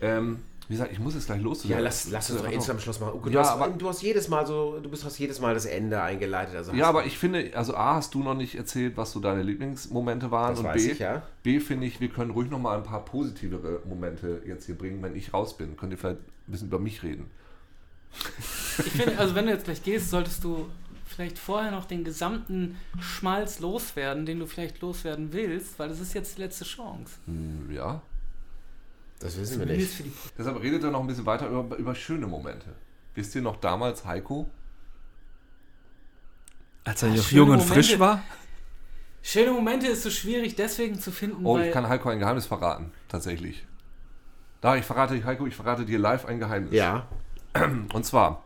Ähm, 0.00 0.42
wie 0.72 0.76
gesagt, 0.76 0.90
ich 0.92 0.98
muss 0.98 1.12
jetzt 1.12 1.26
gleich 1.26 1.42
los. 1.42 1.64
Ja, 1.64 1.78
lass, 1.80 2.08
lass 2.08 2.30
uns 2.30 2.40
doch 2.40 2.50
instant 2.50 2.80
Schluss 2.80 2.98
machen. 2.98 3.12
Uke, 3.16 3.28
du, 3.28 3.34
Ja, 3.34 3.40
hast, 3.42 3.50
aber- 3.50 3.68
du 3.68 3.86
hast 3.90 4.00
jedes 4.00 4.28
Mal 4.28 4.46
so, 4.46 4.80
du 4.80 4.88
bist, 4.88 5.04
hast 5.04 5.18
jedes 5.18 5.38
Mal 5.38 5.52
das 5.52 5.66
Ende 5.66 6.00
eingeleitet. 6.00 6.56
Also 6.56 6.72
Ja, 6.72 6.88
aber 6.88 7.04
ich 7.04 7.18
finde, 7.18 7.50
also 7.54 7.74
A, 7.76 7.96
hast 7.96 8.14
du 8.14 8.22
noch 8.22 8.32
nicht 8.32 8.54
erzählt, 8.54 8.96
was 8.96 9.12
so 9.12 9.20
deine 9.20 9.42
Lieblingsmomente 9.42 10.30
waren. 10.30 10.52
Das 10.52 10.60
und 10.60 10.64
weiß 10.64 10.82
B, 10.86 10.92
ich, 10.92 10.98
ja. 10.98 11.22
B 11.42 11.60
finde 11.60 11.86
ich, 11.86 12.00
wir 12.00 12.08
können 12.08 12.30
ruhig 12.30 12.50
noch 12.50 12.58
mal 12.58 12.78
ein 12.78 12.84
paar 12.84 13.04
positivere 13.04 13.80
Momente 13.84 14.40
jetzt 14.46 14.64
hier 14.64 14.78
bringen, 14.78 15.02
wenn 15.02 15.14
ich 15.14 15.34
raus 15.34 15.58
bin. 15.58 15.76
Könnt 15.76 15.92
ihr 15.92 15.98
vielleicht 15.98 16.20
ein 16.20 16.50
bisschen 16.52 16.68
über 16.68 16.78
mich 16.78 17.02
reden? 17.02 17.26
Ich 18.78 18.92
finde, 18.92 19.18
also 19.18 19.34
wenn 19.34 19.44
du 19.44 19.52
jetzt 19.52 19.64
gleich 19.64 19.82
gehst, 19.82 20.08
solltest 20.08 20.42
du 20.42 20.70
vielleicht 21.04 21.38
vorher 21.38 21.70
noch 21.70 21.84
den 21.84 22.04
gesamten 22.04 22.76
Schmalz 22.98 23.60
loswerden, 23.60 24.24
den 24.24 24.38
du 24.38 24.46
vielleicht 24.46 24.80
loswerden 24.80 25.32
willst, 25.32 25.78
weil 25.78 25.90
das 25.90 26.00
ist 26.00 26.14
jetzt 26.14 26.38
die 26.38 26.42
letzte 26.42 26.64
Chance. 26.64 27.12
Hm, 27.26 27.70
ja. 27.70 28.00
Das 29.22 29.38
wissen 29.38 29.60
wir 29.60 29.66
Zumindest 29.66 30.00
nicht. 30.00 30.14
für 30.16 30.28
die 30.28 30.34
Deshalb 30.38 30.60
redet 30.62 30.84
er 30.84 30.90
noch 30.90 31.00
ein 31.00 31.06
bisschen 31.06 31.26
weiter 31.26 31.48
über, 31.48 31.76
über 31.76 31.94
schöne 31.94 32.26
Momente. 32.26 32.66
Wisst 33.14 33.34
ihr 33.34 33.42
noch 33.42 33.56
damals, 33.56 34.04
Heiko? 34.04 34.48
Als 36.84 37.02
er 37.02 37.10
Ja, 37.10 37.16
noch 37.16 37.30
jung 37.30 37.50
und 37.50 37.56
Momente. 37.58 37.74
frisch 37.74 37.98
war. 37.98 38.22
Schöne 39.22 39.52
Momente 39.52 39.86
ist 39.86 40.02
so 40.02 40.10
schwierig 40.10 40.56
deswegen 40.56 40.98
zu 40.98 41.12
finden, 41.12 41.46
Oh, 41.46 41.54
weil 41.56 41.68
ich 41.68 41.72
kann 41.72 41.88
Heiko 41.88 42.08
ein 42.08 42.18
Geheimnis 42.18 42.46
verraten, 42.46 42.90
tatsächlich. 43.08 43.64
Da, 44.60 44.74
ich 44.76 44.84
verrate 44.84 45.14
dich, 45.14 45.24
Heiko, 45.24 45.46
ich 45.46 45.54
verrate 45.54 45.84
dir 45.84 45.98
live 45.98 46.24
ein 46.26 46.40
Geheimnis. 46.40 46.72
Ja, 46.72 47.06
Und 47.92 48.04
zwar, 48.04 48.42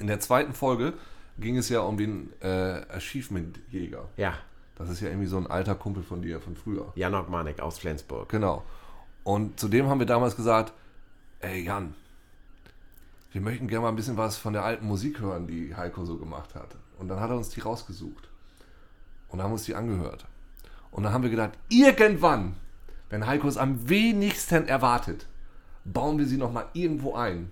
in 0.00 0.06
der 0.08 0.18
zweiten 0.18 0.52
Folge 0.52 0.94
ging 1.38 1.56
es 1.58 1.68
ja 1.68 1.80
um 1.80 1.96
den 1.96 2.32
äh, 2.40 2.82
Achievement-Jäger. 2.90 4.08
ja. 4.16 4.34
Das 4.76 4.88
ist 4.88 5.02
ja 5.02 5.08
irgendwie 5.08 5.26
so 5.26 5.36
ein 5.36 5.46
alter 5.46 5.74
Kumpel 5.74 6.02
von 6.02 6.22
dir, 6.22 6.40
von 6.40 6.56
früher. 6.56 6.90
Janok 6.94 7.28
Manek 7.28 7.60
aus 7.60 7.78
Flensburg. 7.78 8.30
Genau. 8.30 8.64
Und 9.24 9.60
zudem 9.60 9.88
haben 9.88 9.98
wir 10.00 10.06
damals 10.06 10.36
gesagt, 10.36 10.72
ey 11.40 11.62
Jan, 11.64 11.94
wir 13.32 13.40
möchten 13.40 13.68
gerne 13.68 13.82
mal 13.82 13.88
ein 13.90 13.96
bisschen 13.96 14.16
was 14.16 14.36
von 14.36 14.52
der 14.52 14.64
alten 14.64 14.86
Musik 14.86 15.20
hören, 15.20 15.46
die 15.46 15.74
Heiko 15.76 16.04
so 16.04 16.16
gemacht 16.16 16.54
hat. 16.54 16.76
Und 16.98 17.08
dann 17.08 17.20
hat 17.20 17.30
er 17.30 17.36
uns 17.36 17.50
die 17.50 17.60
rausgesucht. 17.60 18.28
Und 19.28 19.42
haben 19.42 19.52
uns 19.52 19.64
die 19.64 19.74
angehört. 19.76 20.26
Und 20.90 21.04
dann 21.04 21.12
haben 21.12 21.22
wir 21.22 21.30
gedacht, 21.30 21.52
irgendwann, 21.68 22.56
wenn 23.10 23.26
Heiko 23.26 23.46
es 23.46 23.56
am 23.56 23.88
wenigsten 23.88 24.66
erwartet, 24.66 25.26
bauen 25.84 26.18
wir 26.18 26.26
sie 26.26 26.36
nochmal 26.36 26.66
irgendwo 26.72 27.14
ein. 27.14 27.50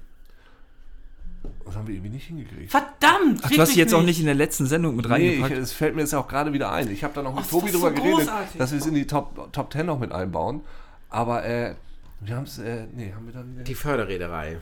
Das 1.64 1.77
haben 1.77 1.87
wir 1.87 1.95
irgendwie 1.95 2.11
nicht 2.11 2.27
hingekriegt. 2.27 2.71
verdammt! 2.71 3.41
Ach, 3.43 3.51
du 3.51 3.61
hast 3.61 3.73
sie 3.73 3.79
jetzt 3.79 3.95
auch 3.95 4.03
nicht 4.03 4.19
in 4.19 4.27
der 4.27 4.35
letzten 4.35 4.66
Sendung 4.66 4.97
mit 4.97 5.09
Nee, 5.09 5.35
ich, 5.35 5.43
reingepackt. 5.43 5.57
es 5.62 5.73
fällt 5.73 5.95
mir 5.95 6.01
jetzt 6.01 6.14
auch 6.14 6.27
gerade 6.27 6.53
wieder 6.53 6.73
ein. 6.73 6.91
Ich 6.91 7.05
habe 7.05 7.14
da 7.14 7.23
noch 7.23 7.35
mit 7.35 7.45
Ach, 7.47 7.51
Tobi 7.51 7.71
drüber 7.71 7.91
so 7.91 7.95
geredet, 7.95 8.29
dass 8.59 8.73
wir 8.73 8.79
es 8.79 8.87
in 8.87 8.95
die 8.95 9.07
Top, 9.07 9.53
Top 9.53 9.73
10 9.73 9.87
noch 9.87 10.01
mit 10.01 10.11
einbauen. 10.11 10.62
Aber 11.11 11.44
äh, 11.44 11.74
wir 12.20 12.36
haben 12.36 12.44
es, 12.44 12.59
äh, 12.59 12.86
nee, 12.92 13.12
haben 13.14 13.26
wir 13.26 13.32
dann. 13.32 13.64
Die 13.64 13.74
Förderreederei. 13.74 14.59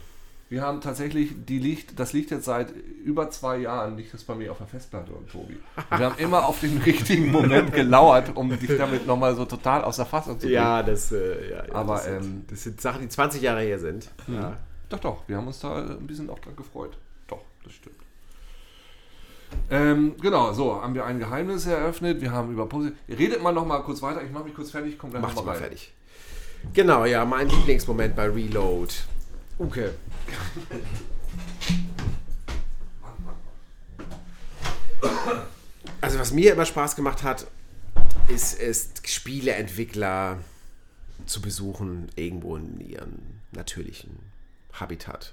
wir 0.48 0.62
haben 0.62 0.80
tatsächlich, 0.80 1.32
die 1.46 1.58
liegt, 1.58 1.98
das 1.98 2.12
liegt 2.12 2.30
jetzt 2.30 2.44
seit 2.44 2.70
über 2.70 3.30
zwei 3.30 3.58
Jahren, 3.58 3.96
liegt 3.96 4.14
das 4.14 4.22
bei 4.24 4.34
mir 4.34 4.52
auf 4.52 4.58
der 4.58 4.66
Festplatte 4.66 5.12
und 5.12 5.28
Tobi. 5.30 5.58
Und 5.90 5.98
wir 5.98 6.06
haben 6.06 6.18
immer 6.18 6.46
auf 6.46 6.60
den 6.60 6.78
richtigen 6.82 7.32
Moment 7.32 7.72
gelauert, 7.72 8.36
um 8.36 8.50
dich 8.56 8.76
damit 8.76 9.06
nochmal 9.06 9.34
so 9.34 9.44
total 9.44 9.82
aus 9.84 9.96
der 9.96 10.06
Fassung 10.06 10.34
zu 10.38 10.46
bringen. 10.46 10.54
Ja, 10.54 10.82
das, 10.82 11.10
äh, 11.12 11.50
ja, 11.50 11.66
ja, 11.66 11.74
Aber, 11.74 11.94
das, 11.94 12.04
sind, 12.04 12.22
ähm, 12.22 12.44
das 12.48 12.62
sind 12.62 12.80
Sachen, 12.80 13.02
die 13.02 13.08
20 13.08 13.42
Jahre 13.42 13.62
her 13.62 13.78
sind. 13.78 14.08
Ja. 14.28 14.56
Doch, 14.88 15.00
doch, 15.00 15.22
wir 15.28 15.36
haben 15.36 15.46
uns 15.48 15.58
da 15.58 15.78
ein 15.78 16.06
bisschen 16.06 16.30
auch 16.30 16.38
dran 16.38 16.54
gefreut. 16.54 16.96
Doch, 17.26 17.42
das 17.64 17.72
stimmt. 17.72 17.96
Ähm, 19.70 20.14
genau, 20.20 20.52
so, 20.52 20.80
haben 20.80 20.94
wir 20.94 21.04
ein 21.06 21.18
Geheimnis 21.18 21.66
eröffnet. 21.66 22.20
Wir 22.20 22.30
haben 22.30 22.52
über 22.52 22.66
Posi 22.68 22.92
Redet 23.08 23.42
mal 23.42 23.52
noch 23.52 23.66
mal 23.66 23.80
kurz 23.80 24.02
weiter. 24.02 24.22
Ich 24.22 24.30
mache 24.30 24.44
mich 24.44 24.54
kurz 24.54 24.70
fertig, 24.70 24.98
komm 24.98 25.10
gleich 25.10 25.22
Mach 25.22 25.30
noch 25.30 25.36
dich 25.36 25.44
mal 25.46 25.52
rein. 25.52 25.60
fertig. 25.60 25.92
Genau, 26.72 27.04
ja, 27.04 27.24
mein 27.24 27.48
Lieblingsmoment 27.48 28.14
bei 28.14 28.28
Reload. 28.28 28.92
Uke. 29.58 29.94
Also 36.00 36.18
was 36.18 36.32
mir 36.32 36.52
immer 36.52 36.66
Spaß 36.66 36.94
gemacht 36.94 37.22
hat, 37.22 37.46
ist 38.28 38.60
es, 38.60 38.90
Spieleentwickler 39.04 40.38
zu 41.26 41.40
besuchen, 41.40 42.08
irgendwo 42.16 42.56
in 42.56 42.80
ihrem 42.80 43.18
natürlichen 43.52 44.18
Habitat. 44.72 45.32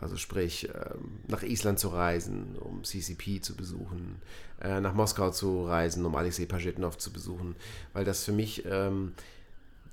Also 0.00 0.16
sprich, 0.16 0.68
ähm, 0.68 1.20
nach 1.28 1.42
Island 1.42 1.78
zu 1.78 1.88
reisen, 1.88 2.56
um 2.58 2.84
CCP 2.84 3.42
zu 3.42 3.54
besuchen, 3.54 4.22
äh, 4.62 4.80
nach 4.80 4.94
Moskau 4.94 5.30
zu 5.30 5.66
reisen, 5.66 6.06
um 6.06 6.16
Alexei 6.16 6.46
Pajitnov 6.46 6.96
zu 6.96 7.12
besuchen, 7.12 7.54
weil 7.92 8.04
das 8.04 8.24
für 8.24 8.32
mich 8.32 8.64
ähm, 8.64 9.12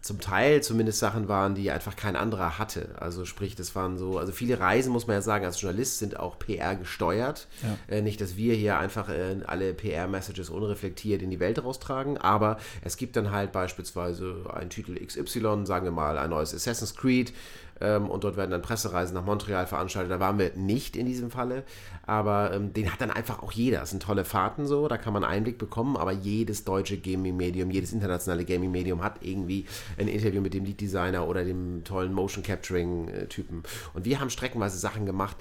zum 0.07 0.21
Teil 0.21 0.63
zumindest 0.63 0.99
Sachen 0.99 1.27
waren, 1.27 1.53
die 1.53 1.69
einfach 1.69 1.95
kein 1.95 2.15
anderer 2.15 2.57
hatte. 2.57 2.95
Also 2.99 3.25
sprich, 3.25 3.55
das 3.55 3.75
waren 3.75 3.97
so, 3.97 4.17
also 4.17 4.31
viele 4.31 4.59
Reisen, 4.59 4.91
muss 4.91 5.05
man 5.05 5.17
ja 5.17 5.21
sagen, 5.21 5.45
als 5.45 5.61
Journalist 5.61 5.99
sind 5.99 6.19
auch 6.19 6.39
PR 6.39 6.75
gesteuert. 6.75 7.47
Äh, 7.87 8.01
nicht, 8.01 8.21
dass 8.21 8.37
wir 8.37 8.55
hier 8.55 8.79
einfach 8.79 9.09
äh, 9.09 9.35
alle 9.45 9.73
PR-Messages 9.73 10.49
unreflektiert 10.49 11.21
in 11.21 11.29
die 11.29 11.39
Welt 11.39 11.61
raustragen, 11.63 12.17
aber 12.17 12.57
es 12.81 12.95
gibt 12.97 13.17
dann 13.17 13.31
halt 13.31 13.51
beispielsweise 13.51 14.45
einen 14.53 14.69
Titel 14.69 14.95
XY, 14.95 15.65
sagen 15.65 15.85
wir 15.85 15.91
mal 15.91 16.17
ein 16.17 16.29
neues 16.29 16.55
Assassin's 16.55 16.95
Creed, 16.95 17.33
ähm, 17.81 18.09
und 18.09 18.23
dort 18.23 18.37
werden 18.37 18.51
dann 18.51 18.61
Pressereisen 18.61 19.15
nach 19.15 19.25
Montreal 19.25 19.67
veranstaltet. 19.67 20.11
Da 20.11 20.19
waren 20.19 20.39
wir 20.39 20.51
nicht 20.55 20.95
in 20.95 21.05
diesem 21.05 21.31
Falle, 21.31 21.63
aber 22.05 22.53
ähm, 22.53 22.73
den 22.73 22.91
hat 22.91 23.01
dann 23.01 23.11
einfach 23.11 23.41
auch 23.43 23.51
jeder. 23.51 23.79
Das 23.79 23.91
sind 23.91 24.03
tolle 24.03 24.25
Fahrten 24.25 24.67
so, 24.67 24.87
da 24.87 24.97
kann 24.97 25.13
man 25.13 25.23
Einblick 25.23 25.57
bekommen, 25.57 25.97
aber 25.97 26.11
jedes 26.11 26.63
deutsche 26.63 26.97
Gaming-Medium, 26.97 27.71
jedes 27.71 27.93
internationale 27.93 28.45
Gaming-Medium 28.45 29.03
hat 29.03 29.19
irgendwie 29.21 29.65
ein 29.97 30.07
Interview 30.07 30.41
mit 30.41 30.53
dem 30.53 30.65
Lead-Designer 30.65 31.27
oder 31.27 31.43
dem 31.43 31.83
tollen 31.83 32.13
Motion-Capturing-Typen. 32.13 33.63
Und 33.93 34.05
wir 34.05 34.19
haben 34.19 34.29
streckenweise 34.29 34.77
Sachen 34.77 35.05
gemacht, 35.05 35.37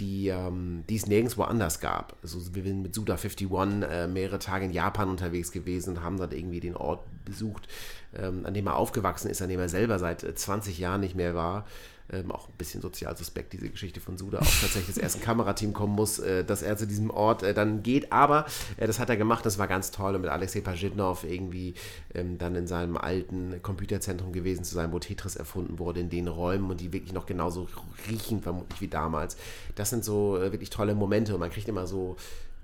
die, 0.00 0.28
ähm, 0.28 0.84
die 0.88 0.96
es 0.96 1.06
nirgendwo 1.06 1.42
anders 1.42 1.78
gab. 1.80 2.16
Also 2.22 2.54
wir 2.54 2.62
sind 2.62 2.82
mit 2.82 2.94
Suda 2.94 3.14
51 3.14 3.50
äh, 3.50 4.06
mehrere 4.06 4.38
Tage 4.38 4.64
in 4.64 4.72
Japan 4.72 5.08
unterwegs 5.08 5.52
gewesen 5.52 5.90
und 5.90 6.02
haben 6.02 6.16
dort 6.16 6.32
irgendwie 6.32 6.60
den 6.60 6.76
Ort 6.76 7.04
besucht, 7.24 7.68
ähm, 8.14 8.46
an 8.46 8.54
dem 8.54 8.66
er 8.66 8.76
aufgewachsen 8.76 9.30
ist, 9.30 9.42
an 9.42 9.50
dem 9.50 9.60
er 9.60 9.68
selber 9.68 9.98
seit 9.98 10.24
äh, 10.24 10.34
20 10.34 10.78
Jahren 10.78 11.00
nicht 11.00 11.14
mehr 11.14 11.34
war. 11.34 11.66
Ähm, 12.12 12.32
auch 12.32 12.48
ein 12.48 12.54
bisschen 12.58 12.82
sozial 12.82 13.16
suspekt, 13.16 13.52
diese 13.52 13.68
Geschichte 13.68 14.00
von 14.00 14.18
Suda, 14.18 14.38
auch 14.38 14.60
tatsächlich 14.60 14.86
das 14.86 14.98
erste 14.98 15.20
Kamerateam 15.20 15.72
kommen 15.72 15.94
muss, 15.94 16.18
äh, 16.18 16.44
dass 16.44 16.62
er 16.62 16.76
zu 16.76 16.86
diesem 16.86 17.10
Ort 17.10 17.44
äh, 17.44 17.54
dann 17.54 17.84
geht. 17.84 18.10
Aber 18.10 18.46
äh, 18.78 18.88
das 18.88 18.98
hat 18.98 19.10
er 19.10 19.16
gemacht, 19.16 19.46
das 19.46 19.58
war 19.58 19.68
ganz 19.68 19.92
toll. 19.92 20.16
Und 20.16 20.22
mit 20.22 20.30
Alexei 20.30 20.60
Pajitnov 20.60 21.22
irgendwie 21.22 21.74
ähm, 22.12 22.36
dann 22.36 22.56
in 22.56 22.66
seinem 22.66 22.96
alten 22.96 23.62
Computerzentrum 23.62 24.32
gewesen 24.32 24.64
zu 24.64 24.74
sein, 24.74 24.92
wo 24.92 24.98
Tetris 24.98 25.36
erfunden 25.36 25.78
wurde, 25.78 26.00
in 26.00 26.10
den 26.10 26.26
Räumen 26.26 26.70
und 26.70 26.80
die 26.80 26.92
wirklich 26.92 27.12
noch 27.12 27.26
genauso 27.26 27.68
riechen, 28.08 28.42
vermutlich 28.42 28.80
wie 28.80 28.88
damals. 28.88 29.36
Das 29.76 29.90
sind 29.90 30.04
so 30.04 30.36
äh, 30.36 30.50
wirklich 30.50 30.70
tolle 30.70 30.96
Momente 30.96 31.34
und 31.34 31.40
man 31.40 31.50
kriegt 31.50 31.68
immer 31.68 31.86
so. 31.86 32.16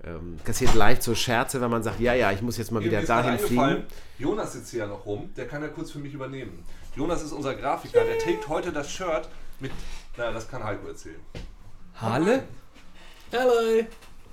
Ähm, 0.03 0.37
kassiert 0.43 0.75
leicht 0.75 1.01
so 1.01 1.15
Scherze, 1.15 1.59
wenn 1.59 1.71
man 1.71 1.81
sagt, 1.81 1.99
ja, 1.99 2.13
ja, 2.13 2.31
ich 2.31 2.43
muss 2.43 2.55
jetzt 2.57 2.71
mal 2.71 2.83
wieder 2.83 2.99
ist 2.99 3.07
gerade 3.07 3.29
dahin 3.29 3.43
fliegen. 3.43 3.83
Jonas 4.19 4.53
sitzt 4.53 4.69
hier 4.69 4.81
ja 4.81 4.87
noch 4.87 5.07
rum, 5.07 5.31
der 5.35 5.47
kann 5.47 5.63
ja 5.63 5.69
kurz 5.69 5.89
für 5.89 5.97
mich 5.97 6.13
übernehmen. 6.13 6.63
Jonas 6.97 7.21
ist 7.21 7.31
unser 7.31 7.53
Grafiker, 7.53 8.03
der 8.03 8.17
trägt 8.17 8.47
heute 8.47 8.71
das 8.71 8.89
Shirt 8.89 9.29
mit, 9.59 9.71
naja, 10.17 10.31
das 10.31 10.49
kann 10.49 10.63
Heiko 10.63 10.87
erzählen. 10.87 11.19
Halle? 12.01 12.43
Hallo! 13.31 13.83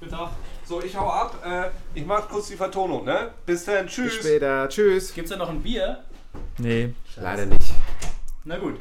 Guten 0.01 0.11
Tag. 0.11 0.31
So, 0.67 0.83
ich 0.83 0.97
hau 0.97 1.11
ab, 1.11 1.45
äh, 1.45 1.69
ich 1.95 2.07
mach 2.07 2.27
kurz 2.27 2.49
die 2.49 2.57
Vertonung, 2.57 3.05
ne? 3.05 3.33
Bis 3.45 3.67
dann, 3.67 3.85
Bis 3.85 3.95
tschüss. 3.95 4.15
später. 4.15 4.67
Tschüss. 4.71 5.13
Gibt's 5.13 5.31
da 5.31 5.37
noch 5.37 5.51
ein 5.51 5.63
Bier? 5.63 6.05
Nee. 6.57 6.95
Leider 7.17 7.45
nicht. 7.45 7.75
Na 8.45 8.57
gut. 8.57 8.81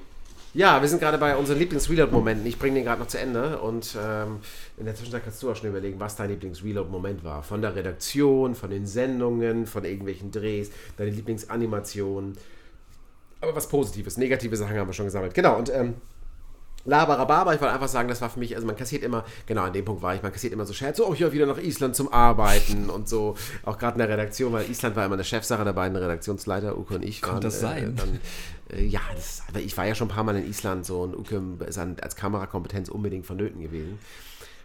Ja, 0.53 0.81
wir 0.81 0.87
sind 0.87 0.99
gerade 0.99 1.17
bei 1.17 1.35
unseren 1.35 1.59
Lieblings-Reload-Momenten. 1.59 2.45
Ich 2.45 2.57
bringe 2.57 2.75
den 2.75 2.85
gerade 2.85 3.01
noch 3.01 3.07
zu 3.09 3.19
Ende 3.19 3.59
und 3.59 3.97
ähm, 4.01 4.39
in 4.77 4.85
der 4.85 4.95
Zwischenzeit 4.95 5.25
kannst 5.25 5.43
du 5.43 5.51
auch 5.51 5.57
schon 5.57 5.67
überlegen, 5.67 5.99
was 5.99 6.15
dein 6.15 6.29
Lieblings-Reload-Moment 6.29 7.25
war. 7.25 7.43
Von 7.43 7.61
der 7.61 7.75
Redaktion, 7.75 8.55
von 8.55 8.69
den 8.69 8.85
Sendungen, 8.85 9.67
von 9.67 9.83
irgendwelchen 9.83 10.31
Drehs, 10.31 10.71
deine 10.95 11.09
Lieblingsanimation. 11.09 12.37
Aber 13.43 13.55
was 13.55 13.67
Positives, 13.67 14.17
negative 14.17 14.55
Sachen 14.55 14.77
haben 14.77 14.87
wir 14.87 14.93
schon 14.93 15.05
gesammelt. 15.05 15.33
Genau, 15.33 15.57
und 15.57 15.69
ähm, 15.69 15.95
Labarababa, 16.85 17.53
ich 17.53 17.61
wollte 17.61 17.73
einfach 17.73 17.89
sagen, 17.89 18.07
das 18.07 18.21
war 18.21 18.29
für 18.29 18.39
mich, 18.39 18.55
also 18.55 18.65
man 18.65 18.75
kassiert 18.75 19.03
immer, 19.03 19.25
genau 19.45 19.63
an 19.63 19.73
dem 19.73 19.83
Punkt 19.83 20.01
war 20.01 20.15
ich, 20.15 20.21
man 20.21 20.31
kassiert 20.31 20.53
immer 20.53 20.65
so 20.65 20.73
Scherze, 20.73 21.07
oh, 21.07 21.13
ich 21.13 21.19
höre 21.19 21.33
wieder 21.33 21.45
nach 21.45 21.57
Island 21.57 21.95
zum 21.95 22.11
Arbeiten 22.11 22.89
und 22.89 23.07
so, 23.09 23.35
auch 23.63 23.77
gerade 23.77 23.95
in 23.95 23.99
der 23.99 24.09
Redaktion, 24.09 24.53
weil 24.53 24.69
Island 24.69 24.95
war 24.95 25.05
immer 25.05 25.15
eine 25.15 25.25
Chefsache 25.25 25.63
der 25.63 25.73
beiden 25.73 25.97
Redaktionsleiter, 25.97 26.77
Uke 26.77 26.95
und 26.95 27.03
ich. 27.03 27.21
Kann 27.21 27.41
das 27.41 27.59
sein? 27.59 27.83
Äh, 27.83 27.93
dann, 27.93 28.19
äh, 28.77 28.85
ja, 28.85 29.01
das, 29.13 29.43
ich 29.59 29.77
war 29.77 29.85
ja 29.85 29.95
schon 29.95 30.07
ein 30.07 30.13
paar 30.15 30.23
Mal 30.23 30.37
in 30.37 30.47
Island 30.47 30.85
so 30.85 31.01
und 31.01 31.15
Uke 31.15 31.41
ist 31.67 31.77
an, 31.77 31.97
als 32.01 32.15
Kamerakompetenz 32.15 32.87
unbedingt 32.87 33.25
vonnöten 33.25 33.61
gewesen. 33.61 33.99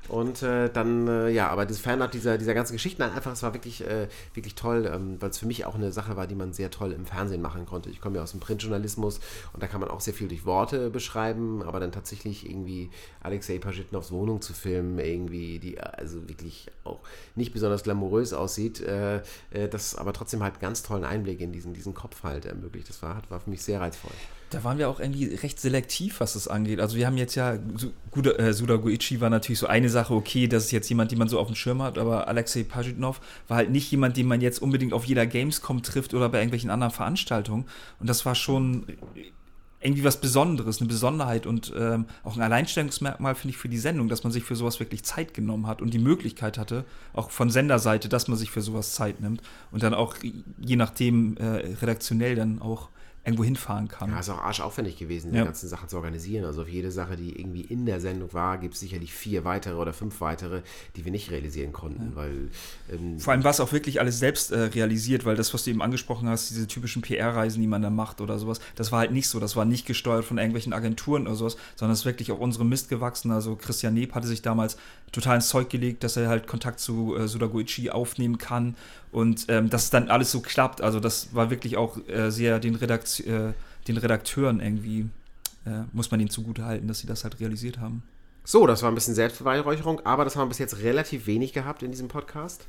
Und 0.09 0.43
äh, 0.43 0.71
dann, 0.71 1.07
äh, 1.07 1.29
ja, 1.29 1.49
aber 1.49 1.67
das 1.67 1.79
Fernab 1.79 2.11
dieser, 2.13 2.39
dieser 2.39 2.55
ganzen 2.55 2.73
Geschichten 2.73 3.03
einfach, 3.03 3.33
es 3.33 3.43
war 3.43 3.53
wirklich, 3.53 3.87
äh, 3.87 4.09
wirklich 4.33 4.55
toll, 4.55 4.91
ähm, 4.93 5.21
weil 5.21 5.31
es 5.31 5.39
für 5.39 5.47
mich 5.47 5.67
auch 5.67 5.75
eine 5.75 5.93
Sache 5.93 6.17
war, 6.17 6.27
die 6.27 6.35
man 6.35 6.53
sehr 6.55 6.71
toll 6.71 6.93
im 6.93 7.05
Fernsehen 7.05 7.43
machen 7.43 7.67
konnte. 7.67 7.91
Ich 7.91 8.01
komme 8.01 8.17
ja 8.17 8.23
aus 8.23 8.31
dem 8.31 8.41
Printjournalismus 8.41 9.21
und 9.53 9.63
da 9.63 9.67
kann 9.67 9.81
man 9.81 9.91
auch 9.91 10.01
sehr 10.01 10.15
viel 10.15 10.29
durch 10.29 10.47
Worte 10.47 10.89
beschreiben, 10.89 11.63
aber 11.63 11.79
dann 11.79 11.93
tatsächlich 11.93 12.49
irgendwie 12.49 12.91
Alexei 13.21 13.59
Pajitnovs 13.59 14.11
Wohnung 14.11 14.41
zu 14.41 14.55
filmen, 14.55 14.99
irgendwie, 14.99 15.59
die 15.59 15.79
also 15.79 16.27
wirklich 16.27 16.71
auch 16.85 17.01
nicht 17.35 17.53
besonders 17.53 17.83
glamourös 17.83 18.33
aussieht, 18.33 18.81
äh, 18.81 19.19
äh, 19.51 19.69
das 19.71 19.95
aber 19.95 20.15
trotzdem 20.15 20.43
halt 20.43 20.59
ganz 20.61 20.83
tollen 20.83 21.05
Einblick 21.05 21.41
in 21.41 21.53
diesen, 21.53 21.75
diesen 21.75 21.93
Kopf 21.93 22.23
halt 22.23 22.47
ermöglicht. 22.47 22.89
Das 22.89 23.03
war, 23.03 23.21
war 23.29 23.41
für 23.41 23.51
mich 23.51 23.63
sehr 23.63 23.81
reizvoll. 23.81 24.13
Da 24.51 24.65
waren 24.65 24.79
wir 24.79 24.89
auch 24.89 25.01
irgendwie 25.01 25.27
recht 25.27 25.61
selektiv, 25.61 26.21
was 26.21 26.33
das 26.33 26.49
angeht. 26.49 26.81
Also 26.81 26.97
wir 26.97 27.07
haben 27.07 27.17
jetzt 27.17 27.35
ja, 27.35 27.55
äh, 27.55 28.53
Suda 28.53 28.77
Goichi 28.77 29.21
war 29.21 29.31
natürlich 29.31 29.59
so 29.59 29.67
eine 29.67 29.91
Sache, 29.91 30.15
okay, 30.15 30.49
das 30.49 30.67
ist 30.67 30.71
jetzt 30.71 30.89
jemand, 30.89 31.11
den 31.11 31.19
man 31.19 31.29
so 31.29 31.39
auf 31.39 31.49
dem 31.49 31.57
Schirm 31.57 31.83
hat, 31.83 31.99
aber 31.99 32.29
Alexei 32.29 32.65
Pajitnov 32.65 33.21
war 33.47 33.59
halt 33.59 33.71
nicht 33.71 33.91
jemand, 33.91 34.17
den 34.17 34.27
man 34.27 34.41
jetzt 34.41 34.61
unbedingt 34.63 34.93
auf 34.93 35.05
jeder 35.05 35.27
Gamescom 35.27 35.83
trifft 35.83 36.15
oder 36.15 36.29
bei 36.29 36.39
irgendwelchen 36.39 36.71
anderen 36.71 36.93
Veranstaltungen. 36.93 37.67
Und 38.01 38.09
das 38.09 38.25
war 38.25 38.35
schon 38.35 38.87
irgendwie 39.81 40.05
was 40.05 40.21
Besonderes, 40.21 40.81
eine 40.81 40.89
Besonderheit 40.89 41.47
und 41.47 41.73
ähm, 41.77 42.07
auch 42.25 42.37
ein 42.37 42.43
Alleinstellungsmerkmal, 42.43 43.35
finde 43.35 43.51
ich, 43.51 43.59
für 43.59 43.69
die 43.69 43.79
Sendung, 43.79 44.09
dass 44.09 44.25
man 44.25 44.33
sich 44.33 44.43
für 44.43 44.57
sowas 44.57 44.81
wirklich 44.81 45.05
Zeit 45.05 45.35
genommen 45.35 45.67
hat 45.67 45.81
und 45.81 45.95
die 45.95 46.01
Möglichkeit 46.01 46.59
hatte, 46.59 46.85
auch 47.13 47.31
von 47.31 47.51
Senderseite, 47.51 48.09
dass 48.09 48.27
man 48.27 48.37
sich 48.37 48.51
für 48.51 48.61
sowas 48.61 48.95
Zeit 48.95 49.21
nimmt 49.21 49.43
und 49.71 49.83
dann 49.83 49.95
auch 49.95 50.17
je 50.59 50.77
nachdem 50.77 51.37
äh, 51.37 51.75
redaktionell 51.81 52.35
dann 52.35 52.61
auch 52.61 52.89
irgendwo 53.29 53.45
hinfahren 53.45 53.89
kann. 53.89 54.11
Ja, 54.11 54.21
ist 54.21 54.29
auch 54.31 54.43
arschaufwendig 54.43 54.97
gewesen, 54.99 55.31
die 55.33 55.39
Ja. 55.39 55.45
ganzen 55.45 55.69
Sachen 55.69 55.89
zu 55.89 55.97
organisieren. 55.97 56.45
Also 56.45 56.63
auf 56.63 56.69
jede 56.69 56.91
Sache, 56.91 57.17
die 57.17 57.39
irgendwie 57.39 57.61
in 57.61 57.87
der 57.87 58.01
Sendung 58.01 58.33
war, 58.33 58.59
gibt 58.59 58.75
es 58.75 58.81
sicherlich 58.81 59.13
vier 59.13 59.45
weitere 59.45 59.75
oder 59.75 59.93
fünf 59.93 60.21
weitere, 60.21 60.63
die 60.97 61.05
wir 61.05 61.13
nicht 61.13 61.31
realisieren 61.31 61.73
konnten, 61.73 62.13
weil 62.17 62.51
ähm, 62.93 63.19
Vor 63.21 63.33
allem 63.33 63.45
war 63.45 63.51
es 63.53 63.61
auch 63.61 63.73
wirklich 63.73 64.01
alles 64.01 64.19
selbst 64.19 64.51
äh, 64.51 64.59
realisiert, 64.61 65.25
weil 65.25 65.37
das, 65.37 65.55
was 65.55 65.65
du 65.65 65.71
eben 65.71 65.83
angesprochen 65.83 66.29
hast, 66.29 66.51
diese 66.51 66.67
typischen 66.67 67.03
PR-Reisen, 67.03 67.61
die 67.61 67.67
man 67.69 67.83
da 67.83 67.91
macht 67.91 68.21
oder 68.21 68.39
sowas, 68.39 68.61
das 68.75 68.91
war 68.93 69.01
halt 69.01 69.13
nicht 69.13 69.29
so. 69.29 69.39
Das 69.41 69.55
war 69.57 69.65
nicht 69.65 69.87
gesteuert 69.87 70.25
von 70.25 70.39
irgendwelchen 70.39 70.73
Agenturen 70.73 71.27
oder 71.27 71.37
sowas, 71.37 71.57
sondern 71.77 71.93
es 71.93 72.01
ist 72.01 72.05
wirklich 72.07 72.33
auf 72.33 72.41
unserem 72.41 72.69
Mist 72.69 72.89
gewachsen. 72.89 73.31
Also 73.31 73.57
Christian 73.57 73.95
Neeb 73.95 74.15
hatte 74.15 74.27
sich 74.27 74.43
damals 74.43 74.77
total 75.13 75.37
ins 75.37 75.49
Zeug 75.49 75.71
gelegt, 75.71 76.05
dass 76.05 76.17
er 76.17 76.29
halt 76.29 76.47
Kontakt 76.47 76.81
zu 76.81 77.17
äh, 77.17 77.29
Sudagoichi 77.29 77.91
aufnehmen 77.91 78.39
kann 78.39 78.75
und 79.13 79.47
ähm, 79.49 79.71
dass 79.71 79.85
es 79.85 79.91
dann 79.91 80.09
alles 80.09 80.31
so 80.31 80.41
klappt. 80.41 80.81
Also 80.81 81.01
das 81.01 81.35
war 81.35 81.51
wirklich 81.51 81.77
auch 81.77 81.99
äh, 82.09 82.31
sehr 82.31 82.59
den, 82.59 82.75
Redakt 82.75 83.21
äh, 83.21 83.53
den 83.87 83.97
Redakteuren 83.97 84.61
irgendwie, 84.61 85.09
äh, 85.67 85.83
muss 85.93 86.11
man 86.11 86.21
ihnen 86.21 86.31
zugute 86.31 86.65
halten, 86.65 86.89
dass 86.89 87.01
sie 87.01 87.07
das 87.07 87.25
halt 87.25 87.41
realisiert 87.41 87.79
haben. 87.79 88.03
So, 88.45 88.67
das 88.67 88.83
war 88.83 88.91
ein 88.91 88.95
bisschen 88.95 89.15
Selbstbeweihräucherung, 89.15 90.01
aber 90.07 90.25
das 90.25 90.37
haben 90.37 90.47
wir 90.47 90.49
bis 90.49 90.59
jetzt 90.59 90.79
relativ 90.79 91.27
wenig 91.27 91.53
gehabt 91.53 91.83
in 91.83 91.91
diesem 91.91 92.09
Podcast. 92.09 92.67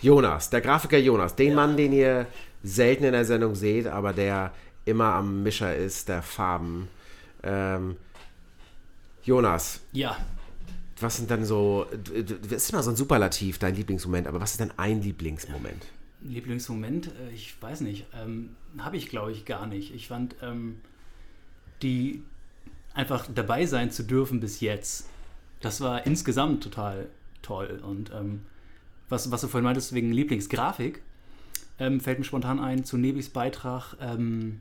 Jonas, 0.00 0.48
der 0.48 0.62
Grafiker 0.62 0.96
Jonas, 0.98 1.36
den 1.36 1.54
Mann, 1.54 1.76
den 1.76 1.92
ihr 1.92 2.26
selten 2.62 3.04
in 3.04 3.12
der 3.12 3.26
Sendung 3.26 3.54
seht, 3.54 3.86
aber 3.86 4.14
der 4.14 4.52
immer 4.86 5.14
am 5.14 5.42
Mischer 5.42 5.76
ist, 5.76 6.08
der 6.08 6.22
Farben. 6.22 6.88
Ähm, 7.42 7.96
Jonas, 9.22 9.80
Ja. 9.92 10.16
Was 11.02 11.16
sind 11.16 11.30
dann 11.30 11.44
so, 11.44 11.86
das 11.92 12.64
ist 12.64 12.70
immer 12.72 12.82
so 12.82 12.90
ein 12.90 12.96
Superlativ, 12.96 13.58
dein 13.58 13.74
Lieblingsmoment, 13.74 14.26
aber 14.26 14.40
was 14.40 14.52
ist 14.52 14.60
denn 14.60 14.72
ein 14.76 15.02
Lieblingsmoment? 15.02 15.86
Lieblingsmoment, 16.22 17.08
äh, 17.08 17.34
ich 17.34 17.54
weiß 17.60 17.80
nicht. 17.80 18.06
Ähm, 18.14 18.50
Habe 18.78 18.96
ich, 18.96 19.08
glaube 19.08 19.32
ich, 19.32 19.44
gar 19.44 19.66
nicht. 19.66 19.94
Ich 19.94 20.08
fand 20.08 20.36
ähm, 20.42 20.76
die 21.82 22.22
einfach 22.94 23.26
dabei 23.34 23.66
sein 23.66 23.90
zu 23.90 24.02
dürfen 24.02 24.40
bis 24.40 24.60
jetzt, 24.60 25.08
das 25.60 25.80
war 25.80 26.06
insgesamt 26.06 26.62
total 26.62 27.08
toll. 27.42 27.80
Und 27.82 28.10
ähm, 28.12 28.42
was, 29.08 29.30
was 29.30 29.40
du 29.40 29.48
vorhin 29.48 29.64
meintest 29.64 29.92
wegen 29.92 30.12
Lieblingsgrafik, 30.12 31.02
ähm, 31.78 32.00
fällt 32.00 32.18
mir 32.18 32.24
spontan 32.24 32.60
ein 32.60 32.84
zu 32.84 32.96
Nebis 32.96 33.30
Beitrag 33.30 33.96
ähm, 34.00 34.60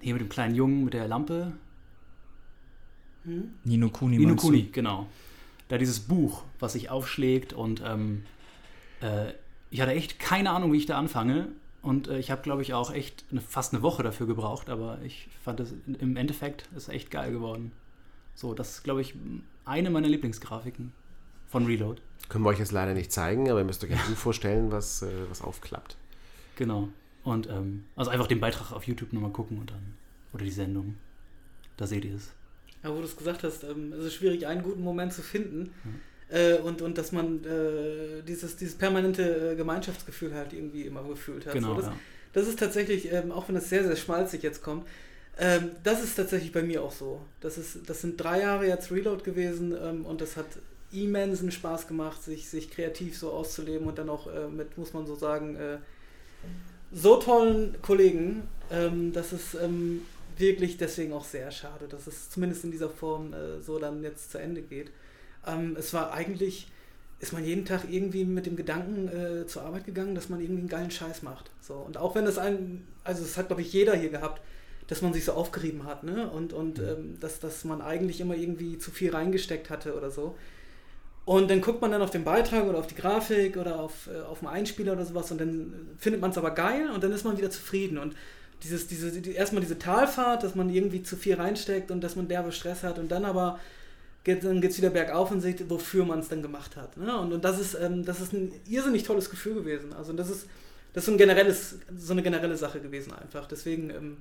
hier 0.00 0.14
mit 0.14 0.22
dem 0.22 0.28
kleinen 0.28 0.54
Jungen 0.54 0.84
mit 0.84 0.94
der 0.94 1.08
Lampe. 1.08 1.52
Nino 3.64 3.88
Kuni 3.90 4.18
Nino? 4.18 4.36
Kuni, 4.36 4.68
genau. 4.72 5.06
Da 5.68 5.78
dieses 5.78 6.00
Buch, 6.00 6.44
was 6.60 6.74
sich 6.74 6.90
aufschlägt 6.90 7.52
und 7.52 7.82
ähm, 7.84 8.24
äh, 9.00 9.32
ich 9.70 9.80
hatte 9.80 9.92
echt 9.92 10.18
keine 10.18 10.50
Ahnung, 10.50 10.72
wie 10.72 10.78
ich 10.78 10.86
da 10.86 10.96
anfange. 10.96 11.48
Und 11.82 12.08
äh, 12.08 12.18
ich 12.18 12.30
habe, 12.30 12.42
glaube 12.42 12.62
ich, 12.62 12.74
auch 12.74 12.92
echt 12.92 13.24
eine, 13.30 13.40
fast 13.40 13.72
eine 13.72 13.82
Woche 13.82 14.02
dafür 14.02 14.26
gebraucht, 14.26 14.70
aber 14.70 14.98
ich 15.04 15.28
fand 15.42 15.60
es 15.60 15.72
im 15.86 16.16
Endeffekt 16.16 16.68
ist 16.76 16.88
echt 16.88 17.10
geil 17.10 17.32
geworden. 17.32 17.72
So, 18.34 18.54
das 18.54 18.70
ist, 18.70 18.84
glaube 18.84 19.00
ich, 19.00 19.14
eine 19.64 19.90
meiner 19.90 20.08
Lieblingsgrafiken 20.08 20.92
von 21.46 21.66
Reload. 21.66 22.02
Können 22.28 22.44
wir 22.44 22.50
euch 22.50 22.58
jetzt 22.58 22.72
leider 22.72 22.92
nicht 22.92 23.12
zeigen, 23.12 23.48
aber 23.50 23.60
ihr 23.60 23.64
müsst 23.64 23.84
euch 23.84 23.92
ein 23.92 24.00
Buch 24.08 24.16
vorstellen, 24.16 24.72
was, 24.72 25.02
äh, 25.02 25.08
was 25.28 25.42
aufklappt. 25.42 25.96
Genau. 26.56 26.88
Und 27.22 27.48
ähm, 27.48 27.84
also 27.94 28.10
einfach 28.10 28.26
den 28.26 28.40
Beitrag 28.40 28.72
auf 28.72 28.84
YouTube 28.86 29.12
nochmal 29.12 29.30
gucken 29.30 29.58
und 29.58 29.70
dann, 29.70 29.94
oder 30.32 30.44
die 30.44 30.50
Sendung. 30.50 30.96
Da 31.76 31.86
seht 31.86 32.04
ihr 32.04 32.16
es. 32.16 32.32
Ja, 32.86 32.94
wo 32.94 32.98
du 32.98 33.04
es 33.04 33.16
gesagt 33.16 33.42
hast, 33.42 33.64
ähm, 33.64 33.92
es 33.92 34.06
ist 34.06 34.14
schwierig, 34.14 34.46
einen 34.46 34.62
guten 34.62 34.82
Moment 34.82 35.12
zu 35.12 35.22
finden. 35.22 35.72
Äh, 36.28 36.54
und, 36.58 36.82
und 36.82 36.98
dass 36.98 37.12
man 37.12 37.44
äh, 37.44 38.22
dieses, 38.26 38.56
dieses 38.56 38.76
permanente 38.76 39.52
äh, 39.52 39.56
Gemeinschaftsgefühl 39.56 40.34
halt 40.34 40.52
irgendwie 40.52 40.82
immer 40.82 41.02
gefühlt 41.02 41.46
hat. 41.46 41.52
Genau. 41.52 41.68
so, 41.68 41.74
das, 41.76 41.86
ja. 41.86 41.96
das 42.32 42.48
ist 42.48 42.58
tatsächlich, 42.58 43.12
ähm, 43.12 43.32
auch 43.32 43.48
wenn 43.48 43.56
es 43.56 43.68
sehr, 43.68 43.84
sehr 43.84 43.96
schmalzig 43.96 44.42
jetzt 44.42 44.62
kommt, 44.62 44.86
ähm, 45.38 45.70
das 45.84 46.02
ist 46.02 46.14
tatsächlich 46.14 46.52
bei 46.52 46.62
mir 46.62 46.82
auch 46.82 46.92
so. 46.92 47.20
Das, 47.40 47.58
ist, 47.58 47.88
das 47.88 48.00
sind 48.00 48.20
drei 48.20 48.40
Jahre 48.40 48.66
jetzt 48.66 48.90
Reload 48.90 49.22
gewesen 49.22 49.74
ähm, 49.80 50.04
und 50.04 50.20
das 50.20 50.36
hat 50.36 50.46
immensen 50.92 51.50
Spaß 51.50 51.88
gemacht, 51.88 52.22
sich, 52.22 52.48
sich 52.48 52.70
kreativ 52.70 53.18
so 53.18 53.30
auszuleben 53.30 53.86
und 53.86 53.98
dann 53.98 54.08
auch 54.08 54.26
äh, 54.28 54.48
mit, 54.48 54.78
muss 54.78 54.94
man 54.94 55.06
so 55.06 55.14
sagen, 55.14 55.56
äh, 55.56 55.78
so 56.92 57.16
tollen 57.16 57.76
Kollegen. 57.82 58.48
Ähm, 58.70 59.12
das 59.12 59.32
ist 59.32 59.56
wirklich 60.38 60.76
deswegen 60.76 61.12
auch 61.12 61.24
sehr 61.24 61.50
schade, 61.50 61.88
dass 61.88 62.06
es 62.06 62.30
zumindest 62.30 62.64
in 62.64 62.70
dieser 62.70 62.90
Form 62.90 63.32
äh, 63.32 63.60
so 63.60 63.78
dann 63.78 64.02
jetzt 64.02 64.30
zu 64.30 64.38
Ende 64.38 64.62
geht. 64.62 64.90
Ähm, 65.46 65.76
es 65.78 65.92
war 65.92 66.12
eigentlich, 66.12 66.68
ist 67.20 67.32
man 67.32 67.44
jeden 67.44 67.64
Tag 67.64 67.84
irgendwie 67.90 68.24
mit 68.24 68.46
dem 68.46 68.56
Gedanken 68.56 69.08
äh, 69.08 69.46
zur 69.46 69.62
Arbeit 69.62 69.84
gegangen, 69.84 70.14
dass 70.14 70.28
man 70.28 70.40
irgendwie 70.40 70.60
einen 70.60 70.68
geilen 70.68 70.90
Scheiß 70.90 71.22
macht. 71.22 71.50
So. 71.60 71.74
Und 71.74 71.96
auch 71.96 72.14
wenn 72.14 72.24
das 72.24 72.38
ein, 72.38 72.86
also 73.04 73.22
es 73.22 73.36
hat 73.36 73.48
glaube 73.48 73.62
ich 73.62 73.72
jeder 73.72 73.94
hier 73.94 74.10
gehabt, 74.10 74.42
dass 74.86 75.02
man 75.02 75.12
sich 75.12 75.24
so 75.24 75.32
aufgerieben 75.32 75.84
hat, 75.84 76.04
ne? 76.04 76.30
Und, 76.30 76.52
und 76.52 76.78
ähm, 76.78 77.18
dass, 77.20 77.40
dass 77.40 77.64
man 77.64 77.80
eigentlich 77.80 78.20
immer 78.20 78.36
irgendwie 78.36 78.78
zu 78.78 78.90
viel 78.90 79.10
reingesteckt 79.10 79.68
hatte 79.68 79.96
oder 79.96 80.10
so. 80.10 80.36
Und 81.24 81.50
dann 81.50 81.60
guckt 81.60 81.80
man 81.80 81.90
dann 81.90 82.02
auf 82.02 82.10
den 82.10 82.22
Beitrag 82.22 82.66
oder 82.66 82.78
auf 82.78 82.86
die 82.86 82.94
Grafik 82.94 83.56
oder 83.56 83.80
auf, 83.80 84.06
äh, 84.06 84.20
auf 84.20 84.38
einen 84.38 84.54
Einspieler 84.54 84.92
oder 84.92 85.04
sowas 85.04 85.30
und 85.32 85.40
dann 85.40 85.88
findet 85.98 86.20
man 86.20 86.30
es 86.30 86.38
aber 86.38 86.52
geil 86.52 86.88
und 86.94 87.02
dann 87.02 87.12
ist 87.12 87.24
man 87.24 87.36
wieder 87.36 87.50
zufrieden. 87.50 87.98
Und 87.98 88.14
dieses, 88.62 88.86
diese, 88.86 89.12
die, 89.20 89.32
erstmal 89.32 89.62
diese 89.62 89.78
Talfahrt, 89.78 90.42
dass 90.42 90.54
man 90.54 90.70
irgendwie 90.70 91.02
zu 91.02 91.16
viel 91.16 91.34
reinsteckt 91.34 91.90
und 91.90 92.02
dass 92.02 92.16
man 92.16 92.28
derbe 92.28 92.52
Stress 92.52 92.82
hat 92.82 92.98
und 92.98 93.10
dann 93.10 93.24
aber 93.24 93.58
geht, 94.24 94.42
es 94.42 94.78
wieder 94.78 94.90
bergauf 94.90 95.30
und 95.30 95.40
sieht, 95.40 95.68
wofür 95.70 96.04
man 96.04 96.18
es 96.18 96.28
dann 96.28 96.42
gemacht 96.42 96.76
hat. 96.76 96.96
Ne? 96.96 97.16
Und, 97.16 97.32
und 97.32 97.44
das 97.44 97.60
ist, 97.60 97.74
ähm, 97.74 98.04
das 98.04 98.20
ist 98.20 98.32
ein 98.32 98.52
irrsinnig 98.68 99.04
tolles 99.04 99.30
Gefühl 99.30 99.54
gewesen. 99.54 99.92
Also 99.92 100.12
das 100.12 100.30
ist, 100.30 100.46
das 100.92 101.02
ist 101.02 101.06
so, 101.06 101.12
ein 101.12 101.18
generelles, 101.18 101.76
so 101.96 102.12
eine 102.12 102.22
generelle 102.22 102.56
Sache 102.56 102.80
gewesen 102.80 103.12
einfach. 103.12 103.46
Deswegen, 103.46 103.90
ähm, 103.90 104.16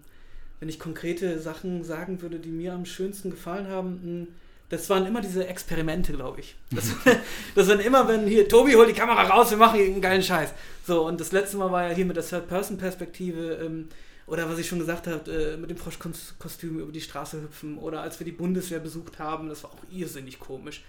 wenn 0.60 0.70
ich 0.70 0.80
konkrete 0.80 1.40
Sachen 1.40 1.84
sagen 1.84 2.22
würde, 2.22 2.38
die 2.38 2.50
mir 2.50 2.74
am 2.74 2.86
schönsten 2.86 3.32
gefallen 3.32 3.68
haben, 3.68 4.22
mh, 4.22 4.28
das 4.70 4.90
waren 4.90 5.06
immer 5.06 5.22
diese 5.22 5.48
Experimente, 5.48 6.14
glaube 6.14 6.40
ich. 6.40 6.56
Das, 6.72 6.92
das 7.56 7.68
waren 7.68 7.80
immer, 7.80 8.08
wenn 8.08 8.28
hier, 8.28 8.48
Tobi, 8.48 8.74
hol 8.76 8.88
die 8.88 8.94
Kamera 8.94 9.24
raus, 9.24 9.52
wir 9.52 9.58
machen 9.58 9.80
einen 9.80 10.02
geilen 10.02 10.24
Scheiß. 10.24 10.54
So, 10.86 11.08
und 11.08 11.20
das 11.20 11.32
letzte 11.32 11.58
Mal 11.58 11.72
war 11.72 11.88
ja 11.88 11.96
hier 11.96 12.06
mit 12.06 12.16
der 12.16 12.26
Third-Person-Perspektive, 12.28 13.60
ähm, 13.64 13.90
oder 14.28 14.50
was 14.50 14.58
ich 14.58 14.68
schon 14.68 14.80
gesagt 14.80 15.08
habe, 15.08 15.32
äh, 15.32 15.58
mit 15.58 15.70
dem 15.70 15.78
Froschkostüm 15.78 16.80
über 16.80 16.92
die 16.92 17.02
Straße 17.02 17.42
hüpfen, 17.42 17.78
oder 17.78 18.02
als 18.02 18.20
wir 18.20 18.26
die 18.26 18.32
Bundeswehr 18.32 18.80
besucht 18.80 19.20
haben, 19.20 19.50
das 19.50 19.64
war 19.64 19.72
auch 19.72 19.84
irrsinnig 19.92 20.40
komisch. 20.40 20.84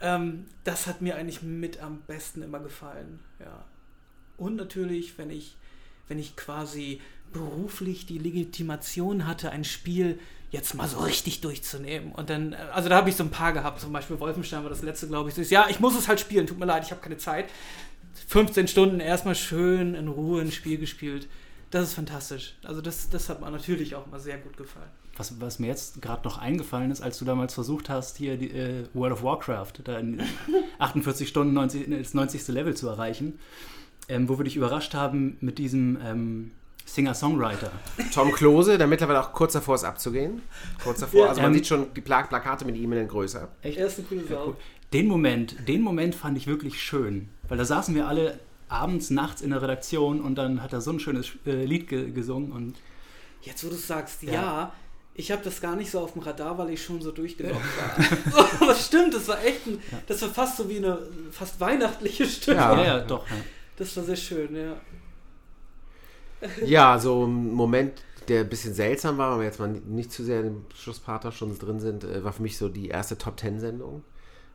Ähm, 0.00 0.46
das 0.64 0.86
hat 0.86 1.02
mir 1.02 1.16
eigentlich 1.16 1.42
mit 1.42 1.82
am 1.82 2.00
besten 2.06 2.42
immer 2.42 2.60
gefallen, 2.60 3.20
ja. 3.38 3.64
Und 4.38 4.56
natürlich, 4.56 5.18
wenn 5.18 5.28
ich, 5.28 5.56
wenn 6.08 6.18
ich 6.18 6.36
quasi 6.36 7.02
beruflich 7.32 8.06
die 8.06 8.18
Legitimation 8.18 9.26
hatte, 9.26 9.50
ein 9.50 9.64
Spiel 9.64 10.18
jetzt 10.50 10.74
mal 10.74 10.88
so 10.88 10.98
richtig 10.98 11.42
durchzunehmen. 11.42 12.12
Und 12.12 12.30
dann, 12.30 12.54
äh, 12.54 12.56
also 12.72 12.88
da 12.88 12.96
habe 12.96 13.10
ich 13.10 13.16
so 13.16 13.22
ein 13.22 13.30
paar 13.30 13.52
gehabt, 13.52 13.80
zum 13.80 13.92
Beispiel 13.92 14.18
Wolfenstein 14.18 14.62
war 14.62 14.70
das 14.70 14.82
letzte, 14.82 15.06
glaube 15.06 15.28
ich. 15.28 15.34
So 15.34 15.42
ist, 15.42 15.50
ja, 15.50 15.66
ich 15.68 15.80
muss 15.80 15.96
es 15.96 16.08
halt 16.08 16.18
spielen, 16.18 16.46
tut 16.46 16.58
mir 16.58 16.66
leid, 16.66 16.84
ich 16.84 16.90
habe 16.90 17.00
keine 17.00 17.18
Zeit. 17.18 17.50
15 18.28 18.68
Stunden 18.68 19.00
erstmal 19.00 19.34
schön 19.34 19.94
in 19.94 20.08
Ruhe 20.08 20.40
ein 20.40 20.52
Spiel 20.52 20.78
gespielt. 20.78 21.28
Das 21.70 21.84
ist 21.84 21.94
fantastisch. 21.94 22.56
Also 22.64 22.80
das, 22.80 23.08
das 23.10 23.28
hat 23.28 23.40
mir 23.40 23.50
natürlich 23.50 23.94
auch 23.94 24.06
mal 24.06 24.18
sehr 24.18 24.38
gut 24.38 24.56
gefallen. 24.56 24.90
Was, 25.16 25.40
was 25.40 25.58
mir 25.58 25.68
jetzt 25.68 26.00
gerade 26.02 26.24
noch 26.24 26.38
eingefallen 26.38 26.90
ist, 26.90 27.00
als 27.00 27.18
du 27.18 27.24
damals 27.24 27.54
versucht 27.54 27.88
hast, 27.88 28.16
hier 28.16 28.36
die, 28.36 28.50
äh, 28.50 28.86
World 28.94 29.12
of 29.12 29.22
Warcraft, 29.22 29.72
da 29.84 29.98
in 29.98 30.20
48 30.78 31.28
Stunden 31.28 31.52
90, 31.52 31.90
das 31.90 32.14
90. 32.14 32.48
Level 32.48 32.74
zu 32.76 32.88
erreichen, 32.88 33.38
ähm, 34.08 34.28
wo 34.28 34.38
wir 34.38 34.44
dich 34.44 34.56
überrascht 34.56 34.94
haben 34.94 35.36
mit 35.40 35.58
diesem 35.58 35.98
ähm, 36.02 36.50
Singer-Songwriter. 36.86 37.70
Tom 38.12 38.32
Klose, 38.32 38.78
der 38.78 38.86
mittlerweile 38.86 39.20
auch 39.20 39.32
kurz 39.32 39.52
davor 39.52 39.76
ist 39.76 39.84
abzugehen. 39.84 40.42
Kurz 40.82 41.00
davor. 41.00 41.24
Ja, 41.24 41.28
also 41.28 41.40
man 41.42 41.52
ähm, 41.52 41.58
sieht 41.58 41.66
schon 41.68 41.94
die 41.94 42.00
Pla 42.00 42.22
Plakate 42.22 42.64
mit 42.64 42.76
ihm 42.76 42.92
in 42.92 43.06
größer. 43.06 43.48
Echt? 43.62 43.78
Er 43.78 43.86
ist 43.86 43.98
eine 43.98 44.08
coole 44.08 44.26
Sau. 44.26 44.56
Den 44.92 45.06
Moment, 45.06 45.68
den 45.68 45.82
Moment 45.82 46.16
fand 46.16 46.36
ich 46.36 46.48
wirklich 46.48 46.82
schön, 46.82 47.28
weil 47.48 47.58
da 47.58 47.64
saßen 47.64 47.94
wir 47.94 48.08
alle 48.08 48.40
abends, 48.70 49.10
nachts 49.10 49.42
in 49.42 49.50
der 49.50 49.60
Redaktion 49.62 50.20
und 50.20 50.36
dann 50.36 50.62
hat 50.62 50.72
er 50.72 50.80
so 50.80 50.90
ein 50.92 51.00
schönes 51.00 51.30
äh, 51.46 51.64
Lied 51.64 51.88
ge 51.88 52.10
gesungen 52.10 52.52
und 52.52 52.76
Jetzt, 53.42 53.64
wo 53.64 53.70
du 53.70 53.74
sagst, 53.76 54.22
ja, 54.22 54.32
Ja. 54.32 54.72
ich 55.14 55.32
habe 55.32 55.42
das 55.42 55.60
gar 55.62 55.74
nicht 55.74 55.90
so 55.90 56.00
auf 56.00 56.12
dem 56.12 56.20
Radar, 56.22 56.58
weil 56.58 56.70
ich 56.70 56.82
schon 56.84 57.00
so 57.00 57.10
durchgelaufen 57.10 57.56
war. 57.62 58.04
so, 58.58 58.64
aber 58.64 58.74
stimmt, 58.74 59.14
das 59.14 59.28
war 59.28 59.42
echt 59.42 59.66
ein, 59.66 59.80
das 60.06 60.20
war 60.22 60.28
fast 60.28 60.58
so 60.58 60.68
wie 60.68 60.76
eine 60.76 60.98
fast 61.30 61.58
weihnachtliche 61.58 62.26
Stimme. 62.26 62.58
Ja. 62.58 62.76
ja, 62.76 62.84
ja, 62.84 62.98
doch. 63.00 63.26
Ja. 63.28 63.36
Das 63.76 63.96
war 63.96 64.04
sehr 64.04 64.16
schön, 64.16 64.54
ja. 64.54 64.76
Ja, 66.64 66.98
so 66.98 67.24
ein 67.26 67.52
Moment, 67.52 68.02
der 68.28 68.40
ein 68.40 68.48
bisschen 68.48 68.74
seltsam 68.74 69.18
war, 69.18 69.32
wenn 69.32 69.40
wir 69.40 69.46
jetzt 69.46 69.58
mal 69.58 69.68
nicht 69.68 70.12
zu 70.12 70.22
sehr 70.22 70.40
im 70.40 70.64
Schlusspart 70.74 71.32
schon 71.34 71.58
drin 71.58 71.80
sind, 71.80 72.04
äh, 72.04 72.22
war 72.22 72.32
für 72.32 72.42
mich 72.42 72.56
so 72.58 72.68
die 72.68 72.88
erste 72.88 73.16
Top 73.18 73.36
Ten 73.36 73.58
Sendung. 73.58 74.04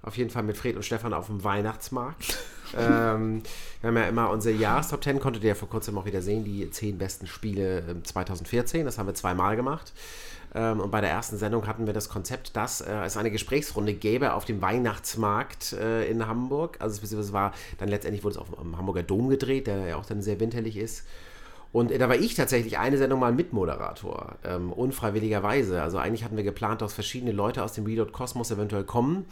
Auf 0.01 0.17
jeden 0.17 0.29
Fall 0.29 0.43
mit 0.43 0.57
Fred 0.57 0.75
und 0.75 0.83
Stefan 0.83 1.13
auf 1.13 1.27
dem 1.27 1.43
Weihnachtsmarkt. 1.43 2.37
Ähm, 2.77 3.43
wir 3.81 3.87
haben 3.87 3.97
ja 3.97 4.07
immer 4.07 4.29
unsere 4.29 4.55
Jahrestop 4.55 5.03
10, 5.03 5.19
konntet 5.19 5.43
ihr 5.43 5.49
ja 5.49 5.55
vor 5.55 5.69
kurzem 5.69 5.97
auch 5.97 6.05
wieder 6.05 6.21
sehen, 6.21 6.43
die 6.43 6.69
zehn 6.71 6.97
besten 6.97 7.27
Spiele 7.27 7.83
ähm, 7.89 8.03
2014. 8.03 8.85
Das 8.85 8.97
haben 8.97 9.07
wir 9.07 9.13
zweimal 9.13 9.55
gemacht. 9.55 9.93
Ähm, 10.55 10.79
und 10.79 10.89
bei 10.89 11.01
der 11.01 11.09
ersten 11.09 11.37
Sendung 11.37 11.67
hatten 11.67 11.85
wir 11.85 11.93
das 11.93 12.09
Konzept, 12.09 12.55
dass 12.55 12.81
äh, 12.81 12.93
es 13.03 13.17
eine 13.17 13.29
Gesprächsrunde 13.29 13.93
gäbe 13.93 14.33
auf 14.33 14.45
dem 14.45 14.61
Weihnachtsmarkt 14.61 15.73
äh, 15.73 16.09
in 16.09 16.25
Hamburg. 16.27 16.77
Also 16.79 17.01
es 17.03 17.33
war 17.33 17.53
dann 17.77 17.89
letztendlich 17.89 18.23
wurde 18.23 18.35
es 18.35 18.39
auf 18.39 18.49
dem 18.49 18.77
Hamburger 18.77 19.03
Dom 19.03 19.29
gedreht, 19.29 19.67
der 19.67 19.87
ja 19.87 19.95
auch 19.97 20.05
dann 20.05 20.21
sehr 20.21 20.39
winterlich 20.39 20.77
ist. 20.77 21.03
Und 21.75 21.91
äh, 21.91 21.97
da 21.97 22.07
war 22.07 22.15
ich 22.15 22.35
tatsächlich 22.35 22.77
eine 22.77 22.97
Sendung 22.97 23.19
mal 23.19 23.33
Mitmoderator, 23.33 24.37
ähm, 24.45 24.71
unfreiwilligerweise. 24.71 25.81
Also 25.81 25.97
eigentlich 25.97 26.23
hatten 26.23 26.37
wir 26.37 26.43
geplant, 26.45 26.81
dass 26.81 26.93
verschiedene 26.93 27.33
Leute 27.33 27.61
aus 27.61 27.73
dem 27.73 27.85
Reload 27.85 28.13
Kosmos 28.13 28.49
eventuell 28.49 28.85
kommen. 28.85 29.25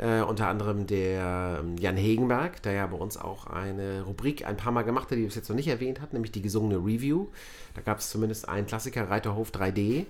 Äh, 0.00 0.22
unter 0.22 0.48
anderem 0.48 0.86
der 0.86 1.58
ähm, 1.60 1.76
Jan 1.76 1.98
Hegenberg, 1.98 2.62
der 2.62 2.72
ja 2.72 2.86
bei 2.86 2.96
uns 2.96 3.18
auch 3.18 3.46
eine 3.46 4.00
Rubrik 4.02 4.46
ein 4.46 4.56
paar 4.56 4.72
Mal 4.72 4.80
gemacht 4.82 5.10
hat, 5.10 5.12
die 5.12 5.18
wir 5.18 5.26
bis 5.26 5.34
jetzt 5.34 5.50
noch 5.50 5.56
nicht 5.56 5.68
erwähnt 5.68 6.00
hat, 6.00 6.14
nämlich 6.14 6.32
die 6.32 6.40
gesungene 6.40 6.78
Review. 6.78 7.26
Da 7.74 7.82
gab 7.82 7.98
es 7.98 8.08
zumindest 8.08 8.48
einen 8.48 8.66
Klassiker, 8.66 9.10
Reiterhof 9.10 9.50
3D. 9.50 10.06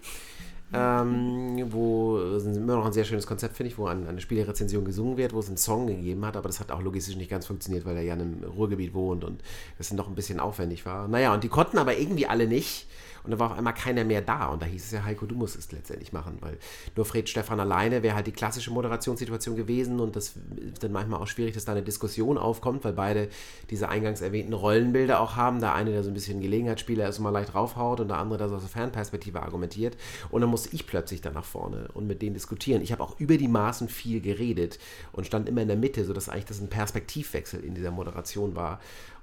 Ähm, 0.72 1.72
wo 1.72 2.18
es 2.18 2.44
immer 2.44 2.76
noch 2.76 2.86
ein 2.86 2.92
sehr 2.92 3.02
schönes 3.02 3.26
Konzept, 3.26 3.56
finde 3.56 3.72
ich, 3.72 3.78
wo 3.78 3.86
an, 3.86 4.06
eine 4.06 4.20
Spielerezension 4.20 4.84
gesungen 4.84 5.16
wird, 5.16 5.32
wo 5.32 5.40
es 5.40 5.48
einen 5.48 5.56
Song 5.56 5.88
gegeben 5.88 6.24
hat, 6.24 6.36
aber 6.36 6.48
das 6.48 6.60
hat 6.60 6.70
auch 6.70 6.80
logistisch 6.80 7.16
nicht 7.16 7.28
ganz 7.28 7.46
funktioniert, 7.46 7.84
weil 7.84 7.96
er 7.96 8.04
ja 8.04 8.14
im 8.14 8.44
Ruhrgebiet 8.44 8.94
wohnt 8.94 9.24
und 9.24 9.42
das 9.78 9.88
dann 9.88 9.98
doch 9.98 10.06
ein 10.06 10.14
bisschen 10.14 10.38
aufwendig 10.38 10.86
war. 10.86 11.08
Naja, 11.08 11.34
und 11.34 11.42
die 11.42 11.48
konnten 11.48 11.78
aber 11.78 11.98
irgendwie 11.98 12.26
alle 12.26 12.46
nicht. 12.46 12.86
Und 13.24 13.32
da 13.32 13.38
war 13.38 13.50
auf 13.50 13.58
einmal 13.58 13.74
keiner 13.74 14.04
mehr 14.04 14.22
da. 14.22 14.46
Und 14.46 14.62
da 14.62 14.66
hieß 14.66 14.84
es 14.84 14.90
ja, 14.90 15.04
Heiko, 15.04 15.26
du 15.26 15.34
musst 15.34 15.56
es 15.56 15.70
letztendlich 15.72 16.12
machen, 16.12 16.38
weil 16.40 16.58
nur 16.96 17.04
Fred 17.04 17.28
Stefan 17.28 17.60
alleine 17.60 18.02
wäre 18.02 18.14
halt 18.14 18.26
die 18.26 18.32
klassische 18.32 18.70
Moderationssituation 18.70 19.56
gewesen. 19.56 20.00
Und 20.00 20.16
das 20.16 20.34
ist 20.72 20.82
dann 20.82 20.92
manchmal 20.92 21.20
auch 21.20 21.26
schwierig, 21.26 21.54
dass 21.54 21.64
da 21.64 21.72
eine 21.72 21.82
Diskussion 21.82 22.38
aufkommt, 22.38 22.84
weil 22.84 22.92
beide 22.92 23.28
diese 23.70 23.88
eingangs 23.88 24.20
erwähnten 24.20 24.52
Rollenbilder 24.52 25.20
auch 25.20 25.36
haben. 25.36 25.60
Der 25.60 25.74
eine, 25.74 25.90
der 25.90 26.02
so 26.02 26.10
ein 26.10 26.14
bisschen 26.14 26.40
Gelegenheitsspieler 26.40 27.08
ist 27.08 27.18
und 27.18 27.24
mal 27.24 27.30
leicht 27.30 27.54
raufhaut 27.54 28.00
und 28.00 28.08
der 28.08 28.18
andere, 28.18 28.38
der 28.38 28.48
so 28.48 28.56
aus 28.56 28.62
der 28.62 28.70
Fernperspektive 28.70 29.42
argumentiert. 29.42 29.96
Und 30.30 30.40
dann 30.40 30.50
musste 30.50 30.74
ich 30.74 30.86
plötzlich 30.86 31.20
dann 31.20 31.34
nach 31.34 31.44
vorne 31.44 31.88
und 31.94 32.06
mit 32.06 32.22
denen 32.22 32.34
diskutieren. 32.34 32.82
Ich 32.82 32.92
habe 32.92 33.02
auch 33.02 33.18
über 33.18 33.36
die 33.36 33.48
Maßen 33.48 33.88
viel 33.88 34.20
geredet 34.20 34.78
und 35.12 35.26
stand 35.26 35.48
immer 35.48 35.62
in 35.62 35.68
der 35.68 35.76
Mitte, 35.76 36.04
sodass 36.04 36.28
eigentlich 36.28 36.46
das 36.46 36.60
ein 36.60 36.68
Perspektivwechsel 36.68 37.62
in 37.64 37.74
dieser 37.74 37.90
Moderation 37.90 38.56
war. 38.56 38.80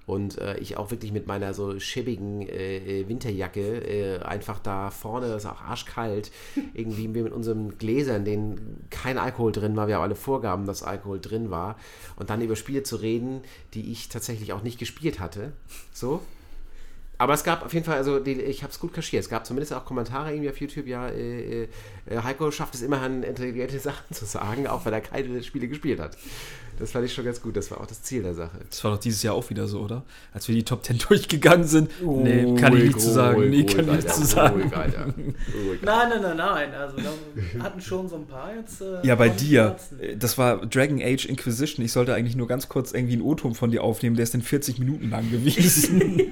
Und 0.07 0.37
äh, 0.37 0.57
ich 0.59 0.77
auch 0.77 0.89
wirklich 0.89 1.11
mit 1.11 1.27
meiner 1.27 1.53
so 1.53 1.79
schäbigen 1.79 2.41
äh, 2.47 2.77
äh, 2.77 3.09
Winterjacke 3.09 3.59
äh, 3.59 4.19
einfach 4.23 4.57
da 4.57 4.89
vorne, 4.89 5.27
das 5.27 5.43
ist 5.43 5.49
auch 5.49 5.61
arschkalt, 5.61 6.31
irgendwie 6.73 7.13
wir 7.13 7.23
mit 7.23 7.33
unseren 7.33 7.77
Gläsern, 7.77 8.23
denen 8.23 8.87
kein 8.89 9.17
Alkohol 9.17 9.51
drin 9.51 9.75
war, 9.75 9.89
wir 9.89 9.95
haben 9.95 10.03
alle 10.03 10.15
Vorgaben, 10.15 10.65
dass 10.65 10.81
Alkohol 10.81 11.19
drin 11.19 11.51
war, 11.51 11.77
und 12.15 12.29
dann 12.29 12.41
über 12.41 12.55
Spiele 12.55 12.83
zu 12.83 12.95
reden, 12.95 13.41
die 13.73 13.91
ich 13.91 14.07
tatsächlich 14.07 14.53
auch 14.53 14.63
nicht 14.63 14.79
gespielt 14.79 15.19
hatte. 15.19 15.51
So. 15.93 16.21
Aber 17.19 17.33
es 17.33 17.43
gab 17.43 17.65
auf 17.65 17.73
jeden 17.73 17.85
Fall, 17.85 17.97
also 17.97 18.19
die, 18.19 18.33
ich 18.33 18.61
habe 18.63 18.71
es 18.71 18.79
gut 18.79 18.93
kaschiert. 18.93 19.23
Es 19.23 19.29
gab 19.29 19.45
zumindest 19.45 19.73
auch 19.73 19.85
Kommentare 19.85 20.31
irgendwie 20.31 20.49
auf 20.49 20.61
YouTube, 20.61 20.87
ja, 20.87 21.09
äh, 21.09 21.63
äh, 21.63 21.67
Heiko 22.23 22.51
schafft 22.51 22.75
es 22.75 22.81
immerhin, 22.81 23.23
intelligente 23.23 23.79
Sachen 23.81 24.13
zu 24.13 24.25
sagen, 24.25 24.67
auch 24.67 24.85
wenn 24.85 24.93
er 24.93 25.01
keine 25.01 25.43
Spiele 25.43 25.67
gespielt 25.67 25.99
hat. 25.99 26.17
Das 26.79 26.91
fand 26.91 27.05
ich 27.05 27.13
schon 27.13 27.25
ganz 27.25 27.41
gut. 27.41 27.55
Das 27.57 27.71
war 27.71 27.81
auch 27.81 27.85
das 27.87 28.01
Ziel 28.03 28.23
der 28.23 28.33
Sache. 28.33 28.59
Das 28.69 28.83
war 28.83 28.91
doch 28.91 28.99
dieses 28.99 29.23
Jahr 29.23 29.33
auch 29.33 29.49
wieder 29.49 29.67
so, 29.67 29.79
oder? 29.81 30.03
Als 30.33 30.47
wir 30.47 30.55
die 30.55 30.63
Top 30.63 30.85
10 30.85 30.97
durchgegangen 31.09 31.65
sind. 31.67 31.89
nee, 32.01 32.53
kann 32.59 32.75
ich 32.77 32.83
nicht 32.85 32.99
zu 33.01 33.11
sagen. 33.11 33.49
Nee, 33.49 33.63
kann 33.65 33.87
ich 33.87 33.95
nicht 34.03 34.09
zu 34.13 34.25
sagen. 34.25 34.61
Ruhig, 34.61 34.75
Alter. 34.75 35.05
Ruhig. 35.07 35.81
Nein, 35.81 36.09
nein, 36.09 36.21
nein, 36.21 36.37
nein. 36.37 36.73
Also 36.73 36.97
da 36.97 37.63
hatten 37.63 37.81
schon 37.81 38.07
so 38.07 38.15
ein 38.17 38.25
paar 38.27 38.51
jetzt. 38.55 38.81
Äh, 38.81 39.05
Ja, 39.07 39.15
bei 39.15 39.29
dir. 39.29 39.75
Äh, 39.99 40.17
Das 40.17 40.37
war 40.37 40.65
Dragon 40.65 41.01
Age 41.01 41.25
Inquisition. 41.25 41.83
Ich 41.85 41.91
sollte 41.91 42.13
eigentlich 42.13 42.35
nur 42.35 42.47
ganz 42.47 42.69
kurz 42.69 42.91
irgendwie 42.93 43.13
einen 43.13 43.21
O-Ton 43.23 43.55
von 43.55 43.71
dir 43.71 43.83
aufnehmen. 43.83 44.15
Der 44.15 44.23
ist 44.23 44.33
dann 44.33 44.41
40 44.41 44.79
Minuten 44.79 45.09
lang 45.09 45.29
gewesen. 45.31 46.31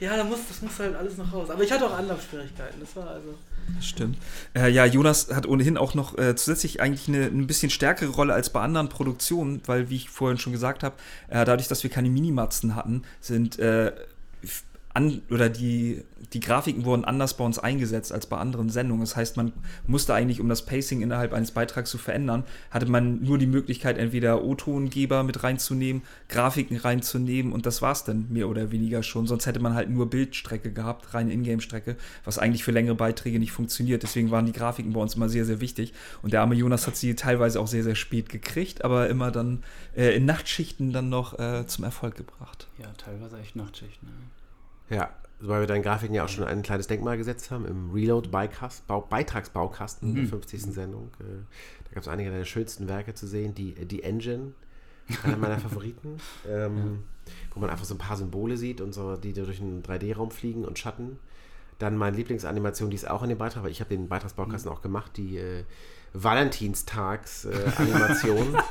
Ja, 0.00 0.16
da 0.16 0.24
muss, 0.24 0.38
das 0.48 0.62
muss 0.62 0.78
halt 0.78 0.96
alles 0.96 1.16
noch 1.16 1.32
raus. 1.32 1.50
Aber 1.50 1.62
ich 1.62 1.70
hatte 1.70 1.86
auch 1.86 1.96
Anlaufschwierigkeiten. 1.96 2.80
Das 2.80 2.96
war 2.96 3.08
also. 3.08 3.34
Stimmt. 3.80 4.18
Äh, 4.54 4.70
ja, 4.70 4.84
Jonas 4.84 5.28
hat 5.34 5.46
ohnehin 5.46 5.76
auch 5.76 5.94
noch 5.94 6.16
äh, 6.18 6.36
zusätzlich 6.36 6.80
eigentlich 6.80 7.08
eine 7.08 7.26
ein 7.26 7.46
bisschen 7.46 7.70
stärkere 7.70 8.10
Rolle 8.10 8.34
als 8.34 8.50
bei 8.50 8.60
anderen 8.60 8.88
Produktionen, 8.88 9.60
weil, 9.66 9.90
wie 9.90 9.96
ich 9.96 10.10
vorhin 10.10 10.38
schon 10.38 10.52
gesagt 10.52 10.82
habe, 10.82 10.94
äh, 11.28 11.44
dadurch, 11.44 11.68
dass 11.68 11.82
wir 11.82 11.90
keine 11.90 12.10
Minimatzen 12.10 12.76
hatten, 12.76 13.02
sind 13.20 13.58
äh, 13.58 13.92
an, 14.94 15.22
oder 15.30 15.48
die, 15.48 16.02
die 16.32 16.40
Grafiken 16.40 16.84
wurden 16.84 17.04
anders 17.04 17.36
bei 17.36 17.44
uns 17.44 17.58
eingesetzt 17.58 18.12
als 18.12 18.26
bei 18.26 18.36
anderen 18.36 18.68
Sendungen. 18.68 19.02
Das 19.02 19.16
heißt, 19.16 19.36
man 19.36 19.52
musste 19.86 20.14
eigentlich, 20.14 20.40
um 20.40 20.48
das 20.48 20.64
Pacing 20.64 21.02
innerhalb 21.02 21.32
eines 21.32 21.50
Beitrags 21.50 21.90
zu 21.90 21.98
verändern, 21.98 22.44
hatte 22.70 22.86
man 22.86 23.22
nur 23.22 23.38
die 23.38 23.46
Möglichkeit, 23.46 23.98
entweder 23.98 24.44
O-Tongeber 24.44 25.22
mit 25.22 25.42
reinzunehmen, 25.42 26.02
Grafiken 26.28 26.76
reinzunehmen 26.76 27.52
und 27.52 27.66
das 27.66 27.82
war's 27.82 28.04
dann 28.04 28.26
mehr 28.30 28.48
oder 28.48 28.70
weniger 28.70 29.02
schon. 29.02 29.26
Sonst 29.26 29.46
hätte 29.46 29.60
man 29.60 29.74
halt 29.74 29.90
nur 29.90 30.10
Bildstrecke 30.10 30.72
gehabt, 30.72 31.14
reine 31.14 31.32
Ingame-Strecke, 31.32 31.96
was 32.24 32.38
eigentlich 32.38 32.64
für 32.64 32.72
längere 32.72 32.94
Beiträge 32.94 33.38
nicht 33.38 33.52
funktioniert. 33.52 34.02
Deswegen 34.02 34.30
waren 34.30 34.46
die 34.46 34.52
Grafiken 34.52 34.92
bei 34.92 35.00
uns 35.00 35.14
immer 35.14 35.28
sehr, 35.28 35.44
sehr 35.44 35.60
wichtig. 35.60 35.92
Und 36.22 36.32
der 36.32 36.42
arme 36.42 36.54
Jonas 36.54 36.86
hat 36.86 36.96
sie 36.96 37.14
teilweise 37.14 37.60
auch 37.60 37.66
sehr, 37.66 37.82
sehr 37.82 37.94
spät 37.94 38.28
gekriegt, 38.28 38.84
aber 38.84 39.08
immer 39.08 39.30
dann 39.30 39.62
äh, 39.96 40.14
in 40.16 40.26
Nachtschichten 40.26 40.92
dann 40.92 41.08
noch 41.08 41.38
äh, 41.38 41.66
zum 41.66 41.84
Erfolg 41.84 42.14
gebracht. 42.16 42.68
ja, 42.78 42.92
teilweise 42.98 43.38
echt 43.38 43.56
Nachtschicht. 43.56 44.02
Ne? 44.02 44.10
Ja, 44.90 45.10
weil 45.40 45.60
wir 45.60 45.66
deinen 45.66 45.82
Grafiken 45.82 46.14
ja 46.14 46.24
auch 46.24 46.28
schon 46.28 46.44
ein 46.44 46.62
kleines 46.62 46.86
Denkmal 46.86 47.16
gesetzt 47.16 47.50
haben 47.50 47.66
im 47.66 47.90
Reload 47.90 48.28
Beitragsbaukasten 48.28 50.14
der 50.14 50.26
50. 50.26 50.62
Sendung. 50.62 51.10
Äh, 51.18 51.42
da 51.84 51.94
gab 51.94 52.04
es 52.04 52.08
einige 52.08 52.30
deiner 52.30 52.44
schönsten 52.44 52.86
Werke 52.88 53.14
zu 53.14 53.26
sehen. 53.26 53.52
Die, 53.54 53.74
die 53.74 54.04
Engine, 54.04 54.52
einer 55.24 55.36
meiner 55.36 55.58
Favoriten. 55.58 56.18
Ähm, 56.48 57.02
Wo 57.54 57.60
man 57.60 57.70
einfach 57.70 57.84
so 57.84 57.94
ein 57.94 57.98
paar 57.98 58.16
Symbole 58.16 58.56
sieht 58.56 58.80
und 58.80 58.92
so, 58.92 59.16
die 59.16 59.32
durch 59.32 59.60
einen 59.60 59.82
3D-Raum 59.84 60.32
fliegen 60.32 60.64
und 60.64 60.76
Schatten. 60.78 61.18
Dann 61.78 61.96
meine 61.96 62.16
Lieblingsanimation, 62.16 62.90
die 62.90 62.96
ist 62.96 63.08
auch 63.08 63.22
in 63.22 63.28
dem 63.28 63.38
Beitrag, 63.38 63.62
weil 63.62 63.70
ich 63.70 63.78
habe 63.80 63.90
den 63.90 64.08
Beitragsbaukasten 64.08 64.68
auch 64.70 64.82
gemacht, 64.82 65.12
die 65.16 65.36
äh, 65.38 65.62
Valentinstags-Animation. 66.14 68.56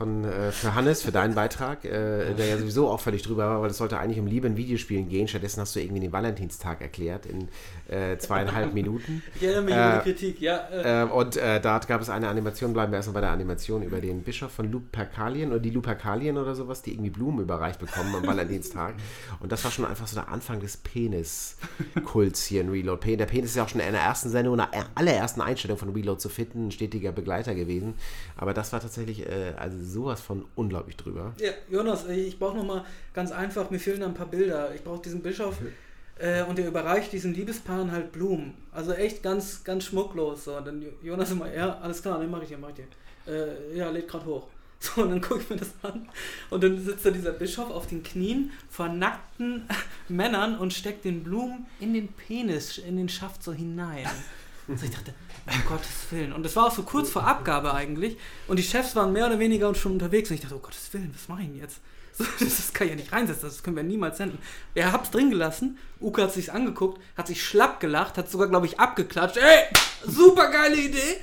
Von, 0.00 0.24
äh, 0.24 0.50
für 0.50 0.74
Hannes, 0.74 1.02
für 1.02 1.12
deinen 1.12 1.34
Beitrag, 1.34 1.84
äh, 1.84 2.32
der 2.32 2.46
ja 2.46 2.56
sowieso 2.56 2.88
auch 2.88 3.00
völlig 3.00 3.20
drüber 3.22 3.44
war, 3.50 3.60
weil 3.60 3.68
es 3.68 3.76
sollte 3.76 3.98
eigentlich 3.98 4.18
um 4.18 4.26
Liebe 4.26 4.46
in 4.46 4.56
Videospielen 4.56 5.10
gehen. 5.10 5.28
Stattdessen 5.28 5.60
hast 5.60 5.76
du 5.76 5.80
irgendwie 5.80 6.00
den 6.00 6.10
Valentinstag 6.10 6.80
erklärt 6.80 7.26
in 7.26 7.48
äh, 7.94 8.16
zweieinhalb 8.16 8.72
Minuten. 8.72 9.22
Ich 9.34 9.42
erinnere 9.42 9.62
mich 9.62 9.74
Äh, 9.74 9.78
an 9.78 9.98
die 10.02 10.10
Kritik, 10.10 10.40
ja. 10.40 10.56
Äh, 10.72 11.02
Ähm, 11.02 11.10
und 11.10 11.36
äh, 11.36 11.60
da 11.60 11.78
gab 11.80 12.00
es 12.00 12.08
eine 12.08 12.28
Animation, 12.28 12.72
bleiben 12.72 12.92
wir 12.92 12.96
erstmal 12.96 13.12
bei 13.12 13.20
der 13.20 13.30
Animation 13.32 13.82
über 13.82 14.00
den 14.00 14.22
Bischof 14.22 14.50
von 14.50 14.72
Lupercalien 14.72 15.50
oder 15.50 15.60
die 15.60 15.68
Lupercalien 15.68 16.38
oder 16.38 16.54
sowas, 16.54 16.80
die 16.80 16.92
irgendwie 16.94 17.10
Blumen 17.10 17.40
überreicht 17.40 17.78
bekommen 17.78 18.14
am 18.14 18.26
Valentinstag. 18.26 18.94
Und 19.40 19.52
das 19.52 19.62
war 19.64 19.70
schon 19.70 19.84
einfach 19.84 20.06
so 20.06 20.14
der 20.14 20.28
Anfang 20.30 20.60
des 20.60 20.78
Penis-Kults 20.78 22.46
hier 22.46 22.62
in 22.62 22.70
Reload. 22.70 23.16
Der 23.16 23.26
Penis 23.26 23.50
ist 23.50 23.56
ja 23.56 23.64
auch 23.64 23.68
schon 23.68 23.82
in 23.82 23.92
der 23.92 24.00
ersten 24.00 24.30
Sendung, 24.30 24.54
in 24.54 24.64
der 24.72 24.86
allerersten 24.94 25.42
Einstellung 25.42 25.76
von 25.76 25.90
Reload 25.90 26.20
zu 26.20 26.30
finden, 26.30 26.68
ein 26.68 26.70
stetiger 26.70 27.12
Begleiter 27.12 27.54
gewesen. 27.54 27.94
Aber 28.36 28.54
das 28.54 28.72
war 28.72 28.80
tatsächlich 28.80 29.26
äh, 29.26 29.52
also 29.58 29.89
sowas 29.90 30.20
von 30.20 30.44
unglaublich 30.54 30.96
drüber. 30.96 31.34
Ja, 31.38 31.50
Jonas, 31.70 32.08
ich 32.08 32.38
brauche 32.38 32.56
noch 32.56 32.64
mal 32.64 32.84
ganz 33.12 33.32
einfach, 33.32 33.70
mir 33.70 33.78
fehlen 33.78 34.00
da 34.00 34.06
ein 34.06 34.14
paar 34.14 34.26
Bilder. 34.26 34.74
Ich 34.74 34.82
brauche 34.82 35.02
diesen 35.02 35.22
Bischof 35.22 35.56
äh, 36.20 36.42
und 36.42 36.58
der 36.58 36.68
überreicht 36.68 37.12
diesen 37.12 37.34
Liebespaaren 37.34 37.90
halt 37.90 38.12
Blumen. 38.12 38.54
Also 38.72 38.92
echt 38.92 39.22
ganz, 39.22 39.64
ganz 39.64 39.84
schmucklos. 39.84 40.44
So. 40.44 40.56
Und 40.56 40.66
dann 40.66 40.84
Jonas 41.02 41.30
immer, 41.30 41.52
ja, 41.52 41.78
alles 41.78 42.02
klar, 42.02 42.18
dann 42.18 42.30
mache 42.30 42.42
ich 42.42 42.48
dir, 42.50 42.58
mach 42.58 42.70
ich 42.70 42.76
dir. 42.76 42.86
Äh, 43.26 43.76
ja, 43.76 43.90
lädt 43.90 44.08
gerade 44.08 44.26
hoch. 44.26 44.46
So, 44.82 45.02
und 45.02 45.10
dann 45.10 45.20
gucke 45.20 45.42
ich 45.42 45.50
mir 45.50 45.56
das 45.56 45.72
an. 45.82 46.08
Und 46.48 46.64
dann 46.64 46.82
sitzt 46.82 47.04
da 47.04 47.10
dieser 47.10 47.32
Bischof 47.32 47.70
auf 47.70 47.86
den 47.86 48.02
Knien 48.02 48.50
vor 48.70 48.88
nackten 48.88 49.68
Männern 50.08 50.56
und 50.56 50.72
steckt 50.72 51.04
den 51.04 51.22
Blumen 51.22 51.66
in 51.80 51.92
den 51.92 52.08
Penis, 52.08 52.78
in 52.78 52.96
den 52.96 53.10
Schaft 53.10 53.42
so 53.42 53.52
hinein. 53.52 54.06
Also 54.68 54.84
ich 54.84 54.92
dachte, 54.92 55.12
um 55.50 55.64
Gottes 55.66 56.06
Willen. 56.10 56.32
Und 56.32 56.44
das 56.44 56.56
war 56.56 56.66
auch 56.66 56.74
so 56.74 56.82
kurz 56.82 57.10
vor 57.10 57.26
Abgabe 57.26 57.74
eigentlich. 57.74 58.16
Und 58.48 58.58
die 58.58 58.62
Chefs 58.62 58.96
waren 58.96 59.12
mehr 59.12 59.26
oder 59.26 59.38
weniger 59.38 59.74
schon 59.74 59.92
unterwegs. 59.92 60.30
Und 60.30 60.36
ich 60.36 60.42
dachte, 60.42 60.56
oh 60.56 60.60
Gottes 60.60 60.92
Willen, 60.92 61.12
was 61.14 61.28
mache 61.28 61.42
ich 61.42 61.48
denn 61.48 61.58
jetzt? 61.58 61.80
Das, 62.40 62.72
kann 62.74 62.86
ich 62.86 62.92
ja 62.92 62.96
nicht 62.96 63.12
reinsetzen, 63.12 63.48
das 63.48 63.62
können 63.62 63.76
wir 63.76 63.82
niemals 63.82 64.18
senden. 64.18 64.38
Er 64.74 64.92
hat's 64.92 65.10
drin 65.10 65.30
gelassen. 65.30 65.78
Uke 66.00 66.22
hat 66.22 66.32
sich's 66.32 66.50
angeguckt, 66.50 67.00
hat 67.16 67.26
sich 67.26 67.42
schlapp 67.42 67.80
gelacht, 67.80 68.18
hat 68.18 68.30
sogar, 68.30 68.48
glaube 68.48 68.66
ich, 68.66 68.78
abgeklatscht. 68.78 69.38
Ey, 69.38 69.64
super 70.04 70.50
geile 70.50 70.76
Idee! 70.76 71.16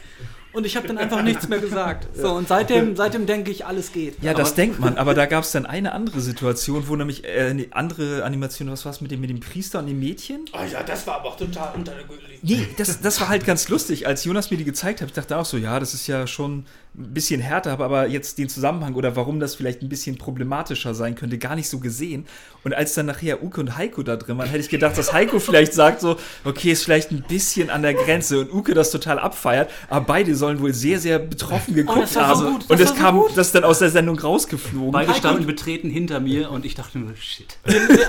Und 0.54 0.66
ich 0.66 0.76
habe 0.76 0.88
dann 0.88 0.98
einfach 0.98 1.22
nichts 1.22 1.48
mehr 1.48 1.60
gesagt. 1.60 2.08
So, 2.18 2.34
und 2.34 2.48
seitdem, 2.48 2.96
seitdem 2.96 3.28
denke 3.28 3.52
ich, 3.52 3.66
alles 3.66 3.92
geht. 3.92 4.22
Ja, 4.24 4.34
das 4.34 4.56
denkt 4.56 4.80
man, 4.80 4.98
aber 4.98 5.14
da 5.14 5.26
gab 5.28 5.44
es 5.44 5.52
dann 5.52 5.66
eine 5.66 5.92
andere 5.92 6.20
Situation, 6.20 6.88
wo 6.88 6.96
nämlich 6.96 7.24
äh, 7.26 7.50
eine 7.50 7.68
andere 7.72 8.24
Animation, 8.24 8.72
was 8.72 8.86
war 8.86 8.92
es 8.92 9.02
mit 9.02 9.12
dem, 9.12 9.22
mit 9.22 9.30
dem 9.30 9.40
Priester 9.40 9.80
und 9.80 9.88
dem 9.88 10.00
Mädchen? 10.00 10.46
Oh 10.54 10.58
ja, 10.72 10.82
das 10.82 11.06
war 11.06 11.18
aber 11.18 11.30
auch 11.30 11.38
total 11.38 11.74
unter 11.76 11.94
der 11.94 12.04
Gürtellinie. 12.06 12.40
Nee, 12.42 12.68
das, 12.78 13.02
das 13.02 13.22
war 13.22 13.30
halt 13.30 13.46
ganz 13.46 13.70
lustig. 13.70 14.08
Als 14.08 14.24
Jonas 14.24 14.50
mir 14.50 14.58
die 14.58 14.64
gezeigt 14.64 15.02
hat, 15.02 15.10
ich 15.10 15.14
dachte 15.14 15.38
auch 15.38 15.46
so, 15.46 15.58
ja, 15.58 15.80
das 15.80 15.94
ist 15.94 16.08
ja 16.08 16.26
schon 16.26 16.66
ein 17.00 17.14
bisschen 17.14 17.40
härter, 17.42 17.70
habe 17.72 17.86
aber 17.86 18.08
jetzt 18.08 18.40
den 18.40 18.50
Zusammenhang 18.50 18.96
oder 18.96 19.16
warum 19.16 19.40
das 19.40 19.54
vielleicht 19.54 19.84
ein 19.84 19.90
bisschen 19.90 20.18
problematischer 20.18 20.96
sein 20.96 21.14
könnte, 21.14 21.38
gar 21.38 21.56
nicht 21.56 21.70
so 21.70 21.78
gesehen. 21.80 22.26
Und 22.64 22.74
als 22.74 22.96
dann 22.96 23.06
nachher 23.06 23.44
Uke 23.44 23.62
und 23.62 23.78
Heiko 23.78 24.02
da 24.02 24.16
drin 24.16 24.38
waren, 24.40 24.48
hätte 24.50 24.62
ich 24.62 24.70
gedacht, 24.70 24.98
dass 24.98 25.14
Heiko 25.14 25.40
vielleicht 25.40 25.74
sagt 25.74 26.02
so, 26.02 26.18
okay, 26.44 26.72
ist 26.72 26.84
vielleicht 26.84 27.12
ein 27.12 27.24
bisschen 27.28 27.70
an 27.70 27.84
der 27.84 27.94
Grenze 27.94 28.40
und 28.40 28.52
Uke 28.52 28.74
das 28.74 28.90
total 28.90 29.20
abfeiert, 29.20 29.70
aber 29.90 30.06
beide 30.06 30.36
sollen 30.36 30.60
wohl 30.60 30.74
sehr, 30.74 31.00
sehr 31.00 31.20
betroffen 31.20 31.76
geguckt 31.76 31.98
Oh, 31.98 32.02
das 32.02 32.16
war 32.16 32.36
so 32.36 32.46
haben. 32.46 32.54
gut, 32.54 32.62
das 32.64 32.70
und 32.72 32.82
es 32.82 32.90
so 32.90 32.96
kam 32.96 33.18
gut. 33.20 33.38
das 33.38 33.52
dann 33.52 33.64
aus 33.64 33.78
der 33.80 33.90
Sendung 33.92 34.18
rausgeflogen. 34.18 34.92
Beide 34.92 35.12
Heiko- 35.12 35.20
standen 35.20 35.46
betreten 35.46 35.90
hinter 35.92 36.20
mir 36.20 36.50
und 36.50 36.66
ich 36.66 36.74
dachte 36.74 36.98
nur, 36.98 37.16
shit. 37.16 37.58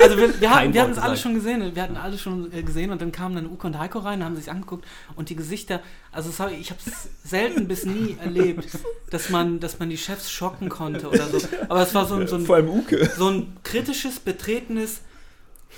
Also 0.03 0.17
wir, 0.17 0.41
wir, 0.41 0.51
hatten, 0.55 0.73
wir 0.73 0.81
hatten 0.83 0.93
es 0.93 0.99
alle 0.99 1.17
schon 1.19 1.35
gesehen. 1.35 1.75
Wir 1.75 1.83
hatten 1.83 1.97
alle 1.99 2.17
schon 2.17 2.51
äh, 2.53 2.63
gesehen 2.63 2.91
und 2.91 3.03
dann 3.03 3.13
kamen 3.13 3.35
dann 3.35 3.47
Uke 3.47 3.67
und 3.67 3.79
Heiko 3.79 3.99
rein, 3.99 4.25
haben 4.25 4.35
sich 4.37 4.51
angeguckt 4.51 4.87
und 5.15 5.29
die 5.29 5.37
Gesichter, 5.37 5.81
also 6.19 6.37
hab 6.43 6.51
ich, 6.51 6.59
ich 6.61 6.71
habe 6.71 6.81
es 6.85 7.09
selten 7.31 7.69
bis 7.69 7.85
nie 7.87 8.17
erlebt, 8.21 8.67
dass 9.11 9.31
man, 9.31 9.61
dass 9.61 9.79
man 9.79 9.89
die 9.89 9.97
Chefs 9.97 10.31
schocken 10.33 10.69
konnte 10.69 11.09
oder 11.09 11.29
so. 11.29 11.39
Aber 11.69 11.83
es 11.83 11.95
war 11.95 12.07
so, 12.07 12.17
ein- 12.17 12.27
so, 12.27 12.39
Vor 12.41 12.57
ein, 12.57 12.65
allem 12.69 12.75
Uke. 12.81 13.09
so 13.17 13.29
ein 13.29 13.57
kritisches, 13.63 14.19
betretenes 14.19 15.01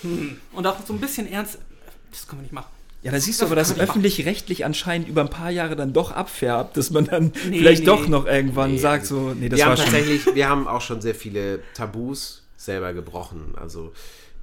hm, 0.01 0.39
und 0.53 0.67
auch 0.67 0.77
so 0.87 0.95
ein 0.95 0.99
bisschen 1.01 1.31
ernst. 1.31 1.59
Das 2.11 2.27
können 2.27 2.41
wir 2.41 2.45
nicht 2.45 2.53
machen. 2.55 2.71
Ja, 3.03 3.13
da 3.13 3.21
siehst 3.21 3.41
du 3.41 3.47
aber, 3.47 3.55
dass 3.55 3.79
öffentlich-rechtlich 3.79 4.65
anscheinend 4.65 5.09
über 5.09 5.21
ein 5.21 5.31
paar 5.31 5.51
Jahre 5.51 5.77
dann 5.77 5.93
doch 5.93 6.11
abfärbt, 6.11 6.77
dass 6.77 6.91
man 6.91 7.05
dann 7.05 7.33
Nee, 7.49 7.59
vielleicht 7.59 7.81
nee. 7.81 7.87
doch 7.87 8.09
noch 8.09 8.27
irgendwann 8.27 8.73
Nee, 8.73 8.79
sagt 8.79 9.07
so, 9.07 9.33
nee, 9.35 9.49
das 9.49 9.59
wir 9.59 9.65
war 9.67 9.71
haben 9.73 9.77
schon... 9.77 9.85
tatsächlich, 9.93 10.35
wir 10.35 10.49
haben 10.49 10.67
auch 10.69 10.81
schon 10.83 11.01
sehr 11.03 11.15
viele 11.15 11.61
Tabus 11.75 12.43
selber 12.57 12.93
gebrochen. 12.95 13.55
Also 13.57 13.93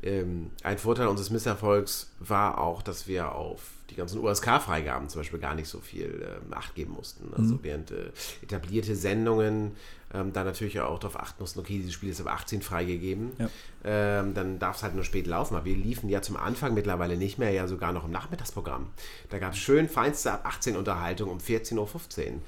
ähm, 0.04 0.52
ein 0.64 0.78
Vorteil 0.78 1.08
unseres 1.08 1.30
Misserfolgs 1.32 2.12
war 2.20 2.60
auch, 2.60 2.82
dass 2.84 3.08
wir 3.08 3.32
auf 3.34 3.62
die 3.90 3.96
ganzen 3.96 4.20
USK-Freigaben 4.20 5.10
zum 5.10 5.22
Beispiel 5.22 5.40
gar 5.40 5.56
nicht 5.56 5.68
so 5.70 5.80
viel 5.80 6.28
ähm, 6.46 6.54
Acht 6.54 6.76
geben 6.76 6.94
mussten. 6.94 7.34
Also 7.34 7.56
Mhm. 7.56 7.60
während 7.64 7.92
äh, 7.92 8.12
etablierte 8.42 8.96
Sendungen 8.96 9.72
ähm, 10.14 10.32
da 10.34 10.44
natürlich 10.44 10.80
auch 10.80 11.00
darauf 11.00 11.20
achten 11.20 11.42
mussten, 11.44 11.60
okay, 11.60 11.78
dieses 11.78 11.94
Spiel 11.94 12.10
ist 12.10 12.22
ab 12.22 12.28
18 12.34 12.62
freigegeben, 12.62 13.32
Ja. 13.38 13.50
ähm, 13.84 14.34
dann 14.34 14.58
darf 14.60 14.78
es 14.78 14.84
halt 14.84 14.96
nur 14.96 15.04
spät 15.04 15.28
laufen. 15.28 15.56
Aber 15.56 15.66
wir 15.66 15.76
liefen 15.76 16.08
ja 16.10 16.22
zum 16.22 16.38
Anfang 16.38 16.74
mittlerweile 16.74 17.18
nicht 17.18 17.38
mehr, 17.38 17.52
ja 17.52 17.68
sogar 17.68 17.92
noch 17.92 18.06
im 18.06 18.12
Nachmittagsprogramm. 18.12 18.88
Da 19.30 19.40
gab 19.40 19.54
es 19.54 19.60
schön 19.60 19.90
feinste 19.90 20.32
ab 20.32 20.46
18 20.46 20.76
Unterhaltung 20.78 21.30
um 21.30 21.40
14.15 21.40 21.78
Uhr 21.78 21.88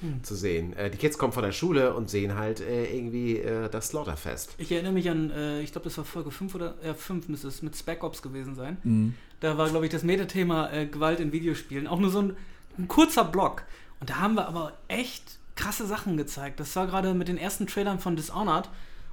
Hm. 0.00 0.24
zu 0.24 0.34
sehen. 0.34 0.72
Äh, 0.74 0.90
die 0.90 0.96
Kids 0.98 1.18
kommen 1.18 1.32
von 1.32 1.42
der 1.42 1.52
Schule 1.52 1.94
und 1.94 2.08
sehen 2.08 2.36
halt 2.36 2.60
äh, 2.60 2.86
irgendwie 2.96 3.36
äh, 3.38 3.68
das 3.68 3.88
Slaughterfest. 3.88 4.54
Ich 4.58 4.72
erinnere 4.72 4.92
mich 4.92 5.10
an, 5.10 5.30
äh, 5.30 5.60
ich 5.60 5.72
glaube, 5.72 5.84
das 5.84 5.98
war 5.98 6.04
Folge 6.04 6.30
5 6.30 6.54
oder 6.54 6.74
äh, 6.82 6.94
5 6.94 7.28
müsste 7.28 7.48
es 7.48 7.60
mit 7.62 7.76
Spec 7.76 8.02
Ops 8.02 8.22
gewesen 8.22 8.54
sein. 8.54 8.78
Mhm. 8.84 9.14
Da 9.40 9.56
war, 9.58 9.68
glaube 9.68 9.86
ich, 9.86 9.92
das 9.92 10.02
Metathema 10.02 10.70
äh, 10.70 10.86
Gewalt 10.86 11.20
in 11.20 11.32
Videospielen. 11.32 11.86
Auch 11.86 11.98
nur 11.98 12.10
so 12.10 12.20
ein, 12.20 12.36
ein 12.78 12.88
kurzer 12.88 13.24
Block. 13.24 13.62
Und 14.00 14.08
da 14.10 14.16
haben 14.16 14.34
wir 14.34 14.46
aber 14.48 14.72
echt 14.88 15.38
krasse 15.60 15.86
Sachen 15.86 16.16
gezeigt. 16.16 16.58
Das 16.60 16.74
war 16.76 16.86
gerade 16.86 17.14
mit 17.14 17.28
den 17.28 17.38
ersten 17.38 17.66
Trailern 17.66 17.98
von 17.98 18.16
Dishonored. 18.16 18.68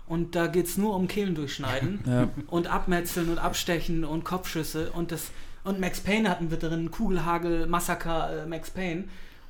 Und 0.08 0.36
da 0.36 0.48
geht 0.48 0.68
es 0.68 0.78
nur 0.78 0.96
um 0.96 1.08
Kehlen 1.10 1.36
durchschneiden 1.36 2.00
Ja. 2.06 2.30
und 2.48 2.68
abmetzeln 2.68 3.30
und 3.30 3.40
abstechen 3.40 4.06
und 4.06 4.24
Kopfschüsse. 4.24 4.92
Und, 4.94 5.12
das, 5.12 5.32
und 5.66 5.80
Max 5.82 6.00
Payne 6.00 6.30
hatten 6.30 6.50
wir 6.50 6.58
drin, 6.58 6.92
Kugelhagel, 6.92 7.68
Massaker, 7.68 8.44
äh, 8.44 8.46
Max 8.46 8.70
Payne. 8.72 9.04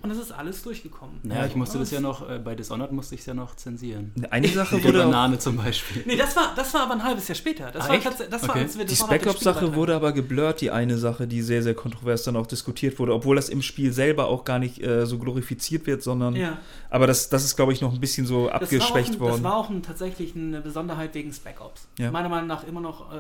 Und 0.10 0.16
das 0.18 0.26
ist 0.26 0.32
alles 0.32 0.64
durchgekommen. 0.64 1.20
Naja, 1.24 1.46
ich 1.48 1.56
musste 1.56 1.78
das 1.80 1.92
ja 1.92 2.00
noch, 2.00 2.30
äh, 2.30 2.40
bei 2.40 2.56
Dishonored 2.56 2.92
musste 2.94 3.16
ich 3.16 3.22
es 3.22 3.28
ja 3.28 3.34
noch 3.34 3.56
zensieren. 3.56 4.14
Eine 4.30 4.48
Sache 4.48 4.82
wurde 4.84 5.02
auch, 5.02 5.06
Banane 5.12 5.38
zum 5.38 5.58
Beispiel. 5.58 6.04
Nee, 6.06 6.16
das 6.16 6.34
war, 6.36 6.54
das 6.56 6.74
war 6.74 6.84
aber 6.84 6.94
ein 6.94 7.04
halbes 7.04 7.28
Jahr 7.28 7.36
später. 7.36 7.70
Das 7.72 7.86
Ah, 7.86 7.90
war, 7.90 7.98
das 8.30 8.44
war 8.44 8.50
Okay. 8.52 8.60
als 8.62 8.78
wir 8.78 8.86
die 8.86 8.90
Dishonored 8.92 9.12
Spec 9.16 9.22
den 9.24 9.30
Ops-Sache 9.32 9.56
Spielbeitrag 9.58 9.76
wurde 9.78 9.96
aber 9.96 10.12
geblurrt, 10.14 10.62
die 10.62 10.72
eine 10.72 10.98
Sache, 10.98 11.28
die 11.28 11.42
sehr, 11.42 11.62
sehr 11.62 11.74
kontrovers 11.76 12.24
dann 12.24 12.38
auch 12.38 12.48
diskutiert 12.48 12.98
wurde, 13.00 13.14
obwohl 13.14 13.36
das 13.36 13.50
im 13.50 13.62
Spiel 13.62 13.92
selber 13.92 14.28
auch 14.28 14.46
gar 14.46 14.60
nicht 14.60 14.82
äh, 14.82 15.06
so 15.06 15.18
glorifiziert 15.20 15.86
wird, 15.88 16.02
sondern 16.04 16.36
Ja. 16.36 16.58
aber 16.90 17.06
das, 17.08 17.28
das 17.30 17.44
ist, 17.44 17.56
glaube 17.58 17.74
ich, 17.74 17.82
noch 17.82 17.94
ein 17.94 18.00
bisschen 18.00 18.26
so 18.26 18.46
Das 18.46 18.62
abgeschwächt 18.62 19.14
ein, 19.16 19.20
worden. 19.20 19.32
Das 19.34 19.44
war 19.44 19.58
auch 19.58 19.70
ein, 19.70 19.84
tatsächlich 19.84 20.36
eine 20.36 20.62
Besonderheit 20.62 21.14
wegen 21.14 21.34
Spec 21.34 21.60
Ops. 21.60 21.88
Ja. 22.00 22.12
Meiner 22.12 22.30
Meinung 22.30 22.48
nach 22.48 22.64
immer 22.66 22.80
noch 22.82 23.12
äh, 23.12 23.16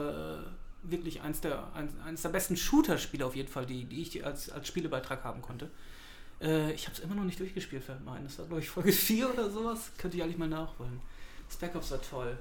wirklich 0.84 1.22
eins 1.22 1.42
der, 1.42 1.64
eins, 1.76 1.92
eines 2.08 2.22
der 2.22 2.30
besten 2.30 2.56
Shooter-Spiele 2.56 3.26
auf 3.26 3.36
jeden 3.36 3.50
Fall, 3.50 3.66
die, 3.66 3.84
die 3.86 4.02
ich 4.02 4.26
als, 4.26 4.50
als 4.50 4.68
Spielebeitrag 4.68 5.24
haben 5.26 5.42
konnte. 5.42 5.70
Äh, 6.42 6.72
ich 6.74 6.86
habe 6.86 6.96
es 6.96 7.00
immer 7.04 7.16
noch 7.16 7.24
nicht 7.24 7.40
durchgespielt, 7.40 7.84
fällt 7.84 8.04
mir 8.04 8.12
ein. 8.12 8.24
Das 8.24 8.38
war, 8.40 8.46
glaube 8.46 8.62
ich, 8.62 8.70
Folge 8.70 8.92
4 8.94 9.34
oder 9.34 9.50
sowas. 9.50 9.92
Könnte 9.98 10.18
ich 10.18 10.24
eigentlich 10.24 10.38
mal 10.38 10.48
nachholen. 10.48 11.02
Spec 11.52 11.76
Ops 11.76 11.92
war 11.92 12.02
toll. 12.02 12.38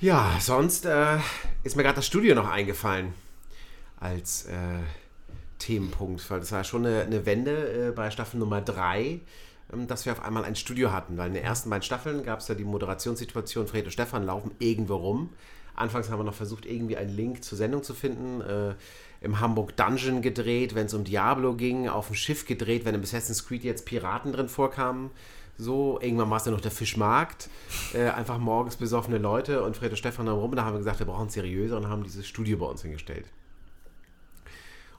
Ja, 0.00 0.36
sonst 0.40 0.84
äh, 0.84 1.18
ist 1.62 1.76
mir 1.76 1.82
gerade 1.82 1.96
das 1.96 2.06
Studio 2.06 2.34
noch 2.34 2.50
eingefallen 2.50 3.14
als 3.98 4.44
äh, 4.46 4.80
Themenpunkt, 5.58 6.28
weil 6.30 6.40
das 6.40 6.52
war 6.52 6.64
schon 6.64 6.84
eine, 6.84 7.02
eine 7.02 7.24
Wende 7.24 7.88
äh, 7.88 7.90
bei 7.92 8.10
Staffel 8.10 8.38
Nummer 8.38 8.60
3, 8.60 9.20
ähm, 9.72 9.86
dass 9.86 10.04
wir 10.04 10.12
auf 10.12 10.22
einmal 10.22 10.44
ein 10.44 10.56
Studio 10.56 10.92
hatten, 10.92 11.16
weil 11.16 11.28
in 11.28 11.34
den 11.34 11.44
ersten 11.44 11.70
beiden 11.70 11.84
Staffeln 11.84 12.22
gab 12.24 12.40
es 12.40 12.48
ja 12.48 12.54
die 12.54 12.64
Moderationssituation, 12.64 13.66
Fred 13.66 13.84
und 13.86 13.92
Stefan 13.92 14.26
laufen 14.26 14.50
irgendwo 14.58 14.96
rum. 14.96 15.30
Anfangs 15.74 16.10
haben 16.10 16.18
wir 16.18 16.24
noch 16.24 16.34
versucht, 16.34 16.66
irgendwie 16.66 16.96
einen 16.96 17.16
Link 17.16 17.42
zur 17.42 17.56
Sendung 17.56 17.82
zu 17.82 17.94
finden. 17.94 18.42
Im 19.24 19.40
Hamburg 19.40 19.76
Dungeon 19.76 20.22
gedreht, 20.22 20.74
wenn 20.74 20.86
es 20.86 20.94
um 20.94 21.04
Diablo 21.04 21.54
ging, 21.54 21.88
auf 21.88 22.06
dem 22.08 22.14
Schiff 22.14 22.46
gedreht, 22.46 22.84
wenn 22.84 22.94
im 22.94 23.02
Assassin's 23.02 23.46
Creed 23.46 23.64
jetzt 23.64 23.86
Piraten 23.86 24.32
drin 24.32 24.48
vorkamen. 24.48 25.10
So, 25.56 25.98
irgendwann 26.00 26.30
war 26.30 26.38
es 26.38 26.44
dann 26.44 26.52
noch 26.52 26.60
der 26.60 26.70
Fischmarkt. 26.70 27.48
Äh, 27.92 28.08
einfach 28.08 28.38
morgens 28.38 28.76
besoffene 28.76 29.18
Leute 29.18 29.62
und 29.62 29.76
Fred 29.76 29.90
und 29.90 29.96
Stefan 29.96 30.28
haben 30.28 30.38
rum. 30.38 30.54
Da 30.54 30.64
haben 30.64 30.74
wir 30.74 30.78
gesagt, 30.78 30.98
wir 30.98 31.06
brauchen 31.06 31.28
seriöser 31.30 31.76
und 31.76 31.88
haben 31.88 32.02
dieses 32.02 32.26
Studio 32.26 32.58
bei 32.58 32.66
uns 32.66 32.82
hingestellt. 32.82 33.26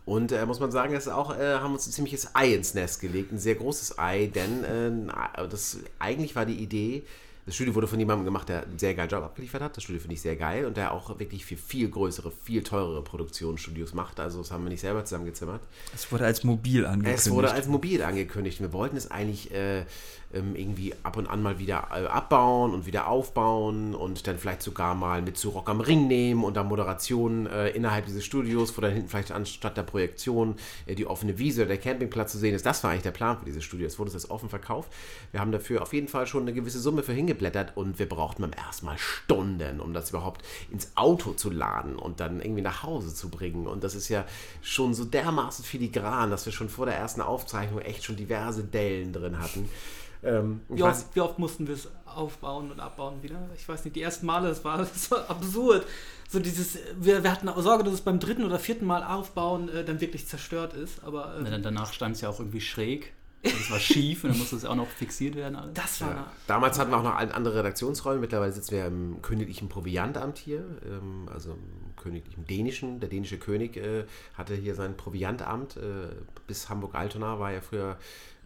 Und 0.05 0.31
äh, 0.31 0.45
muss 0.45 0.59
man 0.59 0.71
sagen, 0.71 0.93
das 0.93 1.07
auch, 1.07 1.35
äh, 1.37 1.55
haben 1.55 1.73
uns 1.73 1.87
ein 1.87 1.91
ziemliches 1.91 2.35
Ei 2.35 2.53
ins 2.53 2.75
Nest 2.75 3.01
gelegt, 3.01 3.31
ein 3.31 3.39
sehr 3.39 3.55
großes 3.55 3.97
Ei, 3.97 4.27
denn 4.27 5.09
äh, 5.09 5.47
das 5.49 5.79
eigentlich 5.97 6.35
war 6.35 6.45
die 6.45 6.61
Idee, 6.61 7.03
Das 7.45 7.53
Studio 7.53 7.75
wurde 7.75 7.87
von 7.87 7.99
jemandem 7.99 8.25
gemacht, 8.25 8.49
der 8.49 8.63
einen 8.63 8.79
sehr 8.79 8.95
geilen 8.95 9.09
Job 9.09 9.23
abgeliefert 9.23 9.61
hat. 9.61 9.77
Das 9.77 9.83
Studio 9.83 10.01
finde 10.01 10.15
ich 10.15 10.21
sehr 10.21 10.35
geil 10.35 10.65
und 10.65 10.77
der 10.77 10.91
auch 10.91 11.19
wirklich 11.19 11.45
für 11.45 11.57
viel 11.57 11.87
größere, 11.89 12.31
viel 12.31 12.63
teurere 12.63 13.03
Produktionsstudios 13.03 13.93
macht. 13.93 14.19
Also 14.19 14.39
das 14.39 14.49
haben 14.49 14.63
wir 14.63 14.71
nicht 14.71 14.81
selber 14.81 15.05
zusammengezimmert. 15.05 15.61
Es 15.93 16.11
wurde 16.11 16.25
als 16.25 16.43
mobil 16.43 16.87
angekündigt. 16.87 17.19
Es 17.19 17.29
wurde 17.31 17.51
als 17.51 17.67
mobil 17.67 18.01
angekündigt. 18.01 18.61
Wir 18.61 18.73
wollten 18.73 18.97
es 18.97 19.11
eigentlich 19.11 19.51
äh, 19.53 19.85
ähm, 20.35 20.55
irgendwie 20.55 20.93
ab 21.03 21.17
und 21.17 21.27
an 21.27 21.41
mal 21.41 21.59
wieder 21.59 21.87
äh, 21.91 22.05
abbauen 22.05 22.73
und 22.73 22.85
wieder 22.85 23.07
aufbauen 23.07 23.95
und 23.95 24.27
dann 24.27 24.37
vielleicht 24.37 24.61
sogar 24.61 24.95
mal 24.95 25.21
mit 25.21 25.37
zu 25.37 25.49
Rock 25.49 25.69
am 25.69 25.81
Ring 25.81 26.07
nehmen 26.07 26.43
und 26.43 26.55
dann 26.55 26.67
Moderation 26.67 27.47
äh, 27.47 27.69
innerhalb 27.69 28.05
dieses 28.05 28.25
Studios, 28.25 28.77
wo 28.77 28.81
dann 28.81 28.93
hinten 28.93 29.09
vielleicht 29.09 29.31
anstatt 29.31 29.77
der 29.77 29.83
Projektion 29.83 30.55
äh, 30.85 30.95
die 30.95 31.07
offene 31.07 31.37
Wiese 31.37 31.61
oder 31.61 31.69
der 31.69 31.77
Campingplatz 31.77 32.33
zu 32.33 32.37
sehen 32.37 32.53
ist. 32.53 32.65
Das 32.65 32.83
war 32.83 32.91
eigentlich 32.91 33.03
der 33.03 33.11
Plan 33.11 33.37
für 33.37 33.45
dieses 33.45 33.63
Studio. 33.63 33.87
Es 33.87 33.97
wurde 33.97 34.11
jetzt 34.11 34.29
offen 34.29 34.49
verkauft. 34.49 34.91
Wir 35.31 35.39
haben 35.39 35.51
dafür 35.51 35.81
auf 35.81 35.93
jeden 35.93 36.07
Fall 36.07 36.27
schon 36.27 36.43
eine 36.43 36.53
gewisse 36.53 36.79
Summe 36.79 37.03
für 37.03 37.13
hingeblättert 37.13 37.75
und 37.75 37.99
wir 37.99 38.07
brauchten 38.07 38.41
beim 38.41 38.53
ersten 38.53 38.85
Mal 38.85 38.97
Stunden, 38.97 39.79
um 39.79 39.93
das 39.93 40.09
überhaupt 40.09 40.43
ins 40.71 40.91
Auto 40.95 41.31
zu 41.33 41.49
laden 41.49 41.95
und 41.95 42.19
dann 42.19 42.41
irgendwie 42.41 42.61
nach 42.61 42.83
Hause 42.83 43.13
zu 43.13 43.29
bringen. 43.29 43.67
Und 43.67 43.83
das 43.83 43.95
ist 43.95 44.09
ja 44.09 44.25
schon 44.61 44.93
so 44.93 45.05
dermaßen 45.05 45.63
filigran, 45.63 46.29
dass 46.29 46.45
wir 46.45 46.53
schon 46.53 46.69
vor 46.69 46.85
der 46.85 46.95
ersten 46.95 47.21
Aufzeichnung 47.21 47.79
echt 47.79 48.03
schon 48.03 48.15
diverse 48.15 48.63
Dellen 48.63 49.13
drin 49.13 49.39
hatten. 49.39 49.69
Ähm, 50.23 50.61
wie, 50.69 50.83
oft, 50.83 51.15
wie, 51.15 51.21
oft, 51.21 51.39
mussten 51.39 51.67
wir 51.67 51.75
es 51.75 51.89
aufbauen 52.05 52.71
und 52.71 52.79
abbauen 52.79 53.21
wieder? 53.21 53.49
Ich 53.55 53.67
weiß 53.67 53.83
nicht, 53.85 53.95
die 53.95 54.01
ersten 54.01 54.25
Male, 54.25 54.49
das 54.49 54.63
war, 54.63 54.77
das 54.93 55.11
war 55.11 55.29
absurd. 55.29 55.85
So 56.29 56.39
dieses, 56.39 56.77
wir, 56.99 57.23
wir, 57.23 57.31
hatten 57.31 57.49
Sorge, 57.61 57.83
dass 57.83 57.93
es 57.93 58.01
beim 58.01 58.19
dritten 58.19 58.43
oder 58.43 58.59
vierten 58.59 58.85
Mal 58.85 59.03
aufbauen 59.03 59.69
äh, 59.69 59.83
dann 59.83 60.01
wirklich 60.01 60.27
zerstört 60.27 60.73
ist. 60.73 61.03
Aber, 61.03 61.35
äh, 61.35 61.41
Na, 61.43 61.49
dann 61.51 61.63
danach 61.63 61.93
stand 61.93 62.15
es 62.15 62.21
ja 62.21 62.29
auch 62.29 62.39
irgendwie 62.39 62.61
schräg. 62.61 63.13
Das 63.45 63.69
war 63.69 63.79
schief 63.79 64.23
und 64.23 64.31
dann 64.31 64.39
musste 64.39 64.55
es 64.55 64.65
auch 64.65 64.73
noch 64.73 64.87
fixiert 64.87 65.35
werden. 65.35 65.55
Alles. 65.55 65.73
Das 65.75 66.01
war 66.01 66.09
ja. 66.09 66.31
Damals 66.47 66.79
hatten 66.79 66.89
wir 66.89 66.97
auch 66.97 67.03
noch 67.03 67.13
andere 67.13 67.59
Redaktionsräume. 67.59 68.19
Mittlerweile 68.19 68.51
sitzen 68.51 68.71
wir 68.71 68.87
im 68.87 69.21
königlichen 69.21 69.69
Proviantamt 69.69 70.39
hier, 70.39 70.65
ähm, 70.83 71.29
also 71.31 71.55
königlichen 72.05 72.45
dänischen. 72.45 72.99
Der 72.99 73.09
dänische 73.09 73.37
König 73.37 73.75
äh, 73.77 74.05
hatte 74.35 74.55
hier 74.55 74.75
sein 74.75 74.95
Proviantamt. 74.95 75.77
Äh, 75.77 75.81
bis 76.47 76.69
Hamburg-Altona 76.69 77.39
war 77.39 77.51
ja 77.51 77.61
früher 77.61 77.97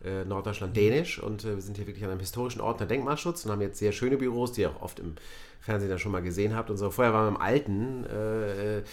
äh, 0.03 0.23
Norddeutschland 0.23 0.75
dänisch 0.77 1.21
und 1.21 1.43
äh, 1.43 1.55
wir 1.55 1.61
sind 1.61 1.75
hier 1.77 1.85
wirklich 1.85 2.05
an 2.05 2.11
einem 2.11 2.21
historischen 2.21 2.61
Ort 2.61 2.79
der 2.79 2.87
Denkmalschutz 2.87 3.45
und 3.45 3.51
haben 3.51 3.61
jetzt 3.61 3.79
sehr 3.79 3.91
schöne 3.91 4.17
Büros, 4.17 4.53
die 4.53 4.65
auch 4.65 4.81
oft 4.81 4.99
im 4.99 5.15
Fernsehen 5.59 5.89
dann 5.89 5.99
schon 5.99 6.11
mal 6.11 6.21
gesehen 6.21 6.55
habt. 6.55 6.69
Und 6.69 6.77
so 6.77 6.89
vorher 6.91 7.13
waren 7.13 7.25
wir 7.25 7.35
im 7.35 7.41
alten 7.41 8.05
äh, 8.05 8.83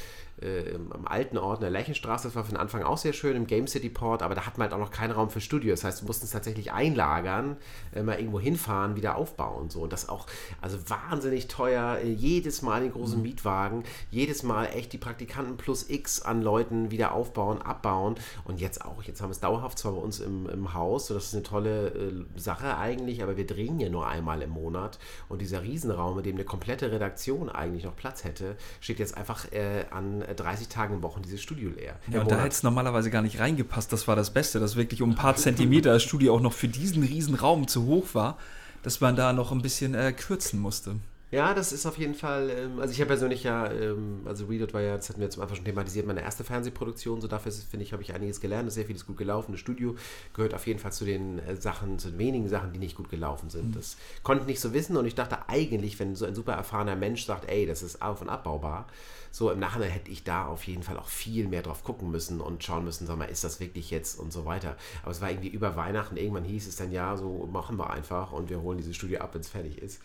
äh, 0.40 0.74
am 0.90 1.06
alten 1.06 1.38
Ort 1.38 1.58
in 1.58 1.62
der 1.62 1.70
Lerchenstraße. 1.70 2.28
Das 2.28 2.36
war 2.36 2.44
von 2.44 2.56
Anfang 2.56 2.82
auch 2.82 2.98
sehr 2.98 3.12
schön 3.12 3.36
im 3.36 3.46
Game 3.46 3.66
City 3.66 3.88
Port, 3.88 4.22
aber 4.22 4.34
da 4.34 4.46
hat 4.46 4.58
man 4.58 4.66
halt 4.66 4.74
auch 4.74 4.84
noch 4.84 4.90
keinen 4.90 5.12
Raum 5.12 5.30
für 5.30 5.40
Studio. 5.40 5.70
Das 5.70 5.84
heißt, 5.84 6.02
wir 6.02 6.06
mussten 6.06 6.26
es 6.26 6.32
tatsächlich 6.32 6.72
einlagern, 6.72 7.56
äh, 7.94 8.02
mal 8.02 8.18
irgendwo 8.18 8.40
hinfahren, 8.40 8.96
wieder 8.96 9.16
aufbauen 9.16 9.62
und 9.62 9.72
so. 9.72 9.80
Und 9.80 9.92
das 9.92 10.08
auch, 10.08 10.26
also 10.60 10.78
wahnsinnig 10.88 11.48
teuer. 11.48 11.98
Äh, 12.02 12.10
jedes 12.10 12.62
Mal 12.62 12.82
den 12.82 12.92
großen 12.92 13.18
mhm. 13.18 13.22
Mietwagen, 13.22 13.84
jedes 14.10 14.42
Mal 14.42 14.66
echt 14.66 14.92
die 14.92 14.98
Praktikanten 14.98 15.56
plus 15.56 15.88
X 15.88 16.22
an 16.22 16.42
Leuten 16.42 16.90
wieder 16.90 17.12
aufbauen, 17.12 17.62
abbauen. 17.62 18.16
Und 18.44 18.60
jetzt 18.60 18.84
auch, 18.84 19.02
jetzt 19.02 19.20
haben 19.20 19.28
wir 19.28 19.32
es 19.32 19.40
dauerhaft 19.40 19.78
zwar 19.78 19.92
bei 19.92 20.00
uns 20.00 20.20
im, 20.20 20.48
im 20.48 20.74
Haus, 20.74 21.06
so 21.06 21.14
das 21.14 21.26
ist 21.26 21.34
eine 21.34 21.42
tolle 21.42 21.88
äh, 21.88 22.38
Sache 22.38 22.76
eigentlich, 22.76 23.22
aber 23.22 23.36
wir 23.36 23.46
drehen 23.46 23.80
ja 23.80 23.88
nur 23.88 24.06
einmal 24.06 24.42
im 24.42 24.50
Monat. 24.50 24.98
Und 25.28 25.40
dieser 25.40 25.62
Riesenraum, 25.62 26.18
in 26.18 26.24
dem 26.24 26.36
eine 26.36 26.44
komplette 26.56 26.90
Redaktion 26.90 27.50
eigentlich 27.50 27.84
noch 27.84 27.94
Platz 27.94 28.24
hätte, 28.24 28.56
steht 28.80 28.98
jetzt 28.98 29.14
einfach 29.14 29.52
äh, 29.52 29.84
an 29.90 30.24
30 30.34 30.68
Tagen 30.68 30.94
in 30.94 31.02
Wochen 31.02 31.20
dieses 31.20 31.42
Studio 31.42 31.68
leer. 31.68 31.96
Ja, 32.10 32.22
und 32.22 32.30
da 32.30 32.38
hätte 32.38 32.48
es 32.48 32.62
normalerweise 32.62 33.10
gar 33.10 33.20
nicht 33.20 33.38
reingepasst. 33.38 33.92
Das 33.92 34.08
war 34.08 34.16
das 34.16 34.30
Beste, 34.30 34.58
dass 34.58 34.74
wirklich 34.74 35.02
um 35.02 35.10
ein 35.10 35.16
paar 35.16 35.36
Zentimeter 35.36 35.92
das 35.92 36.02
Studio 36.02 36.34
auch 36.34 36.40
noch 36.40 36.54
für 36.54 36.68
diesen 36.68 37.02
riesen 37.02 37.34
Raum 37.34 37.68
zu 37.68 37.84
hoch 37.84 38.14
war, 38.14 38.38
dass 38.82 39.02
man 39.02 39.16
da 39.16 39.34
noch 39.34 39.52
ein 39.52 39.60
bisschen 39.60 39.94
äh, 39.94 40.12
kürzen 40.12 40.60
musste. 40.60 40.96
Ja, 41.32 41.54
das 41.54 41.72
ist 41.72 41.86
auf 41.86 41.98
jeden 41.98 42.14
Fall, 42.14 42.50
ähm, 42.50 42.78
also 42.78 42.92
ich 42.92 43.00
habe 43.00 43.08
persönlich 43.08 43.42
ja, 43.42 43.68
ähm, 43.72 44.20
also 44.26 44.46
Redot 44.46 44.72
war 44.72 44.80
ja, 44.80 44.96
das 44.96 45.08
hatten 45.08 45.20
wir 45.20 45.28
zum 45.28 45.42
Anfang 45.42 45.56
schon 45.56 45.64
thematisiert, 45.64 46.06
meine 46.06 46.20
erste 46.20 46.44
Fernsehproduktion, 46.44 47.20
so 47.20 47.26
dafür 47.26 47.50
finde 47.50 47.84
ich, 47.84 47.92
habe 47.92 48.02
ich 48.02 48.14
einiges 48.14 48.40
gelernt, 48.40 48.68
ist 48.68 48.74
sehr 48.74 48.84
vieles 48.84 49.06
gut 49.06 49.16
gelaufen. 49.16 49.50
Das 49.50 49.60
Studio 49.60 49.96
gehört 50.34 50.54
auf 50.54 50.68
jeden 50.68 50.78
Fall 50.78 50.92
zu 50.92 51.04
den 51.04 51.40
äh, 51.40 51.56
Sachen, 51.56 51.98
zu 51.98 52.10
den 52.10 52.18
wenigen 52.18 52.48
Sachen, 52.48 52.72
die 52.72 52.78
nicht 52.78 52.96
gut 52.96 53.08
gelaufen 53.08 53.50
sind. 53.50 53.70
Mhm. 53.70 53.74
Das 53.74 53.96
konnte 54.22 54.42
ich 54.42 54.46
nicht 54.46 54.60
so 54.60 54.72
wissen 54.72 54.96
und 54.96 55.04
ich 55.04 55.16
dachte 55.16 55.48
eigentlich, 55.48 55.98
wenn 55.98 56.14
so 56.14 56.26
ein 56.26 56.34
super 56.36 56.52
erfahrener 56.52 56.94
Mensch 56.94 57.24
sagt, 57.24 57.50
ey, 57.50 57.66
das 57.66 57.82
ist 57.82 58.02
auf- 58.02 58.22
und 58.22 58.28
abbaubar, 58.28 58.86
so 59.32 59.50
im 59.50 59.58
Nachhinein 59.58 59.90
hätte 59.90 60.12
ich 60.12 60.22
da 60.22 60.46
auf 60.46 60.62
jeden 60.64 60.84
Fall 60.84 60.96
auch 60.96 61.08
viel 61.08 61.48
mehr 61.48 61.62
drauf 61.62 61.82
gucken 61.82 62.10
müssen 62.10 62.40
und 62.40 62.62
schauen 62.62 62.84
müssen, 62.84 63.04
sag 63.04 63.18
mal, 63.18 63.24
ist 63.24 63.42
das 63.42 63.58
wirklich 63.58 63.90
jetzt 63.90 64.18
und 64.20 64.32
so 64.32 64.44
weiter. 64.46 64.76
Aber 65.02 65.10
es 65.10 65.20
war 65.20 65.30
irgendwie 65.30 65.48
über 65.48 65.74
Weihnachten, 65.74 66.16
irgendwann 66.16 66.44
hieß 66.44 66.68
es 66.68 66.76
dann, 66.76 66.92
ja, 66.92 67.16
so 67.16 67.48
machen 67.52 67.76
wir 67.76 67.90
einfach 67.90 68.30
und 68.32 68.48
wir 68.48 68.62
holen 68.62 68.78
dieses 68.78 68.94
Studio 68.94 69.18
ab, 69.18 69.34
wenn 69.34 69.40
es 69.40 69.48
fertig 69.48 69.78
ist. 69.78 70.00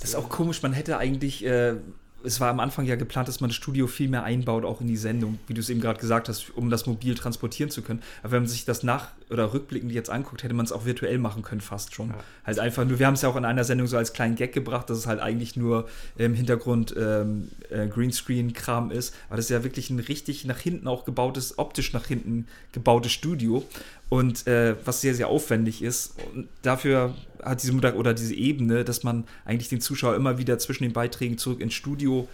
Das, 0.00 0.10
ist 0.10 0.14
auch 0.14 0.28
komisch, 0.28 0.62
man 0.62 0.72
hätte 0.72 0.98
eigentlich, 0.98 1.44
äh, 1.44 1.74
es 2.22 2.40
war 2.40 2.50
am 2.50 2.60
Anfang 2.60 2.86
ja 2.86 2.96
geplant, 2.96 3.28
dass 3.28 3.40
man 3.40 3.50
das 3.50 3.56
Studio 3.56 3.86
viel 3.86 4.08
mehr 4.08 4.24
einbaut, 4.24 4.64
auch 4.64 4.80
in 4.80 4.88
die 4.88 4.96
Sendung, 4.96 5.38
wie 5.46 5.54
du 5.54 5.60
es 5.60 5.70
eben 5.70 5.80
gerade 5.80 6.00
gesagt 6.00 6.28
hast, 6.28 6.50
um 6.56 6.70
das 6.70 6.86
mobil 6.86 7.14
transportieren 7.14 7.70
zu 7.70 7.82
können. 7.82 8.02
Aber 8.22 8.32
wenn 8.32 8.42
man 8.42 8.48
sich 8.48 8.64
das 8.64 8.82
nach- 8.82 9.10
oder 9.30 9.52
rückblickend 9.52 9.92
jetzt 9.92 10.10
anguckt, 10.10 10.42
hätte 10.42 10.54
man 10.54 10.66
es 10.66 10.72
auch 10.72 10.84
virtuell 10.84 11.18
machen 11.18 11.42
können, 11.42 11.60
fast 11.60 11.94
schon. 11.94 12.08
Ja. 12.08 12.16
Halt 12.44 12.58
einfach 12.58 12.84
nur, 12.84 12.98
wir 12.98 13.06
haben 13.06 13.14
es 13.14 13.22
ja 13.22 13.28
auch 13.28 13.36
in 13.36 13.44
einer 13.44 13.64
Sendung 13.64 13.86
so 13.86 13.96
als 13.96 14.12
kleinen 14.12 14.34
Gag 14.34 14.52
gebracht, 14.52 14.90
dass 14.90 14.98
es 14.98 15.06
halt 15.06 15.20
eigentlich 15.20 15.56
nur 15.56 15.88
im 16.16 16.34
Hintergrund 16.34 16.94
ähm, 16.98 17.48
äh, 17.70 17.86
Greenscreen-Kram 17.86 18.90
ist. 18.90 19.14
Aber 19.28 19.36
das 19.36 19.46
ist 19.46 19.50
ja 19.50 19.62
wirklich 19.62 19.90
ein 19.90 20.00
richtig 20.00 20.44
nach 20.44 20.58
hinten 20.58 20.88
auch 20.88 21.04
gebautes, 21.04 21.58
optisch 21.58 21.92
nach 21.92 22.06
hinten 22.06 22.46
gebautes 22.72 23.12
Studio 23.12 23.64
und 24.08 24.46
äh, 24.46 24.76
was 24.84 25.00
sehr, 25.00 25.14
sehr 25.14 25.28
aufwendig 25.28 25.82
ist. 25.82 26.14
Und 26.34 26.48
dafür 26.62 27.14
hat 27.42 27.62
diese 27.62 27.72
Mutter 27.72 27.96
oder 27.96 28.14
diese 28.14 28.34
Ebene, 28.34 28.84
dass 28.84 29.02
man 29.02 29.24
eigentlich 29.44 29.68
den 29.68 29.80
Zuschauer 29.80 30.14
immer 30.14 30.38
wieder 30.38 30.58
zwischen 30.58 30.84
den 30.84 30.92
Beiträgen 30.92 31.38
zurück 31.38 31.60
ins 31.60 31.74
Studio 31.74 32.28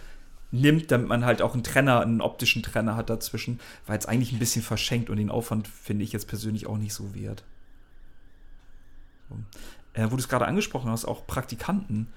nimmt, 0.51 0.91
damit 0.91 1.07
man 1.07 1.25
halt 1.25 1.41
auch 1.41 1.53
einen 1.53 1.63
Trenner, 1.63 2.01
einen 2.01 2.21
optischen 2.21 2.61
Trenner 2.61 2.95
hat 2.95 3.09
dazwischen, 3.09 3.59
war 3.87 3.95
jetzt 3.95 4.07
eigentlich 4.07 4.31
ein 4.31 4.39
bisschen 4.39 4.61
verschenkt 4.61 5.09
und 5.09 5.17
den 5.17 5.31
Aufwand 5.31 5.67
finde 5.67 6.03
ich 6.03 6.13
jetzt 6.13 6.27
persönlich 6.27 6.67
auch 6.67 6.77
nicht 6.77 6.93
so 6.93 7.15
wert. 7.15 7.43
So. 9.29 9.35
Äh, 9.93 10.05
wo 10.05 10.15
du 10.15 10.17
es 10.17 10.29
gerade 10.29 10.45
angesprochen 10.45 10.91
hast, 10.91 11.05
auch 11.05 11.25
Praktikanten. 11.25 12.07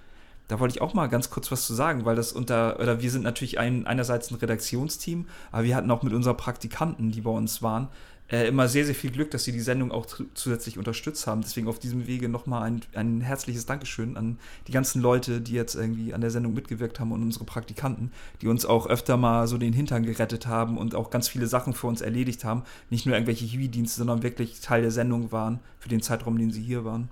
Da 0.48 0.60
wollte 0.60 0.76
ich 0.76 0.82
auch 0.82 0.94
mal 0.94 1.08
ganz 1.08 1.30
kurz 1.30 1.50
was 1.50 1.66
zu 1.66 1.74
sagen, 1.74 2.04
weil 2.04 2.14
das 2.14 2.32
unter, 2.32 2.78
oder 2.78 3.00
wir 3.00 3.10
sind 3.10 3.22
natürlich 3.22 3.58
ein, 3.58 3.86
einerseits 3.86 4.30
ein 4.30 4.36
Redaktionsteam, 4.36 5.26
aber 5.50 5.64
wir 5.64 5.74
hatten 5.74 5.90
auch 5.90 6.02
mit 6.02 6.12
unseren 6.12 6.36
Praktikanten, 6.36 7.10
die 7.10 7.22
bei 7.22 7.30
uns 7.30 7.62
waren, 7.62 7.88
äh, 8.30 8.48
immer 8.48 8.68
sehr, 8.68 8.84
sehr 8.84 8.94
viel 8.94 9.10
Glück, 9.10 9.30
dass 9.30 9.44
sie 9.44 9.52
die 9.52 9.60
Sendung 9.60 9.92
auch 9.92 10.06
zusätzlich 10.34 10.78
unterstützt 10.78 11.26
haben. 11.26 11.42
Deswegen 11.42 11.68
auf 11.68 11.78
diesem 11.78 12.06
Wege 12.06 12.28
nochmal 12.28 12.62
ein, 12.62 12.80
ein 12.94 13.20
herzliches 13.20 13.66
Dankeschön 13.66 14.16
an 14.16 14.38
die 14.66 14.72
ganzen 14.72 15.00
Leute, 15.00 15.40
die 15.40 15.52
jetzt 15.52 15.74
irgendwie 15.74 16.12
an 16.12 16.20
der 16.20 16.30
Sendung 16.30 16.54
mitgewirkt 16.54 16.98
haben 16.98 17.12
und 17.12 17.22
unsere 17.22 17.44
Praktikanten, 17.44 18.10
die 18.42 18.48
uns 18.48 18.66
auch 18.66 18.86
öfter 18.86 19.16
mal 19.16 19.46
so 19.46 19.58
den 19.58 19.72
Hintern 19.72 20.02
gerettet 20.02 20.46
haben 20.46 20.76
und 20.76 20.94
auch 20.94 21.10
ganz 21.10 21.28
viele 21.28 21.46
Sachen 21.46 21.72
für 21.72 21.86
uns 21.86 22.00
erledigt 22.00 22.44
haben. 22.44 22.64
Nicht 22.90 23.06
nur 23.06 23.14
irgendwelche 23.14 23.44
Hiwi-Dienste, 23.44 23.98
sondern 23.98 24.22
wirklich 24.22 24.60
Teil 24.60 24.82
der 24.82 24.90
Sendung 24.90 25.30
waren 25.30 25.60
für 25.78 25.88
den 25.88 26.02
Zeitraum, 26.02 26.38
den 26.38 26.50
sie 26.50 26.62
hier 26.62 26.84
waren. 26.84 27.08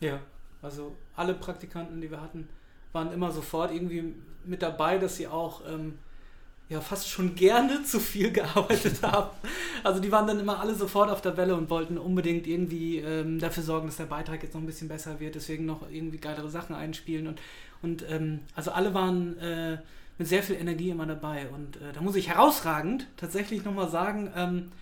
Ja, 0.00 0.20
also 0.60 0.96
alle 1.16 1.34
Praktikanten, 1.34 2.00
die 2.00 2.10
wir 2.10 2.20
hatten, 2.20 2.48
waren 2.92 3.12
immer 3.12 3.30
sofort 3.30 3.72
irgendwie 3.72 4.14
mit 4.44 4.62
dabei, 4.62 4.98
dass 4.98 5.16
sie 5.16 5.28
auch 5.28 5.62
ähm, 5.68 5.94
ja 6.68 6.80
fast 6.80 7.08
schon 7.08 7.34
gerne 7.34 7.82
zu 7.82 7.98
viel 8.00 8.30
gearbeitet 8.32 9.02
haben. 9.02 9.30
Also 9.82 10.00
die 10.00 10.12
waren 10.12 10.26
dann 10.26 10.40
immer 10.40 10.60
alle 10.60 10.74
sofort 10.74 11.10
auf 11.10 11.20
der 11.20 11.36
Welle 11.36 11.54
und 11.54 11.70
wollten 11.70 11.98
unbedingt 11.98 12.46
irgendwie 12.46 12.98
ähm, 12.98 13.38
dafür 13.38 13.62
sorgen, 13.62 13.86
dass 13.86 13.96
der 13.96 14.04
Beitrag 14.04 14.42
jetzt 14.42 14.54
noch 14.54 14.60
ein 14.60 14.66
bisschen 14.66 14.88
besser 14.88 15.18
wird, 15.20 15.34
deswegen 15.34 15.66
noch 15.66 15.90
irgendwie 15.90 16.18
geilere 16.18 16.50
Sachen 16.50 16.74
einspielen 16.74 17.26
und, 17.26 17.40
und 17.82 18.04
ähm, 18.10 18.40
also 18.54 18.70
alle 18.72 18.92
waren 18.92 19.38
äh, 19.38 19.78
mit 20.18 20.26
sehr 20.26 20.42
viel 20.42 20.56
Energie 20.56 20.90
immer 20.90 21.06
dabei 21.06 21.48
und 21.48 21.76
äh, 21.76 21.92
da 21.94 22.00
muss 22.00 22.16
ich 22.16 22.28
herausragend 22.28 23.06
tatsächlich 23.16 23.64
nochmal 23.64 23.88
sagen, 23.88 24.30
ähm, 24.36 24.72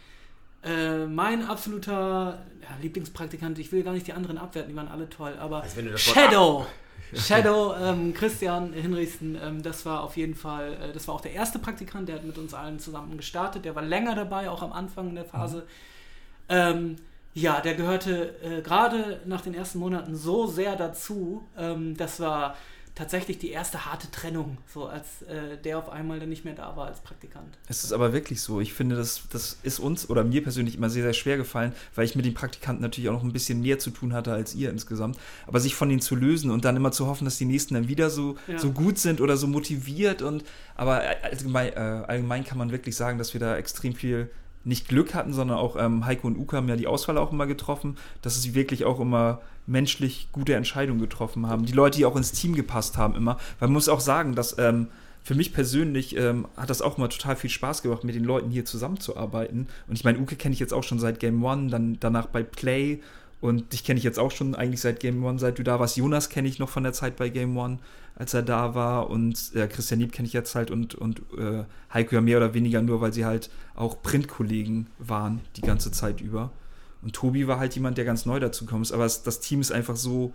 äh, 0.64 1.06
mein 1.06 1.46
absoluter 1.46 2.42
ja, 2.62 2.68
Lieblingspraktikant, 2.82 3.58
ich 3.58 3.70
will 3.70 3.84
gar 3.84 3.92
nicht 3.92 4.06
die 4.06 4.12
anderen 4.12 4.38
abwerten, 4.38 4.70
die 4.70 4.76
waren 4.76 4.88
alle 4.88 5.08
toll, 5.08 5.34
aber 5.38 5.62
also 5.62 5.96
Shadow! 5.96 6.66
Shadow, 7.14 7.74
ähm, 7.74 8.12
Christian 8.14 8.72
Hinrichsen, 8.72 9.38
ähm, 9.42 9.62
das 9.62 9.86
war 9.86 10.02
auf 10.02 10.16
jeden 10.16 10.34
Fall, 10.34 10.74
äh, 10.74 10.92
das 10.92 11.06
war 11.08 11.14
auch 11.14 11.20
der 11.20 11.32
erste 11.32 11.58
Praktikant, 11.58 12.08
der 12.08 12.16
hat 12.16 12.24
mit 12.24 12.36
uns 12.38 12.52
allen 12.52 12.78
zusammen 12.78 13.16
gestartet, 13.16 13.64
der 13.64 13.74
war 13.74 13.82
länger 13.82 14.14
dabei, 14.14 14.50
auch 14.50 14.62
am 14.62 14.72
Anfang 14.72 15.14
der 15.14 15.24
Phase. 15.24 15.58
Mhm. 15.58 15.62
Ähm, 16.48 16.96
ja, 17.34 17.60
der 17.60 17.74
gehörte 17.74 18.34
äh, 18.42 18.62
gerade 18.62 19.20
nach 19.26 19.42
den 19.42 19.54
ersten 19.54 19.78
Monaten 19.78 20.16
so 20.16 20.46
sehr 20.46 20.74
dazu, 20.74 21.46
ähm, 21.58 21.96
das 21.96 22.18
war 22.18 22.56
tatsächlich 22.96 23.38
die 23.38 23.50
erste 23.50 23.84
harte 23.84 24.10
Trennung, 24.10 24.56
so 24.72 24.86
als 24.86 25.22
äh, 25.22 25.58
der 25.62 25.78
auf 25.78 25.90
einmal 25.90 26.18
dann 26.18 26.30
nicht 26.30 26.46
mehr 26.46 26.54
da 26.54 26.76
war 26.76 26.86
als 26.86 27.00
Praktikant. 27.00 27.58
Es 27.68 27.84
ist 27.84 27.92
aber 27.92 28.14
wirklich 28.14 28.40
so. 28.40 28.58
Ich 28.60 28.72
finde, 28.72 28.96
das, 28.96 29.22
das 29.30 29.58
ist 29.62 29.78
uns 29.78 30.08
oder 30.08 30.24
mir 30.24 30.42
persönlich 30.42 30.76
immer 30.76 30.88
sehr, 30.88 31.02
sehr 31.02 31.12
schwer 31.12 31.36
gefallen, 31.36 31.72
weil 31.94 32.06
ich 32.06 32.16
mit 32.16 32.24
den 32.24 32.32
Praktikanten 32.32 32.82
natürlich 32.82 33.10
auch 33.10 33.12
noch 33.12 33.22
ein 33.22 33.34
bisschen 33.34 33.60
mehr 33.60 33.78
zu 33.78 33.90
tun 33.90 34.14
hatte 34.14 34.32
als 34.32 34.54
ihr 34.54 34.70
insgesamt. 34.70 35.18
Aber 35.46 35.60
sich 35.60 35.74
von 35.74 35.90
denen 35.90 36.00
zu 36.00 36.16
lösen 36.16 36.50
und 36.50 36.64
dann 36.64 36.74
immer 36.74 36.90
zu 36.90 37.06
hoffen, 37.06 37.26
dass 37.26 37.36
die 37.36 37.44
nächsten 37.44 37.74
dann 37.74 37.86
wieder 37.88 38.08
so, 38.08 38.36
ja. 38.46 38.58
so 38.58 38.72
gut 38.72 38.98
sind 38.98 39.20
oder 39.20 39.36
so 39.36 39.46
motiviert 39.46 40.22
und 40.22 40.42
aber 40.74 41.02
allgemein, 41.22 41.74
äh, 41.74 41.76
allgemein 41.76 42.44
kann 42.44 42.56
man 42.56 42.72
wirklich 42.72 42.96
sagen, 42.96 43.18
dass 43.18 43.34
wir 43.34 43.40
da 43.40 43.58
extrem 43.58 43.94
viel 43.94 44.30
nicht 44.66 44.88
Glück 44.88 45.14
hatten, 45.14 45.32
sondern 45.32 45.58
auch 45.58 45.76
ähm, 45.78 46.04
Heiko 46.04 46.26
und 46.26 46.36
Uka 46.36 46.56
haben 46.56 46.68
ja 46.68 46.76
die 46.76 46.88
Auswahl 46.88 47.16
auch 47.18 47.32
immer 47.32 47.46
getroffen, 47.46 47.96
dass 48.20 48.40
sie 48.42 48.54
wirklich 48.54 48.84
auch 48.84 48.98
immer 48.98 49.40
menschlich 49.66 50.28
gute 50.32 50.54
Entscheidungen 50.54 51.00
getroffen 51.00 51.46
haben. 51.46 51.64
Die 51.66 51.72
Leute, 51.72 51.98
die 51.98 52.04
auch 52.04 52.16
ins 52.16 52.32
Team 52.32 52.54
gepasst 52.54 52.98
haben 52.98 53.14
immer. 53.14 53.38
Man 53.60 53.72
muss 53.72 53.88
auch 53.88 54.00
sagen, 54.00 54.34
dass 54.34 54.58
ähm, 54.58 54.88
für 55.22 55.34
mich 55.34 55.52
persönlich 55.52 56.16
ähm, 56.16 56.46
hat 56.56 56.70
das 56.70 56.82
auch 56.82 56.98
immer 56.98 57.08
total 57.08 57.36
viel 57.36 57.50
Spaß 57.50 57.82
gemacht, 57.82 58.04
mit 58.04 58.14
den 58.14 58.24
Leuten 58.24 58.50
hier 58.50 58.64
zusammenzuarbeiten. 58.64 59.68
Und 59.86 59.96
ich 59.96 60.04
meine, 60.04 60.18
Uke 60.18 60.36
kenne 60.36 60.52
ich 60.52 60.60
jetzt 60.60 60.72
auch 60.72 60.84
schon 60.84 60.98
seit 60.98 61.20
Game 61.20 61.42
One, 61.44 61.70
dann 61.70 61.98
danach 62.00 62.26
bei 62.26 62.42
Play 62.42 63.00
und 63.40 63.72
dich 63.72 63.84
kenne 63.84 63.98
ich 63.98 64.04
jetzt 64.04 64.18
auch 64.18 64.30
schon 64.30 64.54
eigentlich 64.54 64.80
seit 64.80 65.00
Game 65.00 65.24
One, 65.24 65.38
seit 65.38 65.58
du 65.58 65.62
da 65.62 65.78
warst. 65.78 65.96
Jonas 65.96 66.30
kenne 66.30 66.48
ich 66.48 66.58
noch 66.58 66.68
von 66.68 66.82
der 66.82 66.92
Zeit 66.92 67.16
bei 67.16 67.28
Game 67.28 67.56
One, 67.56 67.78
als 68.14 68.32
er 68.32 68.42
da 68.42 68.74
war. 68.74 69.10
Und 69.10 69.54
äh, 69.54 69.66
Christian 69.68 70.00
Lieb 70.00 70.12
kenne 70.12 70.26
ich 70.26 70.32
jetzt 70.32 70.54
halt 70.54 70.70
und, 70.70 70.94
und 70.94 71.20
äh, 71.38 71.64
Heiko 71.92 72.14
ja 72.14 72.20
mehr 72.20 72.38
oder 72.38 72.54
weniger 72.54 72.80
nur, 72.80 73.00
weil 73.00 73.12
sie 73.12 73.26
halt 73.26 73.50
auch 73.74 74.02
Printkollegen 74.02 74.88
waren 74.98 75.40
die 75.56 75.60
ganze 75.60 75.92
Zeit 75.92 76.20
über. 76.20 76.50
Und 77.02 77.14
Tobi 77.14 77.46
war 77.46 77.58
halt 77.58 77.74
jemand, 77.74 77.98
der 77.98 78.06
ganz 78.06 78.24
neu 78.24 78.40
dazu 78.40 78.66
ist. 78.80 78.92
Aber 78.92 79.04
es, 79.04 79.22
das 79.22 79.40
Team 79.40 79.60
ist 79.60 79.70
einfach 79.70 79.96
so 79.96 80.32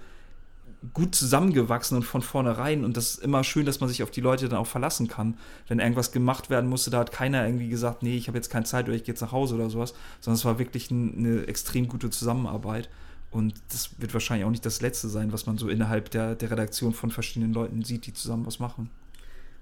gut 0.93 1.13
zusammengewachsen 1.13 1.97
und 1.97 2.03
von 2.03 2.21
vornherein. 2.21 2.83
Und 2.83 2.97
das 2.97 3.11
ist 3.11 3.23
immer 3.23 3.43
schön, 3.43 3.65
dass 3.65 3.79
man 3.79 3.89
sich 3.89 4.03
auf 4.03 4.11
die 4.11 4.21
Leute 4.21 4.49
dann 4.49 4.57
auch 4.57 4.67
verlassen 4.67 5.07
kann. 5.07 5.37
Wenn 5.67 5.79
irgendwas 5.79 6.11
gemacht 6.11 6.49
werden 6.49 6.69
musste, 6.69 6.89
da 6.89 6.99
hat 6.99 7.11
keiner 7.11 7.45
irgendwie 7.45 7.69
gesagt, 7.69 8.03
nee, 8.03 8.17
ich 8.17 8.27
habe 8.27 8.37
jetzt 8.37 8.49
keine 8.49 8.65
Zeit 8.65 8.85
oder 8.87 8.95
ich 8.95 9.03
gehe 9.03 9.13
jetzt 9.13 9.21
nach 9.21 9.31
Hause 9.31 9.55
oder 9.55 9.69
sowas. 9.69 9.93
Sondern 10.19 10.37
es 10.37 10.45
war 10.45 10.59
wirklich 10.59 10.89
ein, 10.89 11.17
eine 11.17 11.47
extrem 11.47 11.87
gute 11.87 12.09
Zusammenarbeit. 12.09 12.89
Und 13.29 13.53
das 13.71 13.91
wird 13.99 14.13
wahrscheinlich 14.13 14.45
auch 14.45 14.51
nicht 14.51 14.65
das 14.65 14.81
Letzte 14.81 15.07
sein, 15.07 15.31
was 15.31 15.45
man 15.45 15.57
so 15.57 15.69
innerhalb 15.69 16.09
der, 16.11 16.35
der 16.35 16.51
Redaktion 16.51 16.93
von 16.93 17.11
verschiedenen 17.11 17.53
Leuten 17.53 17.83
sieht, 17.83 18.05
die 18.05 18.13
zusammen 18.13 18.45
was 18.45 18.59
machen. 18.59 18.89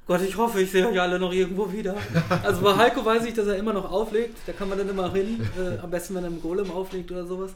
Gott, 0.08 0.22
ich 0.22 0.38
hoffe, 0.38 0.60
ich 0.60 0.72
sehe 0.72 0.88
euch 0.88 1.00
alle 1.00 1.20
noch 1.20 1.32
irgendwo 1.32 1.72
wieder. 1.72 1.96
Also 2.44 2.62
bei 2.62 2.76
Heiko 2.76 3.06
weiß 3.06 3.26
ich, 3.26 3.36
dass 3.36 3.46
er 3.46 3.58
immer 3.58 3.74
noch 3.74 3.91
auflegt. 3.91 4.40
Da 4.48 4.54
kann 4.54 4.68
man 4.68 4.80
dann 4.80 4.90
immer 4.90 5.14
hin. 5.14 5.40
Äh, 5.56 5.78
am 5.78 5.91
besten, 5.91 6.16
wenn 6.16 6.24
er 6.24 6.30
im 6.30 6.41
Golem 6.41 6.72
auflegt 6.72 7.12
oder 7.12 7.28
sowas. 7.28 7.52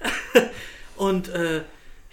Und 0.96 1.28
äh, 1.28 1.60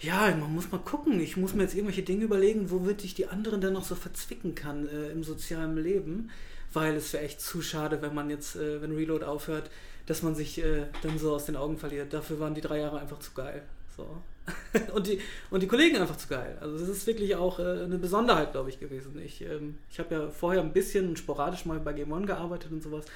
ja, 0.00 0.34
man 0.34 0.54
muss 0.54 0.70
mal 0.70 0.78
gucken. 0.78 1.20
Ich 1.20 1.36
muss 1.36 1.54
mir 1.54 1.62
jetzt 1.62 1.74
irgendwelche 1.74 2.02
Dinge 2.02 2.24
überlegen, 2.24 2.70
womit 2.70 3.04
ich 3.04 3.14
die 3.14 3.28
anderen 3.28 3.60
dann 3.60 3.72
noch 3.72 3.84
so 3.84 3.94
verzwicken 3.94 4.54
kann 4.54 4.88
äh, 4.88 5.10
im 5.10 5.24
sozialen 5.24 5.76
Leben. 5.76 6.30
Weil 6.72 6.96
es 6.96 7.12
wäre 7.12 7.24
echt 7.24 7.40
zu 7.40 7.62
schade, 7.62 8.02
wenn 8.02 8.14
man 8.14 8.28
jetzt, 8.28 8.56
äh, 8.56 8.82
wenn 8.82 8.94
Reload 8.94 9.24
aufhört, 9.24 9.70
dass 10.04 10.22
man 10.22 10.34
sich 10.34 10.62
äh, 10.62 10.86
dann 11.02 11.18
so 11.18 11.34
aus 11.34 11.46
den 11.46 11.56
Augen 11.56 11.78
verliert. 11.78 12.12
Dafür 12.12 12.38
waren 12.40 12.54
die 12.54 12.60
drei 12.60 12.78
Jahre 12.78 13.00
einfach 13.00 13.18
zu 13.18 13.32
geil. 13.32 13.62
So. 13.96 14.22
und, 14.94 15.06
die, 15.06 15.20
und 15.50 15.62
die 15.62 15.66
Kollegen 15.66 15.96
einfach 15.96 16.16
zu 16.16 16.28
geil. 16.28 16.58
Also 16.60 16.78
das 16.78 16.88
ist 16.88 17.06
wirklich 17.06 17.34
auch 17.34 17.58
äh, 17.58 17.62
eine 17.62 17.98
Besonderheit, 17.98 18.52
glaube 18.52 18.68
ich, 18.68 18.78
gewesen. 18.78 19.20
Ich, 19.24 19.42
ähm, 19.42 19.78
ich 19.90 19.98
habe 19.98 20.14
ja 20.14 20.28
vorher 20.28 20.60
ein 20.60 20.72
bisschen 20.72 21.16
sporadisch 21.16 21.64
mal 21.64 21.80
bei 21.80 21.94
Game 21.94 22.12
One 22.12 22.26
gearbeitet 22.26 22.70
und 22.70 22.82
sowas. 22.82 23.06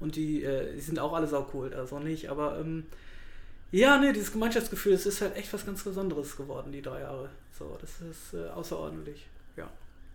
Und 0.00 0.14
die, 0.14 0.44
äh, 0.44 0.74
die 0.74 0.80
sind 0.80 1.00
auch 1.00 1.12
alle 1.12 1.26
sau 1.26 1.48
cool, 1.52 1.74
also 1.74 1.98
nicht. 1.98 2.30
Aber 2.30 2.58
ähm, 2.60 2.86
ja, 3.70 3.98
nee, 3.98 4.12
dieses 4.12 4.32
Gemeinschaftsgefühl, 4.32 4.92
das 4.92 5.06
ist 5.06 5.20
halt 5.20 5.36
echt 5.36 5.52
was 5.52 5.66
ganz 5.66 5.82
Besonderes 5.82 6.36
geworden, 6.36 6.72
die 6.72 6.82
drei 6.82 7.00
Jahre. 7.00 7.30
So, 7.58 7.76
das 7.80 8.00
ist 8.00 8.34
äh, 8.34 8.48
außerordentlich. 8.48 9.26
Ja. 9.56 9.68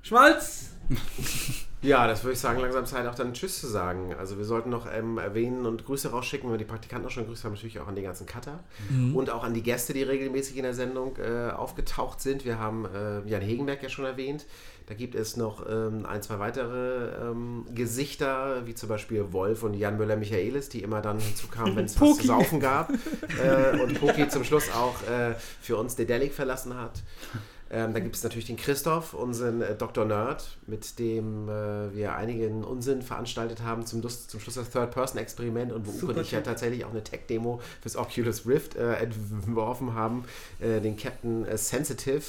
Schmalz! 0.04 0.72
Ja, 1.82 2.08
das 2.08 2.24
würde 2.24 2.34
ich 2.34 2.40
sagen, 2.40 2.60
langsam 2.60 2.86
Zeit 2.86 3.08
auch 3.08 3.16
dann 3.16 3.34
Tschüss 3.34 3.60
zu 3.60 3.68
sagen. 3.68 4.14
Also 4.18 4.38
wir 4.38 4.44
sollten 4.46 4.70
noch 4.70 4.86
ähm, 4.92 5.18
erwähnen 5.18 5.66
und 5.66 5.86
Grüße 5.86 6.12
rausschicken, 6.12 6.48
wenn 6.48 6.54
wir 6.56 6.58
die 6.58 6.70
Praktikanten 6.70 7.08
auch 7.08 7.12
schon 7.12 7.26
grüßt 7.26 7.44
haben, 7.46 7.54
natürlich 7.54 7.80
auch 7.80 7.88
an 7.88 7.96
die 7.96 8.02
ganzen 8.02 8.26
Cutter 8.26 8.64
Mhm. 8.90 9.16
und 9.16 9.30
auch 9.30 9.44
an 9.46 9.54
die 9.54 9.64
Gäste, 9.64 9.94
die 9.94 10.04
regelmäßig 10.04 10.58
in 10.58 10.64
der 10.64 10.74
Sendung 10.74 11.18
äh, 11.18 11.52
aufgetaucht 11.52 12.20
sind. 12.22 12.44
Wir 12.46 12.60
haben 12.60 12.86
äh, 12.86 13.22
Jan 13.28 13.42
Hegenberg 13.42 13.82
ja 13.82 13.90
schon 13.90 14.04
erwähnt. 14.06 14.46
Da 14.88 14.94
gibt 14.94 15.16
es 15.16 15.38
noch 15.38 15.66
ähm, 15.70 16.06
ein, 16.06 16.22
zwei 16.22 16.40
weitere 16.40 17.30
ähm, 17.30 17.66
Gesichter, 17.74 18.66
wie 18.66 18.76
zum 18.76 18.90
Beispiel 18.90 19.32
Wolf 19.32 19.64
und 19.64 19.74
Jan 19.74 19.98
Müller-Michaelis, 19.98 20.68
die 20.68 20.84
immer 20.84 21.02
dann 21.02 21.20
hinzukamen, 21.20 21.76
wenn 21.78 21.86
es 21.86 22.00
was 22.00 22.18
zu 22.18 22.28
saufen 22.28 22.60
gab. 22.60 22.92
Äh, 23.42 23.80
und 23.82 24.00
Poki 24.00 24.28
zum 24.28 24.44
Schluss 24.44 24.70
auch 24.74 25.02
äh, 25.10 25.36
für 25.62 25.78
uns 25.78 25.96
Dedelic 25.96 26.34
verlassen 26.34 26.76
hat. 26.76 27.02
Ähm, 27.74 27.92
da 27.92 28.00
gibt 28.00 28.16
es 28.16 28.22
natürlich 28.22 28.46
den 28.46 28.56
Christoph, 28.56 29.16
unseren 29.16 29.64
äh, 29.64 29.76
Dr. 29.76 30.06
Nerd, 30.06 30.58
mit 30.68 31.00
dem 31.00 31.50
äh, 31.50 31.92
wir 31.92 32.16
einigen 32.16 32.64
Unsinn 32.64 33.02
veranstaltet 33.02 33.64
haben 33.64 33.84
zum, 33.88 34.08
zum 34.08 34.40
Schluss 34.40 34.54
das 34.54 34.70
Third-Person-Experiment 34.70 35.72
und 35.72 35.88
wo 35.88 36.08
und 36.08 36.20
ich 36.20 36.32
ja 36.32 36.42
tatsächlich 36.42 36.86
auch 36.86 36.92
eine 36.92 37.04
Tech-Demo 37.04 37.62
fürs 37.82 37.96
Oculus 37.96 38.46
Rift 38.46 38.76
äh, 38.76 38.94
entworfen 38.98 39.96
haben, 39.96 40.26
äh, 40.60 40.82
den 40.82 40.96
Captain 40.98 41.46
äh, 41.46 41.58
Sensitive. 41.58 42.22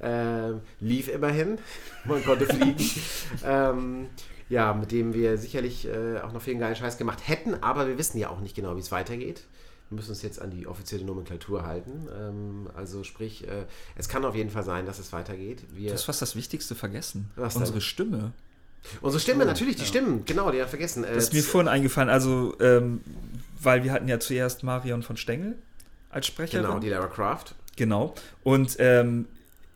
Äh, 0.00 0.54
lief 0.80 1.06
immerhin, 1.06 1.58
man 2.04 2.24
konnte 2.24 2.46
fliegen. 2.46 2.84
ähm, 3.46 4.08
ja, 4.48 4.74
mit 4.74 4.90
dem 4.90 5.14
wir 5.14 5.38
sicherlich 5.38 5.86
äh, 5.86 6.18
auch 6.18 6.32
noch 6.32 6.42
viel 6.42 6.58
geilen 6.58 6.74
Scheiß 6.74 6.98
gemacht 6.98 7.20
hätten, 7.28 7.54
aber 7.62 7.86
wir 7.86 7.98
wissen 7.98 8.18
ja 8.18 8.30
auch 8.30 8.40
nicht 8.40 8.56
genau, 8.56 8.74
wie 8.74 8.80
es 8.80 8.90
weitergeht. 8.90 9.44
Wir 9.92 9.96
müssen 9.96 10.10
uns 10.12 10.22
jetzt 10.22 10.40
an 10.40 10.50
die 10.50 10.66
offizielle 10.66 11.04
Nomenklatur 11.04 11.66
halten. 11.66 12.08
Ähm, 12.18 12.70
also 12.74 13.04
sprich, 13.04 13.46
äh, 13.46 13.66
es 13.94 14.08
kann 14.08 14.24
auf 14.24 14.34
jeden 14.34 14.48
Fall 14.48 14.62
sein, 14.64 14.86
dass 14.86 14.98
es 14.98 15.12
weitergeht. 15.12 15.64
Wir, 15.74 15.88
Du 15.88 15.94
hast 15.94 16.04
fast 16.04 16.22
das 16.22 16.34
Wichtigste 16.34 16.74
vergessen. 16.74 17.30
Was 17.36 17.52
denn? 17.52 17.60
Unsere 17.62 17.82
Stimme. 17.82 18.32
unsere 19.02 19.20
Stimme, 19.20 19.44
natürlich, 19.44 19.76
die 19.76 19.84
Stimmen, 19.84 20.24
genau, 20.24 20.44
die 20.50 20.56
haben 20.56 20.64
wir 20.64 20.66
vergessen. 20.68 21.04
Äh, 21.04 21.14
Das 21.14 21.24
ist 21.24 21.34
mir 21.34 21.42
vorhin 21.42 21.68
eingefallen, 21.68 22.08
also, 22.08 22.54
ähm, 22.58 23.02
weil 23.60 23.84
wir 23.84 23.92
hatten 23.92 24.08
ja 24.08 24.18
zuerst 24.18 24.62
Marion 24.62 25.02
von 25.02 25.18
Stengel 25.18 25.56
als 26.08 26.26
Sprecherin. 26.26 26.64
genau, 26.64 26.78
die 26.78 26.88
Lara 26.88 27.06
Croft. 27.08 27.54
Genau. 27.76 28.14
Und 28.42 28.76
ähm, 28.78 29.26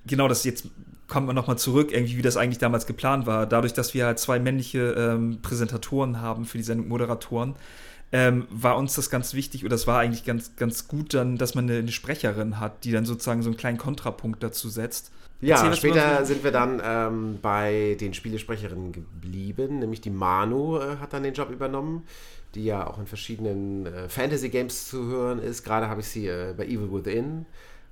genau 0.06 0.28
das 0.28 0.44
jetzt 0.44 0.66
kommt 1.08 1.26
man 1.26 1.36
nochmal 1.36 1.58
zurück, 1.58 1.92
irgendwie, 1.92 2.16
wie 2.16 2.22
das 2.22 2.38
eigentlich 2.38 2.58
damals 2.58 2.86
geplant 2.86 3.26
war. 3.26 3.44
Dadurch, 3.46 3.74
dass 3.74 3.92
wir 3.92 4.06
halt 4.06 4.18
zwei 4.18 4.38
männliche 4.38 4.92
ähm, 4.92 5.40
Präsentatoren 5.42 6.22
haben 6.22 6.46
für 6.46 6.56
die 6.56 6.64
Sendung 6.64 6.88
Moderatoren, 6.88 7.54
ähm, 8.12 8.46
war 8.50 8.76
uns 8.76 8.94
das 8.94 9.10
ganz 9.10 9.34
wichtig 9.34 9.64
oder 9.64 9.74
es 9.74 9.86
war 9.86 9.98
eigentlich 9.98 10.24
ganz, 10.24 10.56
ganz 10.56 10.88
gut 10.88 11.14
dann, 11.14 11.38
dass 11.38 11.54
man 11.54 11.68
eine, 11.68 11.78
eine 11.78 11.92
Sprecherin 11.92 12.60
hat, 12.60 12.84
die 12.84 12.92
dann 12.92 13.04
sozusagen 13.04 13.42
so 13.42 13.50
einen 13.50 13.56
kleinen 13.56 13.78
Kontrapunkt 13.78 14.42
dazu 14.42 14.68
setzt. 14.68 15.10
Ja, 15.40 15.56
Erzähl, 15.56 15.74
später 15.74 16.24
sind 16.24 16.44
wir 16.44 16.50
dann 16.50 16.80
ähm, 16.82 17.38
bei 17.42 17.96
den 18.00 18.14
Spielesprecherinnen 18.14 18.92
geblieben, 18.92 19.80
nämlich 19.80 20.00
die 20.00 20.10
Manu 20.10 20.78
äh, 20.78 20.96
hat 20.96 21.12
dann 21.12 21.24
den 21.24 21.34
Job 21.34 21.50
übernommen, 21.50 22.04
die 22.54 22.64
ja 22.64 22.86
auch 22.86 22.98
in 22.98 23.06
verschiedenen 23.06 23.86
äh, 23.86 24.08
Fantasy-Games 24.08 24.88
zu 24.88 25.06
hören 25.06 25.40
ist. 25.40 25.62
Gerade 25.62 25.88
habe 25.88 26.00
ich 26.00 26.08
sie 26.08 26.28
äh, 26.28 26.54
bei 26.56 26.64
Evil 26.64 26.90
Within, 26.90 27.44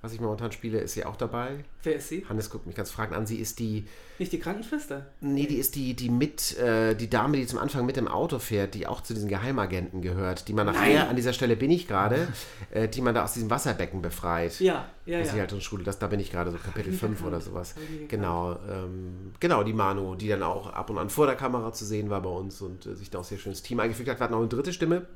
was 0.04 0.12
ich 0.12 0.20
momentan 0.20 0.52
spiele, 0.52 0.80
ist 0.80 0.92
sie 0.92 1.06
auch 1.06 1.16
dabei. 1.16 1.64
Wer 1.82 1.96
ist 1.96 2.08
sie? 2.10 2.26
Hannes 2.28 2.50
guckt 2.50 2.66
mich 2.66 2.76
ganz 2.76 2.90
fragend 2.90 3.16
an. 3.16 3.26
Sie 3.26 3.38
ist 3.38 3.58
die, 3.58 3.86
Nicht 4.18 4.32
die 4.32 4.38
Krankenschwester? 4.38 5.06
nee, 5.20 5.46
die 5.46 5.56
ist 5.56 5.74
die, 5.76 5.94
die 5.94 6.10
mit, 6.10 6.58
äh, 6.58 6.94
die 6.94 7.08
Dame, 7.08 7.38
die 7.38 7.46
zum 7.46 7.58
Anfang 7.58 7.86
mit 7.86 7.96
dem 7.96 8.06
Auto 8.06 8.38
fährt, 8.38 8.74
die 8.74 8.86
auch 8.86 9.00
zu 9.00 9.14
diesen 9.14 9.30
Geheimagenten 9.30 10.02
gehört, 10.02 10.46
die 10.48 10.52
man 10.52 10.66
nachher, 10.66 11.08
an 11.08 11.16
dieser 11.16 11.32
Stelle 11.32 11.56
bin 11.56 11.70
ich 11.70 11.88
gerade, 11.88 12.28
äh, 12.70 12.86
die 12.86 13.00
man 13.00 13.14
da 13.14 13.24
aus 13.24 13.32
diesem 13.32 13.48
Wasserbecken 13.48 14.02
befreit. 14.02 14.60
Ja, 14.60 14.86
ja, 15.06 15.18
Das 15.20 15.28
ist 15.28 15.34
ja. 15.34 15.40
halt 15.40 15.50
so 15.50 15.56
eine 15.56 15.62
Schule, 15.62 15.84
das, 15.84 15.98
da 15.98 16.06
bin 16.06 16.20
ich 16.20 16.30
gerade 16.30 16.50
so 16.50 16.58
Kapitel 16.58 16.90
nie 16.90 16.96
5 16.98 17.12
gekannt. 17.16 17.26
oder 17.34 17.40
sowas. 17.40 17.74
Genau, 18.08 18.58
ähm, 18.70 19.32
genau, 19.40 19.62
die 19.64 19.72
Manu, 19.72 20.16
die 20.16 20.28
dann 20.28 20.42
auch 20.42 20.66
ab 20.70 20.90
und 20.90 20.98
an 20.98 21.08
vor 21.08 21.24
der 21.26 21.36
Kamera 21.36 21.72
zu 21.72 21.86
sehen 21.86 22.10
war 22.10 22.20
bei 22.20 22.28
uns 22.30 22.60
und 22.60 22.84
äh, 22.84 22.94
sich 22.94 23.08
da 23.08 23.20
auch 23.20 23.24
sehr 23.24 23.38
schön 23.38 23.52
ins 23.52 23.62
Team 23.62 23.80
eingefügt 23.80 24.10
hat. 24.10 24.20
Wir 24.20 24.24
hatten 24.24 24.34
auch 24.34 24.38
eine 24.40 24.48
dritte 24.48 24.74
Stimme, 24.74 25.06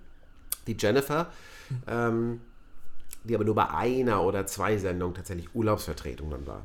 die 0.66 0.76
Jennifer, 0.78 1.30
ähm, 1.86 2.40
die 3.24 3.34
aber 3.34 3.44
nur 3.44 3.54
bei 3.54 3.68
einer 3.70 4.22
oder 4.22 4.46
zwei 4.46 4.78
Sendungen 4.78 5.14
tatsächlich 5.14 5.54
Urlaubsvertretung 5.54 6.30
dann 6.30 6.46
war. 6.46 6.64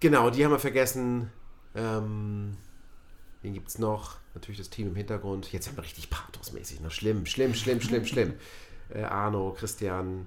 Genau, 0.00 0.30
die 0.30 0.44
haben 0.44 0.50
wir 0.50 0.58
vergessen. 0.58 1.30
Ähm, 1.74 2.56
wen 3.42 3.54
gibt 3.54 3.68
es 3.68 3.78
noch? 3.78 4.16
Natürlich 4.34 4.58
das 4.58 4.70
Team 4.70 4.88
im 4.88 4.96
Hintergrund. 4.96 5.52
Jetzt 5.52 5.68
haben 5.68 5.76
wir 5.76 5.84
richtig 5.84 6.10
pathosmäßig. 6.10 6.80
Ne? 6.80 6.90
Schlimm, 6.90 7.26
schlimm, 7.26 7.54
schlimm, 7.54 7.80
schlimm, 7.80 8.04
schlimm. 8.04 8.34
Äh, 8.92 9.04
Arno, 9.04 9.54
Christian. 9.58 10.26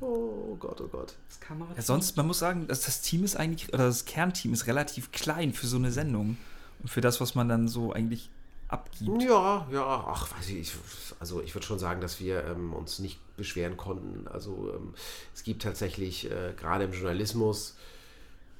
Oh 0.00 0.56
Gott, 0.58 0.80
oh 0.80 0.88
Gott. 0.88 1.16
Das 1.28 1.38
Kamera 1.38 1.68
Ja, 1.76 1.82
sonst, 1.82 2.16
man 2.16 2.26
muss 2.26 2.38
sagen, 2.38 2.66
dass 2.66 2.82
das 2.82 3.02
Team 3.02 3.24
ist 3.24 3.36
eigentlich, 3.36 3.68
oder 3.74 3.84
das 3.84 4.06
Kernteam 4.06 4.54
ist 4.54 4.66
relativ 4.66 5.12
klein 5.12 5.52
für 5.52 5.66
so 5.66 5.76
eine 5.76 5.90
Sendung. 5.90 6.38
Und 6.80 6.88
für 6.88 7.02
das, 7.02 7.20
was 7.20 7.34
man 7.34 7.46
dann 7.46 7.68
so 7.68 7.92
eigentlich 7.92 8.30
abgibt. 8.68 9.22
Ja, 9.22 9.66
ja, 9.70 10.04
ach, 10.06 10.30
weiß 10.34 10.48
ich, 10.50 10.60
ich 10.60 10.72
also 11.18 11.42
ich 11.42 11.54
würde 11.54 11.66
schon 11.66 11.78
sagen, 11.78 12.00
dass 12.00 12.20
wir 12.20 12.44
ähm, 12.44 12.72
uns 12.72 13.00
nicht 13.00 13.18
beschweren 13.38 13.78
konnten. 13.78 14.28
Also 14.28 14.72
ähm, 14.74 14.94
es 15.34 15.42
gibt 15.42 15.62
tatsächlich 15.62 16.30
äh, 16.30 16.52
gerade 16.54 16.84
im 16.84 16.92
Journalismus 16.92 17.76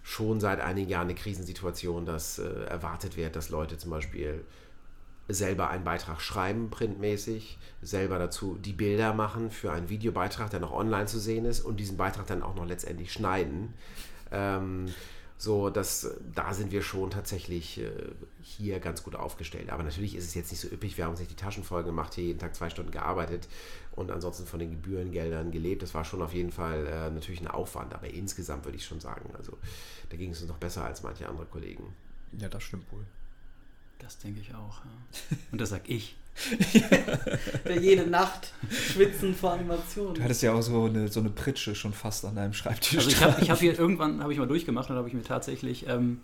schon 0.03 0.41
seit 0.41 0.61
einigen 0.61 0.89
Jahren 0.89 1.09
eine 1.09 1.15
Krisensituation, 1.15 2.07
dass 2.07 2.39
äh, 2.39 2.49
erwartet 2.65 3.19
wird, 3.19 3.37
dass 3.37 3.51
Leute 3.51 3.77
zum 3.77 3.91
Beispiel 3.91 4.43
selber 5.29 5.69
einen 5.69 5.85
Beitrag 5.85 6.23
schreiben, 6.23 6.71
printmäßig, 6.71 7.59
selber 7.83 8.19
dazu 8.19 8.57
die 8.59 8.73
Bilder 8.73 9.13
machen 9.13 9.51
für 9.51 9.71
einen 9.71 9.91
Videobeitrag, 9.91 10.49
der 10.49 10.61
noch 10.61 10.73
online 10.73 11.05
zu 11.05 11.19
sehen 11.19 11.45
ist 11.45 11.61
und 11.61 11.79
diesen 11.79 11.99
Beitrag 11.99 12.27
dann 12.27 12.43
auch 12.43 12.55
noch 12.55 12.67
letztendlich 12.67 13.13
schneiden. 13.13 13.75
Ähm, 14.31 14.87
so, 15.41 15.71
dass 15.71 16.11
da 16.35 16.53
sind 16.53 16.73
wir 16.73 16.83
schon 16.83 17.11
tatsächlich 17.11 17.79
äh, 17.79 17.91
hier 18.43 18.81
ganz 18.81 19.05
gut 19.05 19.15
aufgestellt. 19.15 19.71
Aber 19.71 19.85
natürlich 19.85 20.17
ist 20.17 20.25
es 20.25 20.35
jetzt 20.35 20.51
nicht 20.51 20.61
so 20.61 20.69
üppig. 20.69 20.97
Wir 20.97 21.05
haben 21.05 21.13
uns 21.13 21.21
nicht 21.21 21.31
die 21.31 21.37
Taschen 21.37 21.63
voll 21.63 21.85
gemacht, 21.85 22.15
hier 22.15 22.25
jeden 22.25 22.41
Tag 22.41 22.57
zwei 22.57 22.69
Stunden 22.69 22.91
gearbeitet 22.91 23.49
und 23.93 24.11
ansonsten 24.11 24.47
von 24.47 24.59
den 24.59 24.73
Gebührengeldern 24.73 25.53
gelebt. 25.53 25.83
Das 25.83 25.95
war 25.95 26.05
schon 26.05 26.23
auf 26.23 26.35
jeden 26.35 26.51
Fall 26.51 26.87
äh, 26.87 27.11
natürlich 27.11 27.41
ein 27.41 27.47
Aufwand. 27.47 27.95
Aber 27.95 28.09
insgesamt 28.09 28.65
würde 28.65 28.77
ich 28.77 28.85
schon 28.85 28.99
sagen, 28.99 29.31
also 29.37 29.57
da 30.11 30.17
ging 30.17 30.33
es 30.33 30.41
uns 30.41 30.49
noch 30.49 30.59
besser 30.59 30.85
als 30.85 31.05
manche 31.05 31.29
andere 31.29 31.47
Kollegen. 31.47 31.95
Ja, 32.37 32.49
das 32.49 32.65
stimmt 32.65 32.91
wohl. 32.91 33.05
Das 34.01 34.19
denke 34.19 34.41
ich 34.41 34.55
auch. 34.55 34.85
Ja. 34.85 35.37
Und 35.53 35.61
das 35.61 35.71
sag 35.71 35.89
ich. 35.89 36.17
Der 37.65 37.81
jede 37.81 38.07
Nacht 38.09 38.53
schwitzen 38.71 39.35
vor 39.35 39.53
Animationen. 39.53 40.15
Du 40.15 40.23
hattest 40.23 40.43
ja 40.43 40.53
auch 40.53 40.63
so 40.63 40.85
eine, 40.85 41.09
so 41.09 41.21
eine 41.21 41.31
Pritsche 41.31 41.75
schon 41.75 41.93
fast 41.93 42.25
an 42.25 42.37
deinem 42.37 42.53
Schreibtisch. 42.53 42.97
Also 42.97 43.11
ich 43.11 43.23
habe 43.23 43.43
ich 43.43 43.51
hab 43.51 43.59
hier 43.61 43.79
irgendwann, 43.79 44.23
habe 44.23 44.33
ich 44.33 44.39
mal 44.39 44.47
durchgemacht 44.47 44.91
und 44.91 44.97
habe 44.97 45.09
ich 45.09 45.15
mir 45.15 45.23
tatsächlich 45.23 45.87
ähm, 45.89 46.21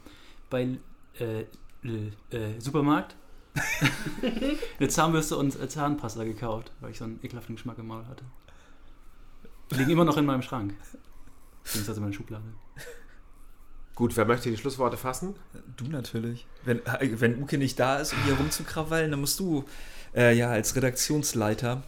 bei 0.50 0.78
äh, 1.18 1.40
äh, 1.40 2.60
Supermarkt 2.60 3.16
eine 4.78 4.88
Zahnbürste 4.88 5.36
und 5.36 5.60
äh, 5.60 5.68
Zahnpasta 5.68 6.24
gekauft, 6.24 6.72
weil 6.80 6.90
ich 6.90 6.98
so 6.98 7.04
einen 7.04 7.20
ekelhaften 7.22 7.56
Geschmack 7.56 7.78
im 7.78 7.86
Maul 7.86 8.06
hatte. 8.06 8.24
Die 9.70 9.76
liegen 9.76 9.90
immer 9.90 10.04
noch 10.04 10.16
in 10.16 10.26
meinem 10.26 10.42
Schrank. 10.42 10.74
Beziehungsweise 11.62 11.98
in 11.98 12.04
meiner 12.04 12.14
Schublade. 12.14 12.44
Gut, 13.94 14.16
wer 14.16 14.24
möchte 14.24 14.50
die 14.50 14.56
Schlussworte 14.56 14.96
fassen? 14.96 15.36
Du 15.76 15.84
natürlich. 15.84 16.46
Wenn, 16.64 16.80
wenn 17.00 17.40
Uke 17.40 17.58
nicht 17.58 17.78
da 17.78 17.98
ist, 17.98 18.12
um 18.12 18.18
hier 18.24 18.34
rumzukrawallen, 18.34 19.12
dann 19.12 19.20
musst 19.20 19.38
du 19.38 19.64
äh, 20.14 20.34
ja 20.36 20.50
als 20.50 20.74
Redaktionsleiter 20.76 21.82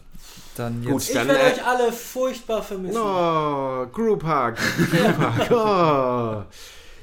dann 0.55 0.83
jetzt. 0.83 0.91
Gut, 0.91 1.01
Ich 1.03 1.13
dann, 1.13 1.27
werde 1.27 1.41
äh, 1.41 1.53
euch 1.53 1.65
alle 1.65 1.91
furchtbar 1.91 2.63
vermissen. 2.63 2.97
Oh, 2.97 3.85
Group 3.87 4.23
Hug. 4.23 4.55
Group 4.55 5.17
Hug. 5.17 5.51
Oh. 5.51 6.43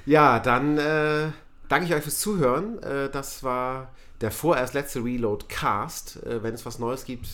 Ja, 0.06 0.38
dann 0.38 0.76
äh, 0.76 1.30
danke 1.68 1.86
ich 1.86 1.94
euch 1.94 2.02
fürs 2.02 2.18
Zuhören. 2.18 2.82
Äh, 2.82 3.10
das 3.10 3.42
war 3.42 3.90
der 4.20 4.30
vorerst 4.30 4.74
letzte 4.74 5.02
Reload 5.02 5.46
Cast. 5.48 6.22
Äh, 6.24 6.42
wenn 6.42 6.54
es 6.54 6.66
was 6.66 6.78
Neues 6.78 7.04
gibt, 7.04 7.28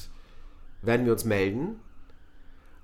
werden 0.83 1.05
wir 1.07 1.12
uns 1.12 1.25
melden. 1.25 1.81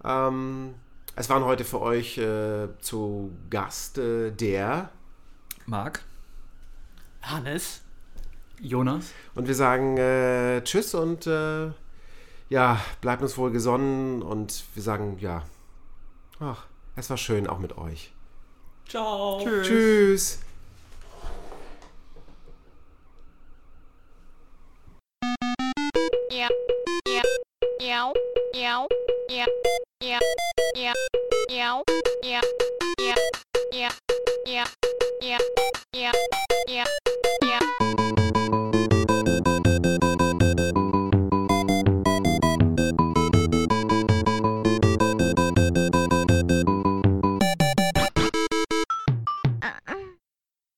Ähm, 0.04 0.74
es 1.14 1.30
waren 1.30 1.44
heute 1.44 1.64
für 1.64 1.80
euch 1.80 2.18
äh, 2.18 2.68
zu 2.80 3.32
Gast 3.48 3.98
äh, 3.98 4.30
der 4.32 4.90
Marc. 5.66 6.02
Hannes? 7.22 7.80
Jonas? 8.60 9.12
und 9.34 9.48
wir 9.48 9.54
sagen 9.54 9.96
äh, 9.98 10.62
Tschüss 10.62 10.94
und 10.94 11.26
äh, 11.26 11.70
ja, 12.48 12.80
bleibt 13.00 13.22
uns 13.22 13.36
wohl 13.36 13.50
gesonnen 13.50 14.22
und 14.22 14.64
wir 14.74 14.82
sagen 14.82 15.18
ja, 15.20 15.42
ach, 16.40 16.66
es 16.94 17.10
war 17.10 17.16
schön 17.16 17.46
auch 17.46 17.58
mit 17.58 17.76
euch. 17.76 18.12
Ciao. 18.88 19.44
Tschüss. 19.62 20.40
Yep. 26.30 26.50
Yep. 27.08 27.24
Yow. 27.80 28.12
Yow. 28.54 28.86
Yep. 29.28 29.48
Yep. 30.02 30.22
Yep. 30.76 30.94
Yow. 31.48 31.82
Yep. 32.22 32.44
Yep. 33.00 33.18
Yep. 33.72 33.92
Yep. 34.46 34.68
Yep. 35.22 35.40
Yep. 36.68 37.55